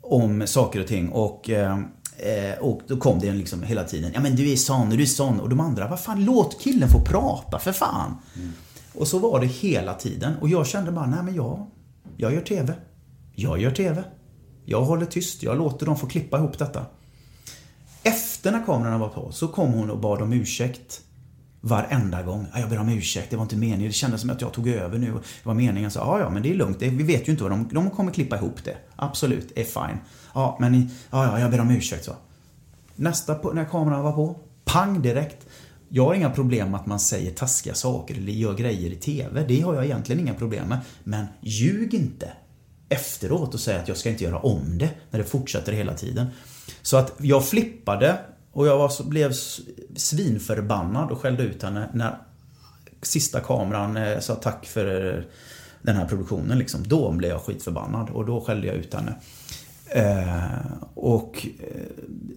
om 0.00 0.46
saker 0.46 0.80
och 0.80 0.86
ting 0.86 1.08
och 1.08 1.50
eh, 1.50 1.78
eh, 2.22 2.58
och 2.60 2.80
då 2.88 2.96
kom 2.96 3.18
det 3.18 3.32
liksom 3.32 3.62
hela 3.62 3.84
tiden. 3.84 4.10
Ja 4.14 4.20
men 4.20 4.36
du 4.36 4.52
är 4.52 4.56
sån 4.56 4.90
och 4.90 4.96
du 4.96 5.02
är 5.02 5.06
sån. 5.06 5.40
Och 5.40 5.48
de 5.48 5.60
andra, 5.60 5.88
vad 5.88 6.00
fan 6.00 6.24
låt 6.24 6.60
killen 6.60 6.88
få 6.88 7.00
prata 7.00 7.58
för 7.58 7.72
fan. 7.72 8.16
Och 8.94 9.08
så 9.08 9.18
var 9.18 9.40
det 9.40 9.46
hela 9.46 9.94
tiden. 9.94 10.34
Och 10.40 10.48
jag 10.48 10.66
kände 10.66 10.92
bara, 10.92 11.06
nej 11.06 11.22
men 11.22 11.34
jag, 11.34 11.66
jag 12.16 12.34
gör 12.34 12.40
TV. 12.40 12.74
Jag 13.34 13.60
gör 13.60 13.70
TV. 13.70 14.04
Jag 14.64 14.82
håller 14.84 15.06
tyst. 15.06 15.42
Jag 15.42 15.58
låter 15.58 15.86
dem 15.86 15.96
få 15.96 16.06
klippa 16.06 16.38
ihop 16.38 16.58
detta. 16.58 16.86
Efter 18.02 18.52
när 18.52 18.64
kamerorna 18.66 18.98
var 18.98 19.08
på 19.08 19.32
så 19.32 19.48
kom 19.48 19.72
hon 19.72 19.90
och 19.90 19.98
bad 19.98 20.22
om 20.22 20.32
ursäkt. 20.32 21.00
Varenda 21.64 22.22
gång. 22.22 22.46
Ja, 22.52 22.60
Jag 22.60 22.68
ber 22.70 22.78
om 22.78 22.88
ursäkt, 22.88 23.30
det 23.30 23.36
var 23.36 23.42
inte 23.42 23.56
meningen. 23.56 23.86
Det 23.86 23.92
kändes 23.92 24.20
som 24.20 24.30
att 24.30 24.40
jag 24.40 24.52
tog 24.52 24.68
över 24.68 24.98
nu. 24.98 25.12
Det 25.12 25.20
var 25.42 25.54
meningen. 25.54 25.90
Så, 25.90 25.98
ja, 25.98 26.20
ja, 26.20 26.30
men 26.30 26.42
det 26.42 26.50
är 26.50 26.54
lugnt. 26.54 26.80
Det, 26.80 26.88
vi 26.88 27.04
vet 27.04 27.28
ju 27.28 27.32
inte 27.32 27.42
vad 27.42 27.52
de... 27.52 27.68
De 27.72 27.90
kommer 27.90 28.12
klippa 28.12 28.36
ihop 28.36 28.64
det. 28.64 28.76
Absolut, 28.96 29.52
är 29.56 29.64
fine. 29.64 29.98
Ja, 30.34 30.56
men 30.60 30.74
ja, 30.74 30.88
ja, 31.10 31.40
jag 31.40 31.50
ber 31.50 31.60
om 31.60 31.70
ursäkt 31.70 32.04
så. 32.04 32.12
Nästa, 32.96 33.52
när 33.52 33.64
kameran 33.64 34.02
var 34.02 34.12
på, 34.12 34.36
pang 34.64 35.02
direkt. 35.02 35.46
Jag 35.88 36.04
har 36.04 36.14
inga 36.14 36.30
problem 36.30 36.70
med 36.70 36.80
att 36.80 36.86
man 36.86 37.00
säger 37.00 37.30
taskiga 37.30 37.74
saker 37.74 38.14
eller 38.14 38.32
gör 38.32 38.54
grejer 38.54 38.90
i 38.90 38.96
TV. 38.96 39.44
Det 39.48 39.60
har 39.60 39.74
jag 39.74 39.84
egentligen 39.84 40.20
inga 40.20 40.34
problem 40.34 40.68
med. 40.68 40.78
Men 41.04 41.26
ljug 41.40 41.94
inte 41.94 42.32
efteråt 42.88 43.54
och 43.54 43.60
säg 43.60 43.76
att 43.76 43.88
jag 43.88 43.96
ska 43.96 44.10
inte 44.10 44.24
göra 44.24 44.38
om 44.38 44.78
det 44.78 44.90
när 45.10 45.18
det 45.18 45.24
fortsätter 45.24 45.72
hela 45.72 45.94
tiden. 45.94 46.26
Så 46.82 46.96
att 46.96 47.14
jag 47.18 47.48
flippade 47.48 48.18
och 48.52 48.66
jag 48.66 48.78
var 48.78 48.88
så, 48.88 49.04
blev 49.04 49.32
svinförbannad 49.96 51.10
och 51.10 51.20
skällde 51.20 51.42
ut 51.42 51.62
henne 51.62 51.88
när 51.92 52.18
sista 53.02 53.40
kameran 53.40 53.96
eh, 53.96 54.18
sa 54.18 54.34
tack 54.34 54.66
för 54.66 55.16
eh, 55.16 55.22
den 55.82 55.96
här 55.96 56.06
produktionen. 56.06 56.58
Liksom. 56.58 56.82
Då 56.82 57.12
blev 57.12 57.30
jag 57.30 57.40
skitförbannad 57.40 58.10
och 58.10 58.26
då 58.26 58.40
skällde 58.40 58.66
jag 58.66 58.76
ut 58.76 58.94
henne. 58.94 59.14
Eh, 59.94 60.82
och 60.94 61.46
eh, 61.60 61.82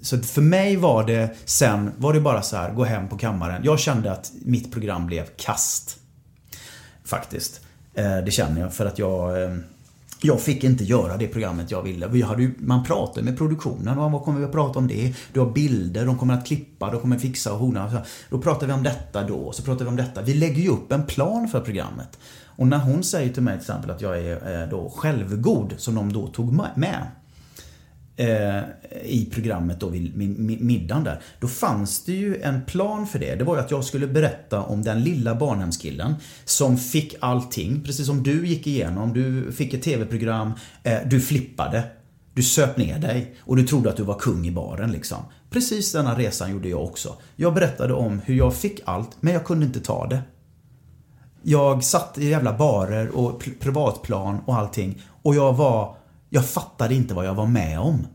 Så 0.02 0.18
för 0.18 0.42
mig 0.42 0.76
var 0.76 1.04
det 1.04 1.30
sen, 1.46 1.92
var 1.98 2.14
det 2.14 2.22
bara 2.22 2.42
så 2.42 2.58
här, 2.58 2.74
gå 2.74 2.84
hem 2.84 3.10
på 3.10 3.18
kammaren. 3.18 3.62
Jag 3.64 3.80
kände 3.80 4.12
att 4.12 4.32
mitt 4.46 4.72
program 4.72 5.06
blev 5.08 5.26
kast. 5.38 5.98
Faktiskt. 7.06 7.62
Eh, 7.94 8.18
det 8.18 8.32
känner 8.32 8.62
jag 8.62 8.74
för 8.74 8.86
att 8.86 9.00
jag 9.00 9.44
eh, 9.44 9.58
jag 10.22 10.42
fick 10.42 10.64
inte 10.64 10.84
göra 10.84 11.18
det 11.18 11.28
programmet 11.28 11.72
jag 11.72 11.82
ville. 11.82 12.08
Vi 12.08 12.22
hade 12.22 12.42
ju, 12.42 12.54
man 12.58 12.84
pratade 12.84 13.26
med 13.26 13.38
produktionen. 13.38 14.00
och 14.00 14.12
Vad 14.12 14.24
kommer 14.24 14.40
vi 14.40 14.46
att 14.46 14.52
prata 14.52 14.80
om 14.80 14.88
det? 14.88 15.14
Du 15.34 15.40
har 15.40 15.52
bilder, 15.52 16.06
de 16.06 16.18
kommer 16.18 16.34
att 16.34 16.48
klippa, 16.48 16.92
de 16.92 17.02
kommer 17.02 17.16
att 17.16 17.22
fixa 17.22 17.54
och 17.54 17.60
hona. 17.60 18.02
Då 18.30 18.42
pratar 18.42 18.68
vi 18.68 18.74
om 18.74 18.84
detta 18.84 19.24
då, 19.24 19.52
så 19.52 19.64
pratar 19.64 19.86
vi 19.86 19.90
om 19.90 19.96
detta. 19.96 20.22
Vi 20.22 20.34
lägger 20.34 20.62
ju 20.62 20.70
upp 20.70 20.92
en 20.92 21.06
plan 21.06 21.48
för 21.48 21.62
programmet. 21.62 22.20
Och 22.46 22.68
när 22.68 22.78
hon 22.78 23.04
säger 23.04 23.34
till 23.34 23.44
mig 23.44 23.54
till 23.54 23.62
exempel 23.62 23.92
att 23.92 24.02
jag 24.02 24.18
är 24.18 24.62
eh, 24.62 24.70
då 24.70 24.90
självgod, 24.90 25.74
som 25.78 25.96
de 25.96 26.14
då 26.14 26.28
tog 26.28 26.54
med 26.54 27.02
eh, 28.16 28.60
i 29.04 29.30
programmet 29.34 29.80
då 29.80 29.90
vid 29.90 30.18
middagen 30.62 31.04
där. 31.04 31.22
Då 31.40 31.48
fanns 31.48 32.04
det 32.04 32.14
ju 32.14 32.42
en 32.42 32.66
plan 32.66 33.08
för 33.08 33.20
det. 33.20 33.36
Det 33.36 33.44
var 33.44 33.56
ju 33.56 33.62
att 33.62 33.72
jag 33.72 33.84
skulle 33.84 34.08
berätta 34.08 34.62
om 34.62 34.82
den 34.82 35.04
lilla 35.04 35.36
barnhemskillen 35.36 36.16
som 36.46 36.78
fick 36.78 37.16
allting, 37.20 37.84
precis 37.84 38.06
som 38.06 38.24
du 38.24 38.48
gick 38.48 38.68
igenom. 38.68 39.14
Du 39.14 39.52
fick 39.52 39.74
ett 39.74 39.84
TV-program, 39.84 40.52
eh, 40.84 41.00
du 41.06 41.22
flippade. 41.22 41.84
Du 42.34 42.44
söp 42.44 42.78
ner 42.78 43.00
dig 43.00 43.36
och 43.40 43.56
du 43.56 43.68
trodde 43.68 43.90
att 43.90 43.98
du 43.98 44.04
var 44.04 44.20
kung 44.20 44.48
i 44.48 44.52
baren 44.52 44.92
liksom. 44.92 45.18
Precis 45.50 45.92
denna 45.92 46.18
resan 46.18 46.52
gjorde 46.52 46.70
jag 46.70 46.84
också. 46.84 47.16
Jag 47.36 47.54
berättade 47.54 47.94
om 47.94 48.22
hur 48.26 48.36
jag 48.36 48.56
fick 48.56 48.80
allt, 48.86 49.10
men 49.20 49.34
jag 49.34 49.46
kunde 49.46 49.66
inte 49.66 49.80
ta 49.80 50.08
det. 50.08 50.22
Jag 51.42 51.84
satt 51.84 52.18
i 52.18 52.30
jävla 52.30 52.54
barer 52.54 53.16
och 53.16 53.44
privatplan 53.60 54.40
och 54.46 54.56
allting. 54.56 55.02
Och 55.22 55.36
jag 55.36 55.54
var... 55.54 55.98
Jag 56.36 56.46
fattade 56.46 56.96
inte 56.96 57.14
vad 57.14 57.26
jag 57.26 57.34
var 57.34 57.48
med 57.48 57.80
om. 57.80 58.08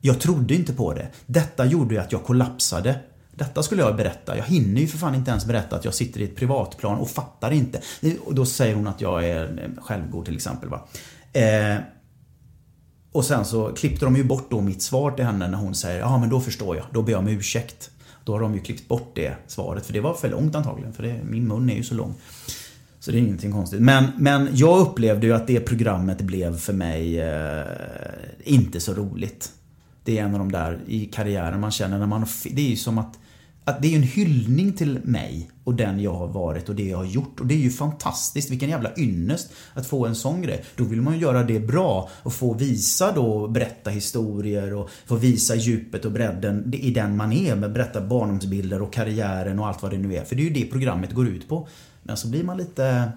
Jag 0.00 0.20
trodde 0.20 0.54
inte 0.54 0.72
på 0.72 0.94
det. 0.94 1.08
Detta 1.26 1.64
gjorde 1.64 1.94
ju 1.94 2.00
att 2.00 2.12
jag 2.12 2.24
kollapsade. 2.24 2.98
Detta 3.34 3.62
skulle 3.62 3.82
jag 3.82 3.96
berätta. 3.96 4.36
Jag 4.36 4.44
hinner 4.44 4.80
ju 4.80 4.86
för 4.86 4.98
fan 4.98 5.14
inte 5.14 5.30
ens 5.30 5.44
berätta 5.44 5.76
att 5.76 5.84
jag 5.84 5.94
sitter 5.94 6.20
i 6.20 6.24
ett 6.24 6.36
privatplan 6.36 6.98
och 6.98 7.10
fattar 7.10 7.50
inte. 7.50 7.80
Och 8.24 8.34
då 8.34 8.46
säger 8.46 8.74
hon 8.74 8.86
att 8.86 9.00
jag 9.00 9.24
är 9.24 9.70
självgod 9.82 10.24
till 10.24 10.36
exempel. 10.36 10.68
Va? 10.68 10.86
Eh, 11.32 11.76
och 13.12 13.24
sen 13.24 13.44
så 13.44 13.72
klippte 13.72 14.04
de 14.04 14.16
ju 14.16 14.24
bort 14.24 14.50
då 14.50 14.60
mitt 14.60 14.82
svar 14.82 15.10
till 15.10 15.24
henne 15.24 15.48
när 15.48 15.58
hon 15.58 15.74
säger 15.74 16.00
ja 16.00 16.18
men 16.18 16.28
då 16.28 16.40
förstår 16.40 16.76
jag, 16.76 16.84
då 16.92 17.02
ber 17.02 17.12
jag 17.12 17.18
om 17.18 17.28
ursäkt. 17.28 17.90
Då 18.24 18.32
har 18.32 18.40
de 18.40 18.54
ju 18.54 18.60
klippt 18.60 18.88
bort 18.88 19.12
det 19.14 19.36
svaret 19.46 19.86
för 19.86 19.92
det 19.92 20.00
var 20.00 20.14
för 20.14 20.28
långt 20.28 20.54
antagligen 20.54 20.92
för 20.92 21.02
det, 21.02 21.20
min 21.24 21.48
mun 21.48 21.70
är 21.70 21.74
ju 21.74 21.82
så 21.82 21.94
lång. 21.94 22.14
Så 23.00 23.10
det 23.10 23.18
är 23.18 23.20
ingenting 23.20 23.52
konstigt. 23.52 23.80
Men, 23.80 24.04
men 24.18 24.48
jag 24.54 24.80
upplevde 24.80 25.26
ju 25.26 25.32
att 25.32 25.46
det 25.46 25.60
programmet 25.60 26.20
blev 26.20 26.58
för 26.58 26.72
mig 26.72 27.20
eh, 27.20 27.64
inte 28.44 28.80
så 28.80 28.94
roligt. 28.94 29.52
Det 30.04 30.18
är 30.18 30.24
en 30.24 30.32
av 30.32 30.38
de 30.38 30.52
där 30.52 30.78
i 30.86 31.06
karriären 31.06 31.60
man 31.60 31.70
känner 31.70 31.98
när 31.98 32.06
man... 32.06 32.26
Det 32.50 32.62
är 32.62 32.70
ju 32.70 32.76
som 32.76 32.98
att... 32.98 33.18
att 33.64 33.82
det 33.82 33.88
är 33.88 33.90
ju 33.90 33.96
en 33.96 34.02
hyllning 34.02 34.72
till 34.72 34.98
mig 35.04 35.50
och 35.64 35.74
den 35.74 36.00
jag 36.00 36.14
har 36.14 36.28
varit 36.28 36.68
och 36.68 36.74
det 36.74 36.88
jag 36.88 36.98
har 36.98 37.04
gjort. 37.04 37.40
Och 37.40 37.46
det 37.46 37.54
är 37.54 37.58
ju 37.58 37.70
fantastiskt. 37.70 38.50
Vilken 38.50 38.68
jävla 38.68 38.90
ynnest 38.96 39.52
att 39.74 39.86
få 39.86 40.06
en 40.06 40.14
sån 40.14 40.42
grej. 40.42 40.64
Då 40.76 40.84
vill 40.84 41.02
man 41.02 41.14
ju 41.14 41.20
göra 41.20 41.42
det 41.42 41.60
bra 41.60 42.08
och 42.22 42.32
få 42.32 42.54
visa 42.54 43.12
då, 43.12 43.48
berätta 43.48 43.90
historier 43.90 44.74
och 44.74 44.90
få 45.06 45.16
visa 45.16 45.54
djupet 45.54 46.04
och 46.04 46.12
bredden 46.12 46.74
i 46.74 46.90
den 46.90 47.16
man 47.16 47.32
är. 47.32 47.54
Med 47.54 47.72
berätta 47.72 48.00
barndomsbilder 48.00 48.82
och 48.82 48.92
karriären 48.92 49.58
och 49.58 49.66
allt 49.66 49.82
vad 49.82 49.90
det 49.90 49.98
nu 49.98 50.14
är. 50.14 50.24
För 50.24 50.36
det 50.36 50.42
är 50.42 50.44
ju 50.44 50.54
det 50.54 50.64
programmet 50.64 51.12
går 51.12 51.28
ut 51.28 51.48
på. 51.48 51.68
Men 52.02 52.16
så 52.16 52.28
blir 52.28 52.44
man 52.44 52.56
lite... 52.56 53.12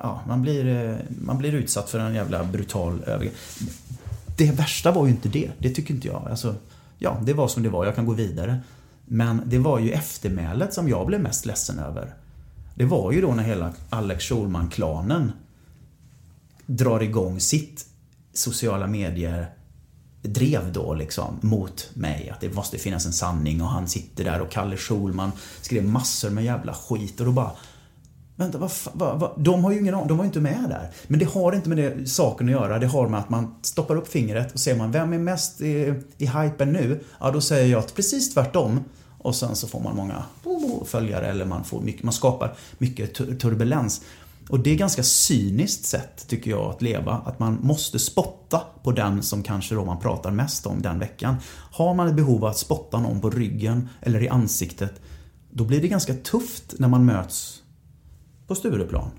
Ja, 0.00 0.22
man 0.26 0.42
blir, 0.42 0.98
man 1.20 1.38
blir 1.38 1.54
utsatt 1.54 1.90
för 1.90 1.98
en 1.98 2.14
jävla 2.14 2.44
brutal 2.44 3.02
övergrepp. 3.06 3.34
Det 4.36 4.50
värsta 4.50 4.90
var 4.90 5.06
ju 5.06 5.10
inte 5.10 5.28
det. 5.28 5.50
Det 5.58 5.70
tycker 5.70 5.94
inte 5.94 6.08
jag. 6.08 6.28
Alltså, 6.30 6.54
ja, 6.98 7.20
det 7.22 7.32
var 7.32 7.48
som 7.48 7.62
det 7.62 7.68
var. 7.68 7.84
Jag 7.84 7.94
kan 7.94 8.06
gå 8.06 8.12
vidare. 8.12 8.60
Men 9.04 9.42
det 9.46 9.58
var 9.58 9.78
ju 9.78 9.90
eftermälet 9.90 10.74
som 10.74 10.88
jag 10.88 11.06
blev 11.06 11.20
mest 11.20 11.46
ledsen 11.46 11.78
över. 11.78 12.14
Det 12.74 12.84
var 12.84 13.12
ju 13.12 13.20
då 13.20 13.34
när 13.34 13.42
hela 13.42 13.72
Alex 13.90 14.24
Schulman-klanen 14.24 15.32
drar 16.66 17.02
igång 17.02 17.40
sitt 17.40 17.86
sociala 18.32 18.86
medier 18.86 19.50
drev 20.22 20.72
då 20.72 20.94
liksom 20.94 21.38
mot 21.40 21.90
mig 21.94 22.30
att 22.30 22.40
det 22.40 22.54
måste 22.54 22.78
finnas 22.78 23.06
en 23.06 23.12
sanning 23.12 23.62
och 23.62 23.68
han 23.68 23.88
sitter 23.88 24.24
där 24.24 24.40
och 24.40 24.50
Kalle 24.50 24.76
Schulman 24.76 25.32
skrev 25.60 25.84
massor 25.84 26.30
med 26.30 26.44
jävla 26.44 26.74
skit 26.74 27.20
och 27.20 27.26
då 27.26 27.32
bara 27.32 27.50
Vänta, 28.36 28.58
vad, 28.58 28.70
vad, 28.92 29.20
vad, 29.20 29.32
de 29.36 29.64
har 29.64 29.72
ju 29.72 29.80
ingen 29.80 29.94
aning, 29.94 30.08
de 30.08 30.16
var 30.16 30.24
ju 30.24 30.28
inte 30.28 30.40
med 30.40 30.64
där. 30.68 30.90
Men 31.06 31.18
det 31.18 31.24
har 31.24 31.52
inte 31.52 31.68
med 31.68 31.78
det 31.78 32.06
saken 32.06 32.46
att 32.46 32.52
göra. 32.52 32.78
Det 32.78 32.86
har 32.86 33.08
med 33.08 33.20
att 33.20 33.28
man 33.28 33.54
stoppar 33.62 33.96
upp 33.96 34.08
fingret 34.08 34.52
och 34.52 34.60
ser 34.60 34.76
man 34.76 34.92
vem 34.92 35.12
är 35.12 35.18
mest 35.18 35.60
i, 35.60 35.94
i 36.18 36.26
hypen 36.26 36.72
nu? 36.72 37.04
Ja, 37.20 37.30
då 37.30 37.40
säger 37.40 37.72
jag 37.72 37.78
att 37.78 37.94
precis 37.94 38.34
tvärtom. 38.34 38.80
Och 39.18 39.34
sen 39.34 39.56
så 39.56 39.68
får 39.68 39.80
man 39.80 39.96
många 39.96 40.24
följare 40.84 41.26
eller 41.26 41.44
man, 41.44 41.64
får 41.64 41.80
mycket, 41.80 42.02
man 42.02 42.12
skapar 42.12 42.56
mycket 42.78 43.14
turbulens. 43.14 44.00
Och 44.48 44.60
det 44.60 44.70
är 44.70 44.76
ganska 44.76 45.02
cyniskt 45.02 45.84
sätt 45.84 46.28
tycker 46.28 46.50
jag 46.50 46.60
att 46.60 46.82
leva. 46.82 47.12
Att 47.12 47.38
man 47.38 47.58
måste 47.62 47.98
spotta 47.98 48.62
på 48.82 48.92
den 48.92 49.22
som 49.22 49.42
kanske 49.42 49.74
då 49.74 49.84
man 49.84 50.00
pratar 50.00 50.30
mest 50.30 50.66
om 50.66 50.82
den 50.82 50.98
veckan. 50.98 51.36
Har 51.72 51.94
man 51.94 52.08
ett 52.08 52.14
behov 52.14 52.44
av 52.44 52.50
att 52.50 52.58
spotta 52.58 53.00
någon 53.00 53.20
på 53.20 53.30
ryggen 53.30 53.88
eller 54.02 54.22
i 54.22 54.28
ansiktet 54.28 55.00
då 55.50 55.64
blir 55.64 55.82
det 55.82 55.88
ganska 55.88 56.14
tufft 56.14 56.74
när 56.78 56.88
man 56.88 57.04
möts 57.04 57.55
på 58.46 58.54
Stureplan. 58.54 59.10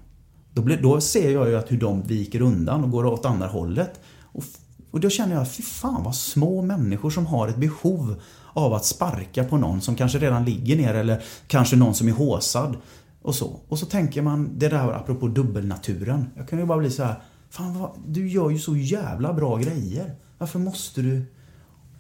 Då, 0.54 0.62
blir, 0.62 0.82
då 0.82 1.02
ser 1.02 1.32
jag 1.32 1.49
ju 1.49 1.56
att 1.58 1.72
hur 1.72 1.78
de 1.78 2.02
viker 2.02 2.41
undan 2.41 2.84
och 2.84 2.91
går 2.91 3.06
åt 3.06 3.26
andra 3.26 3.48
hållet. 3.48 3.99
Och, 4.22 4.44
och 4.91 4.99
då 4.99 5.10
känner 5.10 5.36
jag, 5.36 5.52
fy 5.52 5.64
fan 5.64 6.04
vad 6.04 6.16
små 6.16 6.62
människor 6.62 7.10
som 7.10 7.26
har 7.26 7.48
ett 7.48 7.58
behov 7.58 8.22
av 8.54 8.74
att 8.74 8.86
sparka 8.86 9.44
på 9.44 9.58
någon 9.58 9.82
som 9.82 9.95
kanske 9.95 10.18
redan 10.18 10.45
ligger 10.45 10.76
ner 10.76 10.94
eller 10.94 11.24
kanske 11.48 11.76
någon 11.76 11.95
som 11.95 12.08
är 12.08 12.12
håsad. 12.12 12.78
Och 13.22 13.36
så. 13.36 13.60
Och 13.68 13.80
så 13.80 13.86
tänker 13.86 14.22
man, 14.22 14.49
det 14.58 14.70
där 14.70 14.91
apropå 14.91 15.28
dubbelnaturen. 15.28 16.26
Jag 16.36 16.49
kan 16.49 16.60
ju 16.60 16.66
bara 16.66 16.78
bli 16.78 16.91
så 16.91 17.04
här, 17.04 17.16
fan 17.49 17.80
vad, 17.80 17.91
du 18.08 18.28
gör 18.28 18.49
ju 18.49 18.60
så 18.60 18.76
jävla 18.76 19.34
bra 19.34 19.58
grejer. 19.58 20.16
Varför 20.38 20.60
måste 20.60 21.02
du... 21.02 21.26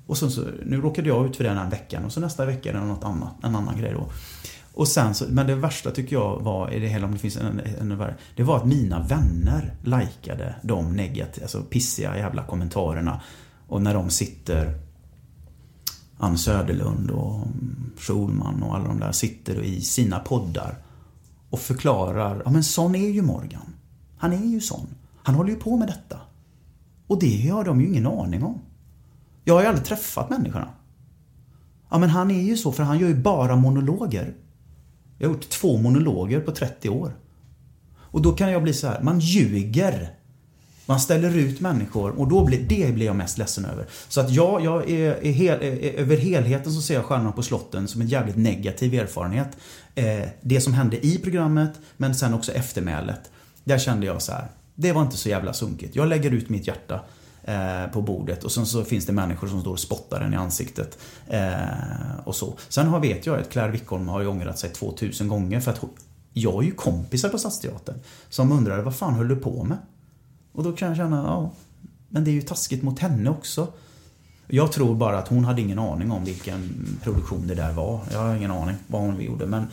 Och 0.07 0.17
sen 0.17 0.31
så, 0.31 0.41
nu 0.65 0.81
råkade 0.81 1.07
jag 1.07 1.25
ut 1.25 1.35
för 1.35 1.43
det 1.43 1.49
den 1.49 1.57
här 1.57 1.69
veckan 1.69 2.05
och 2.05 2.11
så 2.11 2.19
nästa 2.19 2.45
vecka 2.45 2.69
är 2.69 2.73
det 2.73 2.79
något 2.79 3.03
annat, 3.03 3.33
en 3.43 3.55
annan 3.55 3.77
grej 3.77 3.93
då. 3.93 4.09
Och 4.77 4.87
sen 4.87 5.15
så, 5.15 5.25
men 5.29 5.47
det 5.47 5.55
värsta 5.55 5.91
tycker 5.91 6.15
jag 6.15 6.39
var, 6.39 6.71
i 6.71 6.79
det 6.79 6.87
hela 6.87 7.05
om 7.05 7.11
det 7.11 7.17
finns 7.17 7.37
en, 7.37 7.61
en 7.79 7.97
värre, 7.97 8.15
det 8.35 8.43
var 8.43 8.57
att 8.57 8.65
mina 8.65 8.99
vänner 8.99 9.75
likade 9.83 10.55
de 10.61 10.95
negativa, 10.95 11.43
alltså 11.43 11.61
pissiga 11.61 12.17
jävla 12.17 12.43
kommentarerna. 12.43 13.21
Och 13.67 13.81
när 13.81 13.93
de 13.93 14.09
sitter, 14.09 14.79
Ann 16.17 16.37
Söderlund 16.37 17.11
och 17.11 17.47
Schulman 17.97 18.63
och 18.63 18.75
alla 18.75 18.87
de 18.87 18.99
där 18.99 19.11
sitter 19.11 19.61
i 19.61 19.81
sina 19.81 20.19
poddar 20.19 20.75
och 21.49 21.59
förklarar, 21.59 22.41
ja 22.45 22.51
men 22.51 22.63
sån 22.63 22.95
är 22.95 23.09
ju 23.09 23.21
Morgan. 23.21 23.73
Han 24.17 24.33
är 24.33 24.45
ju 24.45 24.61
sån. 24.61 24.87
Han 25.23 25.35
håller 25.35 25.49
ju 25.49 25.59
på 25.59 25.77
med 25.77 25.87
detta. 25.87 26.19
Och 27.07 27.19
det 27.19 27.49
har 27.49 27.63
de 27.63 27.81
ju 27.81 27.87
ingen 27.87 28.07
aning 28.07 28.43
om. 28.43 28.59
Jag 29.43 29.53
har 29.53 29.61
ju 29.61 29.67
aldrig 29.67 29.85
träffat 29.85 30.29
människorna. 30.29 30.69
Ja 31.89 31.97
men 31.97 32.09
han 32.09 32.31
är 32.31 32.41
ju 32.41 32.57
så 32.57 32.71
för 32.71 32.83
han 32.83 32.99
gör 32.99 33.07
ju 33.07 33.21
bara 33.21 33.55
monologer. 33.55 34.33
Jag 35.17 35.27
har 35.27 35.33
gjort 35.35 35.49
två 35.49 35.77
monologer 35.77 36.39
på 36.39 36.51
30 36.51 36.89
år. 36.89 37.11
Och 37.97 38.21
då 38.21 38.31
kan 38.31 38.51
jag 38.51 38.63
bli 38.63 38.73
så 38.73 38.87
här, 38.87 39.01
man 39.01 39.19
ljuger. 39.19 40.13
Man 40.85 40.99
ställer 40.99 41.37
ut 41.37 41.61
människor 41.61 42.19
och 42.19 42.27
då 42.27 42.45
blir, 42.45 42.65
det 42.69 42.93
blir 42.93 43.05
jag 43.05 43.15
mest 43.15 43.37
ledsen 43.37 43.65
över. 43.65 43.85
Så 44.07 44.21
att 44.21 44.31
ja, 44.31 44.59
jag 44.59 44.89
är, 44.89 45.25
är, 45.25 45.31
hel, 45.31 45.61
är, 45.61 45.93
över 45.93 46.17
helheten 46.17 46.73
så 46.73 46.81
ser 46.81 46.93
jag 46.93 47.05
Stjärnorna 47.05 47.31
på 47.31 47.43
slotten 47.43 47.87
som 47.87 48.01
en 48.01 48.07
jävligt 48.07 48.37
negativ 48.37 48.93
erfarenhet. 48.93 49.57
Eh, 49.95 50.27
det 50.41 50.61
som 50.61 50.73
hände 50.73 51.05
i 51.05 51.17
programmet 51.17 51.71
men 51.97 52.15
sen 52.15 52.33
också 52.33 52.51
eftermälet. 52.51 53.31
Där 53.63 53.77
kände 53.77 54.05
jag 54.05 54.21
så 54.21 54.31
här, 54.31 54.47
det 54.75 54.91
var 54.91 55.01
inte 55.01 55.17
så 55.17 55.29
jävla 55.29 55.53
sunkigt. 55.53 55.95
Jag 55.95 56.07
lägger 56.07 56.31
ut 56.31 56.49
mitt 56.49 56.67
hjärta 56.67 57.01
Eh, 57.47 57.91
på 57.91 58.01
bordet 58.01 58.43
och 58.43 58.51
sen 58.51 58.65
så 58.65 58.83
finns 58.83 59.05
det 59.05 59.13
människor 59.13 59.47
som 59.47 59.61
står 59.61 59.71
och 59.71 59.79
spottar 59.79 60.21
en 60.21 60.33
i 60.33 60.37
ansiktet. 60.37 60.97
Eh, 61.27 62.19
och 62.25 62.35
så. 62.35 62.57
Sen 62.69 62.87
har, 62.87 62.99
vet 62.99 63.25
jag 63.25 63.39
att 63.39 63.49
Claire 63.49 63.71
Wickholm 63.71 64.07
har 64.07 64.21
ju 64.21 64.27
ångrat 64.27 64.59
sig 64.59 64.69
2000 64.69 65.27
gånger 65.27 65.59
för 65.59 65.71
att 65.71 65.77
hon, 65.77 65.89
jag 66.33 66.63
är 66.63 66.67
ju 66.67 66.71
kompisar 66.71 67.29
på 67.29 67.37
Stadsteatern 67.37 67.95
som 68.29 68.51
undrade 68.51 68.81
vad 68.81 68.95
fan 68.95 69.13
höll 69.13 69.27
du 69.27 69.35
på 69.35 69.63
med? 69.63 69.77
Och 70.51 70.63
då 70.63 70.71
kan 70.71 70.87
jag 70.87 70.97
känna, 70.97 71.17
ja, 71.17 71.51
men 72.09 72.23
det 72.23 72.31
är 72.31 72.33
ju 72.33 72.41
taskigt 72.41 72.83
mot 72.83 72.99
henne 72.99 73.29
också. 73.29 73.67
Jag 74.47 74.71
tror 74.71 74.95
bara 74.95 75.17
att 75.17 75.27
hon 75.27 75.45
hade 75.45 75.61
ingen 75.61 75.79
aning 75.79 76.11
om 76.11 76.25
vilken 76.25 76.87
produktion 77.03 77.47
det 77.47 77.55
där 77.55 77.73
var. 77.73 77.99
Jag 78.11 78.19
har 78.19 78.35
ingen 78.35 78.51
aning 78.51 78.75
vad 78.87 79.01
hon 79.01 79.21
gjorde 79.21 79.45
men 79.45 79.67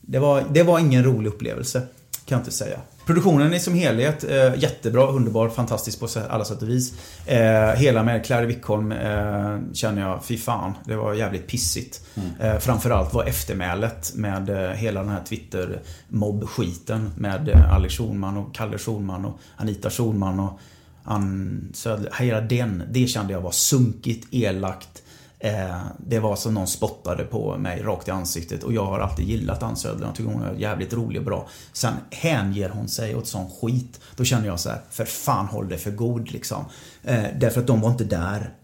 det 0.00 0.18
var, 0.18 0.44
det 0.50 0.62
var 0.62 0.78
ingen 0.78 1.04
rolig 1.04 1.28
upplevelse. 1.30 1.80
Kan 2.24 2.36
jag 2.36 2.40
inte 2.40 2.52
säga. 2.52 2.80
Produktionen 3.08 3.54
i 3.54 3.60
som 3.60 3.74
helhet, 3.74 4.24
eh, 4.24 4.58
jättebra, 4.58 5.06
underbar, 5.06 5.48
fantastisk 5.48 6.00
på 6.00 6.08
alla 6.28 6.44
sätt 6.44 6.62
och 6.62 6.68
vis. 6.68 6.92
Eh, 7.26 7.70
hela 7.70 8.02
med 8.02 8.24
Claire 8.24 8.46
Wickholm 8.46 8.92
eh, 8.92 9.58
känner 9.72 10.02
jag, 10.02 10.24
fy 10.24 10.38
fan, 10.38 10.74
det 10.84 10.96
var 10.96 11.14
jävligt 11.14 11.46
pissigt. 11.46 12.06
Mm. 12.14 12.28
Eh, 12.40 12.58
framförallt 12.60 13.14
var 13.14 13.24
eftermälet 13.24 14.12
med 14.14 14.50
eh, 14.50 14.70
hela 14.70 15.00
den 15.00 15.08
här 15.08 15.24
Twitter-mobb-skiten 15.24 17.10
med 17.16 17.48
eh, 17.48 17.74
Alex 17.74 17.94
Schulman 17.94 18.36
och 18.36 18.54
Kalle 18.54 18.78
Schulman 18.78 19.24
och 19.24 19.38
Anita 19.56 19.90
Schulman 19.90 20.40
och 20.40 20.60
Ann 21.04 21.70
Söder. 21.74 22.12
Hela 22.18 22.40
den, 22.40 22.82
det 22.90 23.06
kände 23.06 23.32
jag 23.32 23.40
var 23.40 23.50
sunkigt, 23.50 24.28
elakt. 24.30 25.02
Eh, 25.40 25.80
det 25.98 26.18
var 26.18 26.36
som 26.36 26.54
någon 26.54 26.66
spottade 26.66 27.24
på 27.24 27.58
mig 27.58 27.82
rakt 27.82 28.08
i 28.08 28.10
ansiktet 28.10 28.62
och 28.62 28.72
jag 28.72 28.86
har 28.86 28.98
alltid 28.98 29.28
gillat 29.28 29.62
Ann 29.62 29.76
Söderlund. 29.76 30.08
Jag 30.08 30.14
tycker 30.14 30.30
hon 30.30 30.42
är 30.42 30.54
jävligt 30.54 30.92
rolig 30.92 31.20
och 31.20 31.24
bra. 31.24 31.48
Sen 31.72 31.94
hänger 32.10 32.68
hon 32.68 32.88
sig 32.88 33.16
åt 33.16 33.26
sån 33.26 33.50
skit. 33.50 34.00
Då 34.16 34.24
känner 34.24 34.46
jag 34.46 34.60
så 34.60 34.68
här, 34.68 34.80
för 34.90 35.04
fan 35.04 35.46
håll 35.46 35.68
det 35.68 35.78
för 35.78 35.90
god 35.90 36.32
liksom. 36.32 36.64
Eh, 37.04 37.24
därför 37.40 37.60
att 37.60 37.66
de 37.66 37.80
var 37.80 37.90
inte 37.90 38.04
där. 38.04 38.54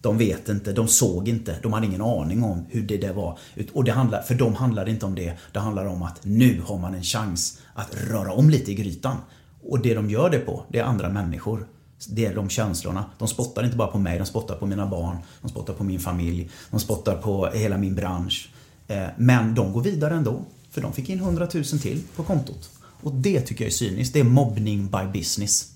De 0.00 0.18
vet 0.18 0.48
inte, 0.48 0.72
de 0.72 0.88
såg 0.88 1.28
inte, 1.28 1.56
de 1.62 1.72
hade 1.72 1.86
ingen 1.86 2.02
aning 2.02 2.42
om 2.42 2.66
hur 2.68 2.82
det 2.82 2.96
där 2.96 3.12
var. 3.12 3.38
Och 3.72 3.84
det 3.84 3.92
handlar, 3.92 4.22
för 4.22 4.34
dem 4.34 4.54
handlar 4.54 4.84
det 4.84 4.90
inte 4.90 5.06
om 5.06 5.14
det. 5.14 5.32
Det 5.52 5.58
handlar 5.58 5.86
om 5.86 6.02
att 6.02 6.24
nu 6.24 6.62
har 6.66 6.78
man 6.78 6.94
en 6.94 7.02
chans 7.02 7.58
att 7.74 7.94
röra 7.94 8.32
om 8.32 8.50
lite 8.50 8.70
i 8.70 8.74
grytan. 8.74 9.16
Och 9.62 9.80
det 9.80 9.94
de 9.94 10.10
gör 10.10 10.30
det 10.30 10.38
på, 10.38 10.64
det 10.68 10.78
är 10.78 10.84
andra 10.84 11.08
människor. 11.08 11.66
Det 12.08 12.26
är 12.26 12.34
de 12.34 12.48
känslorna. 12.48 13.04
De 13.18 13.28
spottar 13.28 13.64
inte 13.64 13.76
bara 13.76 13.88
på 13.88 13.98
mig, 13.98 14.18
de 14.18 14.26
spottar 14.26 14.54
på 14.56 14.66
mina 14.66 14.86
barn, 14.86 15.16
de 15.42 15.48
spottar 15.48 15.74
på 15.74 15.84
min 15.84 16.00
familj, 16.00 16.50
de 16.70 16.80
spottar 16.80 17.16
på 17.16 17.46
hela 17.46 17.78
min 17.78 17.94
bransch. 17.94 18.48
Eh, 18.88 19.06
Men 19.16 19.54
de 19.54 19.72
går 19.72 19.82
vidare 19.82 20.14
ändå. 20.14 20.40
För 20.70 20.80
de 20.80 20.92
fick 20.92 21.08
in 21.08 21.18
100 21.18 21.48
000 21.54 21.64
till 21.64 22.02
på 22.16 22.22
kontot. 22.22 22.70
Och 23.02 23.12
det 23.14 23.40
tycker 23.40 23.64
jag 23.64 23.70
är 23.70 23.74
cyniskt. 23.74 24.12
Det 24.12 24.20
är 24.20 24.24
mobbning 24.24 24.86
by 24.86 25.18
business. 25.18 25.72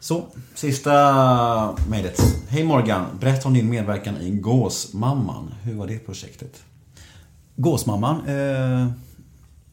Så. 0.00 0.26
Sista 0.54 1.76
mejlet. 1.88 2.20
Hej 2.48 2.64
Morgan, 2.64 3.06
berätta 3.20 3.48
om 3.48 3.54
din 3.54 3.70
medverkan 3.70 4.16
i 4.16 4.30
Gåsmamman. 4.30 5.54
Hur 5.62 5.74
var 5.74 5.86
det 5.86 5.98
projektet? 5.98 6.62
Gåsmamman. 7.56 8.26
Eh, 8.26 8.88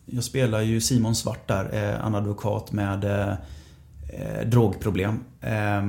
jag 0.06 0.24
spelar 0.24 0.62
ju 0.62 0.82
Simon 0.82 1.16
Svart 1.16 1.48
där, 1.48 1.70
eh, 1.74 2.06
en 2.06 2.16
advokat 2.16 2.72
med 2.72 3.04
eh, 3.04 3.36
eh, 4.12 4.48
drogproblem. 4.48 5.20
Eh, 5.42 5.84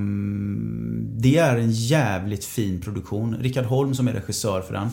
det 1.21 1.39
är 1.39 1.57
en 1.57 1.71
jävligt 1.71 2.45
fin 2.45 2.81
produktion. 2.81 3.37
Rickard 3.41 3.65
Holm 3.65 3.95
som 3.95 4.09
är 4.09 4.13
regissör 4.13 4.61
för 4.61 4.73
den 4.75 4.91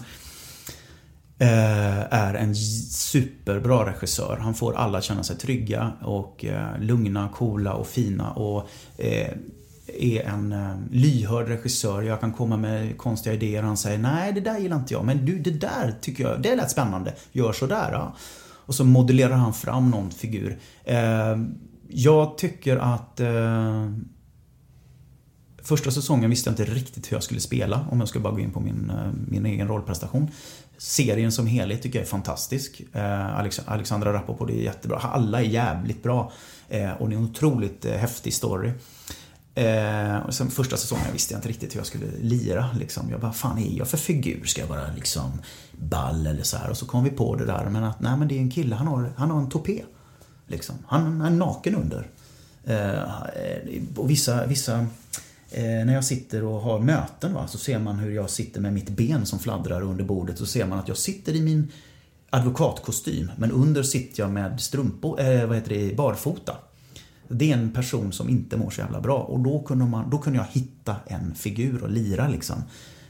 eh, 1.39 2.13
är 2.13 2.33
en 2.33 2.55
superbra 2.55 3.91
regissör. 3.91 4.37
Han 4.37 4.53
får 4.53 4.75
alla 4.75 4.97
att 4.97 5.03
känna 5.03 5.23
sig 5.23 5.37
trygga 5.37 5.91
och 6.01 6.45
eh, 6.45 6.79
lugna, 6.79 7.29
coola 7.29 7.73
och 7.73 7.87
fina. 7.87 8.31
Och 8.31 8.69
eh, 8.97 9.33
är 9.93 10.23
en 10.23 10.51
eh, 10.51 10.75
lyhörd 10.91 11.47
regissör. 11.47 12.01
Jag 12.01 12.19
kan 12.19 12.33
komma 12.33 12.57
med 12.57 12.97
konstiga 12.97 13.35
idéer 13.35 13.61
och 13.61 13.67
han 13.67 13.77
säger 13.77 13.97
nej 13.97 14.33
det 14.33 14.41
där 14.41 14.59
gillar 14.59 14.77
inte 14.77 14.93
jag. 14.93 15.05
Men 15.05 15.25
du 15.25 15.39
det 15.39 15.51
där 15.51 15.95
tycker 16.01 16.23
jag, 16.23 16.41
det 16.41 16.55
lät 16.55 16.71
spännande. 16.71 17.13
Gör 17.31 17.53
sådär. 17.53 17.89
Ja. 17.91 18.15
Och 18.65 18.75
så 18.75 18.83
modellerar 18.83 19.35
han 19.35 19.53
fram 19.53 19.89
någon 19.89 20.11
figur. 20.11 20.59
Ehm, 20.85 21.55
jag 21.91 22.37
tycker 22.37 22.77
att 22.77 23.19
eh, 23.19 23.89
Första 25.63 25.91
säsongen 25.91 26.29
visste 26.29 26.49
jag 26.49 26.59
inte 26.59 26.73
riktigt 26.73 27.11
hur 27.11 27.15
jag 27.15 27.23
skulle 27.23 27.39
spela 27.39 27.85
om 27.91 27.99
jag 27.99 28.09
skulle 28.09 28.23
bara 28.23 28.33
gå 28.33 28.39
in 28.39 28.51
på 28.51 28.59
min, 28.59 28.89
eh, 28.89 29.11
min 29.27 29.45
egen 29.45 29.67
rollprestation. 29.67 30.31
Serien 30.77 31.31
som 31.31 31.47
helhet 31.47 31.81
tycker 31.81 31.99
jag 31.99 32.05
är 32.05 32.09
fantastisk. 32.09 32.81
Eh, 32.93 33.39
Alex, 33.39 33.61
Alexandra 33.65 34.13
Rapoport 34.13 34.49
är 34.49 34.53
jättebra. 34.53 34.97
Alla 34.97 35.39
är 35.39 35.45
jävligt 35.45 36.03
bra. 36.03 36.31
Eh, 36.69 36.91
och 36.91 37.09
det 37.09 37.15
är 37.15 37.17
en 37.17 37.23
otroligt 37.23 37.85
eh, 37.85 37.93
häftig 37.93 38.33
story. 38.33 38.71
Eh, 39.55 40.17
och 40.17 40.33
sen 40.33 40.49
första 40.49 40.77
säsongen 40.77 41.13
visste 41.13 41.33
jag 41.33 41.37
inte 41.37 41.49
riktigt 41.49 41.75
hur 41.75 41.79
jag 41.79 41.87
skulle 41.87 42.07
lira. 42.21 42.69
Liksom. 42.79 43.09
Jag 43.09 43.19
bara, 43.19 43.33
fan 43.33 43.57
är 43.57 43.77
jag 43.77 43.87
för 43.87 43.97
figur? 43.97 44.45
Ska 44.45 44.61
jag 44.61 44.67
vara 44.67 44.93
liksom 44.95 45.31
ball 45.71 46.27
eller 46.27 46.43
så 46.43 46.57
här? 46.57 46.69
Och 46.69 46.77
så 46.77 46.85
kom 46.85 47.03
vi 47.03 47.09
på 47.09 47.35
det 47.35 47.45
där. 47.45 47.69
Men 47.69 47.83
att, 47.83 47.99
nej 47.99 48.17
men 48.17 48.27
det 48.27 48.35
är 48.35 48.39
en 48.39 48.51
kille, 48.51 48.75
han 48.75 48.87
har, 48.87 49.13
han 49.17 49.31
har 49.31 49.39
en 49.39 49.49
topé. 49.49 49.83
Liksom. 50.49 50.75
Han 50.87 51.21
är 51.21 51.29
naken 51.29 51.75
under. 51.75 52.07
Eh, 52.65 53.03
och 53.95 54.09
vissa, 54.09 54.45
vissa 54.45 54.79
eh, 55.51 55.85
när 55.85 55.93
jag 55.93 56.05
sitter 56.05 56.43
och 56.43 56.61
har 56.61 56.79
möten 56.79 57.33
va, 57.33 57.47
så 57.47 57.57
ser 57.57 57.79
man 57.79 57.99
hur 57.99 58.11
jag 58.11 58.29
sitter 58.29 58.61
med 58.61 58.73
mitt 58.73 58.89
ben 58.89 59.25
som 59.25 59.39
fladdrar 59.39 59.81
under 59.81 60.03
bordet. 60.03 60.37
Så 60.37 60.45
ser 60.45 60.65
man 60.65 60.79
att 60.79 60.87
jag 60.87 60.97
sitter 60.97 61.35
i 61.35 61.41
min 61.41 61.71
advokatkostym 62.29 63.31
men 63.37 63.51
under 63.51 63.83
sitter 63.83 64.23
jag 64.23 64.31
med 64.31 64.61
strumpor, 64.61 65.21
eh, 65.21 65.45
vad 65.45 65.55
heter 65.55 65.69
det, 65.69 65.95
barfota. 65.95 66.55
Det 67.27 67.51
är 67.51 67.57
en 67.57 67.71
person 67.71 68.11
som 68.11 68.29
inte 68.29 68.57
mår 68.57 68.69
så 68.69 68.81
jävla 68.81 69.01
bra 69.01 69.17
och 69.17 69.39
då 69.39 69.59
kunde, 69.59 69.85
man, 69.85 70.09
då 70.09 70.17
kunde 70.17 70.39
jag 70.39 70.45
hitta 70.51 70.95
en 71.07 71.35
figur 71.35 71.83
och 71.83 71.89
lira 71.89 72.27
liksom. 72.27 72.63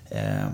Eh, 0.06 0.48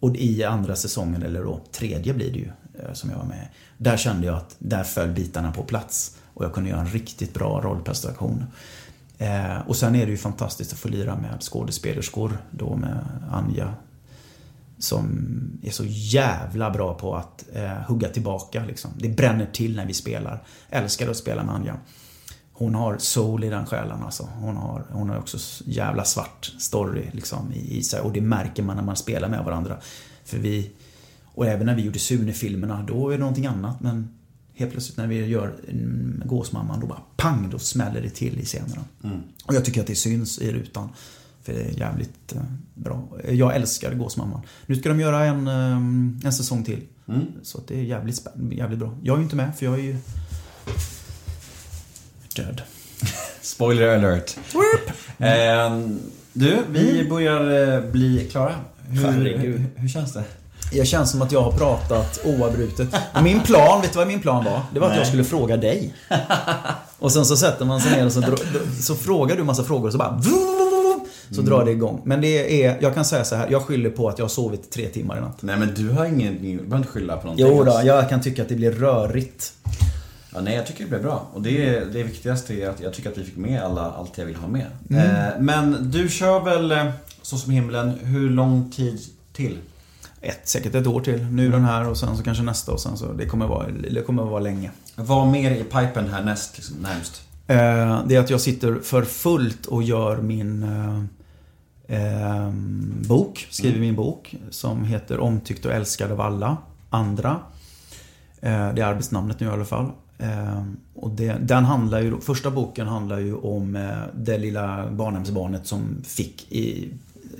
och 0.00 0.16
i 0.16 0.44
andra 0.44 0.76
säsongen, 0.76 1.22
eller 1.22 1.44
då 1.44 1.60
tredje 1.72 2.14
blir 2.14 2.32
det 2.32 2.38
ju, 2.38 2.50
eh, 2.74 2.92
som 2.92 3.10
jag 3.10 3.16
var 3.16 3.24
med. 3.24 3.48
Där 3.78 3.96
kände 3.96 4.26
jag 4.26 4.36
att 4.36 4.56
där 4.58 4.84
föll 4.84 5.10
bitarna 5.10 5.52
på 5.52 5.62
plats 5.62 6.17
och 6.38 6.44
jag 6.44 6.54
kunde 6.54 6.70
göra 6.70 6.80
en 6.80 6.86
riktigt 6.86 7.34
bra 7.34 7.60
rollprestation. 7.60 8.44
Eh, 9.18 9.58
och 9.66 9.76
sen 9.76 9.94
är 9.94 10.06
det 10.06 10.10
ju 10.10 10.16
fantastiskt 10.16 10.72
att 10.72 10.78
få 10.78 10.88
lira 10.88 11.16
med 11.16 11.42
skådespelerskor 11.42 12.38
då 12.50 12.76
med 12.76 12.98
Anja 13.30 13.74
som 14.78 15.60
är 15.62 15.70
så 15.70 15.84
jävla 15.86 16.70
bra 16.70 16.94
på 16.94 17.16
att 17.16 17.44
eh, 17.52 17.72
hugga 17.72 18.08
tillbaka. 18.08 18.64
Liksom. 18.64 18.90
Det 18.96 19.08
bränner 19.08 19.46
till 19.46 19.76
när 19.76 19.86
vi 19.86 19.94
spelar. 19.94 20.42
Älskar 20.70 21.10
att 21.10 21.16
spela 21.16 21.44
med 21.44 21.54
Anja. 21.54 21.76
Hon 22.52 22.74
har 22.74 22.98
soul 22.98 23.44
i 23.44 23.48
den 23.48 23.66
själen 23.66 24.02
alltså. 24.02 24.28
Hon 24.40 24.56
har, 24.56 24.84
hon 24.90 25.10
har 25.10 25.18
också 25.18 25.38
jävla 25.64 26.04
svart 26.04 26.52
story 26.58 27.10
liksom, 27.12 27.52
i, 27.52 27.78
i 27.78 27.82
sig. 27.82 28.00
Och 28.00 28.12
det 28.12 28.20
märker 28.20 28.62
man 28.62 28.76
när 28.76 28.82
man 28.82 28.96
spelar 28.96 29.28
med 29.28 29.44
varandra. 29.44 29.76
För 30.24 30.38
vi... 30.38 30.70
Och 31.34 31.46
även 31.46 31.66
när 31.66 31.74
vi 31.74 31.82
gjorde 31.82 31.98
Sune-filmerna, 31.98 32.84
då 32.88 33.08
är 33.08 33.12
det 33.12 33.18
någonting 33.18 33.46
annat. 33.46 33.80
Men 33.80 34.17
helt 34.58 34.72
plötsligt 34.72 34.96
när 34.96 35.06
vi 35.06 35.26
gör 35.26 35.54
mm, 35.68 36.22
Gåsmamman, 36.24 36.80
då 36.80 36.86
bara 36.86 37.02
pang, 37.16 37.50
då 37.50 37.58
smäller 37.58 38.00
det 38.00 38.10
till 38.10 38.40
i 38.40 38.44
scenerna. 38.44 38.84
Mm. 39.04 39.20
Och 39.44 39.54
jag 39.54 39.64
tycker 39.64 39.80
att 39.80 39.86
det 39.86 39.94
syns 39.94 40.38
i 40.38 40.52
rutan. 40.52 40.88
För 41.42 41.52
det 41.52 41.62
är 41.62 41.78
jävligt 41.78 42.32
eh, 42.34 42.42
bra. 42.74 43.08
Jag 43.28 43.56
älskar 43.56 43.94
Gåsmamman. 43.94 44.40
Nu 44.66 44.76
ska 44.76 44.88
de 44.88 45.00
göra 45.00 45.24
en, 45.24 45.46
eh, 45.46 46.26
en 46.26 46.32
säsong 46.32 46.64
till. 46.64 46.80
Mm. 47.08 47.26
Så 47.42 47.60
det 47.68 47.80
är 47.80 47.82
jävligt, 47.82 48.26
jävligt 48.50 48.78
bra. 48.78 48.98
Jag 49.02 49.14
är 49.14 49.18
ju 49.18 49.24
inte 49.24 49.36
med 49.36 49.56
för 49.56 49.66
jag 49.66 49.74
är 49.74 49.82
ju 49.82 49.96
död. 52.36 52.62
Spoiler 53.40 53.88
alert. 53.88 54.36
Ehm, 55.18 55.98
du, 56.32 56.58
vi 56.70 57.08
börjar 57.08 57.74
eh, 57.74 57.90
bli 57.90 58.28
klara. 58.30 58.54
Hur, 58.88 59.38
hur, 59.38 59.64
hur 59.76 59.88
känns 59.88 60.12
det? 60.12 60.24
Det 60.72 60.84
känns 60.84 61.10
som 61.10 61.22
att 61.22 61.32
jag 61.32 61.42
har 61.42 61.52
pratat 61.52 62.20
oavbrutet. 62.24 62.88
Och 63.14 63.22
Min 63.22 63.40
plan, 63.40 63.80
vet 63.80 63.92
du 63.92 63.98
vad 63.98 64.08
min 64.08 64.20
plan 64.20 64.44
var? 64.44 64.60
Det 64.72 64.80
var 64.80 64.86
att 64.86 64.92
Nej. 64.92 64.98
jag 65.00 65.08
skulle 65.08 65.24
fråga 65.24 65.56
dig. 65.56 65.94
Och 66.98 67.12
sen 67.12 67.26
så 67.26 67.36
sätter 67.36 67.64
man 67.64 67.80
sig 67.80 67.92
ner 67.92 68.06
och 68.06 68.12
så, 68.12 68.22
så 68.80 68.94
frågar 68.94 69.36
du 69.36 69.44
massa 69.44 69.64
frågor 69.64 69.86
och 69.86 69.92
så 69.92 69.98
bara 69.98 70.22
så 71.30 71.42
drar 71.42 71.64
det 71.64 71.70
igång. 71.70 72.00
Men 72.04 72.20
det 72.20 72.64
är, 72.64 72.78
jag 72.80 72.94
kan 72.94 73.04
säga 73.04 73.24
så 73.24 73.36
här, 73.36 73.48
jag 73.50 73.62
skyller 73.62 73.90
på 73.90 74.08
att 74.08 74.18
jag 74.18 74.24
har 74.24 74.28
sovit 74.28 74.70
tre 74.70 74.88
timmar 74.88 75.18
i 75.18 75.20
natt. 75.20 75.42
Nej 75.42 75.56
men 75.56 75.74
du 75.74 75.90
har 75.90 76.04
ingen, 76.04 76.42
du 76.42 76.56
behöver 76.56 76.76
inte 76.76 76.88
skylla 76.88 77.16
på 77.16 77.22
någonting. 77.26 77.46
Jo 77.48 77.64
då, 77.64 77.80
jag 77.84 78.08
kan 78.08 78.20
tycka 78.20 78.42
att 78.42 78.48
det 78.48 78.54
blir 78.54 78.70
rörigt. 78.72 79.52
Ja, 80.34 80.40
nej, 80.40 80.54
jag 80.54 80.66
tycker 80.66 80.84
det 80.84 80.90
blev 80.90 81.02
bra. 81.02 81.26
Och 81.32 81.42
det, 81.42 81.80
det 81.92 82.02
viktigaste 82.02 82.54
är 82.54 82.68
att 82.68 82.80
jag 82.80 82.94
tycker 82.94 83.10
att 83.10 83.18
vi 83.18 83.24
fick 83.24 83.36
med 83.36 83.62
alla, 83.62 83.82
allt 83.82 84.18
jag 84.18 84.26
vill 84.26 84.36
ha 84.36 84.48
med. 84.48 84.66
Mm. 84.90 85.26
Eh, 85.26 85.32
men 85.38 85.90
du 85.90 86.08
kör 86.08 86.40
väl 86.40 86.72
eh, 86.72 86.90
Så 87.22 87.36
som 87.36 87.52
himlen, 87.52 87.98
hur 88.02 88.30
lång 88.30 88.70
tid 88.70 89.00
till? 89.32 89.58
Ett, 90.20 90.48
säkert 90.48 90.74
ett 90.74 90.86
år 90.86 91.00
till. 91.00 91.24
Nu 91.24 91.50
den 91.50 91.64
här 91.64 91.88
och 91.88 91.96
sen 91.96 92.16
så 92.16 92.22
kanske 92.22 92.42
nästa 92.44 92.72
och 92.72 92.80
sen 92.80 92.96
så. 92.96 93.12
Det 93.12 93.26
kommer 93.26 93.46
vara, 93.46 93.66
det 93.90 94.02
kommer 94.02 94.22
vara 94.22 94.40
länge. 94.40 94.70
Vad 94.96 95.26
mer 95.28 95.50
i 95.50 95.64
pipen 95.64 96.08
här 96.12 96.24
näst, 96.24 96.56
liksom, 96.56 96.76
närmst? 96.76 97.22
Eh, 97.46 98.02
det 98.06 98.14
är 98.16 98.20
att 98.20 98.30
jag 98.30 98.40
sitter 98.40 98.80
för 98.82 99.02
fullt 99.02 99.66
och 99.66 99.82
gör 99.82 100.16
min 100.16 100.62
eh, 100.62 101.02
eh, 101.96 102.50
bok, 103.08 103.46
skriver 103.50 103.76
Mm. 103.76 103.86
min 103.86 103.96
bok 103.96 104.34
som 104.50 104.84
heter 104.84 105.20
Omtyckt 105.20 105.64
och 105.64 105.72
älskad 105.72 106.12
av 106.12 106.20
alla 106.20 106.56
andra. 106.90 107.40
Eh, 108.40 108.74
det 108.74 108.82
är 108.82 108.86
arbetsnamnet 108.86 109.40
nu 109.40 109.46
i 109.46 109.50
alla 109.50 109.64
fall. 109.64 109.90
Eh, 110.18 110.62
och 110.94 111.10
det, 111.10 111.36
den 111.40 111.64
handlar 111.64 112.00
ju, 112.00 112.20
första 112.20 112.50
boken 112.50 112.86
handlar 112.86 113.18
ju 113.18 113.34
om 113.34 113.76
eh, 113.76 113.90
det 114.14 114.38
lilla 114.38 114.90
barnhemsbarnet 114.90 115.66
som 115.66 116.02
fick 116.04 116.52
i, 116.52 116.88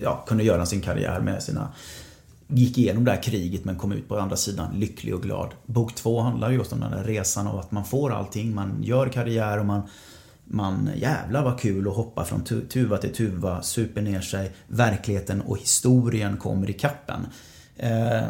ja, 0.03 0.25
kunde 0.29 0.45
göra 0.45 0.67
sin 0.67 0.81
karriär 0.81 1.21
med 1.21 1.43
sina 1.43 1.69
gick 2.49 2.79
igenom 2.79 3.05
det 3.05 3.11
här 3.11 3.23
kriget 3.23 3.65
men 3.65 3.77
kom 3.77 3.93
ut 3.93 4.09
på 4.09 4.19
andra 4.19 4.37
sidan 4.37 4.79
lycklig 4.79 5.15
och 5.15 5.23
glad. 5.23 5.49
Bok 5.67 5.95
två 5.95 6.21
handlar 6.21 6.51
just 6.51 6.73
om 6.73 6.81
den 6.81 6.91
där 6.91 7.05
resan 7.05 7.47
av 7.47 7.59
att 7.59 7.71
man 7.73 7.85
får 7.85 8.13
allting, 8.13 8.55
man 8.55 8.83
gör 8.83 9.09
karriär 9.09 9.59
och 9.59 9.67
man 9.67 9.83
man 10.51 10.91
jävlar 10.97 11.45
vad 11.45 11.61
kul 11.61 11.89
att 11.89 11.97
hoppa 11.97 12.25
från 12.25 12.45
tu- 12.45 12.67
tuva 12.69 12.97
till 12.99 13.15
tuva, 13.15 13.63
super 13.63 14.03
ner 14.03 14.21
sig, 14.21 14.53
verkligheten 14.67 15.41
och 15.41 15.59
historien 15.59 16.37
kommer 16.37 16.71
i 16.71 16.73
kappen. 16.73 17.27
Eh, 17.77 18.23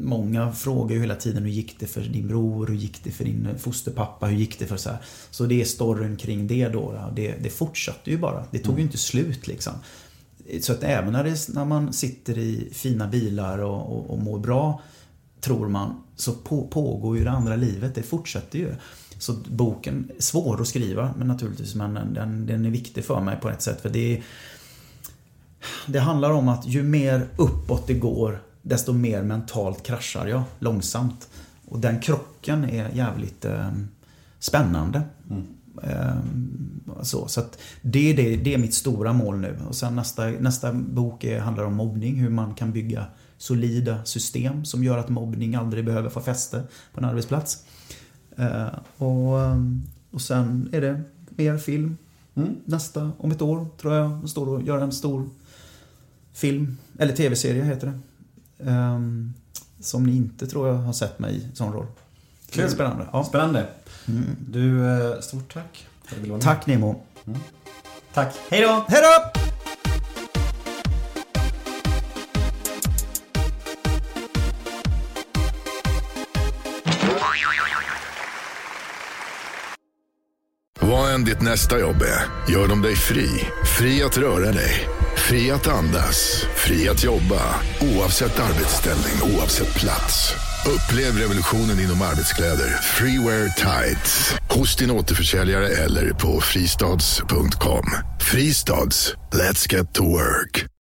många 0.00 0.52
frågar 0.52 0.94
ju 0.94 1.00
hela 1.00 1.14
tiden 1.14 1.42
hur 1.42 1.50
gick 1.50 1.80
det 1.80 1.86
för 1.86 2.00
din 2.00 2.28
bror, 2.28 2.66
hur 2.66 2.74
gick 2.74 3.04
det 3.04 3.10
för 3.10 3.24
din 3.24 3.48
fosterpappa, 3.58 4.26
hur 4.26 4.36
gick 4.36 4.58
det 4.58 4.66
för 4.66 4.76
så 4.76 4.90
här. 4.90 4.98
Så 5.30 5.44
det 5.46 5.60
är 5.60 5.64
storyn 5.64 6.16
kring 6.16 6.46
det 6.46 6.68
då. 6.68 7.10
Det, 7.16 7.34
det 7.42 7.50
fortsatte 7.50 8.10
ju 8.10 8.18
bara, 8.18 8.44
det 8.50 8.58
tog 8.58 8.76
ju 8.78 8.82
inte 8.82 8.98
slut 8.98 9.46
liksom. 9.46 9.72
Så 10.60 10.72
att 10.72 10.82
även 10.82 11.12
när, 11.12 11.24
det, 11.24 11.48
när 11.48 11.64
man 11.64 11.92
sitter 11.92 12.38
i 12.38 12.68
fina 12.72 13.06
bilar 13.06 13.58
och, 13.58 13.96
och, 13.96 14.10
och 14.10 14.18
mår 14.18 14.38
bra, 14.38 14.80
tror 15.40 15.68
man, 15.68 16.02
så 16.16 16.32
på, 16.32 16.66
pågår 16.66 17.18
ju 17.18 17.24
det 17.24 17.30
andra 17.30 17.56
livet. 17.56 17.94
Det 17.94 18.02
fortsätter 18.02 18.58
ju. 18.58 18.74
Så 19.18 19.34
boken 19.48 20.10
är 20.16 20.22
svår 20.22 20.60
att 20.60 20.68
skriva, 20.68 21.14
men 21.18 21.28
naturligtvis, 21.28 21.74
men 21.74 21.94
den, 21.94 22.46
den 22.46 22.64
är 22.64 22.70
viktig 22.70 23.04
för 23.04 23.20
mig 23.20 23.36
på 23.40 23.48
ett 23.50 23.62
sätt. 23.62 23.80
För 23.80 23.88
det, 23.88 24.22
det 25.86 25.98
handlar 25.98 26.30
om 26.30 26.48
att 26.48 26.66
ju 26.66 26.82
mer 26.82 27.26
uppåt 27.36 27.86
det 27.86 27.94
går, 27.94 28.42
desto 28.62 28.92
mer 28.92 29.22
mentalt 29.22 29.82
kraschar 29.82 30.26
jag 30.26 30.42
långsamt. 30.58 31.28
Och 31.68 31.78
den 31.78 32.00
krocken 32.00 32.64
är 32.64 32.90
jävligt 32.90 33.44
eh, 33.44 33.70
spännande. 34.38 35.02
Mm 35.30 35.46
så 37.02 37.28
så 37.28 37.40
att 37.40 37.58
det, 37.82 38.10
är 38.10 38.16
det, 38.16 38.36
det 38.36 38.54
är 38.54 38.58
mitt 38.58 38.74
stora 38.74 39.12
mål 39.12 39.38
nu. 39.38 39.58
Och 39.68 39.76
sen 39.76 39.96
nästa, 39.96 40.26
nästa 40.26 40.72
bok 40.72 41.24
är, 41.24 41.40
handlar 41.40 41.64
om 41.64 41.74
mobbning, 41.74 42.14
hur 42.14 42.30
man 42.30 42.54
kan 42.54 42.72
bygga 42.72 43.06
solida 43.38 44.04
system 44.04 44.64
som 44.64 44.84
gör 44.84 44.98
att 44.98 45.08
mobbning 45.08 45.54
aldrig 45.54 45.84
behöver 45.84 46.10
få 46.10 46.20
fäste 46.20 46.62
på 46.94 47.00
en 47.00 47.04
arbetsplats. 47.04 47.64
Eh, 48.36 48.68
och, 48.96 49.32
och 50.10 50.20
sen 50.20 50.68
är 50.72 50.80
det 50.80 51.02
mer 51.28 51.58
film. 51.58 51.96
Nästa, 52.64 53.12
om 53.18 53.30
ett 53.30 53.42
år 53.42 53.66
tror 53.80 53.94
jag, 53.94 54.10
jag 54.22 54.28
står 54.28 54.48
och 54.48 54.62
gör 54.62 54.78
en 54.78 54.92
stor 54.92 55.28
film, 56.32 56.76
eller 56.98 57.12
tv-serie 57.12 57.64
heter 57.64 57.86
det. 57.86 57.98
Ehm, 58.70 59.34
som 59.80 60.06
ni 60.06 60.16
inte 60.16 60.46
tror 60.46 60.68
jag 60.68 60.74
har 60.74 60.92
sett 60.92 61.18
mig 61.18 61.36
i 61.36 61.56
sån 61.56 61.72
roll. 61.72 61.86
Kul. 62.50 62.70
Spännande. 62.70 63.06
Ja. 63.12 63.24
Spännande. 63.24 63.66
Mm. 64.08 64.36
Du, 64.48 64.86
eh, 64.86 65.20
stort 65.20 65.52
tack. 65.52 65.86
Tack 66.40 66.66
Nemo. 66.66 67.02
Tack. 68.14 68.34
Hej 68.50 68.60
då! 68.60 68.84
Hej 68.88 69.02
då! 69.02 69.40
Vad 80.80 81.14
än 81.14 81.24
ditt 81.24 81.40
nästa 81.40 81.78
jobb 81.78 82.02
är, 82.02 82.52
gör 82.52 82.68
dem 82.68 82.82
dig 82.82 82.96
fri. 82.96 83.28
Fri 83.78 84.02
att 84.02 84.18
röra 84.18 84.52
dig. 84.52 84.88
Fri 85.16 85.50
att 85.50 85.68
andas. 85.68 86.44
Fri 86.54 86.88
att 86.88 87.04
jobba. 87.04 87.40
Oavsett 87.80 88.40
arbetsställning, 88.40 89.36
oavsett 89.36 89.74
plats. 89.74 90.45
Upplev 90.66 91.18
revolutionen 91.18 91.80
inom 91.80 92.02
arbetskläder. 92.02 92.68
Freewear 92.82 93.48
Tights. 93.48 94.34
Hos 94.50 94.76
din 94.76 94.90
återförsäljare 94.90 95.68
eller 95.68 96.12
på 96.12 96.40
fristads.com. 96.40 97.84
Fristads. 98.20 99.14
Let's 99.32 99.74
get 99.74 99.92
to 99.92 100.04
work. 100.04 100.75